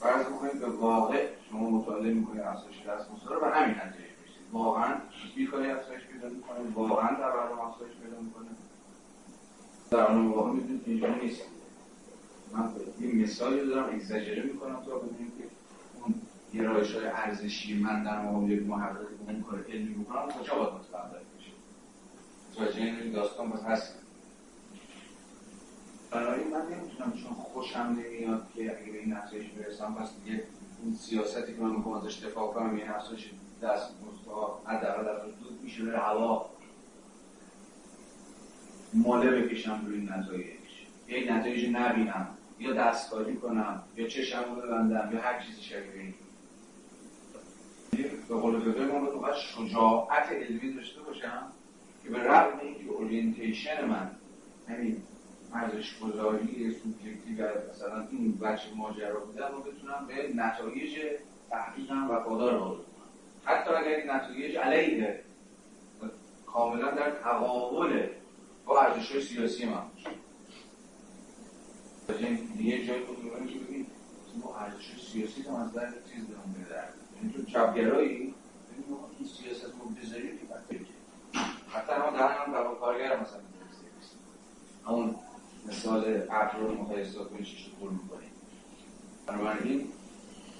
فرض 0.00 0.26
بکنیم 0.26 0.58
به 0.58 0.66
واقع 0.66 1.26
شما 1.50 1.70
مطالعه 1.70 2.12
می‌کنید 2.12 2.40
افزایش 2.40 2.76
دستمزد 2.76 3.26
رو 3.28 3.40
به 3.40 3.46
همین 3.46 3.74
نتیجه 3.74 4.04
می‌رسید. 4.20 4.52
واقعا 4.52 4.94
بیکاری 5.36 5.70
افزایش 5.70 6.02
پیدا 6.02 6.28
می‌کنه؟ 6.28 6.58
واقعا 6.74 7.14
تورم 7.16 7.60
افزایش 7.60 7.92
پیدا 7.92 8.20
می‌کنه؟ 8.20 8.46
در 9.90 10.06
آن 10.06 10.26
واقع 10.26 10.50
می‌دونید 10.50 10.82
اینجوری 10.86 11.20
نیست. 11.20 11.42
من 12.52 12.70
یه 13.00 13.14
مثالی 13.14 13.66
دارم 13.66 13.94
اگزاجره 13.94 14.42
می‌کنم 14.42 14.82
تا 14.84 14.98
ببینیم 14.98 15.32
که 15.38 15.44
اون 16.02 16.14
گرایش 16.54 16.94
های 16.94 17.06
ارزشی 17.06 17.78
من 17.78 18.02
در 18.02 18.22
مقابل 18.22 18.50
یک 18.50 18.66
محقق 18.66 19.00
که 19.00 19.32
اون 19.32 19.42
کار 19.42 19.64
علمی 19.68 19.94
بکنم 19.94 20.28
کجا 20.28 20.54
باید 20.54 20.74
متوقف 20.74 21.22
بشه؟ 21.38 21.50
متوجه 22.52 22.82
این 22.82 23.12
داستان 23.12 23.50
باز 23.50 23.62
هست. 23.62 24.03
بنابراین 26.14 26.48
من 26.48 26.60
نمی‌تونم 26.60 27.12
چون 27.12 27.32
خوشم 27.32 27.98
نمیاد 28.06 28.46
که 28.54 28.62
اگه 28.62 28.92
به 28.92 28.98
این 28.98 29.12
نتایج 29.12 29.46
برسم 29.50 29.94
پس 29.94 30.10
دیگه 30.24 30.44
اون 30.82 30.94
سیاستی 30.94 31.54
که 31.54 31.60
من 31.60 31.76
می‌خوام 31.76 31.94
ازش 31.94 32.24
دفاع 32.24 32.52
کنم 32.52 32.78
یه 32.78 32.96
افزایش 32.96 33.30
دست 33.62 33.90
مزدها 33.90 34.62
حداقل 34.66 35.08
از 35.08 35.22
دود 35.22 35.60
میشه 35.62 35.84
بره 35.84 35.98
هوا. 35.98 36.50
ماله 38.94 39.30
بکشم 39.30 39.82
روی 39.86 39.98
این 39.98 40.12
نتایج 40.12 40.46
یه 41.08 41.32
نتایج 41.32 41.68
نبینم 41.72 42.28
یا 42.58 42.72
دستکاری 42.72 43.36
کنم 43.36 43.82
یا 43.96 44.08
چشم 44.08 44.54
ببندم 44.54 45.10
یا 45.12 45.20
هر 45.20 45.40
چیزی 45.40 45.62
شبیه 45.62 46.02
این. 46.02 46.14
به 48.28 48.34
قول 48.34 48.60
فقه 48.60 48.86
من 48.86 49.04
باید 49.04 49.34
شجاعت 49.34 50.32
علمی 50.32 50.72
داشته 50.72 51.02
باشم 51.02 51.46
که 52.04 52.10
به 52.10 52.18
رغم 52.18 52.58
اینکه 52.58 52.90
orientation 52.90 53.84
من 53.84 54.10
همین 54.68 55.02
ارزش 55.54 55.98
گذاری 55.98 56.74
سوبژکتیو 56.82 57.46
و 57.46 57.50
مثلا 57.70 58.06
این 58.10 58.38
بچه 58.38 58.74
ماجرا 58.76 59.20
بودم 59.20 59.48
رو 59.52 59.62
بتونم 59.62 60.06
به 60.06 60.32
نتایج 60.34 60.98
تحقیقم 61.50 62.10
و 62.10 62.20
وفادار 62.20 62.58
کنم. 62.58 62.80
حتی 63.44 63.70
اگر 63.70 63.96
این 63.96 64.10
نتایج 64.10 64.56
علیه 64.56 65.20
کاملا 66.46 66.90
در 66.90 67.10
تقابل 67.10 68.06
با 68.66 68.80
ارزش 68.80 69.18
سیاسی 69.18 69.66
من 69.66 69.82
باشه. 72.08 72.28
یه 72.60 72.86
جای 72.86 73.00
خود 73.00 73.16
که 73.22 73.58
ببین 73.58 73.86
ما 74.42 74.56
ارزش 74.56 75.10
سیاسی 75.12 75.42
هم 75.42 75.54
از 75.54 75.72
در 75.72 75.86
چیز 75.86 76.28
دارم 76.28 76.54
میدر 76.58 76.88
یعنی 77.16 77.32
تو 77.32 77.42
چپگرایی 77.42 78.16
ببین 78.16 78.34
این 79.18 79.28
سیاست 79.28 79.64
رو 79.64 79.88
بذاری 80.02 80.28
که 80.28 80.44
حتی 81.68 81.92
هم 81.92 82.16
در 82.16 82.28
هم 82.28 82.52
در 82.52 82.74
کارگر 82.80 83.20
مثلا 83.20 83.40
همون 84.86 85.14
مثال 85.66 86.22
ابر 86.30 86.58
رو 86.58 86.74
می‌خوای 86.74 87.02
حساب 87.02 87.30
کنی 87.30 87.44
چیش 87.44 87.66
رو 87.80 87.90
می‌کنی 87.90 88.26
بنابراین 89.26 89.88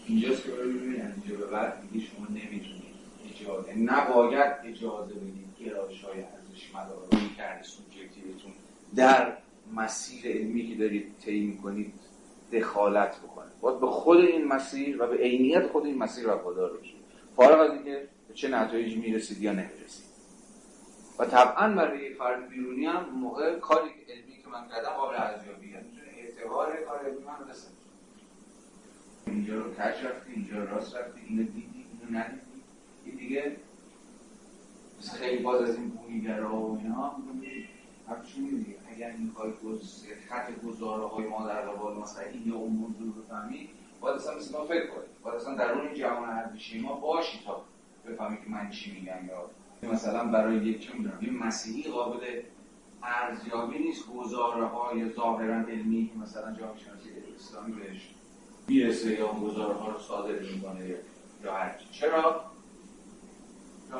اینجاست 0.07 0.45
که 0.45 0.51
باید 0.51 0.69
ببینید 0.69 1.01
اینجا 1.01 1.37
به 1.37 1.47
بعد 1.47 1.91
دیگه 1.93 2.07
شما 2.07 2.27
نمی‌تونید 2.27 2.95
اجازه 3.35 3.75
نباید 3.75 4.53
اجازه 4.65 5.15
بدید 5.15 5.45
گرایش 5.61 6.05
های 6.05 6.21
ارزش 6.21 6.75
مدار 6.75 7.09
رو 7.13 7.29
کرده 7.37 7.63
سوبژکتیوتون 7.63 8.53
در 8.97 9.37
مسیر 9.75 10.27
علمی 10.27 10.69
که 10.69 10.75
دارید 10.75 11.15
طی 11.25 11.41
می‌کنید 11.41 11.93
دخالت 12.53 13.17
بکنه. 13.19 13.51
باید 13.61 13.81
به 13.81 13.87
خود 13.87 14.19
این 14.19 14.45
مسیر 14.45 15.03
و 15.03 15.07
به 15.07 15.17
عینیت 15.17 15.67
خود 15.67 15.87
این 15.87 15.99
مسیر 15.99 16.29
وفادار 16.29 16.77
باشید 16.77 16.97
فارغ 17.37 17.61
از 17.61 17.71
اینکه 17.71 18.09
به 18.29 18.35
چه 18.35 18.49
نتایجی 18.49 18.97
می‌رسید 18.97 19.43
یا 19.43 19.53
نمی‌رسید. 19.53 20.05
و 21.19 21.25
طبعا 21.25 21.69
برای 21.69 22.15
فرد 22.15 22.49
بیرونی 22.49 22.87
هم 22.87 23.05
موقع 23.11 23.59
کاری 23.59 23.91
علمی 24.09 24.34
که 24.34 24.34
من 24.55 24.69
کردم 24.69 24.89
قابل 24.89 25.17
ارزیابیه 25.17 25.81
می‌تونه 25.81 26.11
اعتبار 26.19 26.77
کار 26.77 27.01
من 27.27 27.49
رسه 27.51 27.69
اینجا 29.27 29.55
رو 29.59 29.75
کج 29.75 30.05
رفتی 30.05 30.33
اینجا 30.33 30.65
راست 30.65 30.97
رفتی 30.97 31.21
اینو 31.29 31.43
دیدی 31.43 31.87
اینو 32.01 32.19
ندیدی. 32.19 32.41
این 33.05 33.17
دیگه 33.17 33.57
مثل 34.99 35.17
خیلی 35.17 35.43
باز 35.43 35.63
از 35.63 35.77
این 35.77 35.89
بومیگرا 35.89 36.57
و 36.57 36.79
اینا 36.79 37.17
همچون 38.09 38.45
دیگه 38.45 38.77
اگر 38.89 39.13
می‌خوای 39.13 39.53
خط 40.29 40.63
گزاره 40.67 41.07
های 41.07 41.27
ما 41.27 41.47
در 41.47 41.61
قبال 41.61 41.97
مثلا 41.97 42.25
این 42.25 42.43
یا 42.47 42.55
اون 42.55 42.73
موضوع 42.73 43.07
رو 43.07 43.23
بفهمی 43.23 43.69
باید 44.01 44.17
اصلا 44.17 44.37
مثل 44.37 44.59
ما 44.59 44.65
فکر 44.65 44.87
کنی. 44.87 45.05
باید 45.23 45.37
اصلا 45.37 45.55
درون 45.55 45.87
این 45.87 45.95
جهان 45.95 46.29
ارزشی 46.29 46.81
ما 46.81 46.93
باشی 46.93 47.45
تا 47.45 47.65
بفهمی 48.07 48.37
که 48.37 48.51
من 48.51 48.71
چی 48.71 48.93
میگم 48.93 49.27
یا 49.27 49.51
مثلا 49.93 50.25
برای 50.25 50.57
یک 50.57 50.87
چه 50.87 50.93
می‌دونم 50.93 51.19
یه 51.23 51.31
مسیحی 51.31 51.91
قابل 51.91 52.43
ارزیابی 53.05 53.79
نیست 53.79 54.09
گزاره 54.09 54.67
های 54.67 55.13
ظاهرا 55.13 55.55
علمی 55.55 56.11
که 56.13 56.19
مثلا 56.19 56.55
جامعه 56.55 56.79
شناسی 56.79 57.11
اسلامی 57.37 57.73
بهش 57.73 58.15
می‌رسه 58.69 59.19
یا 59.19 59.31
اون 59.31 59.45
گزاره 59.45 59.75
ها 59.75 59.89
رو 59.89 59.99
صادر 59.99 60.39
می‌کنه 60.39 60.95
یا 61.45 61.55
هر 61.55 61.79
چرا؟ 61.93 62.45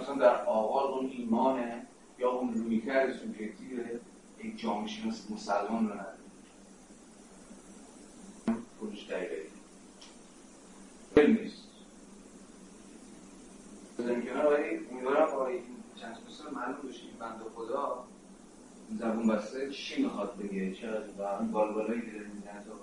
مثلا 0.01 0.15
در 0.15 0.45
آغاز 0.45 0.91
اون 0.91 1.11
ایمانه 1.11 1.87
یا 2.19 2.31
اون 2.31 2.55
رویکرد 2.55 3.13
سوبژکتیو 3.13 3.79
یک 4.45 4.59
جامعه 4.61 4.87
شناس 4.87 5.31
مسلمان 5.31 5.89
رو 5.89 5.95
نداره. 5.95 6.19
خودش 8.79 9.11
دقیقه. 9.11 9.45
نیست. 11.17 11.69
بزنیم 13.99 14.23
کنار 14.23 14.55
ولی 14.55 14.87
امیدوارم 14.91 15.33
با 15.33 15.47
این 15.47 15.63
چند 15.97 16.19
سال 16.29 16.55
معلوم 16.55 16.89
بشه 16.89 17.03
این 17.03 17.19
بند 17.19 17.41
خدا. 17.57 18.05
زبون 18.99 19.27
بسته 19.27 19.71
چی 19.71 20.03
می‌خواد 20.03 20.37
بگه؟ 20.37 20.75
چرا 20.75 21.01
و 21.19 21.37
همین 21.37 21.53
بالبالایی 21.53 22.01
که 22.01 22.07
داره 22.07 22.27
می‌زنه 22.27 22.65
تا 22.65 22.75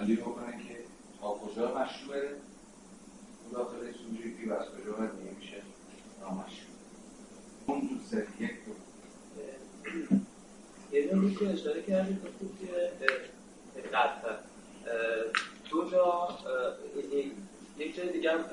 ولی 0.00 0.16
بکنه 0.16 0.52
که 0.68 0.76
تا 1.20 1.28
کجا 1.28 1.78
مشروعه؟ 1.78 2.36
داخل 3.52 3.92
سوژکتی 3.92 4.48
و 4.48 4.52
از 4.52 4.66
کجا 4.66 4.92
باید 4.92 5.10
میشه 5.40 5.62
نامشروع. 6.20 6.76
اون 7.66 7.80
دوست 7.80 8.14
یک 8.40 8.50
دو. 8.64 8.72
یه 10.92 11.14
نوعی 11.14 11.34
که 11.34 11.48
اشاره 11.48 11.82
کردید 11.82 12.18
گفتید 12.24 12.50
که 12.60 12.90
قطعا 13.88 14.36
دو 15.70 15.90
جا 15.90 16.28
یک 17.78 17.96
جای 17.96 18.12
دیگه 18.12 18.32
هم 18.32 18.44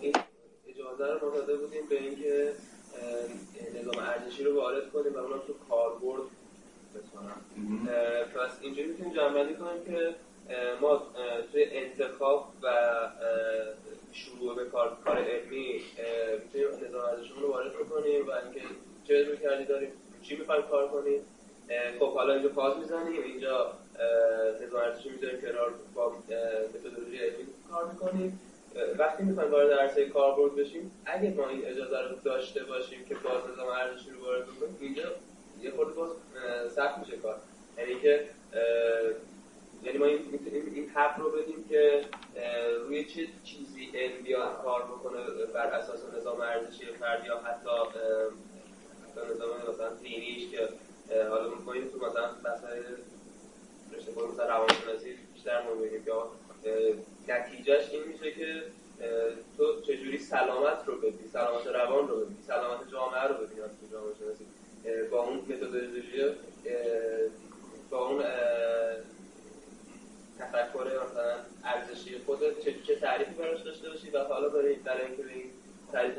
این 0.00 0.14
اجازه 0.68 1.06
رو 1.20 1.30
ما 1.30 1.36
داده 1.36 1.56
بودیم 1.56 1.86
به 1.88 2.02
اینکه 2.02 2.52
نظام 3.80 3.98
ارزشی 3.98 4.44
رو 4.44 4.56
وارد 4.56 4.90
کنیم 4.92 5.14
و 5.14 5.18
اونم 5.18 5.40
تو 5.46 5.54
کاربرد 5.68 6.22
بتونم 6.94 7.40
پس 8.34 8.58
اینجوری 8.62 8.88
می‌تونیم 8.88 9.14
جمعبندی 9.14 9.54
کنیم 9.54 9.84
که 9.84 10.14
ما 10.80 11.02
توی 11.52 11.64
انتخاب 11.64 12.52
و 12.62 12.68
شروع 14.12 14.54
به 14.54 14.64
کار, 14.64 14.96
کار 15.04 15.18
علمی 15.18 15.80
می‌تونیم 16.44 16.88
نظام 16.88 17.04
ارزشیمون 17.04 17.42
رو 17.42 17.48
وارد 17.48 17.72
کنیم 17.72 18.26
و 18.26 18.30
اینکه 18.30 18.60
چه 19.04 19.24
روی 19.24 19.36
کردی 19.36 19.64
داریم 19.64 19.92
چی 20.22 20.36
می‌خوایم 20.36 20.62
کار 20.62 20.88
کنیم 20.88 21.20
خب 21.98 22.12
حالا 22.14 22.34
اینجا 22.34 22.48
پاز 22.48 22.78
می‌زنیم 22.78 23.22
اینجا 23.22 23.72
نظام 24.62 24.80
ارزشی 24.80 25.08
می‌ذاریم 25.08 25.40
کنار 25.40 25.74
با 25.94 26.12
متدولوژی 26.74 27.18
علمی 27.18 27.46
کار 27.70 27.90
می‌کنیم 27.92 28.40
وقتی 28.98 29.22
می‌خوایم 29.22 29.50
وارد 29.50 29.72
عرصه 29.72 30.08
کاربرد 30.08 30.54
بشیم 30.54 30.90
اگه 31.06 31.30
ما 31.30 31.48
این 31.48 31.66
اجازه 31.66 31.98
رو 32.00 32.16
داشته 32.24 32.64
باشیم 32.64 33.04
که 33.04 33.14
باز 33.14 33.42
نظام 33.52 33.68
ارزشی 33.68 34.10
رو 34.10 34.24
وارد 34.24 34.46
کنیم 34.46 34.76
اینجا 34.80 35.02
یه 35.62 35.70
خورده 35.70 35.92
باز 35.92 36.10
سخت 36.76 36.98
میشه 36.98 37.16
کار. 37.16 37.36
یعنی 37.78 38.00
که 38.00 38.28
یعنی 39.82 39.98
ما 39.98 40.06
این, 40.06 40.20
این 40.74 40.88
حق 40.88 41.20
رو 41.20 41.30
بدیم 41.30 41.64
که 41.68 42.04
روی 42.86 43.04
چه 43.04 43.26
چیزی 43.44 43.90
علم 43.94 44.22
بیاد 44.22 44.62
کار 44.62 44.82
بکنه 44.82 45.18
بر 45.54 45.66
اساس 45.66 46.00
نظام 46.16 46.40
ارزشی 46.40 46.86
فردی 46.86 47.26
یا 47.26 47.38
حتی 47.38 47.70
حتی 49.04 49.34
نظام 49.34 49.50
مثلا 49.74 49.94
دینیش 49.94 50.50
که 50.50 50.68
حالا 51.30 51.72
این 51.74 51.90
تو 51.90 52.06
مثلا 52.06 52.30
مسائل 52.44 52.82
رشته 53.92 54.12
روانشناسی 54.48 55.14
بیشتر 55.34 55.62
ما 55.62 55.88
که 55.88 56.12
نتیجهش 57.28 57.90
این 57.90 58.02
میشه 58.12 58.32
که 58.32 58.62
تو 59.56 59.80
چجوری 59.80 60.18
سلامت 60.18 60.78
رو 60.86 60.98
ببینی 60.98 61.28
سلامت 61.32 61.66
روان 61.66 62.08
رو 62.08 62.16
ببینی 62.16 62.42
سلامت 62.46 62.90
جامعه 62.92 63.22
رو 63.22 63.34
ببینی 63.34 63.60
از 63.60 63.70
جامعه 63.92 64.14
شناسی 64.18 64.44
با 65.10 65.24
اون 65.24 65.36
متدولوژی 65.36 66.22
با 67.90 68.08
اون 68.08 68.24
تفکر 70.38 70.84
مثلا 70.84 71.34
ارزشی 71.64 72.18
خودت 72.26 72.60
چه, 72.60 72.74
چه 72.86 72.96
تعریفی 72.96 73.34
براش 73.34 73.60
داشته 73.60 73.90
باشی 73.90 74.10
و 74.10 74.24
حالا 74.24 74.48
برای 74.48 74.74
برای 74.74 75.06
اینکه 75.06 75.22
به 75.22 75.32
این 75.32 75.50
تعریف 75.92 76.14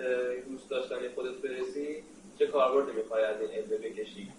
دوست 0.49 0.69
داشتن 0.69 0.95
خودت 1.15 1.38
برسی 1.38 2.03
چه 2.39 2.47
کاربردی 2.47 2.91
می‌خوای 2.91 3.23
از 3.23 3.41
این 3.41 3.49
علم 3.49 3.67
بکشی؟ 3.67 4.31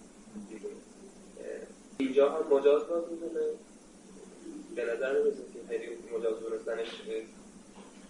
اینجا 1.97 2.29
هم 2.29 2.57
مجاز 2.57 2.87
باز 2.87 3.03
می‌دونه. 3.11 3.41
به 4.75 4.85
نظر 4.85 5.13
که 7.05 7.25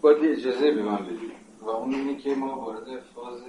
باید 0.02 0.26
اجازه 0.26 0.72
به 0.72 0.84
من 0.84 1.06
بدید. 1.06 1.32
و 1.62 1.70
اون 1.70 1.94
اینه 1.96 2.18
که 2.18 2.36
ما 2.36 2.60
وارد 2.60 3.00
فاز 3.16 3.42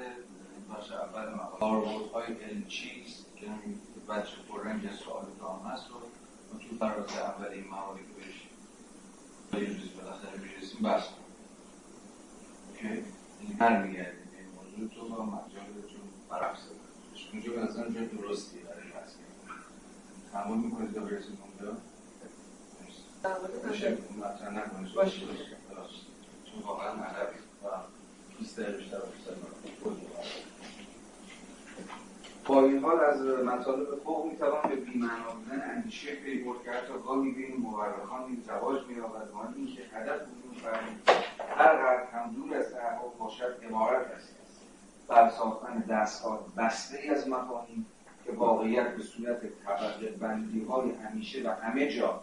بخش 0.70 0.92
اول 0.92 1.34
مقام 1.34 1.84
های 2.14 2.32
علم 2.32 2.64
چیست 2.68 3.26
که 3.36 3.46
بچه 4.08 4.36
پررنگ 4.48 4.90
سوال 5.04 5.24
دام 5.40 5.60
هست 5.66 5.90
و 5.90 5.94
تو 6.58 6.76
فراز 6.76 7.16
اول 7.16 7.48
این 7.48 7.64
مواردی 7.68 8.00
که 8.00 8.20
بهش 8.20 8.48
تا 9.52 9.58
یه 9.58 9.68
روز 9.68 9.94
بالاخره 9.96 10.40
می‌رسیم 10.40 10.82
بس. 10.82 11.08
اوکی؟ 12.68 12.88
این 13.40 13.56
هر 13.60 13.86
میگردیم 13.86 14.28
این 14.38 14.48
موضوع. 14.56 14.94
تو 14.94 15.14
با 15.14 15.24
مجالتون 15.24 16.00
برعکس. 16.30 16.60
اونجا 17.32 17.52
به 17.52 17.60
نظر 17.60 17.90
جای 17.90 18.06
درستی 18.06 18.58
برای 18.58 18.90
بحث 18.94 19.14
تمام 20.32 20.64
می‌کنید 20.64 20.94
تا 20.94 21.00
برسیم 21.00 21.38
اونجا؟ 21.42 21.76
باشه 23.22 23.98
مطرح 24.18 24.50
نکنید 24.50 24.94
باشه. 24.94 25.20
چون 26.44 26.62
واقعا 26.66 26.88
عربی. 26.88 27.38
و 27.64 27.68
بیشتر 28.38 28.62
بیشتر 28.62 28.98
بیشتر 28.98 29.32
با 32.46 32.64
این 32.64 32.78
حال 32.78 33.00
از 33.00 33.20
مطالب 33.20 33.96
فوق 34.04 34.26
می‌توان 34.26 34.62
به 34.68 34.76
بیمعنا 34.76 35.30
بودن 35.34 35.70
اندیشه 35.70 36.14
پی 36.14 36.44
برد 36.44 36.64
کرد 36.64 36.86
تا 36.86 36.98
گاهی 36.98 37.30
بین 37.30 37.56
مورخان 37.56 38.22
این 38.22 38.42
زواج 38.46 38.86
مییابد 38.88 39.30
و 39.30 39.56
اینکه 39.56 39.82
هدف 39.92 40.20
وجود 40.20 40.62
فرمی 40.62 40.96
هر 41.56 41.76
قدر 41.76 42.10
هم 42.12 42.32
دور 42.32 42.56
از 42.56 42.72
تحقق 42.72 43.18
باشد 43.18 43.56
امارت 43.62 44.06
هستی 44.06 44.34
است. 44.46 44.60
بر 45.08 45.30
ساختن 45.30 45.78
دستگاه 45.78 46.46
بسته 46.56 46.98
ای 46.98 47.08
از 47.08 47.28
مفاهیم 47.28 47.86
که 48.24 48.32
واقعیت 48.32 48.96
به 48.96 49.02
صورت 49.02 49.40
طبقه 49.64 50.10
بندی 50.10 50.64
های 50.64 50.90
همیشه 50.90 51.48
و 51.48 51.54
همه 51.62 51.88
جا 51.88 52.22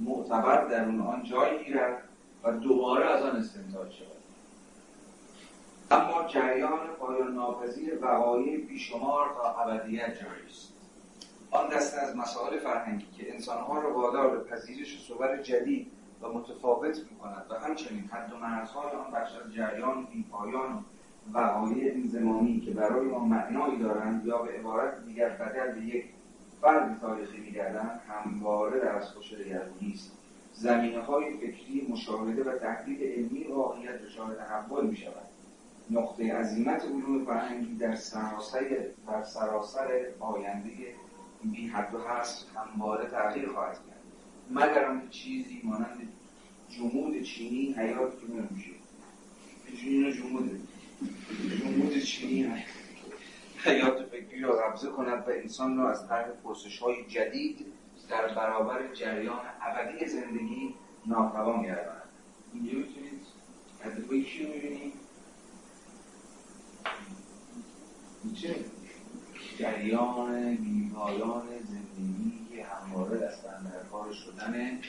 معتبر 0.00 0.64
در 0.64 0.84
اون 0.84 1.00
آن 1.00 1.22
جای 1.22 1.64
گیرد 1.64 2.02
و 2.44 2.52
دوباره 2.52 3.06
از 3.06 3.22
آن 3.22 3.36
استنتاج 3.36 3.92
شود. 3.92 4.08
اما 5.90 6.28
جریان 6.28 6.86
پایان 6.98 7.34
ناپذیر 7.34 7.98
وقایع 8.02 8.56
بیشمار 8.56 9.34
تا 9.34 9.54
ابدیت 9.54 10.14
جاری 10.14 10.46
است. 10.50 10.72
آن 11.50 11.68
دسته 11.68 12.00
از 12.00 12.16
مسائل 12.16 12.58
فرهنگی 12.58 13.06
که 13.16 13.32
انسانها 13.34 13.80
را 13.80 13.94
وادار 13.94 14.36
به 14.36 14.44
پذیرش 14.44 14.98
صور 14.98 15.36
جدید 15.36 15.90
و 16.22 16.28
متفاوت 16.28 16.98
می 16.98 17.16
کند 17.16 17.46
و 17.50 17.54
همچنین 17.54 18.04
حد 18.04 18.32
و 18.32 18.36
مرزهای 18.36 18.90
آن 18.90 19.12
بخش 19.12 19.32
از 19.36 19.52
جریان 19.52 20.04
بیپایان 20.04 20.84
وقایع 21.32 21.92
این 21.92 22.08
زمانی 22.08 22.60
که 22.60 22.70
برای 22.70 23.06
ما 23.06 23.18
معنایی 23.18 23.78
دارند 23.78 24.26
یا 24.26 24.38
به 24.38 24.52
عبارت 24.52 25.04
دیگر 25.04 25.28
بدل 25.28 25.72
به 25.72 25.80
یک 25.80 26.04
فرد 26.64 27.00
تاریخی 27.00 27.40
میگردند 27.40 28.00
همواره 28.08 28.80
در 28.80 28.96
از 28.96 29.08
خوش 29.08 29.32
دگرگونی 29.32 29.92
است 29.94 30.12
زمینه 30.54 31.02
های 31.02 31.32
فکری 31.32 31.86
مشاهده 31.90 32.44
و 32.44 32.58
تحلیل 32.58 33.02
علمی 33.02 33.44
واقعیت 33.44 34.02
دچار 34.02 34.34
تحول 34.34 34.86
می 34.86 34.96
شود 34.96 35.26
نقطه 35.90 36.34
عظیمت 36.34 36.84
علوم 36.84 37.24
فرهنگی 37.24 37.74
در 37.74 37.94
سراسر 37.94 38.86
در 39.06 39.22
سراسر 39.22 40.06
آینده 40.20 40.70
بی 41.42 41.66
حد 41.66 41.94
و 41.94 41.98
حصر 41.98 42.44
همواره 42.56 43.10
تغییر 43.10 43.48
خواهد 43.48 43.74
کرد. 43.74 44.00
مگر 44.50 44.84
آنکه 44.84 45.08
چیزی 45.08 45.60
مانند 45.64 46.08
جمود 46.68 47.22
چینی 47.22 47.74
حیاتتون 47.78 48.30
نمیشه 48.30 48.70
اینو 49.82 50.10
جموده. 50.10 50.60
جمود 51.58 51.98
چینی 51.98 52.42
حیات 52.42 52.73
فکری 53.64 54.40
را 54.40 54.52
قبضه 54.52 54.88
کند 54.88 55.28
و 55.28 55.30
انسان 55.30 55.76
را 55.76 55.90
از 55.90 56.08
طرح 56.08 56.28
پرسش 56.28 56.78
های 56.78 57.04
جدید 57.04 57.66
در 58.10 58.34
برابر 58.34 58.92
جریان 58.92 59.40
ابدی 59.62 60.06
زندگی 60.06 60.74
ناتوان 61.06 61.62
گرداند 61.62 62.02
اینجا 62.54 62.78
می‌تونید 62.78 63.20
ادبای 63.84 64.22
کی 64.22 64.42
رو 64.42 64.52
می‌بینید 64.52 64.92
چه 68.34 68.54
جریان 69.58 70.54
بیپایان 70.56 71.42
زندگی 71.68 72.48
که 72.50 72.64
همواره 72.64 73.18
دستن 73.18 73.62
در 73.64 73.88
کار 73.92 74.12
شدن 74.12 74.80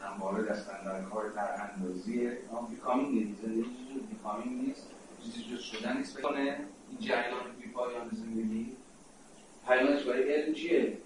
همواره 0.00 0.42
دستن 0.42 0.84
در 0.84 1.02
کار 1.02 1.28
در 1.28 1.70
اندازی 1.70 2.30
بیکامینگ 2.70 3.14
نیست. 3.14 3.42
زندگی 3.42 3.66
بیکامینگ 4.10 4.66
نیست. 4.66 4.86
چیزی 5.24 5.42
جز 5.42 5.60
شدن 5.60 5.96
نیست. 5.96 6.18
جریان 7.00 7.56
بیپایان 7.62 8.08
زندگی؟ 8.12 8.76
پیامش 9.68 10.02
برای 10.02 10.32
علم 10.32 10.54
چیه؟ 10.54 10.98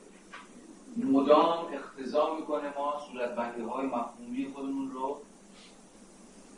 مدام 0.97 1.66
اختزام 1.74 2.40
می‌کنه 2.40 2.74
ما 2.78 3.02
صورت 3.12 3.35
بندی 3.35 3.62
های 3.62 3.86
مفهومی 3.86 4.48
خودمون 4.55 4.90
رو 4.90 5.20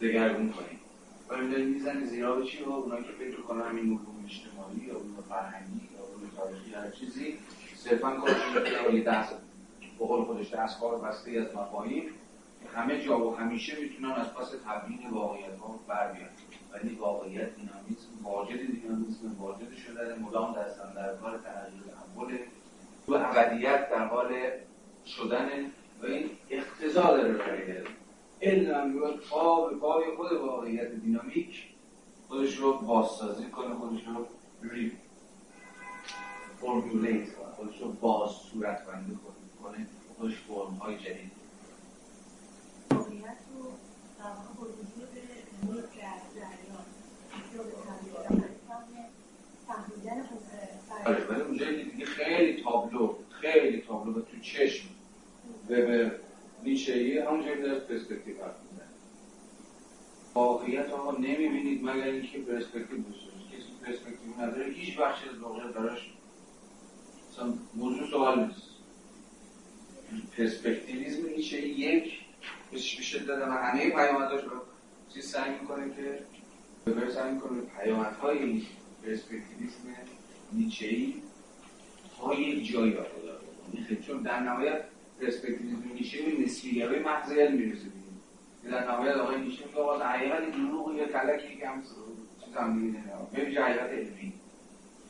دگرگون 0.00 0.52
کنیم. 0.52 0.80
و 1.28 1.48
داریم 1.50 1.68
می‌زنی 1.68 2.06
زیرا 2.06 2.36
به 2.36 2.44
چی؟ 2.44 2.62
و 2.62 2.70
اونایی 2.70 3.04
که 3.04 3.12
فکر 3.12 3.40
کنن 3.40 3.62
همین 3.62 3.84
علوم 3.84 4.24
اجتماعی 4.24 4.80
یا 4.86 4.94
علوم 4.94 5.24
فرهنگی 5.28 5.88
یا 5.94 6.04
علوم 6.04 6.30
تاریخی 6.36 6.74
هر 6.74 6.90
چیزی 6.90 7.38
صرفا 7.76 8.16
کارشون 8.16 8.94
یه 8.94 9.04
دست 9.04 9.34
به 9.98 10.06
قول 10.06 10.24
خودش 10.24 10.54
دستگاه 10.54 11.02
بسته 11.02 11.30
از 11.30 11.56
مفاهیم. 11.56 12.04
همه 12.74 13.00
جا 13.04 13.26
و 13.26 13.36
همیشه 13.36 13.80
می‌تونن 13.80 14.12
از 14.12 14.34
پس 14.34 14.50
تبیین 14.66 15.10
واقعیت 15.10 15.58
ها 15.58 15.80
بر 15.88 16.12
بیان. 16.12 16.28
ولی 16.72 16.94
واقعیت 16.94 17.56
دینامیسم 17.56 18.09
واجد 18.22 18.56
دینامیسم 18.56 19.36
واجد 19.38 19.72
شدن 19.72 20.18
مدام 20.22 20.54
دستن 20.54 20.94
در 20.94 21.16
کار 21.16 21.38
تغییر 21.38 21.82
تحول 21.82 22.38
تو 23.06 23.14
ابدیت 23.14 23.90
در 23.90 24.06
حال 24.06 24.28
شدن 25.06 25.48
و 26.02 26.06
این 26.06 26.30
اقتضا 26.50 27.02
داره 27.02 27.32
برای 27.32 27.62
علم 27.62 27.86
علم 28.42 28.74
هم 28.74 29.16
پا 29.30 29.68
به 29.68 29.76
پای 29.76 30.04
خود 30.16 30.32
واقعیت 30.32 30.92
دینامیک. 30.92 31.66
خودش 32.28 32.56
رو 32.56 32.78
بازسازی 32.78 33.44
کنه 33.44 33.74
خودش 33.74 34.06
رو 34.06 34.26
ری 34.62 34.92
فرمولیت 36.60 37.34
کنه 37.34 37.52
خودش 37.56 37.80
رو 37.80 37.92
باز 37.92 38.30
صورت 38.30 38.86
بندی 38.86 39.18
کنه 39.62 39.86
خودش 40.18 40.34
فرم 40.34 40.74
های 40.74 40.98
جدید. 40.98 41.30
واقعیت 42.90 43.36
رو 43.54 43.62
در 44.18 44.24
واقع 44.24 44.54
با 44.60 44.66
وجود 44.66 45.08
ملک 45.62 45.94
جریان 46.34 46.86
یا 47.54 47.62
به 47.62 47.70
تعبیر 48.68 49.04
فهمیدن 49.66 50.20
اون 50.20 50.40
آره 51.06 51.26
ولی 51.26 51.40
اونجایی 51.40 51.84
که 51.84 51.90
دیگه 51.90 52.06
تابلو 52.70 53.14
خیلی 53.30 53.80
تابلو 53.80 54.20
تو 54.20 54.40
چشم 54.42 54.88
به 55.68 55.86
به 55.86 56.20
نیچه‌ای 56.62 57.18
همونجایی 57.18 57.62
از 57.62 57.86
پرسپکتیو 57.86 58.44
حرف 58.44 58.54
واقعیت 60.34 60.90
آقا 60.90 61.18
نمی‌بینید 61.18 61.84
مگر 61.84 62.04
اینکه 62.04 62.38
پرسپکتیو 62.38 63.02
داشته 63.02 63.26
کسی 63.52 63.72
پرسپکتیو 63.86 64.40
نداره 64.40 64.72
هیچ 64.72 64.98
بخشی 64.98 65.28
از 65.28 65.38
واقعیت 65.38 65.74
براش 65.74 66.10
مثلا 67.32 67.54
موضوع 67.74 68.10
سوال 68.10 68.46
نیست. 68.46 68.70
پرسپکتیویزم 70.36 71.26
نیچه 71.26 71.68
یک 71.68 72.20
به 72.70 72.78
شدت 72.78 73.38
و 73.38 73.50
همه 73.50 73.90
پیامداش 73.90 74.44
رو 74.44 74.60
چیز 75.14 75.24
سعی 75.24 75.52
می‌کنه 75.60 75.94
که 75.94 76.18
به 76.84 77.10
سعی 77.10 77.32
می‌کنه 77.32 77.62
این 78.30 78.62
پرسپکتیویسم 79.02 79.88
یک 82.38 82.72
جایی 82.72 82.92
برخوردار 82.92 83.40
چون 84.06 84.22
در 84.22 84.40
نهایت 84.40 84.80
پرسپکتیویسم 85.20 85.92
نیچه 85.94 86.22
به 86.22 86.42
نسبیگرای 86.42 86.98
محض 86.98 87.32
علم 87.32 87.54
می‌رسه 87.54 87.86
در 88.64 88.90
نهایت 88.90 89.16
آقای 89.16 89.40
نیچه 89.40 89.64
میگه 89.66 89.78
آقا 89.78 89.98
حقیقت 90.04 90.52
دروغ 90.52 90.94
یا 90.94 91.06
کلکی 91.06 91.56
که 91.56 91.68
هم 91.68 91.82
چیز 92.44 92.54
هم 92.54 92.80
دیگه 92.80 92.98
نمیشه 93.34 93.60
به 93.60 93.64
حقیقت 93.64 93.90
علمی 93.90 94.32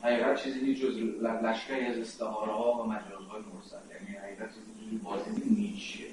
حقیقت 0.03 0.43
چیزی 0.43 0.61
نیست 0.61 0.81
جز 0.81 0.97
لشکری 1.23 1.85
از 1.85 1.97
استعاره 1.97 2.51
ها 2.51 2.73
و 2.73 2.87
مجازهای 2.87 3.41
مرسل 3.53 3.77
یعنی 3.93 4.17
حقیقت 4.17 4.49
چیزی 4.53 4.97
بازی 4.97 5.49
نیچه 5.49 6.03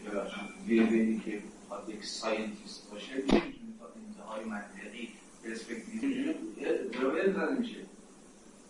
ببینی 0.69 1.21
که 1.21 1.43
خواهد 1.69 1.89
یک 1.89 2.05
scientist 2.05 2.91
باشه 2.91 3.15
نمی‌تونه 3.15 3.43
تا 3.79 3.87
انتهای 4.07 4.45
منطقی 4.45 5.09
پرسپکتیویسم 5.45 6.35
جلوه 6.93 7.33
زده 7.33 7.59
میشه 7.59 7.88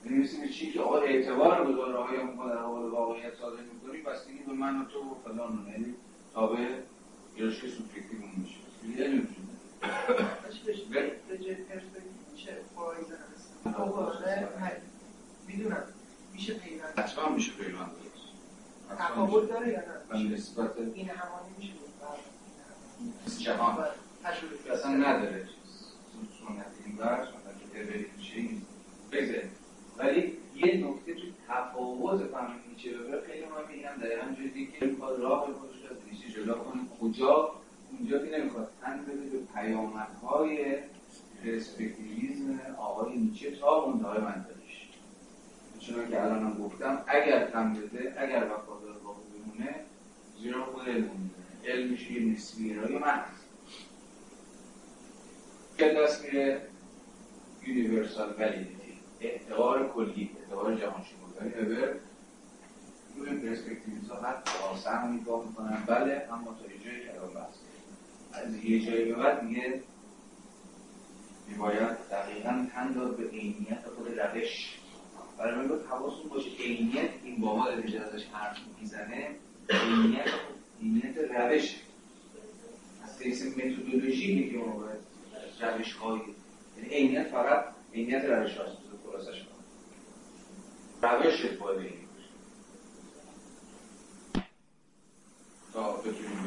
یعنی 0.05 0.19
مثل 0.19 0.49
چی 0.49 0.73
که 0.73 0.81
آقا 0.81 0.99
اعتبار 0.99 1.73
گزاره 1.73 2.03
های 2.03 2.23
ما 2.23 2.49
در 2.49 2.57
حال 2.57 2.91
واقعیت 2.91 3.35
صادر 3.41 3.63
می‌کنیم 3.63 4.05
بستگی 4.05 4.39
به 4.39 4.53
من 4.53 4.81
و 4.81 4.85
تو 4.85 4.99
و 4.99 5.15
فلان 5.25 5.59
و 5.59 5.71
یعنی 5.71 5.95
تابع 6.35 6.69
گرشک 7.37 7.67
سوبژکتیو 7.67 8.19
میشه. 8.37 8.57
دیگه 8.83 9.23
فایده 12.77 13.17
هست 13.17 13.53
می‌دونم. 15.49 15.85
میشه 16.33 16.55
پیوند. 16.55 16.99
حتما 16.99 17.29
میشه 17.29 17.53
پیوند. 17.53 17.91
تفاوت 18.99 19.49
داره 19.49 19.69
یا 19.69 19.81
نه؟ 20.13 20.35
نسبت 20.35 20.79
این 20.95 21.09
همانی 21.09 21.51
میشه 21.59 21.73
جهان. 23.45 23.85
اصلا 24.73 24.91
نداره. 24.91 25.49
سنت 26.41 26.67
این 26.87 26.97
بر 26.97 27.25
سنت 27.25 27.87
میشه. 28.17 28.35
بگذاریم. 29.13 29.51
ولی 29.99 30.33
یه 30.57 30.87
نکته 30.87 31.15
توی 31.15 31.33
تفاوت 31.49 32.27
فهم 32.27 32.55
نیچه 32.69 32.99
ببره 32.99 33.21
خیلی 33.21 33.45
من 33.45 33.75
میگم 33.77 34.07
دقیقا 34.07 34.35
جوری 34.35 34.73
که 34.81 34.87
می‌خواد 34.87 35.21
راه 35.21 35.53
خودش 35.53 35.85
از 35.91 35.97
نیچه 36.13 36.41
جدا 36.41 36.55
کنه. 36.55 36.83
کجا؟ 37.01 37.53
اونجا 37.91 38.27
که 38.27 38.39
نمی‌خواد. 38.39 38.71
تن 38.83 39.05
بده 39.05 39.15
به 39.15 39.39
پیامدهای 39.55 40.77
پرسپکتیویزم 41.45 42.61
آقای 42.79 43.17
نیچه 43.17 43.51
تا 43.51 43.87
منتهای 43.87 44.19
منطقیش 44.19 44.89
چون 45.81 46.11
که 46.11 46.23
الان 46.23 46.43
هم 46.43 46.65
گفتم 46.65 47.05
اگر 47.07 47.51
تن 47.51 47.75
بده 47.75 48.15
اگر 48.19 48.45
وفادار 48.45 48.99
باقی 49.05 49.23
بمونه 49.39 49.75
زیرا 50.43 50.65
خود 50.65 50.89
علم 50.89 51.11
می‌زنه 51.11 51.75
علم 51.75 51.93
یه 52.11 52.33
نسبی 52.33 52.75
ارائه 52.75 52.99
محض 52.99 53.39
که 55.79 55.89
دست 55.89 56.25
میره 56.25 56.61
یونیورسال 57.67 58.35
ولیدیتی 58.39 58.78
اعتبار 59.21 59.89
کلی 59.89 60.31
اعتبار 60.41 60.75
جهان 60.75 61.05
شمول 61.05 61.53
ابر 61.55 61.95
روی 63.17 63.39
پرسپکتیویزا 63.41 64.15
حتی 64.15 64.51
آسان 64.73 65.13
نگاه 65.13 65.47
می‌کنن 65.47 65.83
بله 65.87 66.29
اما 66.33 66.55
تا 66.55 66.73
یه 66.73 66.79
جایی 66.85 67.09
کلام 67.09 67.35
بحث 67.35 67.55
از 68.33 68.65
یه 68.65 68.87
جایی 68.87 69.05
به 69.05 69.15
بعد 69.15 69.43
میگه 69.43 69.83
میباید 71.49 71.97
دقیقا 72.11 72.67
تن 72.75 72.93
داد 72.93 73.17
به 73.17 73.29
عینیت 73.29 73.85
خود 73.97 74.21
روش. 74.21 74.79
برای 75.39 75.55
من 75.55 75.69
باید 75.69 75.87
حواستون 75.87 76.31
باشه 76.31 76.51
عینیت 76.51 77.11
این 77.25 77.41
بابا 77.41 77.65
داره 77.65 78.01
ازش 78.01 78.27
حرف 78.33 78.57
می‌زنه 78.81 79.31
عینیت 79.71 80.29
عینیت 80.83 81.19
روش. 81.19 81.77
از 83.05 83.23
حیث 83.23 83.43
متدولوژی 83.47 84.51
که 84.51 84.57
ما 84.57 84.73
باید 84.73 84.99
روش 85.61 85.93
های 85.93 86.21
یعنی 86.77 86.95
عینیت 86.95 87.29
فقط 87.29 87.65
عینیت 87.95 88.25
روش 88.25 88.57
هاست 88.57 88.88
روش 91.03 91.47
باید 91.47 92.09
تا 95.73 95.93
بتونیم 95.93 96.45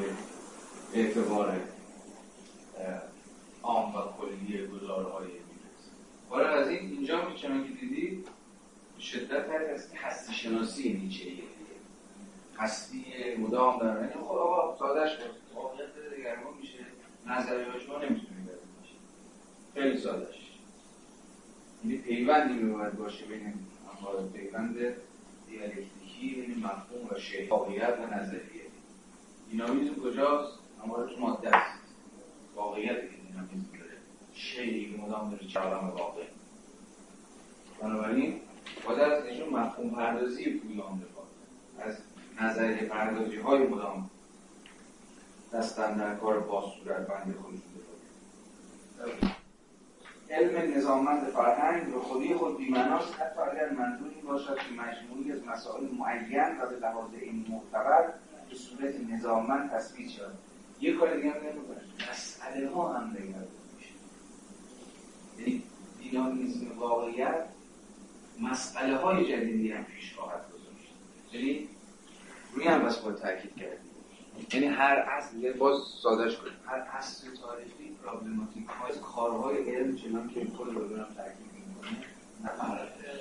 به 0.92 0.98
اعتبار 0.98 1.60
عام 3.62 3.94
و 3.94 3.98
کلی 4.20 4.66
گزارهای 4.66 5.28
حالا 6.28 6.48
آره، 6.48 6.60
از 6.60 6.68
این 6.68 6.90
اینجا 6.90 7.28
میچنان 7.28 7.64
که 7.64 7.70
دیدی 7.70 8.24
شدت 9.00 9.48
هست 9.48 9.92
که 9.92 9.98
هستی 9.98 10.34
شناسی 10.34 10.88
یعنی 10.88 11.00
نیچه 11.00 11.24
ایه 11.24 11.42
هستی 12.58 13.04
مدام 13.38 13.78
در 13.78 13.98
این 13.98 14.10
خب 14.10 14.18
آقا 14.18 14.78
سادش 14.78 15.18
واقعیت 15.54 15.88
دگرگون 16.16 16.58
میشه. 16.60 16.78
نظریه 17.26 17.78
شما 17.86 17.98
نمی‌تونید 17.98 18.44
بدیم 18.44 18.98
خیلی 19.74 19.98
سادش 19.98 20.58
یعنی 21.84 21.98
پیوندی 21.98 22.64
باید 22.64 22.96
باشه 22.96 23.24
بین 23.24 23.54
پیوند 24.32 24.76
دیالکتیکی 25.48 26.34
بین 26.34 26.58
مفهوم 26.58 27.06
و 27.10 27.14
واقعیت 27.50 27.98
و 27.98 28.14
نظریه. 28.14 28.62
دینامیزم 29.50 29.94
کجاست؟ 29.94 30.58
اما 30.84 31.02
تو 31.02 31.20
ماده 31.20 31.56
است. 31.56 31.80
واقعیت 32.54 33.00
که 33.00 33.16
دینامیزم 33.16 33.66
داره. 33.78 33.96
شیعی 34.34 34.92
که 34.92 35.02
مدام 35.02 35.30
داره 35.30 35.46
چه 35.46 35.60
واقع 35.60 36.22
بنابراین 37.82 38.40
باید 38.86 39.00
از 39.00 39.24
نشون 39.24 39.48
مفهوم 39.48 39.90
پردازی 39.90 40.50
پویان 40.50 41.02
از 41.78 41.98
نظریه 42.40 42.88
پردازی 42.88 43.36
های 43.36 43.66
مدام 43.66 44.10
دستن 45.52 45.96
در 45.96 46.14
کار 46.14 46.40
باز 46.40 46.64
صورت 46.64 47.06
بند 47.06 47.34
خودشون 47.42 47.72
علم 50.32 50.76
نظاممند 50.76 51.24
فرهنگ 51.24 51.92
به 51.92 52.00
خودی 52.00 52.34
خود 52.34 52.56
بیمناست 52.56 53.20
حتی 53.20 53.40
اگر 53.40 53.70
منظوری 53.70 54.20
باشد 54.20 54.56
که 54.56 54.74
مجموعی 54.76 55.32
از 55.32 55.46
مسائل 55.46 55.84
معین 55.84 56.60
و 56.60 56.66
به 56.66 56.76
لحاظ 56.76 57.14
این 57.20 57.46
معتبر 57.48 58.12
به 58.50 58.56
صورت 58.56 58.94
نظاممند 59.10 59.70
تثبیت 59.70 60.10
شد 60.10 60.32
یه 60.80 60.92
کار 60.96 61.16
دیگه 61.16 61.30
هم 61.30 61.36
نمی‌کنه 61.36 61.80
مسئله 62.10 62.68
ها 62.68 62.92
هم 62.92 63.10
دیگر 63.10 63.38
میشه 63.76 63.94
یعنی 65.38 65.62
دینامیزم 66.02 66.78
واقعیت 66.78 67.44
مسئله 68.40 68.96
های 68.96 69.24
جدیدی 69.24 69.72
هم 69.72 69.84
پیش 69.84 70.14
خواهد 70.14 70.40
گذاشت. 70.48 70.92
یعنی 71.32 71.68
روی 72.54 72.68
هم 72.68 72.84
بس 72.84 72.98
باید 72.98 73.16
تاکید 73.16 73.56
کرد 73.56 73.78
یعنی 74.52 74.66
هر 74.66 74.96
اصل 75.08 75.52
باز 75.52 75.82
سادش 76.02 76.36
کنیم. 76.36 76.52
هر 76.66 76.78
اصل 76.92 77.26
تاریخی 77.42 77.81
پرابلماتیک 78.04 78.66
های 78.66 78.92
کارهای 79.14 79.74
علم 79.74 79.96
چنان 79.96 80.28
که 80.28 80.46
کل 80.46 80.74
رو 80.74 80.88
دارم 80.88 81.14
تاکید 81.16 81.46
می‌کنه 81.68 82.06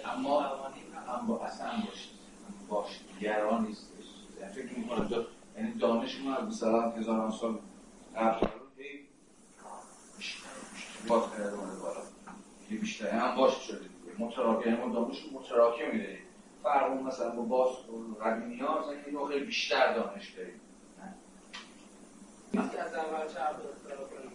اما 0.06 0.42
هم 1.08 1.28
با 1.28 1.40
اصلا 1.40 1.68
باش 1.68 2.10
باش 2.70 3.00
گران 3.22 3.66
نیستش 3.66 4.06
فکر 4.56 4.80
می‌کنم 4.80 5.26
یعنی 5.58 5.74
دانش 5.74 6.22
ما 6.22 6.36
از 6.36 6.48
مثلا 6.48 6.90
هزاران 6.90 7.32
سال 7.32 7.60
قبل 8.16 8.48
باز 11.08 11.24
کرده 11.32 11.56
بالا. 11.56 12.02
بیشتر 12.70 13.10
هم 13.10 13.36
باش 13.36 13.54
شده 13.54 13.86
متراکم 14.20 14.74
ما 14.74 14.94
دانش 14.94 15.26
متراکم 15.34 15.92
میده 15.92 16.18
فرق 16.64 16.92
مثلا 16.92 17.30
با 17.30 17.42
باز 17.42 17.70
قدیمی 18.24 18.58
ها 18.58 18.80
مثلا 18.80 18.92
اینو 19.06 19.26
خیلی 19.26 19.46
بیشتر 19.46 19.94
دانش 19.94 20.30
داریم. 20.30 20.62
از 22.54 22.94
اول 22.94 23.28
نه 23.28 24.21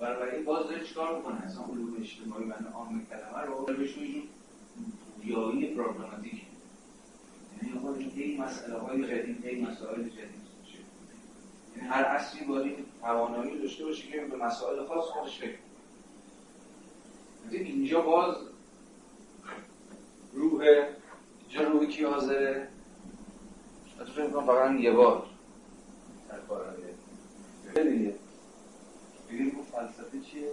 بنابراین 0.00 0.44
باز 0.44 0.66
داره 0.66 0.84
چیکار 0.84 1.16
می‌کنه؟ 1.16 1.42
اصلا 1.42 1.64
علوم 1.64 1.96
اجتماعی 2.00 2.44
و 2.44 2.52
عام 2.74 3.06
کلمه 3.06 3.46
رو 3.46 3.64
بهشون 3.64 4.04
یه 4.04 4.22
گویایی 5.16 5.74
پروبلماتیک 5.74 6.42
یعنی 7.62 7.78
آقا 7.78 7.94
این 7.94 8.40
مسئله 8.40 8.78
های 8.78 9.04
جدید 9.04 9.46
این 9.46 9.68
مسائل 9.68 10.02
جدید 10.02 10.48
میشه. 10.60 10.78
یعنی 11.76 11.88
هر 11.88 12.02
اصلی 12.02 12.46
باید 12.46 12.76
توانایی 13.00 13.62
داشته 13.62 13.84
باشه 13.84 14.08
که 14.08 14.20
به 14.20 14.36
مسائل 14.36 14.86
خاص 14.86 15.04
خودش 15.04 15.38
فکر 15.38 15.58
اینجا 17.50 18.00
باز 18.00 18.36
روح 20.32 20.64
روح 21.54 21.86
کی 21.86 22.04
حاضره؟ 22.04 22.68
من 23.98 24.04
فکر 24.04 24.26
می‌کنم 24.26 24.46
فقط 24.46 24.80
یه 24.80 24.92
بار 24.92 25.26
در 26.28 26.38
کار 26.40 26.76
دیگه 27.74 28.14
که 30.12 30.18
فلسفه 30.18 30.30
چیه؟ 30.30 30.48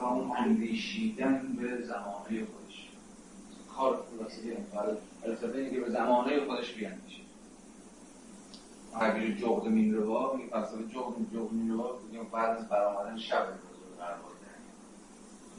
اون 0.00 0.36
اندیشیدن 0.36 1.56
به 1.60 1.82
زمانه 1.82 2.44
خودش. 2.44 2.88
کار 3.76 4.04
خلاصه 4.18 4.56
فلسفه 5.22 5.58
اینه 5.58 5.70
که 5.70 5.80
به 5.80 5.90
زمانه 5.90 6.46
خودش 6.46 6.74
بیاندیشه 6.74 7.22
تعبیر 8.92 9.36
جغد 9.36 9.68
مین 9.68 9.94
روا 9.94 10.36
میگه 10.36 10.48
فلسفه 10.48 10.84
جغد 10.88 11.34
جغد 11.34 11.52
مین 11.52 11.70
روا 11.70 11.92
بگیم 11.92 12.24
بعد 12.24 12.58
از 12.58 12.68
برآمدن 12.68 13.18
شب 13.18 13.48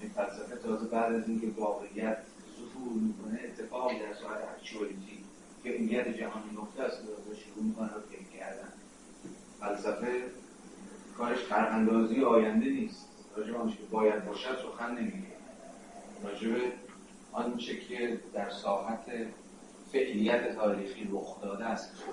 این 0.02 0.10
فلسفه 0.10 0.56
تازه 0.56 0.86
بعد 0.86 1.14
از 1.14 1.28
اینکه 1.28 1.48
واقعیت 1.48 2.18
ظهور 2.58 2.94
می‌کنه 2.94 3.40
اتفاقی 3.44 4.00
در 4.00 4.14
ساعت 4.14 4.44
اکچوالیتی 4.58 5.24
که 5.64 5.78
نیت 5.80 6.08
جهان 6.08 6.44
نقطه 6.54 6.84
است 6.84 6.98
رو 7.28 7.36
شروع 7.36 7.64
می‌کنه 7.64 7.94
رو 7.94 8.02
فکر 8.02 8.40
کردن. 8.40 8.74
فلسفه 9.60 10.24
کارش 11.22 11.44
خرقاندازی 11.44 12.24
آینده 12.24 12.66
نیست. 12.66 13.08
راجب 13.36 13.56
آنچه 13.56 13.78
که 13.78 13.84
باید 13.84 14.26
باشد 14.26 14.58
سخن 14.58 14.96
نمیگه. 14.96 15.28
راجب 16.24 16.58
آنچه 17.32 17.80
که 17.80 18.20
در 18.34 18.50
ساحت 18.50 19.06
فعلیت 19.92 20.56
تاریخی 20.56 21.10
رخ 21.12 21.42
داده 21.42 21.66
است. 21.66 22.04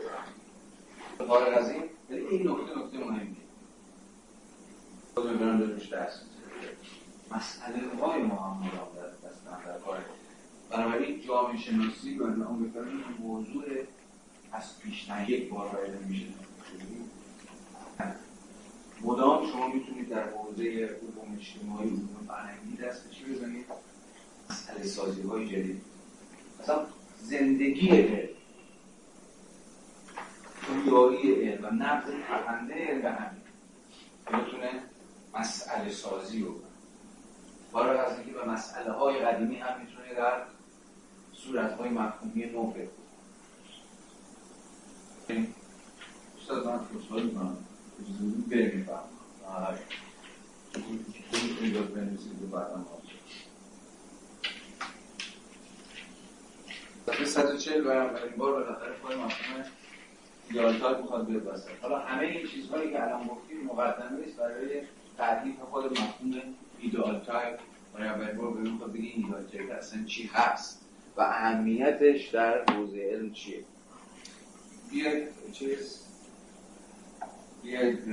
فارغ 1.18 1.59
از 1.59 1.70
این 1.70 1.82
این 2.09 2.48
نکته 2.48 2.78
نکته 2.78 2.98
مهمیه 2.98 3.36
خود 5.14 5.30
می‌برم 5.30 5.60
روش 5.60 5.93
دست. 5.93 6.22
مسئله 7.30 7.78
های 8.01 8.22
ما 8.22 8.36
هم 8.36 8.56
مدام 8.56 8.89
دستن 9.24 9.64
در 9.66 9.78
کار 9.78 9.98
بنابراین 10.70 11.20
جامعه 11.20 11.59
شناسی 11.59 12.18
و 12.18 12.22
اون 12.22 12.62
بفرمین 12.62 13.05
موضوع 13.20 13.64
از 14.52 14.78
پیش 14.78 15.10
نه 15.10 15.30
یک 15.30 15.51
بار 15.51 15.68
باید 15.68 16.06
میشه. 16.09 16.26
مدام 19.03 19.47
شما 19.47 19.69
می‌تونید 19.69 20.09
در 20.09 20.29
حوزه 20.29 20.62
علوم 20.62 21.39
اجتماعی 21.39 21.89
علوم 21.89 22.27
فرهنگی 22.29 22.77
دست 22.77 23.11
چی 23.11 23.25
بزنید؟ 23.25 23.65
مسئله 24.51 24.85
سازی 24.85 25.23
های 25.23 25.49
جدید. 25.49 25.83
مثلا 26.61 26.87
زندگی 27.23 27.89
علم. 27.89 28.29
پویایی 30.62 31.33
علم 31.33 31.65
و 31.65 31.70
نقد 31.70 32.11
پرنده 32.29 32.75
علم 32.75 33.03
به 33.03 33.11
همین 33.11 33.43
بتونه 34.27 34.83
مسئله 35.35 35.91
سازی 35.91 36.41
رو 36.41 36.55
فارغ 37.73 38.07
از 38.07 38.19
اینکه 38.19 38.33
به 38.33 38.45
مسئله 38.45 38.93
های 38.93 39.19
قدیمی 39.19 39.57
هم 39.57 39.81
می‌تونه 39.81 40.15
در 40.15 40.43
صورت 41.33 41.73
های 41.73 41.89
مفهومی 41.89 42.47
نو 42.47 42.73
فکر 42.73 42.89
استاد 46.39 46.66
من 46.66 46.81
می‌کنم. 47.25 47.68
میفهم 48.75 49.03
می‌تونید 51.33 51.95
بنویسید 51.95 52.43
و 52.43 52.47
بعدم 52.47 52.87
صفحه 57.07 57.25
140 57.25 57.87
و 57.87 57.91
اولین 57.91 58.37
بار 58.37 58.53
بالاخره 58.53 58.93
پای 58.93 59.16
مفهوم 59.16 59.65
ایدئال 60.51 61.01
می‌خواد 61.03 61.27
بیاد 61.27 61.47
وسط 61.47 61.69
حالا 61.83 61.99
همه 61.99 62.27
این 62.27 62.47
چیزهایی 62.47 62.91
که 62.91 63.03
الان 63.03 63.27
گفتیم 63.27 63.65
مقدمه 63.65 64.23
است 64.27 64.37
برای 64.37 64.83
تعریف 65.16 65.61
خود 65.61 65.93
مفهوم 65.93 66.43
ideal 66.81 67.20
type 67.20 67.59
برای 67.95 68.09
اولین 68.09 68.37
بار 68.37 68.51
ببین 68.51 68.73
می‌خواد 68.73 68.93
بگی 68.93 69.07
ideal 69.07 69.43
type 69.43 69.70
اصلا 69.79 70.05
چی 70.05 70.31
هست 70.33 70.85
و 71.16 71.20
اهمیتش 71.20 72.29
در 72.29 72.65
حوزه 72.65 73.11
علم 73.12 73.33
چیه؟ 73.33 73.65
بیاید 74.91 75.29
چیز 75.53 76.07
بیاید 77.62 78.05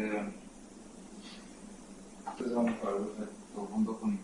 بزنم 2.40 2.74
کار 2.74 3.08
دوم 3.56 3.84
بکنیم 3.84 4.20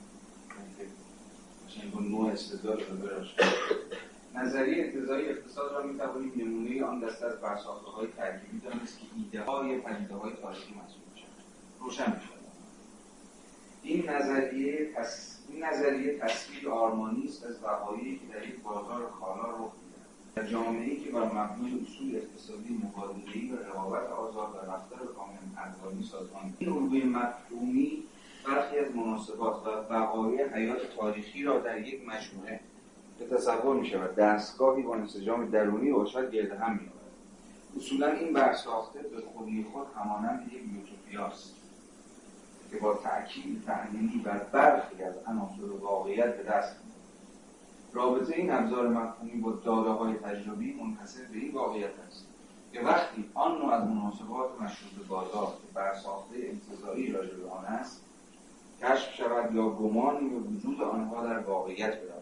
با 1.93 1.99
نوع 1.99 2.31
استدلال 2.31 2.83
نظریه 4.35 4.83
انتظاری 4.83 5.29
اقتصاد 5.29 5.71
را 5.71 5.83
می 5.83 5.97
توانیم 5.97 6.31
نمونه 6.35 6.83
آن 6.83 6.99
دسته 6.99 7.25
از 7.25 7.41
برساخته 7.41 7.91
های 7.91 8.07
ترکیبی 8.17 8.59
دانست 8.59 8.99
که 8.99 9.05
ایده 9.17 9.41
های 9.41 9.77
پدیده 9.77 10.15
های 10.15 10.33
تاریخی 10.41 10.73
محسوب 10.73 11.01
میشن 11.13 11.27
روشن 11.79 12.15
میشن 12.15 12.41
این 13.83 14.09
نظریه 14.09 14.91
پس 14.95 15.39
این 15.49 15.63
نظریه 15.63 16.19
تصویر 16.19 16.69
آرمانی 16.69 17.25
است 17.25 17.45
از 17.45 17.63
وقایعی 17.63 18.19
که 18.19 18.25
در 18.33 18.47
یک 18.47 18.61
بازار 18.61 19.11
کالا 19.19 19.65
رخ 19.65 19.71
در 20.35 20.47
جامعه‌ای 20.47 20.97
که 20.97 21.11
بر 21.11 21.25
مبنای 21.25 21.71
اصول 21.81 22.15
اقتصادی 22.15 22.81
مبادله‌ای 22.83 23.51
و 23.51 23.55
رقابت 23.55 24.09
آزاد 24.09 24.55
و 24.55 24.71
رفتار 24.71 25.13
کاملا 25.15 25.37
ارزانی 25.57 26.03
سازمان 26.03 26.53
این 26.59 26.69
الگوی 26.69 27.03
مفهومی 27.03 28.03
برخی 28.47 28.79
از 28.79 28.95
مناسبات 28.95 29.67
و 29.67 29.93
وقایع 29.93 30.47
حیات 30.47 30.95
تاریخی 30.97 31.43
را 31.43 31.59
در 31.59 31.87
یک 31.87 32.07
مجموعه 32.07 32.59
به 33.19 33.25
تصور 33.25 33.75
می 33.75 33.87
شود 33.87 34.15
دستگاهی 34.15 34.83
با 34.83 34.95
انسجام 34.95 35.45
درونی 35.45 35.91
باشد 35.91 36.31
گرد 36.31 36.51
هم 36.51 36.73
می 36.73 36.89
اصولا 37.77 38.07
این 38.07 38.33
برساخته 38.33 38.99
به 38.99 39.21
خودی 39.33 39.65
خود 39.73 39.87
همانند 39.95 40.51
یک 40.53 40.61
یوتوپیاست 40.73 41.55
که 42.71 42.77
با 42.77 42.93
تأکید 42.93 43.63
تحلیلی 43.65 44.19
بر 44.19 44.37
برخی 44.37 45.03
از 45.03 45.15
عناصر 45.27 45.71
واقعیت 45.81 46.37
به 46.37 46.43
دست 46.43 46.75
میاد 46.83 46.90
رابطه 47.93 48.35
این 48.35 48.51
ابزار 48.51 48.87
مفهومی 48.87 49.41
با 49.41 49.51
داده 49.51 49.89
های 49.89 50.13
تجربی 50.13 50.73
منحصر 50.73 51.23
به 51.31 51.37
این 51.37 51.51
واقعیت 51.51 51.99
است 52.07 52.27
که 52.73 52.81
وقتی 52.81 53.29
آن 53.33 53.57
نوع 53.57 53.73
از 53.73 53.83
مناسبات 53.83 54.61
مشروط 54.61 55.07
بازار 55.07 55.47
که 55.47 55.73
برساخته 55.73 56.35
انتظاری 56.35 57.11
راجع 57.11 57.35
به 57.35 57.49
آن 57.49 57.65
است 57.65 58.05
کشف 58.81 59.13
شود 59.13 59.55
یا 59.55 59.69
گمانی 59.69 60.29
به 60.29 60.35
وجود 60.35 60.81
آنها 60.81 61.23
در 61.27 61.39
واقعیت 61.39 62.01
برود. 62.01 62.21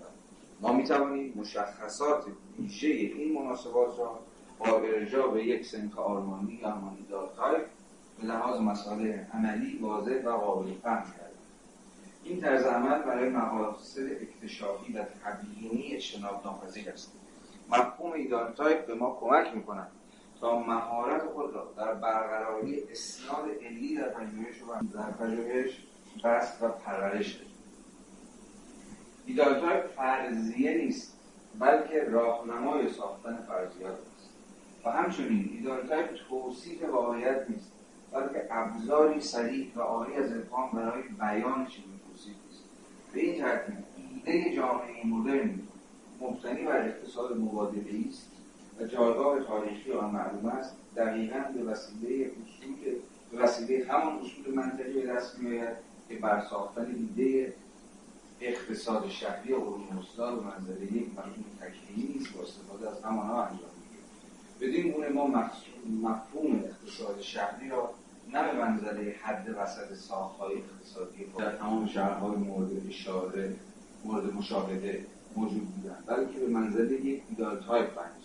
ما 0.61 0.73
می 0.73 0.83
توانیم 0.83 1.33
مشخصات 1.35 2.25
ویژه 2.59 2.87
این 2.87 3.41
مناسبات 3.41 3.99
را 3.99 4.19
با 4.59 4.65
ارجاع 4.65 5.33
به 5.33 5.45
یک 5.45 5.65
سنخ 5.65 5.97
آرمانی 5.97 6.53
یا 6.53 6.67
آرمانی 6.67 7.05
تایپ 7.37 7.65
به 8.19 8.27
لحاظ 8.27 8.61
مسائل 8.61 9.17
عملی 9.33 9.77
واضح 9.77 10.25
و 10.25 10.29
قابل 10.29 10.73
فهم 10.83 11.03
کرد 11.03 11.31
این 12.23 12.41
طرز 12.41 12.63
عمل 12.63 13.01
برای 13.01 13.29
مقاصد 13.29 14.01
اکتشافی 14.01 14.93
و 14.93 15.03
تبیینی 15.03 15.95
اجتناب 15.95 16.45
ناپذیر 16.45 16.89
است. 16.89 17.13
مفهوم 17.69 18.11
ideal 18.11 18.51
type 18.51 18.87
به 18.87 18.95
ما 18.95 19.17
کمک 19.19 19.55
می 19.55 19.63
کند 19.63 19.91
تا 20.41 20.59
مهارت 20.59 21.23
خود 21.25 21.53
را 21.53 21.73
در 21.77 21.93
برقراری 21.93 22.83
اسناد 22.91 23.49
علی 23.65 23.95
در 23.95 24.09
پژوهش 24.09 24.61
و 24.61 24.97
در 24.97 25.11
پژوهش 25.11 25.83
بسط 26.23 26.63
و 26.63 26.67
پرورش 26.67 27.39
دهیم. 27.39 27.49
فرضیه 29.95 30.77
نیست 30.77 31.19
بلکه 31.59 32.03
راهنمای 32.03 32.89
ساختن 32.89 33.45
فرضیات 33.47 33.99
است. 33.99 34.29
و 34.85 34.89
همچنین 34.89 35.49
ideal 35.53 35.87
type 35.87 36.09
توصیف 36.29 36.83
واقعیت 36.83 37.49
نیست 37.49 37.71
بلکه 38.11 38.47
ابزاری 38.51 39.21
صریح 39.21 39.71
و 39.75 39.81
عاری 39.81 40.15
از 40.15 40.31
ابهام 40.31 40.71
برای 40.71 41.03
بیان 41.03 41.61
است 41.61 41.98
به 43.13 43.19
این 43.19 43.41
ترتیب 43.41 43.75
ایده 44.25 44.55
جامعه 44.55 45.05
مدرن 45.05 45.59
مبتنی 46.21 46.63
بر 46.63 46.87
اقتصاد 46.87 47.37
مبادله 47.37 48.07
است 48.09 48.27
و 48.79 48.85
جایگاه 48.85 49.43
تاریخی 49.43 49.91
آن 49.91 50.11
معلوم 50.11 50.45
است 50.45 50.75
دقیقا 50.95 51.39
به 51.39 51.63
وسیله 51.63 52.31
اصول 52.31 52.75
به 53.31 53.37
وسیله 53.37 53.85
همان 53.91 54.19
اصول 54.19 54.53
منطقی 54.55 54.93
به 54.93 55.07
دست 55.07 55.39
میآید 55.39 55.77
که 56.09 56.15
بر 56.15 56.45
ساختن 56.49 56.95
ایده 56.95 57.53
اقتصاد 58.41 59.09
شهری 59.09 59.53
علوم 59.53 59.99
استاد 59.99 60.37
و 60.37 60.41
منظره 60.41 60.83
یک 60.83 61.09
مفهوم 61.09 61.45
تکلیمی 61.59 62.13
نیست 62.13 62.33
با 62.33 62.43
استفاده 62.43 62.89
از 62.89 63.03
همانها 63.03 63.43
انجام 63.43 63.69
بدین 64.61 64.91
گونه 64.91 65.09
ما 65.09 65.27
مفهوم 65.27 66.63
اقتصاد 66.65 67.21
شهری 67.21 67.69
را 67.69 67.93
نه 68.33 68.51
به 68.51 68.65
منظره 68.65 69.15
حد 69.21 69.55
وسط 69.57 69.93
ساختهای 69.93 70.55
اقتصادی 70.57 71.25
در 71.37 71.55
تمام 71.55 71.87
شهرهای 71.87 72.35
مورد 72.35 72.87
اشاره 72.87 73.55
مورد 74.05 74.33
مشاهده 74.33 75.05
موجود 75.35 75.67
بودن 75.75 75.97
بلکه 76.07 76.39
به 76.39 76.47
منزله 76.47 77.05
یک 77.05 77.23
ایدال 77.29 77.59
تایپ 77.59 77.89
فهمی 77.89 78.19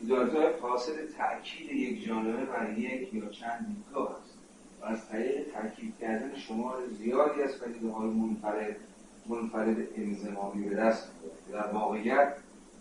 ایدال 0.00 0.30
تایپ 0.30 0.62
حاصل 0.62 1.06
تأکید 1.18 1.72
یک 1.72 2.06
جانبه 2.06 2.44
بر 2.44 2.78
یک 2.78 3.14
یا 3.14 3.28
چند 3.28 3.66
دیدگاه 3.66 4.16
است 4.22 4.38
و 4.80 4.84
از 4.84 5.08
طریق 5.08 5.52
تاکید 5.52 5.94
کردن 6.00 6.34
شمار 6.36 6.86
زیادی 6.98 7.42
از 7.42 7.60
پدیده 7.60 7.92
های 7.92 8.10
منفرد 8.10 8.76
منفرد 9.26 9.76
انزمامی 9.96 10.68
به 10.68 10.74
دست 10.74 11.10
در 11.52 11.66
واقعیت 11.72 12.34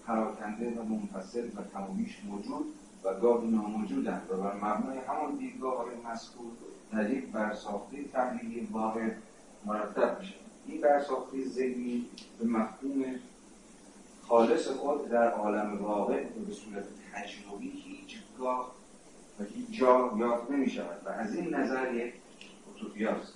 پراکنده 0.08 0.70
و 0.70 0.84
منفصل 0.84 1.48
و 1.56 1.64
تمامیش 1.74 2.24
موجود 2.24 2.66
و 3.04 3.14
گاهی 3.14 3.48
ناموجودند 3.48 4.28
و 4.32 4.38
بر 4.38 4.54
مبنای 4.54 4.98
همان 4.98 5.36
دیدگاه 5.36 5.78
های 5.78 5.96
مذکور 6.12 6.52
در 6.92 7.10
یک 7.10 7.26
برساخته 7.26 8.04
تحلیلی 8.04 8.68
واحد 8.72 9.18
مرتب 9.66 10.20
میشه. 10.20 10.36
این 10.68 10.82
برساخته 10.82 11.44
ذهنی 11.46 12.06
به 12.40 12.46
مفهوم 12.46 13.04
خالص 14.28 14.68
خود 14.68 15.10
در 15.10 15.32
عالم 15.32 15.78
واقع 15.78 16.24
به 16.24 16.54
صورت 16.54 16.84
تجربی 17.14 17.70
هیچگاه 17.70 18.72
و 19.40 19.44
هیچ 19.44 19.80
جا 19.80 20.14
یافت 20.18 20.52
نمی 20.52 20.70
شود 20.70 21.02
و 21.06 21.10
از 21.10 21.36
این 21.36 21.56
نظر 21.56 21.94
یک 21.94 22.14
اوتوپیاست 22.68 23.34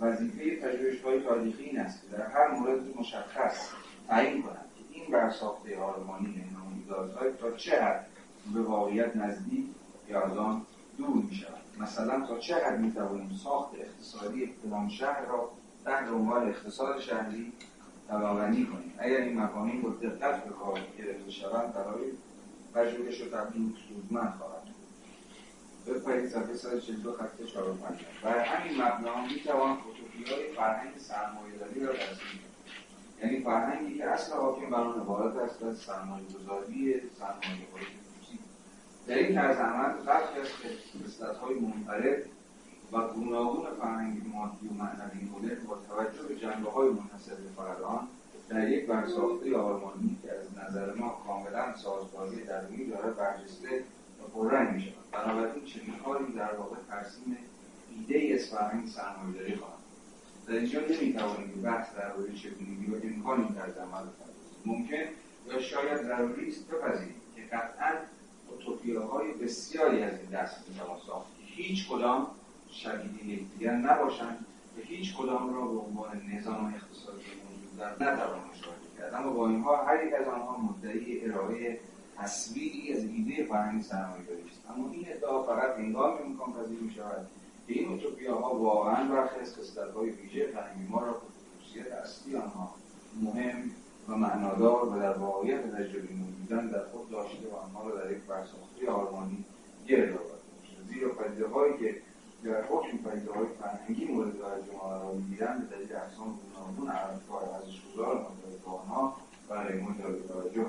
وظیفه 0.00 0.56
پژوهش 0.56 1.00
های 1.00 1.20
تاریخی 1.20 1.64
این 1.64 1.80
است 1.80 2.02
که 2.02 2.16
در 2.16 2.26
هر 2.26 2.50
مورد 2.50 2.96
مشخص 2.98 3.68
تعیین 4.08 4.42
کنند 4.42 4.70
که 4.76 4.98
این 4.98 5.10
برساخته 5.10 5.78
آلمانی 5.78 6.44
نامیدازهای 6.52 7.32
تا 7.32 7.50
چه 7.50 7.82
حد 7.82 8.06
به 8.54 8.62
واقعیت 8.62 9.16
نزدیک 9.16 9.66
یا 10.08 10.22
از 10.22 10.36
آن 10.36 10.62
دور 10.98 11.24
می 11.30 11.34
شود 11.34 11.56
مثلا 11.80 12.26
تا 12.26 12.56
حد 12.56 12.80
می 12.80 12.92
توانیم 12.92 13.40
ساخت 13.44 13.74
اقتصادی 13.74 14.46
فلان 14.46 14.88
شهر 14.88 15.24
را 15.24 15.50
تحت 15.84 16.08
عنوان 16.08 16.48
اقتصاد 16.48 17.00
شهری 17.00 17.52
طبقه‌بندی 18.08 18.66
کنیم؟ 18.66 18.92
اگر 18.98 19.16
این 19.16 19.40
مفاهیم 19.40 19.82
با 19.82 19.88
دقت 19.90 20.44
به 20.44 20.50
کار 20.50 20.80
گرفته 20.98 21.30
شوند 21.30 21.72
برای 21.74 22.12
پژوهش 22.74 23.22
و 23.22 23.24
تبیین 23.24 23.74
سودمند 23.88 24.34
خواهد 24.38 24.66
بپرید 25.86 26.28
صفحه 26.28 26.54
142 26.54 27.12
خط 27.12 27.42
4 27.54 27.70
و 27.70 27.74
5 27.74 28.00
بر 28.22 28.38
همین 28.38 28.82
مبنا 28.82 29.26
می‌توان 29.26 29.78
های 30.30 30.52
فرهنگ 30.56 30.98
سرمایه‌داری 30.98 31.80
را 31.80 31.92
ترسیم 31.92 32.40
یعنی 33.22 33.40
فرهنگی 33.40 33.98
که 33.98 34.04
اصل 34.04 34.32
حاکم 34.32 34.70
بر 34.70 34.80
آن 34.80 35.00
عبارت 35.00 35.36
است 35.36 35.62
از 35.62 35.78
سرمایه‌گذاری 35.78 36.94
خصوصی 36.94 38.05
در 39.06 39.14
این 39.14 39.34
طرز 39.34 39.56
عمل 39.56 39.92
برخی 39.92 40.40
از 40.40 40.48
خصلت‌های 41.04 41.54
منفرد 41.54 42.22
و 42.92 43.08
گوناگون 43.08 43.66
فرهنگ 43.80 44.22
مادی 44.32 44.68
و 44.68 44.72
معنوی 44.72 45.30
مدرن 45.34 45.64
با 45.66 45.78
توجه 45.88 46.22
به 46.28 46.36
جنبه‌های 46.36 46.88
منحصر 46.88 47.34
به 47.34 47.48
فرد 47.56 47.82
آن 47.82 48.08
در 48.48 48.68
یک 48.68 48.86
برساخته 48.86 49.56
آرمانی 49.56 50.18
که 50.22 50.32
از 50.32 50.46
نظر 50.58 50.94
ما 50.94 51.22
کاملا 51.26 51.76
سازگاری 51.76 52.44
درونی 52.44 52.86
دارد 52.86 53.16
برجسته 53.16 53.82
و 54.22 54.28
پررنگ 54.28 54.74
می 54.74 54.80
شود 54.80 54.94
بنابراین 55.12 55.64
چنین 55.64 55.98
کاری 56.04 56.32
در 56.32 56.54
واقع 56.54 56.76
ترسیم 56.88 57.36
ایده 57.90 58.34
از 58.34 58.48
فرهنگ 58.48 58.88
سرمایه‌داری 58.88 59.56
خواهد 59.56 59.76
در 60.46 60.54
اینجا 60.54 60.80
نمی‌توانیم 60.80 61.50
که 61.54 61.60
بحث 61.60 61.94
درباره 61.94 62.32
چگونگی 62.32 62.86
و 62.86 63.14
امکان 63.14 63.40
این 63.40 63.58
عمل 63.58 64.06
ممکن 64.66 65.04
یا 65.46 65.60
شاید 65.60 66.02
ضروری 66.02 66.48
است 66.48 66.68
بپذیریم 66.68 67.20
که 67.36 67.42
قطعا 67.42 67.92
های 69.12 69.32
بسیاری 69.32 70.02
از 70.02 70.12
این 70.20 70.30
دست 70.30 70.68
می‌توان 70.68 70.98
ساخت 71.06 71.26
هیچ 71.46 71.88
کدام 71.88 72.26
شبیه 72.70 73.34
یکدیگر 73.34 73.72
نباشند 73.72 74.46
و 74.76 74.80
هیچ 74.80 75.16
کدام 75.16 75.54
را 75.54 75.66
به 75.66 75.78
عنوان 75.78 76.22
نظام 76.32 76.74
اقتصادی 76.74 77.18
موجود 77.18 77.78
در 77.78 78.12
نتوان 78.12 78.40
مشاهده 78.50 78.88
کرد. 78.98 79.14
اما 79.14 79.32
با 79.32 79.48
اینها 79.48 79.84
هر 79.84 80.06
یک 80.06 80.14
از 80.14 80.26
آنها 80.26 80.56
مدعی 80.56 81.24
ارائه 81.24 81.80
تصویری 82.16 82.92
از 82.92 83.04
ایده 83.04 83.44
فرهنگ 83.44 83.82
سرمایه‌داری 83.82 84.42
است. 84.42 84.60
اما 84.70 84.90
این 84.92 85.04
ادعا 85.08 85.42
فقط 85.42 85.78
هنگامی 85.78 86.18
امکان 86.18 86.52
پذیر 86.52 86.80
می 86.80 86.90
شود 86.90 87.26
که 87.66 87.72
این 87.72 87.88
اوتوپیاها 87.88 88.54
واقعا 88.54 89.08
برخی 89.08 89.40
از 89.40 89.54
خصلت‌های 89.54 90.10
ویژه 90.10 90.46
فرهنگی 90.46 90.88
ما 90.88 91.00
را 91.00 91.20
خصوصیت 91.20 91.92
اصلی 91.92 92.36
آنها 92.36 92.74
مهم 93.22 93.70
و 94.08 94.16
معنادار 94.16 94.88
و 94.88 94.98
در 94.98 95.18
واقعیت 95.18 95.74
تجربی 95.74 96.14
موجودن 96.14 96.66
در 96.66 96.84
خود 96.92 97.10
داشته 97.10 97.48
و 97.48 97.56
آنها 97.56 97.88
را 97.88 98.04
در 98.04 98.12
یک 98.12 98.18
برساخته 98.18 98.90
آرمانی 98.90 99.44
گرد 99.88 100.10
آورده 100.10 100.36
زیرا 100.88 101.08
پدیده 101.08 101.48
هایی 101.48 101.78
که 101.78 101.96
در 102.44 102.64
حکم 102.64 102.96
پدیده 102.96 103.32
های 103.32 103.46
فرهنگی 103.60 104.04
مورد 104.04 104.32
توجه 104.32 104.72
ما 104.72 104.88
قرار 104.88 105.14
می‌گیرند 105.14 105.68
به 105.68 105.76
دلیل 105.76 105.96
اقسام 105.96 106.38
گوناگون 106.42 106.88
ارزشگذار 106.88 108.14
مرتبط 108.14 108.64
با 108.64 108.72
آنها 108.72 109.16
برای 109.48 109.80
ما 109.80 109.94
جالب 110.02 110.26
توجه 110.26 110.66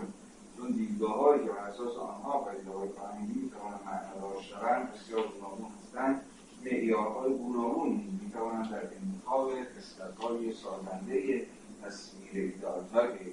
چون 0.57 0.72
دیدگاه 0.72 1.19
هایی 1.19 1.43
که 1.43 1.49
بر 1.49 1.57
اساس 1.57 1.95
آنها 1.97 2.39
پدیده 2.39 2.72
های 2.72 2.89
فرهنگی 2.89 3.39
می‌توانند 3.39 3.80
معنادار 3.85 4.41
شوند 4.41 4.93
بسیار 4.93 5.27
گوناگون 5.27 5.72
هستند. 5.84 6.22
معیارهای 6.65 7.34
گوناگون 7.34 7.89
می‌توانند 8.22 8.72
در 8.72 8.81
انتخاب 8.81 9.51
خصلتهای 9.64 10.53
سازنده 10.53 11.45
تصویر 11.83 12.31
به 12.33 12.47
یک 12.47 12.55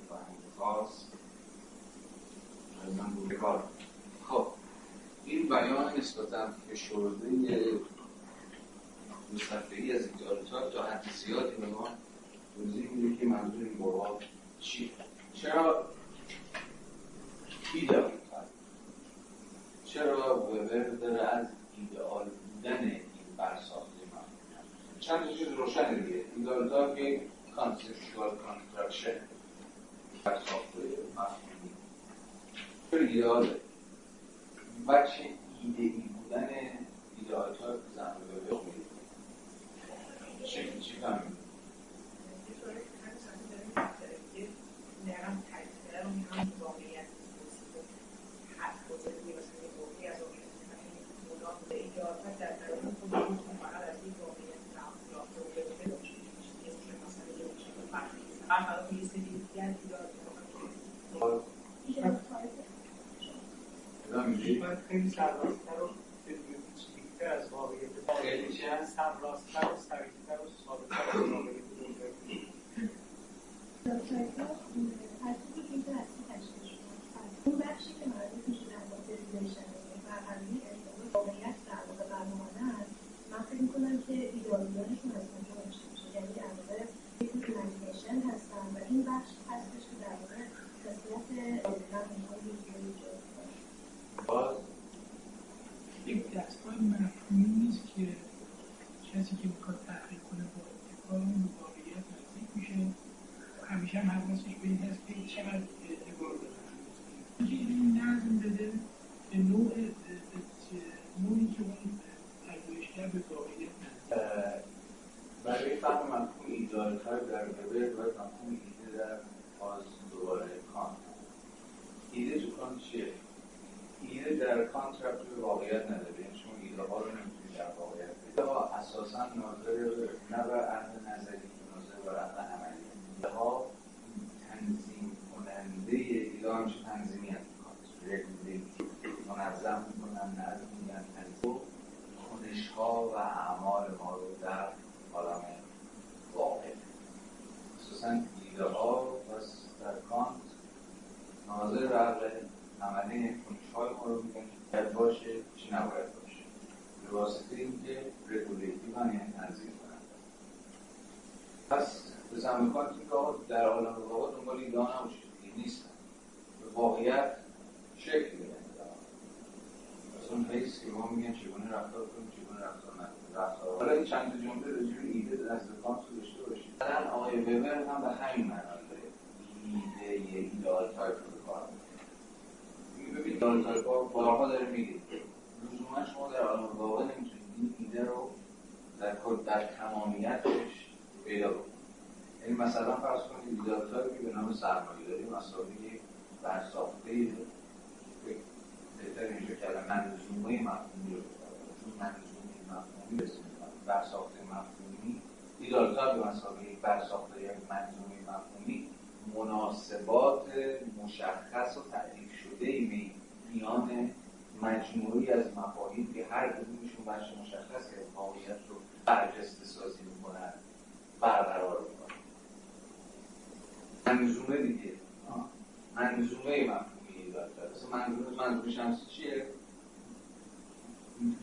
فرهنگ 0.08 0.38
خاص 0.58 1.04
من 2.98 3.04
بودگار 3.04 3.64
خب 4.28 4.46
این 5.24 5.48
بیان 5.48 5.96
نسبتا 5.98 6.48
فشرده 6.70 7.80
دو 9.32 9.38
صفحه 9.38 9.82
ای 9.82 9.92
از 9.92 10.06
این 10.06 10.16
دارتا 10.18 10.70
تا 10.70 10.82
حد 10.82 11.10
زیادی 11.24 11.56
به 11.56 11.66
ما 11.66 11.88
توضیح 12.56 12.90
میده 12.90 13.16
که 13.16 13.26
منظور 13.26 13.64
این 13.64 13.78
بابا 13.78 14.18
چیه 14.60 14.90
چرا 15.34 15.84
ایدئال 17.74 18.12
چرا 19.84 20.38
وبر 20.38 20.88
داره 20.88 21.22
از 21.22 21.46
ایدئال 21.76 22.24
بودن 22.24 22.84
این 22.84 23.00
برساخته 23.36 24.00
من 24.12 24.20
چند 25.00 25.30
چیز 25.30 25.48
روشن 25.48 25.94
دیگه. 25.94 26.24
ایدئال 26.36 26.98
یک 26.98 27.20
conceptual 27.56 28.36
construction 28.36 29.20
برساخته 30.24 30.80
مفهومی 31.16 31.70
چرا 32.90 33.00
ایدئاله 33.00 33.60
بچه 34.88 35.28
ایده 35.62 35.82
ای 35.82 35.90
بودن 35.90 36.48
ایدئال 37.18 37.54
ها 37.56 37.76
زن 37.96 38.14
به 40.40 40.46
چی 40.46 40.80
چی 40.80 40.92
فهمید 41.00 41.34
باید 64.74 64.86
خیلی 64.88 65.10
سرراستتر 65.10 65.82
و 65.82 65.88
پیچیده‌تر 66.26 67.34
از 67.34 67.52
واقعیت 67.52 68.52
چی 68.52 68.62
هست؟ 68.62 68.96
سرراستتر 68.96 69.72
و 69.72 69.76
سریعتر 69.76 70.38
و 70.42 70.48
ثابتتر 70.64 71.18
از 71.18 71.30
واقعیت 71.30 71.64
اون 77.44 77.58
بخشی 77.58 77.94
که 78.00 78.06
مربوط 78.06 78.48
میشه 78.48 78.64
در 78.64 78.84
مورد 78.90 79.08
ریلیشن 79.32 79.68
فرهنگی 80.08 80.60
واقعیت 81.14 81.56
در 81.66 81.82
واقع 81.88 82.04
برنامه 82.10 82.80
است 82.80 82.94
من 83.30 83.42
فکر 83.42 83.62
می‌کنم 83.62 84.02
که 84.06 84.12
ایدئالیانشون 84.12 85.12
از 85.16 85.26
اونجا 85.32 85.54
داشته 85.64 85.86
میشه 85.92 86.08
یعنی 86.14 86.32
در 86.34 86.52
واقع 86.58 86.82
یک 87.20 87.30
ایمجینیشن 87.32 88.30
هستن 88.30 88.66
و 88.74 88.78
این 88.90 89.02
بخش 89.02 89.30
هستش 89.50 89.82
که 89.90 89.96
در 90.04 90.14
واقع 90.20 90.42
قسمت 90.84 91.28
دقیقا 91.62 91.98
اونها 92.10 92.34
ایجاد 92.44 93.24
باز 94.26 94.56
یک 96.06 96.30
دستگاه 96.30 96.74
مفهومی 96.74 97.44
نیست 97.46 97.82
که 97.96 98.08
کسی 99.12 99.36
که 99.36 99.48
می‌خواد 99.48 99.78
تحقیق 99.86 100.20
کنه 100.30 100.44
با 100.44 100.62
اتفاق 100.70 101.12
اون 101.12 101.42
به 101.42 101.48
واقعیت 101.60 102.04
نزدیک 102.12 102.48
میشه 102.54 102.74
همیشه 103.64 103.98
هم 103.98 104.10
حواسش 104.10 104.54
به 104.62 104.68
این 104.68 104.78
هست 105.42 105.73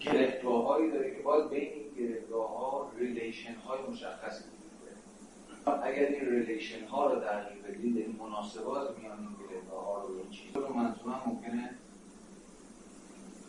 گرهگاه 0.01 0.65
هایی 0.65 0.91
داره 0.91 1.15
که 1.15 1.21
باید 1.21 1.49
بین 1.49 1.69
این 1.73 1.93
گرهگاه 1.97 2.49
ها 2.49 2.91
relation 2.97 3.53
های 3.53 3.79
مشخصی 3.91 4.43
وجود 4.43 5.83
اگر 5.83 6.05
این 6.05 6.29
relation 6.29 6.85
ها 6.85 7.13
رو 7.13 7.19
تغییر 7.19 7.63
بدید 7.63 7.97
این 7.97 8.15
مناسبات 8.19 8.99
میان 8.99 9.17
این 9.19 9.47
گرهگاه 9.47 9.85
ها 9.85 10.05
رو 10.05 10.17
این 10.17 10.29
چیز 10.29 10.55
رو 10.55 10.73
منظومه 10.73 11.27
ممکنه 11.27 11.69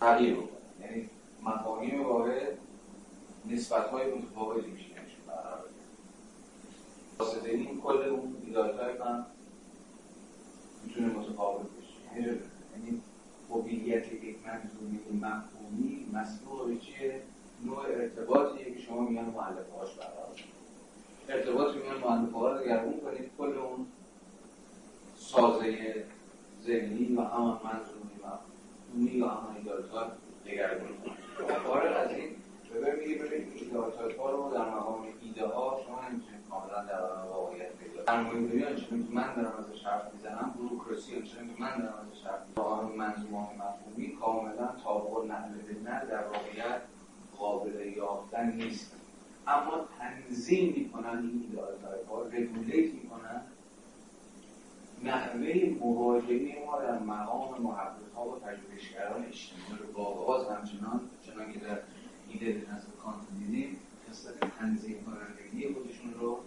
تغییر 0.00 0.34
بکنه 0.34 0.50
یعنی 0.80 1.08
مفاهیم 1.42 2.06
واحد 2.06 2.58
نسبت 3.50 3.88
های 3.88 4.14
متفاوتی 4.14 4.70
میشه 4.70 4.88
برقرار 5.26 5.64
واسطه 7.18 7.50
این 7.50 7.80
کل 7.80 8.02
اون 8.02 8.36
ideal 8.46 8.76
type 8.76 9.06
هم 9.06 9.26
می‌تونه 10.84 11.06
متفاوت 11.06 11.66
بشه 11.66 12.20
یعنی 12.20 13.02
هویت 13.50 14.12
یک 14.12 14.36
منظومه 14.46 14.98
مفهومی 15.72 16.06
مسئول 16.12 16.74
به 16.74 16.80
چیه؟ 16.80 17.22
نوع 17.64 17.78
ارتباطیه 17.78 18.74
که 18.74 18.80
شما 18.80 19.00
میان 19.00 19.24
مؤلفه 19.24 19.72
هاش 19.78 19.90
برقرار 19.94 20.36
ارتباط 21.28 21.76
میان 21.76 21.96
مؤلفه 21.98 22.38
ها 22.38 22.52
رو 22.52 22.58
دگرگون 22.58 23.00
کنید 23.00 23.30
کل 23.38 23.58
اون 23.58 23.86
سازه 25.16 26.04
ذهنی 26.64 27.16
و 27.16 27.20
همان 27.20 27.60
منظومه 27.64 28.12
مفهومی 28.18 29.20
و 29.20 29.26
همان 29.26 29.56
ایدالتار 29.56 30.12
دگرگون 30.46 30.88
کنید. 30.88 31.58
فارغ 31.58 31.96
از 31.96 32.10
این 32.10 32.28
ببین 32.74 33.08
میگه 33.08 33.22
ببین 33.22 33.70
ها 34.18 34.30
رو 34.30 34.54
در 34.54 34.70
مقام 34.70 35.06
ایده 35.22 35.46
ها 35.46 35.80
دنیا 38.06 38.68
آنچنان 38.68 39.06
که 39.06 39.14
من 39.14 39.34
دارم 39.34 39.54
ازش 39.58 39.84
حرف 39.84 40.14
می‌زنم 40.14 40.54
بروکراسی 40.58 41.16
آنچنان 41.16 41.46
که 41.46 41.62
من 41.62 41.78
دارم 41.78 41.94
ازش 42.06 42.26
حرف 42.26 42.40
می‌زنم. 42.48 42.96
منظومه 42.96 43.48
مفهومی 43.54 44.16
کاملا 44.20 44.66
به 45.66 45.90
نقل 45.90 46.06
در 46.06 46.24
واقعیت 46.24 46.80
قابل 47.38 47.92
یافتن 47.96 48.52
نیست. 48.52 48.96
اما 49.46 49.88
تنظیم 49.98 50.74
می‌کنن 50.76 51.18
این 51.18 51.44
ایدئال 51.48 51.74
ها 52.08 52.22
رگولیت 52.22 52.94
می‌کنن 52.94 53.42
نحوه 55.04 55.76
مواجهه 55.80 56.66
ما 56.66 56.80
در 56.80 56.98
مقام 56.98 57.62
محقق 57.62 58.14
ها 58.16 58.28
و 58.28 58.32
پژوهشگران 58.32 59.24
اجتماعی 59.24 59.82
رو. 59.82 59.92
با 59.92 60.14
باز 60.14 60.46
همچنان 60.48 61.00
چنان 61.26 61.52
که 61.52 61.58
در 61.58 61.78
ایده 62.28 62.66
نزد 62.72 62.86
کانت 63.02 63.20
دیدیم 63.38 63.76
خصلت 64.10 64.58
تنظیم 64.58 64.96
کنندگی 65.04 65.74
خودشون 65.74 66.14
رو 66.20 66.38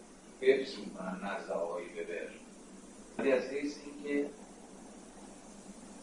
حفظ 0.45 0.79
می‌کنن 0.79 1.19
نزد 1.23 1.51
آقای 1.51 1.85
ببر 1.85 2.29
ولی 3.17 3.31
از 3.31 3.43
حیث 3.43 3.77
اینکه 3.85 4.29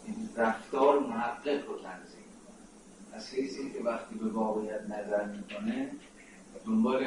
این 0.07 0.29
رفتار 0.37 0.99
محقق 0.99 1.69
رو 1.69 1.79
تنظیم 1.79 2.25
از 3.13 3.35
حیث 3.35 3.59
اینکه 3.59 3.81
وقتی 3.81 4.15
به 4.15 4.29
واقعیت 4.29 4.81
نظر 4.81 5.27
می‌کنه 5.27 5.91
دنبال 6.67 7.05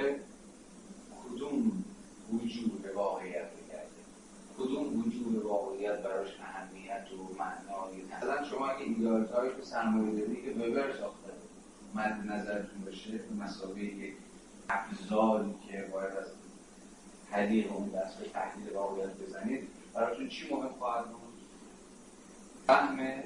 کدوم 1.24 1.84
وجود 2.34 2.86
واقعیت 2.96 3.50
بگرده 3.52 4.02
کدوم 4.58 5.00
وجود 5.00 5.36
واقعیت 5.36 6.04
براش 6.04 6.40
اهمیت 6.40 7.08
و 7.12 7.34
معنای 7.40 8.04
مثلا 8.18 8.44
شما 8.44 8.68
اگه 8.68 8.86
ایدال 8.86 9.26
تایپ 9.26 9.62
سرمایه 9.62 10.20
داری 10.20 10.42
که 10.42 10.52
وبر 10.52 10.98
ساخته 10.98 11.32
مد 11.96 12.32
نظرتون 12.32 12.82
باشه 12.86 13.12
به 13.12 13.44
مسابقه 13.44 13.84
یک 13.84 14.14
ابزاری 14.70 15.54
که 15.68 15.90
باید 15.94 16.14
از 16.14 16.28
طریق 17.32 17.72
اون 17.72 17.90
دست 17.90 18.18
به 18.20 18.30
تحلیل 18.30 18.74
واقعیت 18.74 19.18
بزنید 19.18 19.68
براتون 19.94 20.30
چی 20.30 20.54
مهم 20.54 20.70
خواهد 20.70 21.06
بود؟ 21.06 21.34
فهم 22.68 23.24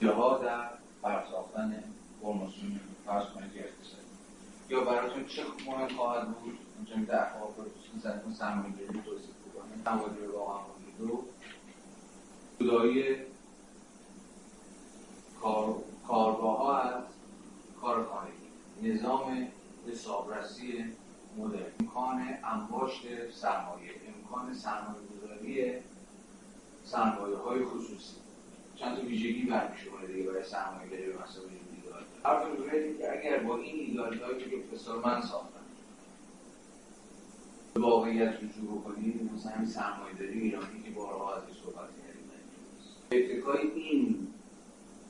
جهاد 0.00 0.42
در 0.42 0.68
برساختن 1.02 1.84
فرماسیون 2.22 2.80
فرض 3.06 3.24
کنید 3.24 3.50
اقتصادی 3.54 4.08
یا 4.68 4.84
براتون 4.84 5.26
چه 5.26 5.42
مهم 5.66 5.88
خواهد 5.88 6.28
بود؟ 6.28 6.58
اونجا 6.76 6.96
میده 6.96 7.22
اخواب 7.26 7.54
رو 7.58 7.64
مثلا 7.96 8.18
کن 8.18 8.32
سرمایه 8.32 8.74
داری 8.74 9.02
توصیف 9.02 9.34
بکنه 9.48 9.84
سرمایه 9.84 10.26
رو 10.26 10.38
واقعا 10.38 10.64
دو 10.98 11.24
جدایی 12.60 13.16
کار 15.40 15.76
کارگاه 16.08 16.58
ها 16.58 16.80
از 16.80 17.04
کار 17.80 18.04
خانگی 18.04 18.92
نظام 18.92 19.48
حسابرسی 19.88 20.84
مدرن 21.36 21.72
امکان 21.80 22.22
انباشت 22.44 23.02
سرمایه 23.32 23.90
امکان 24.16 24.54
سرمایه 24.54 25.00
گذاری 25.16 25.72
سرمایه 26.84 27.36
های 27.36 27.64
خصوصی. 27.64 28.16
چند 28.76 28.96
تا 28.96 29.02
ویژگی 29.02 29.42
برمیشونه 29.42 30.06
دیگه 30.06 30.30
برای 30.30 30.44
سرمایه 30.44 30.90
داری 30.90 31.06
به 31.06 31.22
مسابقه 31.22 31.50
ایدال 31.76 32.04
هر 32.24 32.92
که 32.92 33.18
اگر 33.18 33.38
با 33.38 33.56
این 33.56 33.98
هایی 33.98 34.38
که 34.38 34.56
پروفسور 34.56 34.96
من 34.96 35.20
ساختم 35.20 35.58
به 37.74 37.80
واقعیت 37.80 38.34
رجوع 38.34 38.80
بکنید 38.80 39.32
مثلا 39.32 39.52
همین 39.52 39.66
سرمایه 39.66 40.14
داری 40.18 40.40
ایرانی 40.40 40.82
که 40.84 40.90
بارها 40.90 41.34
ازش 41.36 41.58
صحبت 41.64 41.88
کردیم 42.02 42.28
اتکای 43.12 43.70
این 43.70 44.28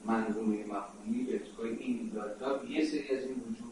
منظومه 0.05 0.67
مفهومی 0.67 1.25
به 1.25 1.35
اتکای 1.35 1.77
این 1.77 1.99
ایدالتاب 1.99 2.71
یه 2.71 2.85
سری 2.85 3.17
از 3.17 3.25
این 3.25 3.43
وجود 3.49 3.68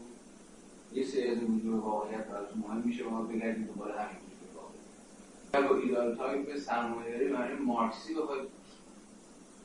یه 0.97 1.05
سری 1.05 1.27
از 1.27 1.37
وجود 1.43 1.75
واقعیت 1.75 2.27
براتون 2.27 2.63
مهم 2.67 2.81
میشه 2.85 3.03
ما 3.03 3.21
بگردیم 3.21 3.63
دوباره 3.63 3.93
همین 3.93 4.17
واقعیت 4.55 5.69
با 5.69 5.77
ایدالتایپ 5.77 6.45
به 6.45 6.59
سرمایه 6.59 7.11
داری 7.11 7.27
برای 7.27 7.55
مارکسی 7.55 8.13
بخواید 8.13 8.47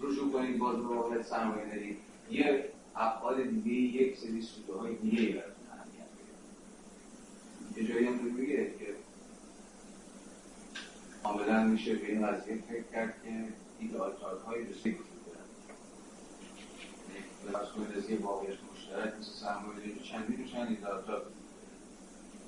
رجوع 0.01 0.33
کنید 0.33 0.59
باز 0.59 0.77
به 0.77 0.83
واقعیت 0.83 1.23
سرمایه 1.23 1.67
داری. 1.67 1.97
یه 2.31 2.65
ابعاد 2.97 3.43
دیگه 3.43 3.73
یک 3.73 4.19
سری 4.19 4.43
سوده 4.43 4.73
های 4.73 4.95
دیگه 4.97 5.33
براتون 5.33 5.67
اهمیت 5.73 6.09
یه 7.77 7.95
جایی 7.95 8.07
هم 8.07 8.15
میگه 8.15 8.71
که 8.79 8.87
کاملا 11.23 11.65
میشه 11.65 11.95
به 11.95 12.13
این 12.13 12.27
قضیه 12.27 12.59
فکر 12.69 12.83
کرد 12.93 13.15
که 13.25 13.31
ایدالتایپ 13.81 14.45
های 14.47 14.65
رسید 14.65 14.97
فرض 17.53 17.69
کنید 17.69 17.97
از 17.97 18.11
یه 18.11 18.19
واقعیت 18.19 18.59
مشترک 18.93 19.15
مثل 19.19 19.31
سرمایه 19.31 19.79
داری 19.79 20.01
چندین 20.01 20.45
و 20.45 20.49
چند 20.49 20.69
ایدالتا 20.69 21.23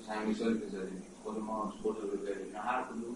همین 0.09 0.29
مثالی 0.29 0.53
بزنیم 0.53 1.03
خود 1.23 1.39
ما 1.39 1.73
خود 1.81 1.97
رو 2.01 2.07
ببریم 2.07 2.55
هر 2.55 2.83
کدوم. 2.83 3.15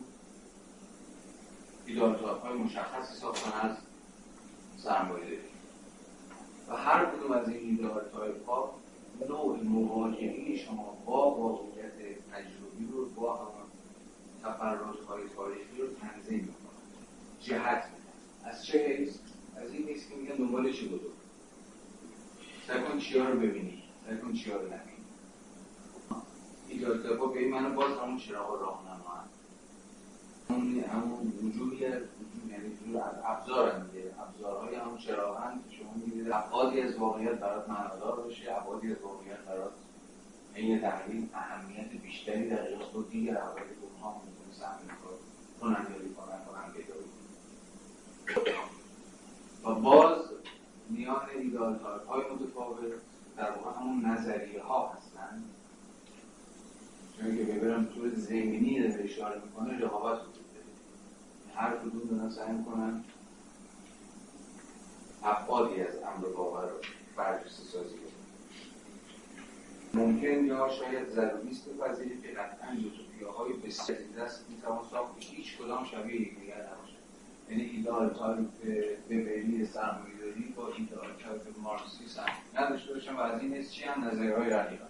ایدالتا 1.86 2.34
های 2.34 2.58
مشخصی 2.58 3.16
ساختن 3.16 3.70
از 3.70 3.78
سرمایه 4.78 5.26
داری 5.26 5.38
و 6.70 6.76
هر 6.76 7.06
کدوم 7.06 7.32
از 7.32 7.50
این 7.50 7.70
ایدالتا 7.70 8.18
ها 8.48 8.74
نوع 9.30 9.64
مواجهه 9.64 10.56
شما 10.58 10.98
با 11.06 11.32
واقعیت 11.32 11.96
تجربی 12.32 12.88
رو 12.94 13.10
با 13.10 13.36
همون 13.36 13.70
تفرات 14.44 15.00
های 15.08 15.22
تاریخی 15.36 15.82
رو 15.82 15.88
تنظیم 15.88 16.40
می‌کنن 16.40 16.80
جهت. 17.40 17.84
از 18.44 18.66
چه 18.66 18.88
حیث؟ 18.88 19.18
از 19.56 19.74
این 19.74 19.88
حیث 19.88 20.10
که 20.10 20.16
میگن 20.16 20.36
دنبال 20.36 20.74
چی 20.74 20.88
بودو؟ 20.88 21.19
سعی 22.70 22.84
کن 22.84 22.98
چیا 22.98 23.30
رو 23.30 23.40
ببینی؟ 23.40 23.84
سعی 24.06 24.18
کن 24.18 24.34
چیا 24.34 24.56
رو 24.56 24.66
نبینی؟ 24.66 25.06
ایجاد 26.68 27.18
با 27.18 27.26
به 27.26 27.40
این 27.40 27.52
منو 27.52 27.76
باز 27.76 27.98
همون 27.98 28.18
چراغ 28.18 28.62
راهنما 28.62 29.24
همون 30.50 30.84
همون 30.84 31.34
وجودی 31.44 31.86
وجود 31.86 32.52
یعنی 32.52 32.68
وجود 32.68 32.96
از 32.96 33.16
ابزار 33.26 33.72
هم 33.72 33.88
دیگه. 33.88 34.14
ابزارهای 34.22 34.76
همون 34.76 34.98
چراغ 34.98 35.38
هم 35.44 35.64
که 35.70 35.76
شما 35.76 35.94
می‌بینید. 35.96 36.32
ابعادی 36.32 36.82
از 36.82 36.96
واقعیت 36.96 37.40
برات 37.40 37.70
معنادار 37.70 38.16
باشه 38.16 38.58
ابعادی 38.58 38.92
از 38.92 39.02
واقعیت 39.02 39.40
برات 39.40 39.72
این 40.56 40.82
تحلیل 40.82 41.28
اهمیت 41.34 41.90
بیشتری 42.02 42.50
در 42.50 42.64
قیاس 42.64 42.90
با 42.94 43.02
دیگر 43.02 43.38
عوامل 43.38 43.62
اونها 43.82 44.22
می‌تونه 44.26 44.54
سهم 44.60 44.80
کنندگی 45.62 46.14
کنن 46.14 46.40
کنندگی 46.46 46.84
و 49.66 49.76
باز 49.76 50.20
میان 50.90 51.30
ایدال 51.40 51.80
های 52.10 52.22
متفاوت 52.22 52.80
در 53.38 53.52
واقع 53.52 53.80
همون 53.80 54.06
نظریه 54.06 54.64
ها 54.64 54.88
هستن. 54.88 55.44
چون 57.18 57.38
که 57.38 57.44
ببرم 57.44 57.86
طور 57.86 58.10
زمینی 58.10 58.80
داره 58.80 59.04
اشاره 59.04 59.42
می‌کنه 59.46 59.80
رقابت 59.80 60.22
وجود 60.22 60.46
داره. 60.54 60.66
هر 61.56 61.78
کدوم 61.78 62.18
دارن 62.18 62.30
سعی 62.30 62.52
می‌کنن 62.52 63.04
ابعادی 65.24 65.82
از 65.82 65.96
امر 65.98 66.28
باور 66.28 66.70
رو 66.70 66.78
برجسته 67.18 67.64
سازی 67.64 67.96
ممکن 69.94 70.46
یا 70.46 70.70
شاید 70.70 71.10
ضروری 71.10 71.52
است 71.52 71.70
بپذیرید 71.70 72.22
که 72.22 72.28
قطعا 72.28 72.76
یوتوپیاهای 72.76 73.54
بسیاری 73.54 74.14
دست 74.14 74.46
می‌توان 74.50 74.86
ساخت 74.92 75.20
که 75.20 75.28
هیچ 75.28 75.58
کدام 75.58 75.86
شبیه 75.86 76.22
یکدیگر 76.22 76.62
یعنی 77.50 77.64
ideal 77.64 78.10
type 78.10 78.48
وبری 79.10 79.66
سرمایه‌داری 79.66 80.54
با 80.56 80.68
ideal 80.78 81.08
type 81.24 81.42
مارکسیسم 81.64 82.26
نداشته 82.56 82.94
باشن 82.94 83.16
و 83.16 83.20
از 83.20 83.42
این 83.42 83.54
حیث 83.54 83.72
چی 83.72 83.84
هم 83.84 84.04
نظریه‌های 84.04 84.50
رقیبن 84.50 84.86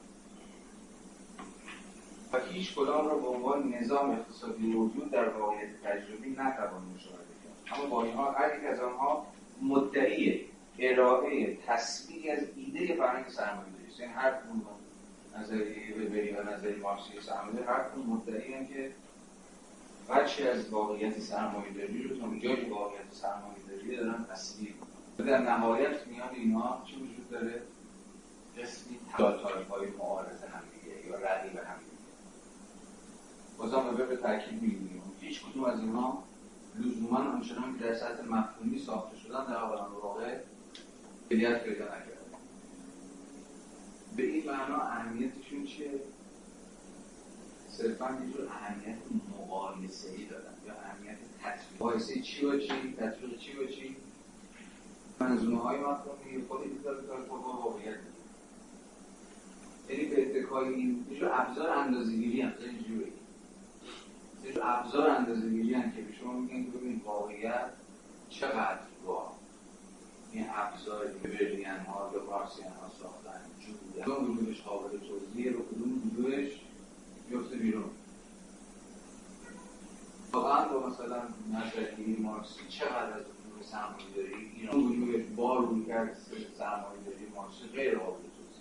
و 2.34 2.40
هیچ 2.40 2.76
کدام 2.76 3.08
را 3.08 3.16
به 3.16 3.28
عنوان 3.28 3.74
نظام 3.74 4.12
اقتصادی 4.12 4.68
موجود 4.68 5.12
در 5.12 5.30
واقعیت 5.30 5.82
تجربی 5.84 6.30
نتوان 6.30 6.84
مشاهده 6.96 7.34
کرد. 7.44 7.80
اما 7.80 7.90
با 7.90 8.04
اینها 8.04 8.32
هر 8.32 8.58
یک 8.58 8.66
از 8.66 8.80
آنها 8.80 9.28
مدعی 9.62 10.46
ارائه 10.80 11.58
تصویری 11.68 12.30
از 12.30 12.40
ایده 12.56 12.96
فرهنگ 12.96 13.28
سرمایه‌داری 13.28 13.88
است. 13.90 14.00
یعنی 14.00 14.14
هر 14.14 14.32
کدوم 14.32 14.62
نظریه 15.38 15.96
ببری 15.96 16.32
و 16.32 16.54
نظریه 16.54 16.76
مارکسی 16.76 17.22
سرمایه‌داری 17.22 17.68
هر 17.68 17.84
کدوم 17.84 18.06
مدعی 18.06 18.68
که 18.68 18.92
بچه 20.10 20.50
از 20.50 20.70
واقعیت 20.70 21.20
سرمایه 21.20 21.74
داری 21.74 22.04
رو 22.04 22.18
تا 22.18 22.26
واقعیت 22.76 23.12
سرمایه 23.12 23.60
داری 23.68 23.98
دارن 23.98 24.26
تصویر 24.32 24.74
در 25.18 25.42
نهایت 25.42 26.08
میان 26.08 26.30
اینا 26.36 26.82
چی 26.86 26.96
وجود 26.96 27.30
داره؟ 27.30 27.62
قسمی 28.58 28.98
تایپ 29.18 29.72
های 29.72 29.88
معارض 30.00 30.44
هم 30.44 30.62
دیگه 30.74 31.08
یا 31.08 31.16
ردی 31.16 31.50
به 31.50 31.66
هم 31.66 31.78
دیگه 31.80 32.00
بازم 33.58 33.96
به 33.96 34.16
تاکید 34.16 34.62
میگیم. 34.62 35.02
هیچ 35.22 35.44
کدوم 35.46 35.64
از 35.64 35.80
اینا 35.80 36.24
لزوما 36.80 37.18
آنچنان 37.18 37.78
که 37.78 37.86
در 37.86 37.96
سطح 37.96 38.24
مفهومی 38.30 38.80
ساخته 38.80 39.18
شدن 39.18 39.46
در 39.46 39.56
عالم 39.56 39.94
واقع 40.02 40.38
فعالیت 41.30 41.64
پیدا 41.64 41.86
نکرده 41.86 42.20
به 44.16 44.24
این 44.24 44.46
معنا 44.46 44.82
اهمیتشون 44.82 45.66
چیه؟ 45.66 45.92
صرفا 47.80 48.18
یه 48.26 48.34
جور 48.34 48.48
اهمیت 48.48 48.98
مقایسه 49.40 50.10
ای 50.10 50.26
دادن 50.26 50.54
یا 50.68 50.74
اهمیت 50.74 51.18
تطبیق 51.42 51.82
مقایسه 51.82 52.22
چی 52.22 52.46
با 52.46 52.58
چی؟ 52.58 52.96
تطبیق 52.98 53.38
چی 53.40 53.54
با 53.54 53.66
چی؟ 53.66 53.96
منظومه 55.20 55.62
های 55.62 55.78
مفهومی 55.78 56.46
خود 56.48 56.62
این 56.62 56.80
داره 56.84 57.02
داره 57.02 57.22
با 57.22 57.36
واقعیت. 57.36 57.96
یعنی 59.90 60.06
به 60.06 60.40
اتکای 60.40 60.74
این 60.74 61.06
یه 61.12 61.20
جور 61.20 61.30
ابزار 61.34 61.70
اندازه‌گیری 61.70 62.42
هم 62.42 62.52
خیلی 62.52 62.84
جوری 62.84 63.12
یه 64.46 64.54
جور 64.54 64.64
ابزار 64.66 65.10
اندازه‌گیری 65.10 65.74
هم 65.74 65.92
که 65.92 66.02
به 66.02 66.14
شما 66.14 66.34
میگن 66.34 66.64
که 66.64 66.78
ببین 66.78 67.02
واقعیت 67.06 67.70
چقدر 68.30 68.80
با 69.06 69.32
این 70.32 70.46
ابزار 70.56 71.06
برلین 71.08 71.66
ها 71.66 72.12
یا 72.14 72.20
پارسیان 72.20 72.72
ها 72.72 72.92
ساختن 73.02 73.42
جوری 73.60 74.04
کدوم 74.04 74.32
وجودش 74.32 74.62
قابل 74.62 74.98
توضیح 74.98 75.54
رو 75.54 75.60
کدوم 75.60 76.02
وجودش 76.08 76.62
بیفته 77.30 77.56
بیرون. 77.56 77.90
واقعا 80.34 80.68
با 80.68 80.88
مثلا 80.88 81.22
نظریه 81.54 82.20
مارکسی 82.20 82.68
چقدر 82.70 83.14
از 83.14 83.22
وجود 83.22 83.66
سرمایه 83.66 84.06
داری؟ 84.16 84.52
ایران 84.56 84.76
وجودش 84.76 85.26
بار 85.36 85.68
روی 85.68 85.86
کرد 85.86 86.18
سرمایه 86.58 87.02
داری 87.06 87.28
مارکسی 87.36 87.68
غیر 87.74 87.98
قابل 87.98 88.18
توضیح 88.18 88.60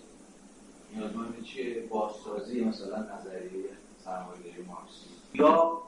نیازمند 0.95 1.43
چیه؟ 1.43 1.81
بازسازی 1.89 2.63
مثلا 2.63 3.17
نظریه 3.17 3.69
سرمایه‌داری 4.05 4.61
مارکسی 4.67 5.09
یا 5.33 5.81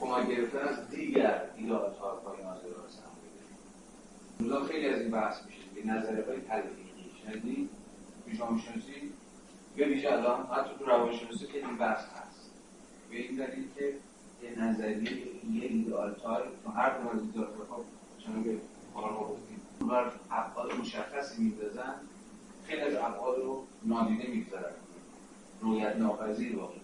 کمک 0.00 0.28
گرفتن 0.28 0.58
از 0.58 0.90
دیگر 0.90 1.50
ideal 1.56 1.92
type 1.92 2.20
های 2.20 2.42
ناظر 2.42 2.68
سرمایه‌داری 2.88 3.54
امروز 4.40 4.68
خیلی 4.68 4.86
از 4.86 5.00
این 5.00 5.10
بحث 5.10 5.36
میشه 5.46 5.62
به 5.74 5.92
نظریه 5.92 6.24
های 6.24 6.40
تلفیقی 6.40 7.10
شنیدی؟ 7.24 7.68
جامعه 8.38 8.62
شناسی 8.62 9.12
به 9.76 9.84
ویژه 9.86 10.12
الان 10.12 10.46
حتی 10.46 10.70
تو 10.78 10.84
روانشناسی 10.84 11.46
خیلی 11.46 11.66
بحث 11.80 12.04
هست. 12.04 12.50
به 13.10 13.16
این 13.16 13.36
دلیل 13.36 13.68
که 13.76 13.94
یه 14.42 14.64
نظریه 14.64 15.12
یه 15.52 15.68
ideal 15.68 16.14
type 16.14 16.62
تو 16.64 16.70
هر 16.70 16.90
کدوم 16.90 17.08
از 17.08 17.20
ideal 17.22 17.35
type 17.35 17.46
ها 17.70 17.84
چون 18.18 18.44
که 18.44 18.56
کارها 18.94 19.24
گفتیم 19.24 19.60
بر 19.88 20.12
ابعاد 20.30 20.74
مشخصی 20.74 21.42
میندازن 21.42 21.94
خیلی 22.66 22.82
از 22.82 22.94
ابعاد 22.94 23.38
رو 23.38 23.64
نادیده 23.84 24.28
می‌گذارن. 24.28 24.72
رویت 25.60 25.96
ناپذیر 25.96 26.56
واقع 26.56 26.74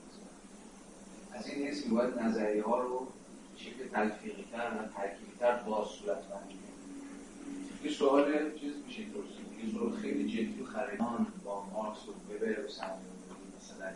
از 1.32 1.48
این 1.48 1.66
حیث 1.66 1.86
باید 1.86 2.18
نظریه 2.18 2.62
ها 2.62 2.80
رو 2.80 3.06
شکل 3.56 3.88
تلفیقی 3.88 4.44
تر 4.52 4.70
و 4.70 4.96
ترکیبی 4.96 5.32
تر 5.40 5.56
باز 5.56 5.86
صورت 5.86 6.18
بندی. 6.28 6.58
یه 7.84 7.90
سوال 7.90 8.58
چیز 8.60 8.72
میشه 8.86 9.02
پرسید 9.02 9.45
یه 9.66 9.72
سوال 9.72 9.92
خیلی 9.92 10.28
جدی 10.28 10.62
و 10.62 10.66
خریدان 10.66 11.26
با 11.44 11.64
مارکس 11.72 12.08
و 12.08 12.10
وبر 12.10 12.64
و 12.64 12.68
سرمایه‌داری 12.68 13.46
مثلا 13.58 13.86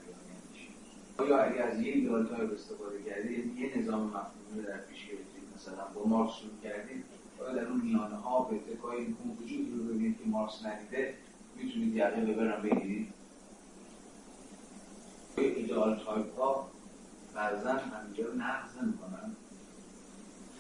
آیا 1.19 1.39
اگر 1.39 1.63
از 1.63 1.81
یه 1.81 1.93
ایدالتای 1.93 2.47
استفاده 2.47 3.03
کردید 3.03 3.59
یه 3.59 3.79
نظام 3.79 4.07
مفهومی 4.07 4.63
در 4.67 4.79
پیش 4.79 5.07
گرفتید 5.07 5.43
مثلا 5.57 5.85
با 5.95 6.07
مارکس 6.07 6.33
شروع 6.35 6.53
کردید 6.63 7.05
آیا 7.41 7.53
در 7.53 7.67
اون 7.67 7.81
میانه 7.81 8.17
ها 8.17 8.43
به 8.43 8.57
اتکای 8.57 8.97
اون 8.97 9.37
وجودی 9.43 9.71
رو 9.71 9.85
ببینید 9.85 10.19
که 10.19 10.25
مارکس 10.27 10.65
ندیده 10.65 11.15
می‌تونید 11.57 11.95
یقه 11.95 12.21
ببرم 12.21 12.63
بگیرید 12.63 13.13
ایدال 15.37 16.01
تایپ 16.05 16.39
ها 16.39 16.71
بعضا 17.35 17.73
همینجا 17.73 18.25
رو 18.25 18.35
نقض 18.35 18.79
نمی‌کنن. 18.83 19.37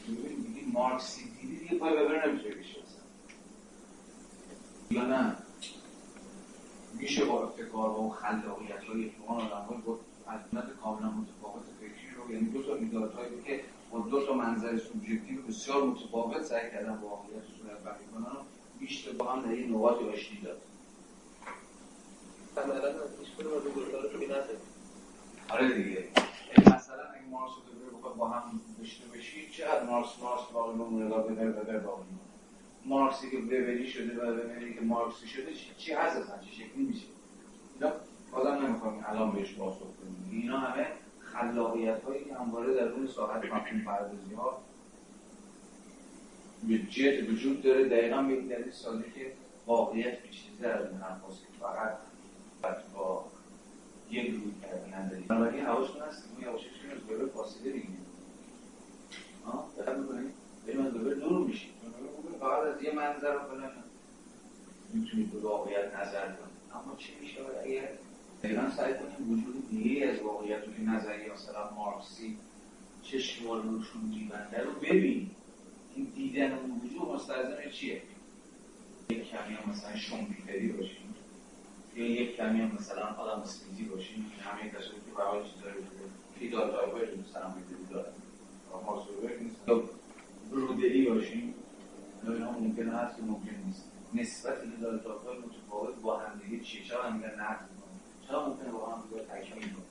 ببینید 0.08 0.46
دیگه 0.46 0.72
مارکسی 0.72 1.30
دیدی 1.40 1.56
دیگه 1.56 1.78
پای 1.78 1.92
ببر 1.92 2.28
نمی‌تونه 2.28 2.54
بشه. 2.54 2.89
یا 4.90 5.06
نه 5.06 5.36
میشه 6.94 7.24
با 7.24 7.42
ابتکار 7.42 7.90
و 7.90 8.08
خلاقیت 8.08 8.84
های 8.84 9.04
احتمال 9.04 9.40
آدم 9.40 9.66
های 9.68 9.78
با 9.78 9.98
عظمت 10.28 10.76
کاملا 10.82 11.10
متفاوت 11.10 11.62
فکری 11.80 12.14
رو 12.16 12.34
یعنی 12.34 12.50
دو 12.50 12.62
تا 12.62 12.74
ایدالتایی 12.74 13.42
که 13.44 13.60
با 13.90 13.98
دو 13.98 14.26
تا 14.26 14.34
منظر 14.34 14.78
سوبژکتیو 14.78 15.42
بسیار 15.48 15.82
متفاوت 15.82 16.42
سعی 16.42 16.70
کردن 16.70 16.98
واقعیت 16.98 17.34
رو 17.34 17.54
صورت 17.58 17.78
بندی 17.78 18.04
کنن 18.14 18.36
و 18.36 18.42
بیشتر 18.78 19.12
با 19.12 19.32
هم 19.32 19.42
در 19.42 19.48
این 19.48 19.74
نقاط 19.74 20.02
آشتی 20.02 20.40
داد. 20.40 20.60
از 22.56 24.44
آره 25.48 25.74
دیگه. 25.74 25.90
یعنی 25.90 26.76
مثلا 26.76 27.02
اگه 27.14 27.26
مارس 27.30 27.52
رو 27.90 27.98
بخواد 27.98 28.16
با 28.16 28.28
هم 28.28 28.60
داشته 28.78 29.04
بشی 29.18 29.50
چقدر 29.50 29.84
مارس 29.84 30.08
مارس 30.22 30.40
باقی 30.52 30.78
بمونه 30.78 31.08
لا 31.08 31.18
ببر 31.18 31.44
ببر 31.44 31.78
باقی 31.78 32.02
مارکسی 32.84 33.30
که 33.30 33.36
وبری 33.36 33.86
شده 33.86 34.20
و 34.20 34.30
وبری 34.30 34.74
که 34.74 34.80
مارکسی 34.80 35.26
شده 35.26 35.52
چی 35.78 35.92
هست 35.92 36.16
اصلا؟ 36.16 36.38
چه 36.38 36.52
شکلی 36.52 36.84
میشه؟ 36.84 37.06
اینا 37.74 37.92
بازم 38.32 38.66
نمی‌خوام 38.66 39.04
الان 39.08 39.32
بهش 39.32 39.54
پاسخ 39.54 39.86
بدیم 39.86 40.42
اینا 40.42 40.58
همه 40.58 40.86
خلاقیت 41.20 42.02
هایی 42.02 42.24
که 42.24 42.34
همواره 42.34 42.74
در 42.74 42.88
اون 42.88 43.06
ساعت 43.06 43.44
مفهوم 43.44 43.80
پردازی 43.84 44.34
ها 44.34 44.62
به 46.68 46.78
جد 46.78 47.30
وجود 47.30 47.62
داره. 47.62 47.88
دقیقا 47.88 48.22
به 48.22 48.32
این 48.32 48.46
دلیل 48.46 48.72
که 49.14 49.32
واقعیت 49.66 50.22
بیشتر 50.22 50.72
از 50.72 50.86
این 50.86 51.00
که 51.00 51.58
فقط 51.60 51.98
با 52.94 53.24
یک 54.10 54.30
روی 54.30 54.52
کردن 54.62 54.94
نداری 54.94 55.22
بنابراین 55.22 55.64
حواشتون 55.64 56.02
هست 56.02 56.28
ما 56.36 56.42
یواشش 56.42 56.66
کنیم 56.82 56.92
از 56.92 57.20
وبر 57.20 57.32
فاصله 57.32 57.72
بگیریم 57.72 58.06
ها 59.46 59.68
دقت 59.78 59.96
می‌کنید 59.98 60.34
بریم 60.66 60.86
از 60.86 60.96
وبر 60.96 61.14
دور 61.14 61.46
میشیم 61.46 61.70
فقط 62.40 62.62
از 62.62 62.82
یه 62.82 62.94
منظر 62.94 63.32
رو 63.32 63.40
فلان 63.40 63.70
می‌تونید 64.94 65.32
به 65.32 65.38
واقعیت 65.38 65.96
نظر 65.96 66.26
کنید 66.26 66.60
اما 66.74 66.89
چی 67.00 67.12
میشه؟ 67.20 67.38
اگر 67.64 67.88
دقیقا 68.42 68.70
سعی 68.76 68.94
کنیم 68.94 69.30
وجوه 69.32 69.70
دیگه 69.70 70.06
از 70.06 70.18
واقعیت 70.18 70.66
رو 70.66 70.72
که 70.72 70.82
نظریه 70.82 71.32
مثلا 71.32 71.70
مارکسی 71.70 72.36
چشم 73.02 73.46
رو 73.48 73.62
روشون 73.62 74.02
میبنده 74.02 74.62
رو 74.62 74.72
ببین 74.72 75.30
این 75.94 76.04
دیدن 76.14 76.52
اون 76.52 76.80
وجوه 76.84 77.08
مستلزم 77.08 77.70
چیه؟ 77.70 78.02
یک 79.10 79.30
کمی 79.30 79.54
هم 79.54 79.70
مثلا 79.70 79.96
شومپیتری 79.96 80.68
باشیم. 80.68 81.14
یا 81.96 82.06
یک 82.06 82.36
کمی 82.36 82.60
هم 82.60 82.72
مثلا 82.78 83.06
آدم 83.06 83.42
اسمیتی 83.42 83.84
باشیم. 83.84 84.32
همه 84.40 84.62
این 84.62 84.70
تصوری 84.70 85.00
که 85.06 85.12
برای 85.18 85.44
چیزایی 85.50 85.74
بوده 85.74 86.04
ideal 86.40 86.70
type 86.70 86.92
های 86.92 87.02
مثلا 87.02 87.54
می‌دونی 87.54 87.86
دارن 87.90 88.12
مارکس 88.86 89.08
رو 89.08 89.74
یا 89.74 89.82
برودلی 90.50 91.04
باشیم. 91.04 91.54
اینا 92.22 92.52
ممکن 92.52 92.88
هست 92.88 93.16
که 93.16 93.22
ممکن 93.22 93.54
نیست. 93.66 93.89
نسبت 94.14 94.54
تایپ 94.80 95.26
های 95.26 95.38
متفاوت 95.38 96.02
با 96.02 96.18
همدیگه 96.18 96.64
چیه؟ 96.64 96.84
چرا 96.84 97.02
هم 97.02 97.16
میگن 97.16 97.40
نقد 97.40 97.68
چرا 98.28 98.48
ممکنه 98.48 98.72
با 98.72 98.86
هم 98.86 99.02
دیگه 99.08 99.22
تکمیل 99.22 99.72
کنه 99.72 99.84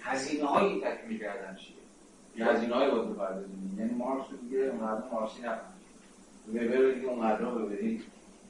هزینه 0.00 0.44
هایی 0.44 0.80
تکمیل 0.80 1.18
کردن 1.18 1.56
چیه؟ 1.56 1.76
یا 2.36 2.52
هزینه 2.52 2.74
های 2.74 2.90
باید 2.90 3.08
بپردازیم. 3.08 3.76
یعنی 3.78 3.94
مارکس 3.94 4.30
رو 4.30 4.36
دیگه 4.36 4.58
اونقدر 4.58 5.10
مارکسی 5.12 5.42
نفهمید 5.42 5.82
وبر 6.48 6.76
رو 6.76 6.92
دیگه 6.94 7.06
اونقدر 7.06 7.38
وبری 7.38 8.02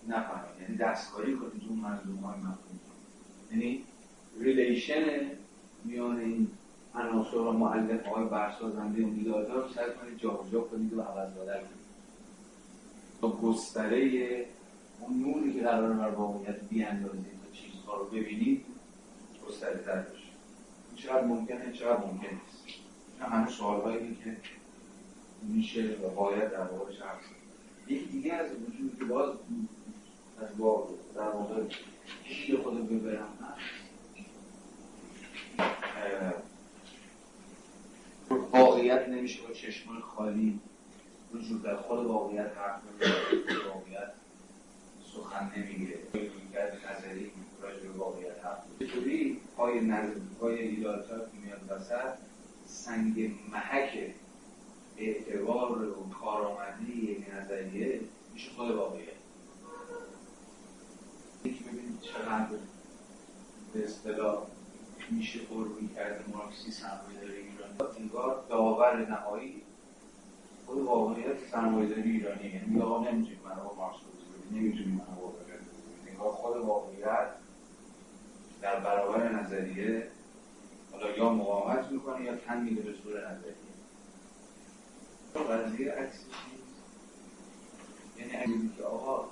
نفهمید 0.09 0.62
یعنی 0.62 0.77
دستکاری 0.77 1.36
کنید 1.36 1.62
اون 1.69 1.78
منظوم 1.78 2.16
های 2.16 2.39
مفهوم 2.39 2.81
یعنی 3.51 3.85
relation 4.40 5.30
میان 5.85 6.19
این 6.19 6.48
عناصر 6.94 7.36
و 7.36 7.52
مولفه 7.52 8.06
های 8.06 8.24
برسازنده 8.24 9.02
اون 9.02 9.14
ideal 9.18 9.39
type 9.39 9.55
رو 9.55 9.69
سعی 9.69 9.90
کنید 10.01 10.19
جابجا 10.19 10.60
کنید 10.60 10.94
و 10.94 11.01
عوض 11.01 11.32
بدل 11.32 11.60
کنید 11.60 11.82
تا 13.20 13.28
گستره 13.28 14.47
اون 15.02 15.22
نوری 15.22 15.52
که 15.52 15.60
قرار 15.60 15.92
بر 15.92 16.08
واقعیت 16.08 16.60
بیاندازید 16.60 17.24
تا 17.24 17.52
چیزها 17.52 17.96
رو 17.96 18.04
ببینید 18.04 18.64
گستره 19.48 19.78
تر 19.84 20.00
بشه 20.00 20.32
چقدر 20.96 21.24
ممکنه 21.24 21.72
چقدر 21.72 22.00
ممکن 22.06 22.28
نیست 22.34 22.64
این 22.66 23.32
همه 23.32 23.50
سوال 23.50 23.80
هایی 23.80 24.18
که 24.24 24.36
میشه 25.42 25.96
و 26.02 26.08
باید 26.08 26.50
در 26.50 26.64
واقع 26.64 26.92
شخص 26.92 27.24
یکی 27.88 28.04
دیگه 28.04 28.32
از 28.32 28.50
وجود 28.50 28.98
که 28.98 29.04
باز 29.04 29.34
از 30.40 30.48
واقع 30.58 30.92
در 31.14 31.28
واقع 31.28 31.62
شیر 32.24 32.60
خود 32.60 32.88
ببرم 32.88 33.28
واقعیت 38.52 39.08
نمیشه 39.08 39.42
با 39.42 39.54
چشمان 39.54 40.00
خالی 40.00 40.60
وجود 41.34 41.62
در 41.62 41.76
خود 41.76 42.06
واقعیت 42.06 42.50
حرف 42.56 42.80
واقعیت 43.74 44.12
سخن 45.14 45.52
نمیگه. 45.56 45.98
نظری 46.90 47.30
راجع 47.62 47.82
به 47.82 47.89
واقعیت 47.89 48.44
حرف 48.44 48.59
چطوری؟ 48.80 49.40
پای 49.56 49.80
نظر 49.80 50.14
پای 50.40 50.59
ایدالتا 50.59 51.18
که 51.18 51.36
میاد 51.44 51.60
وسط 51.68 52.14
سنگ 52.66 53.34
محک 53.52 54.14
اعتبار 54.97 55.82
و 55.82 56.10
کارآمدی 56.20 56.93
یک 56.93 57.34
نظریه 57.34 58.01
میشه 58.34 58.51
خود 58.51 58.70
واقعیت. 58.70 59.12
یکی 61.44 61.64
ببینید 61.64 62.01
چقدر 62.01 62.48
به 63.72 63.84
اصطلاح 63.84 64.47
میشه 65.10 65.40
روی 65.51 65.89
کرده 65.94 66.24
مارکسی 66.32 66.70
سرمایه‌داری 66.70 67.36
ایرانی 67.36 67.98
انگار 68.01 68.44
داور 68.48 69.10
نهایی 69.10 69.62
خود 70.66 70.78
واقعیت 70.78 71.36
سرمایه‌داری 71.52 72.10
ایرانی 72.10 72.48
یعنی 72.48 72.80
آقا 72.80 72.98
نمی‌تونید 73.10 73.39
من 73.44 73.55
با 73.55 73.74
مارکس 73.74 73.98
من 74.52 75.14
با 75.20 75.34
انگار 76.08 76.32
خود 76.32 76.56
واقعیت 76.56 77.28
در 78.62 78.80
برابر 78.80 79.32
نظریه 79.32 80.08
حالا 80.92 81.16
یا 81.16 81.30
مقاومت 81.30 81.90
می‌کنه 81.90 82.24
یا 82.24 82.36
تن 82.36 82.62
میده 82.62 82.82
به 82.82 82.92
صور 82.92 83.30
نظریه. 83.30 83.54
قضیه 85.34 85.92
عکسش 85.92 86.24
یعنی 88.18 88.36
اگه 88.36 88.76
که 88.76 88.82
آقا 88.82 89.28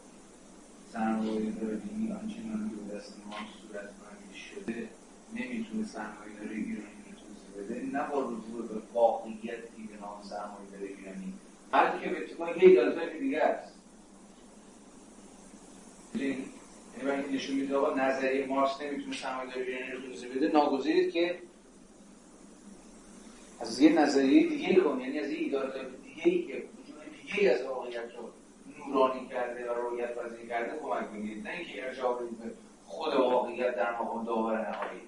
سرمایه 0.92 1.51
داری 1.51 2.12
آنچنان 2.22 2.70
که 2.70 2.97
دست 2.97 3.14
ما 3.26 3.36
صورت 3.62 3.84
بندی 3.84 4.38
شده 4.38 4.88
نمی‌تونه 5.34 5.86
سرمایه 5.86 6.34
داری 6.40 6.55
ایرانی 6.55 7.05
رو 7.06 7.12
توضیح 7.12 7.64
بده 7.64 7.98
نه 7.98 8.09
با 8.09 8.20
رجوع 8.20 8.68
به 8.68 8.82
واقعیتی 8.94 9.88
به 9.92 10.01
نام 10.01 10.22
سرمایه 10.22 10.70
داری 10.72 10.94
ایرانی 10.94 11.34
بلکه 11.70 12.09
به 12.09 12.24
اتفاق 12.24 12.62
یک 12.62 13.20
دیگه 13.20 13.40
است. 13.40 13.69
یعنی 16.15 16.45
نشون 17.32 17.57
میده 17.57 17.77
آقا 17.77 17.95
نظریه 17.95 18.47
مارکس 18.47 18.82
نمی‌تونه 18.82 19.16
سرمایه 19.16 19.55
داری 19.55 19.77
ایرانی 19.77 19.93
رو 19.93 20.01
توضیح 20.01 20.35
بده 20.35 20.49
ناگزیرید 20.49 21.12
که 21.12 21.39
از 23.61 23.81
یه 23.81 23.93
نظریه 23.93 24.49
دیگه 24.49 24.81
کن 24.81 25.01
یعنی 25.01 25.19
از 25.19 25.31
یه 25.31 25.39
ایدارت 25.39 25.74
دیگه 26.05 26.27
ای 26.27 26.43
که 26.43 26.65
دیگه 27.32 27.51
از 27.51 27.62
واقعیت 27.62 28.15
رو 28.16 28.31
نورانی 28.89 29.28
کرده 29.28 29.70
و 29.70 29.74
رویت 29.74 30.15
پذیر 30.15 30.49
کرده 30.49 30.78
کمک 30.82 31.09
بگیرید. 31.11 31.45
نه 31.45 31.51
اینکه 31.51 31.87
ارجاع 31.87 32.23
بدید 32.23 32.53
خود 32.87 33.15
واقعیت 33.15 33.77
در 33.77 34.01
مقام 34.01 34.24
داور 34.24 34.70
نهایی. 34.70 35.01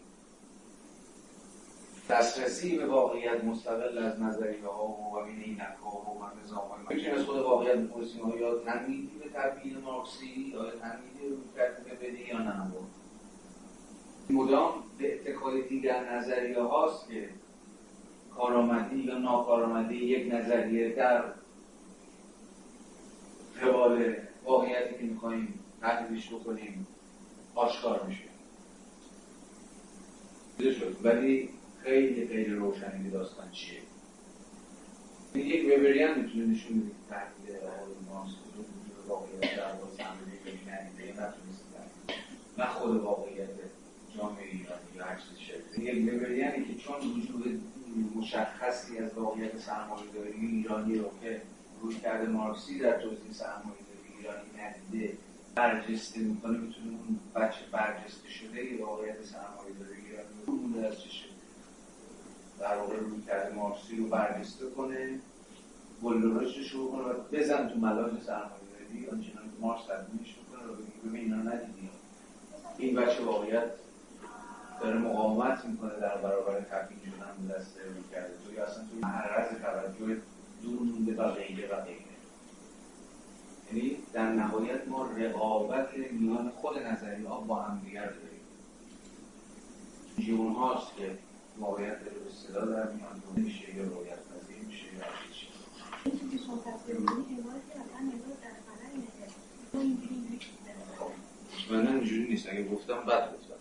دسترسی 2.13 2.79
به 2.79 2.87
واقعیت 2.87 3.45
مستقل 3.45 3.99
از 3.99 4.23
نظریه 4.23 4.67
ها 4.67 4.87
و 4.87 5.17
این 5.17 5.41
اینک 5.41 5.61
ها 5.61 5.91
و 5.91 6.41
نظام 6.45 6.69
های 6.69 6.97
می‌تونیم 6.97 7.19
از 7.19 7.25
خود 7.25 7.37
واقعیت 7.37 7.77
بپرسیم 7.77 8.23
ها 8.23 8.37
یا 8.37 8.59
تنمیدی 8.59 9.19
به 9.19 9.29
تبیین 9.35 9.79
مارکسی 9.79 10.53
یا 10.53 10.71
تنمیدی 10.71 11.29
رو 11.29 11.37
کرده 11.57 11.95
بدی 11.95 12.25
یا 12.25 12.39
نه. 12.39 12.73
مدام 14.31 14.75
به 14.99 15.15
اتکای 15.15 15.63
دیگر 15.63 16.15
نظریه 16.15 16.61
هاست 16.61 17.09
که 17.09 17.29
کارآمدی 18.35 18.97
یا 18.97 19.19
ناکارآمدی 19.19 19.97
یک 19.97 20.35
نظریه 20.35 20.95
در 20.95 21.25
قبال 23.63 24.15
واقعیتی 24.45 24.95
که 24.99 25.05
میخواییم 25.05 25.61
تحلیلش 25.81 26.35
بکنیم 26.35 26.87
آشکار 27.55 28.03
میشه. 28.03 28.25
ولی 31.03 31.49
خیلی 31.85 32.29
خیلی 32.29 32.55
روشنی 32.55 33.11
داستان 33.11 33.51
چیه. 33.51 33.81
یک 35.35 35.65
وبریان 35.65 36.21
می‌تونه 36.21 36.47
نشون 36.47 36.81
بده 36.81 36.89
که 36.89 36.95
تحلیل 37.11 37.57
وجود 38.27 38.67
واقعیت 39.09 39.57
در 39.57 39.73
باز 39.73 40.01
عملی 40.01 41.11
نتونست 41.11 41.65
نه 42.59 42.67
خود 42.67 42.97
واقعیت 42.97 43.49
جامعه 44.17 44.45
ایرانی 44.45 44.97
یا 44.97 45.05
هر 45.05 45.17
چیز 45.17 45.39
شکل 45.39 45.83
یک 45.83 46.15
وبریانی 46.15 46.65
که 46.65 46.75
چون 46.75 46.97
وجود 46.97 47.63
مشخصی 48.17 48.99
از 48.99 49.15
واقعیت 49.15 49.59
سرمایه‌داری 49.59 50.33
ایرانی 50.33 50.99
رو 50.99 51.11
که 51.23 51.43
روی 51.83 51.95
کرده 51.95 52.27
مارکسی 52.27 52.79
در 52.79 53.01
توضیح 53.01 53.33
سرمایه‌داری 53.33 54.09
ایرانی 54.19 54.49
ندیده 54.59 55.17
برجسته 55.55 56.21
می‌کنه 56.21 56.59
می‌تونه 56.59 56.87
اون 56.87 57.19
بچه 57.35 57.61
برجسته 57.73 58.29
شده 58.29 58.61
ای 58.61 58.77
واقعیت 58.77 59.25
سرمایه‌داری 59.25 60.01
ایرانی 60.07 60.75
رو 60.75 60.87
از 60.87 61.03
چشه 61.03 61.32
در 62.63 62.79
واقع 62.79 62.97
روی 62.97 63.23
کرده 63.23 63.55
مارکسی 63.55 63.97
رو 63.97 64.07
برجسته 64.07 64.71
کنه 64.71 65.19
گل 66.03 66.41
رشدش 66.41 66.71
رو 66.71 66.91
کنه 66.91 67.03
و 67.03 67.13
بزن 67.33 67.69
تو 67.69 67.79
ملاج 67.79 68.13
سرمایه‌داری 68.23 69.09
آنچنان 69.13 69.45
که 69.45 69.61
مارکس 69.61 69.83
تدوینش 69.85 70.37
می‌کنه 70.39 70.67
رو 70.67 70.75
بگی 70.75 71.09
ببین 71.09 71.21
اینا 71.21 71.51
ندیدی. 71.51 71.89
این 72.79 72.97
بچه 72.97 73.25
واقعیت 73.25 73.65
داره 74.81 74.99
مقاومت 74.99 75.65
می‌کنه 75.65 76.01
در 76.01 76.17
برابر 76.17 76.61
تبیین 76.61 77.01
شدن 77.01 77.49
به 77.49 77.55
دست 77.55 77.77
روی 77.79 78.03
کرده 78.13 78.35
توی 78.47 78.59
اصلا 78.59 78.85
توی 78.91 79.01
معرض 79.03 79.49
توجه 79.49 80.21
دور 80.63 80.83
مونده 80.83 81.17
و 81.17 81.31
غیره 81.31 81.69
و 81.69 81.81
غیره. 81.81 82.03
یعنی 83.73 83.97
در 84.13 84.33
نهایت 84.33 84.89
ما 84.89 85.07
رقابت 85.07 85.89
میان 86.13 86.51
خود 86.51 86.79
نظری 86.79 87.25
ها 87.25 87.41
با 87.41 87.63
هم 87.63 87.81
دیگر 87.85 88.07
داریم. 88.07 88.41
جون 90.19 90.53
هاست 90.53 90.97
که 90.97 91.19
واقعیت 91.59 91.99
رو 91.99 92.29
اصطلاح 92.31 92.67
در 92.67 92.93
میان 92.93 93.23
میشه 93.37 93.75
یا 93.77 93.83
رویت 93.83 94.19
پذیر 94.19 94.67
میشه 94.67 94.85
یا 94.85 95.05
هر 95.05 95.23
مطمئنا 101.73 101.91
اینجوری 101.91 102.29
نیست. 102.29 102.49
اگه 102.49 102.69
گفتم 102.69 103.01
بد 103.01 103.33
گفتم. 103.35 103.55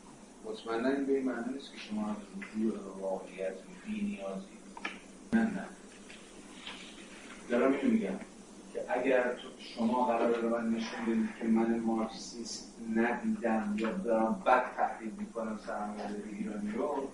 مطمئنا 0.45 0.89
این 0.89 1.05
به 1.05 1.13
این 1.13 1.25
معنی 1.25 1.53
نیست 1.53 1.71
که 1.71 1.77
شما 1.77 2.09
از 2.09 2.15
رجوع 2.55 2.79
واقعیت 3.01 3.53
بی 3.85 4.01
نیازی. 4.01 4.47
نه 5.33 5.41
نه. 5.41 5.65
دارم 7.49 7.73
اینو 7.73 7.91
میگم 7.91 8.19
که 8.73 8.85
اگر 8.87 9.37
شما 9.59 10.05
قرار 10.05 10.41
به 10.41 10.49
من 10.49 10.69
نشون 10.69 11.05
بدید 11.05 11.29
که 11.39 11.47
من 11.47 11.79
مارکسیست 11.79 12.73
ندیدم 12.95 13.75
یا 13.77 13.91
دارم 13.91 14.43
بد 14.45 14.63
تحلیل 14.77 15.11
می‌کنم 15.17 15.59
سرمایه‌داری 15.67 16.37
ایرانی 16.37 16.71
رو 16.71 17.07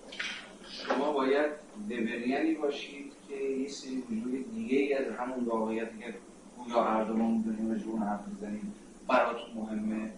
شما 0.71 1.11
باید 1.11 1.51
لبریانی 1.89 2.53
باشید 2.53 3.13
که 3.29 3.35
یه 3.35 3.67
سری 3.67 4.03
وجود 4.11 4.53
دیگه 4.55 4.77
ای 4.77 4.93
از 4.93 5.05
همون 5.13 5.45
واقعیتی 5.45 5.97
که 5.99 6.13
گویا 6.57 6.83
هر 6.83 7.03
دومون 7.03 7.41
داریم 7.41 7.71
راجع 7.71 7.87
اون 7.87 8.01
حرف 8.01 8.27
می‌زنیم. 8.27 8.73
براتون 9.07 9.53
مهمه. 9.55 10.11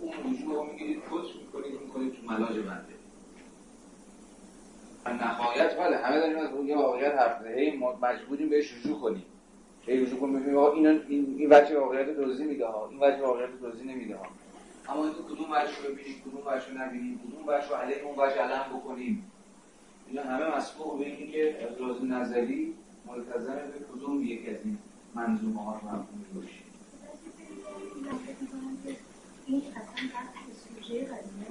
اون 0.00 0.32
وجود 0.32 0.54
رو 0.54 0.64
می‌گیرید 0.64 1.00
پست 1.00 1.36
می‌کنید 1.36 1.80
می‌کنید 1.80 2.12
تو 2.12 2.32
ملاج 2.32 2.58
بنده. 2.58 2.96
نهایت 5.24 5.78
بله 5.78 5.96
همه 5.96 6.20
داریم 6.20 6.38
از 6.38 6.52
اون 6.52 6.66
یه 6.66 6.76
واقعیت 6.76 7.14
حرف 7.14 7.46
هی 7.46 7.76
مجبوریم 8.02 8.48
بهش 8.48 8.74
رجوع 8.74 9.00
کنیم. 9.00 9.22
هی 9.86 10.00
رجوع 10.00 10.20
کنیم 10.20 10.40
ببینیم 10.40 10.58
این 10.58 10.86
این 10.86 11.36
این 11.38 11.48
بچه 11.48 11.78
واقعیت 11.78 12.10
دوزی 12.10 12.44
میده 12.44 12.66
ها. 12.66 12.88
این 12.90 13.00
بچه 13.00 13.22
واقعیت 13.22 13.60
دوزی 13.60 13.84
نمیده 13.84 14.16
ها. 14.16 14.26
اما 14.88 15.04
اینکه 15.04 15.18
کدوم 15.22 15.50
بچه 15.50 15.86
رو 15.86 15.94
ببینیم 15.94 16.22
کدوم 16.24 16.54
بچه 16.54 16.72
رو 16.72 16.78
نبینیم 16.78 17.20
کدوم 17.28 17.46
بچه 17.46 17.68
رو 17.68 17.74
علیه 17.74 18.02
اون 18.02 18.16
بچه 18.16 18.40
علم 18.40 18.78
بکنیم. 18.78 19.32
اینا 20.08 20.22
همه 20.22 20.56
مسئول 20.56 20.98
به 20.98 21.06
اینی 21.06 21.32
که 21.32 21.66
از 21.66 21.80
لحاظ 21.80 22.02
نظری 22.02 22.74
ملتزم 23.06 23.54
به 23.54 23.84
کدوم 23.92 24.22
یک 24.22 24.48
از 24.48 24.56
این 24.64 24.78
منظومه 25.14 25.64
ها 25.64 25.80
رو 25.82 25.88
هم 25.88 26.06
باشیم 26.34 26.62
این 29.46 29.62
اصلا 29.76 30.20
سوژه 30.52 31.04
قضیه 31.04 31.46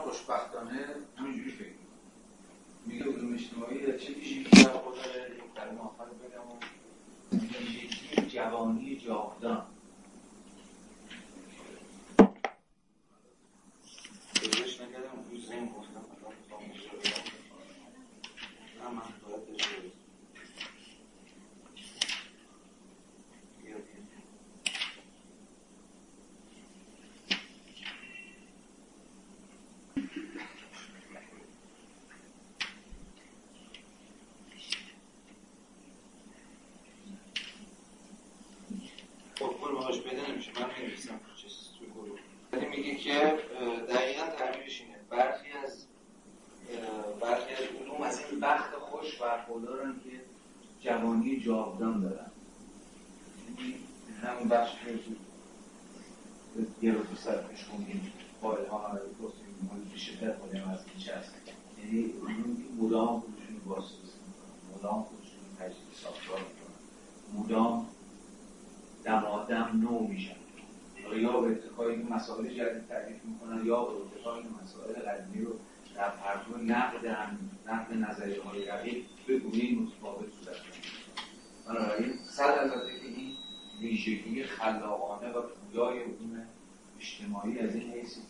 خوشبختانه 0.00 0.86
همینجوری 1.16 1.50
فکر 1.50 1.68
میگه 2.86 3.04
علوم 3.04 3.34
اجتماعی 3.34 3.86
در 3.86 3.98
چه 3.98 4.12
ویژگی 4.12 4.62
در 4.64 4.72
خود 4.72 4.94
داره 4.94 5.30
کلمه 5.56 5.80
آخر 5.80 6.04
بگم 6.04 6.48
و 6.48 8.26
جوانی 8.28 8.96
جاودان. 8.96 9.66
tiempo. 15.58 15.87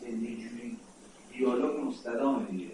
این 0.09 0.25
حیثی 0.25 0.35
که 0.35 0.43
یه 0.43 0.49
جوری 0.49 0.77
دیالوگ 1.31 1.79
مستدام 1.79 2.45
دیگه. 2.51 2.71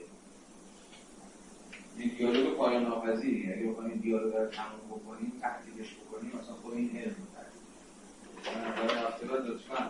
این 1.97 2.11
دیالوگ 2.17 2.55
پایان 2.57 2.83
ناپذیری 2.83 3.53
اگه 3.53 3.67
بخوایم 3.71 3.99
دیالوگ 3.99 4.33
رو 4.35 4.45
تموم 4.45 4.99
بکنیم 4.99 5.33
تحلیلش 5.41 5.95
بکنیم 5.95 6.31
مثلا 6.41 6.55
خود 6.55 6.73
این 6.73 6.97
علم 6.97 7.15
برای 8.45 8.97
هفته 8.97 9.25
لطفا. 9.25 9.89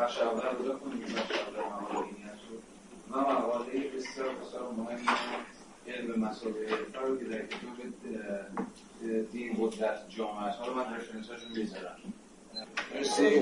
بخش 0.00 0.18
اول 0.18 0.56
رو 0.58 0.72
بخونیم. 0.72 1.00
بخش 1.02 1.32
اول 1.32 1.64
مقاله 1.64 2.08
رو 2.48 3.16
و 3.16 3.20
مقاله 3.20 3.88
بسیار 3.96 4.34
بسیار 4.34 4.72
مهم 4.72 4.98
علم 5.86 6.20
مسائل 6.20 6.54
رو 6.94 7.18
که 7.18 7.24
در 7.24 7.46
کتاب 7.46 7.76
دین 9.32 9.56
قدرت 9.60 10.08
جامعه 10.08 10.50
حالا 10.50 10.74
من 10.74 10.94
رفرنس 10.96 11.30
هاشون 11.30 11.52
بذارم 11.52 11.96
مرسی. 12.94 13.40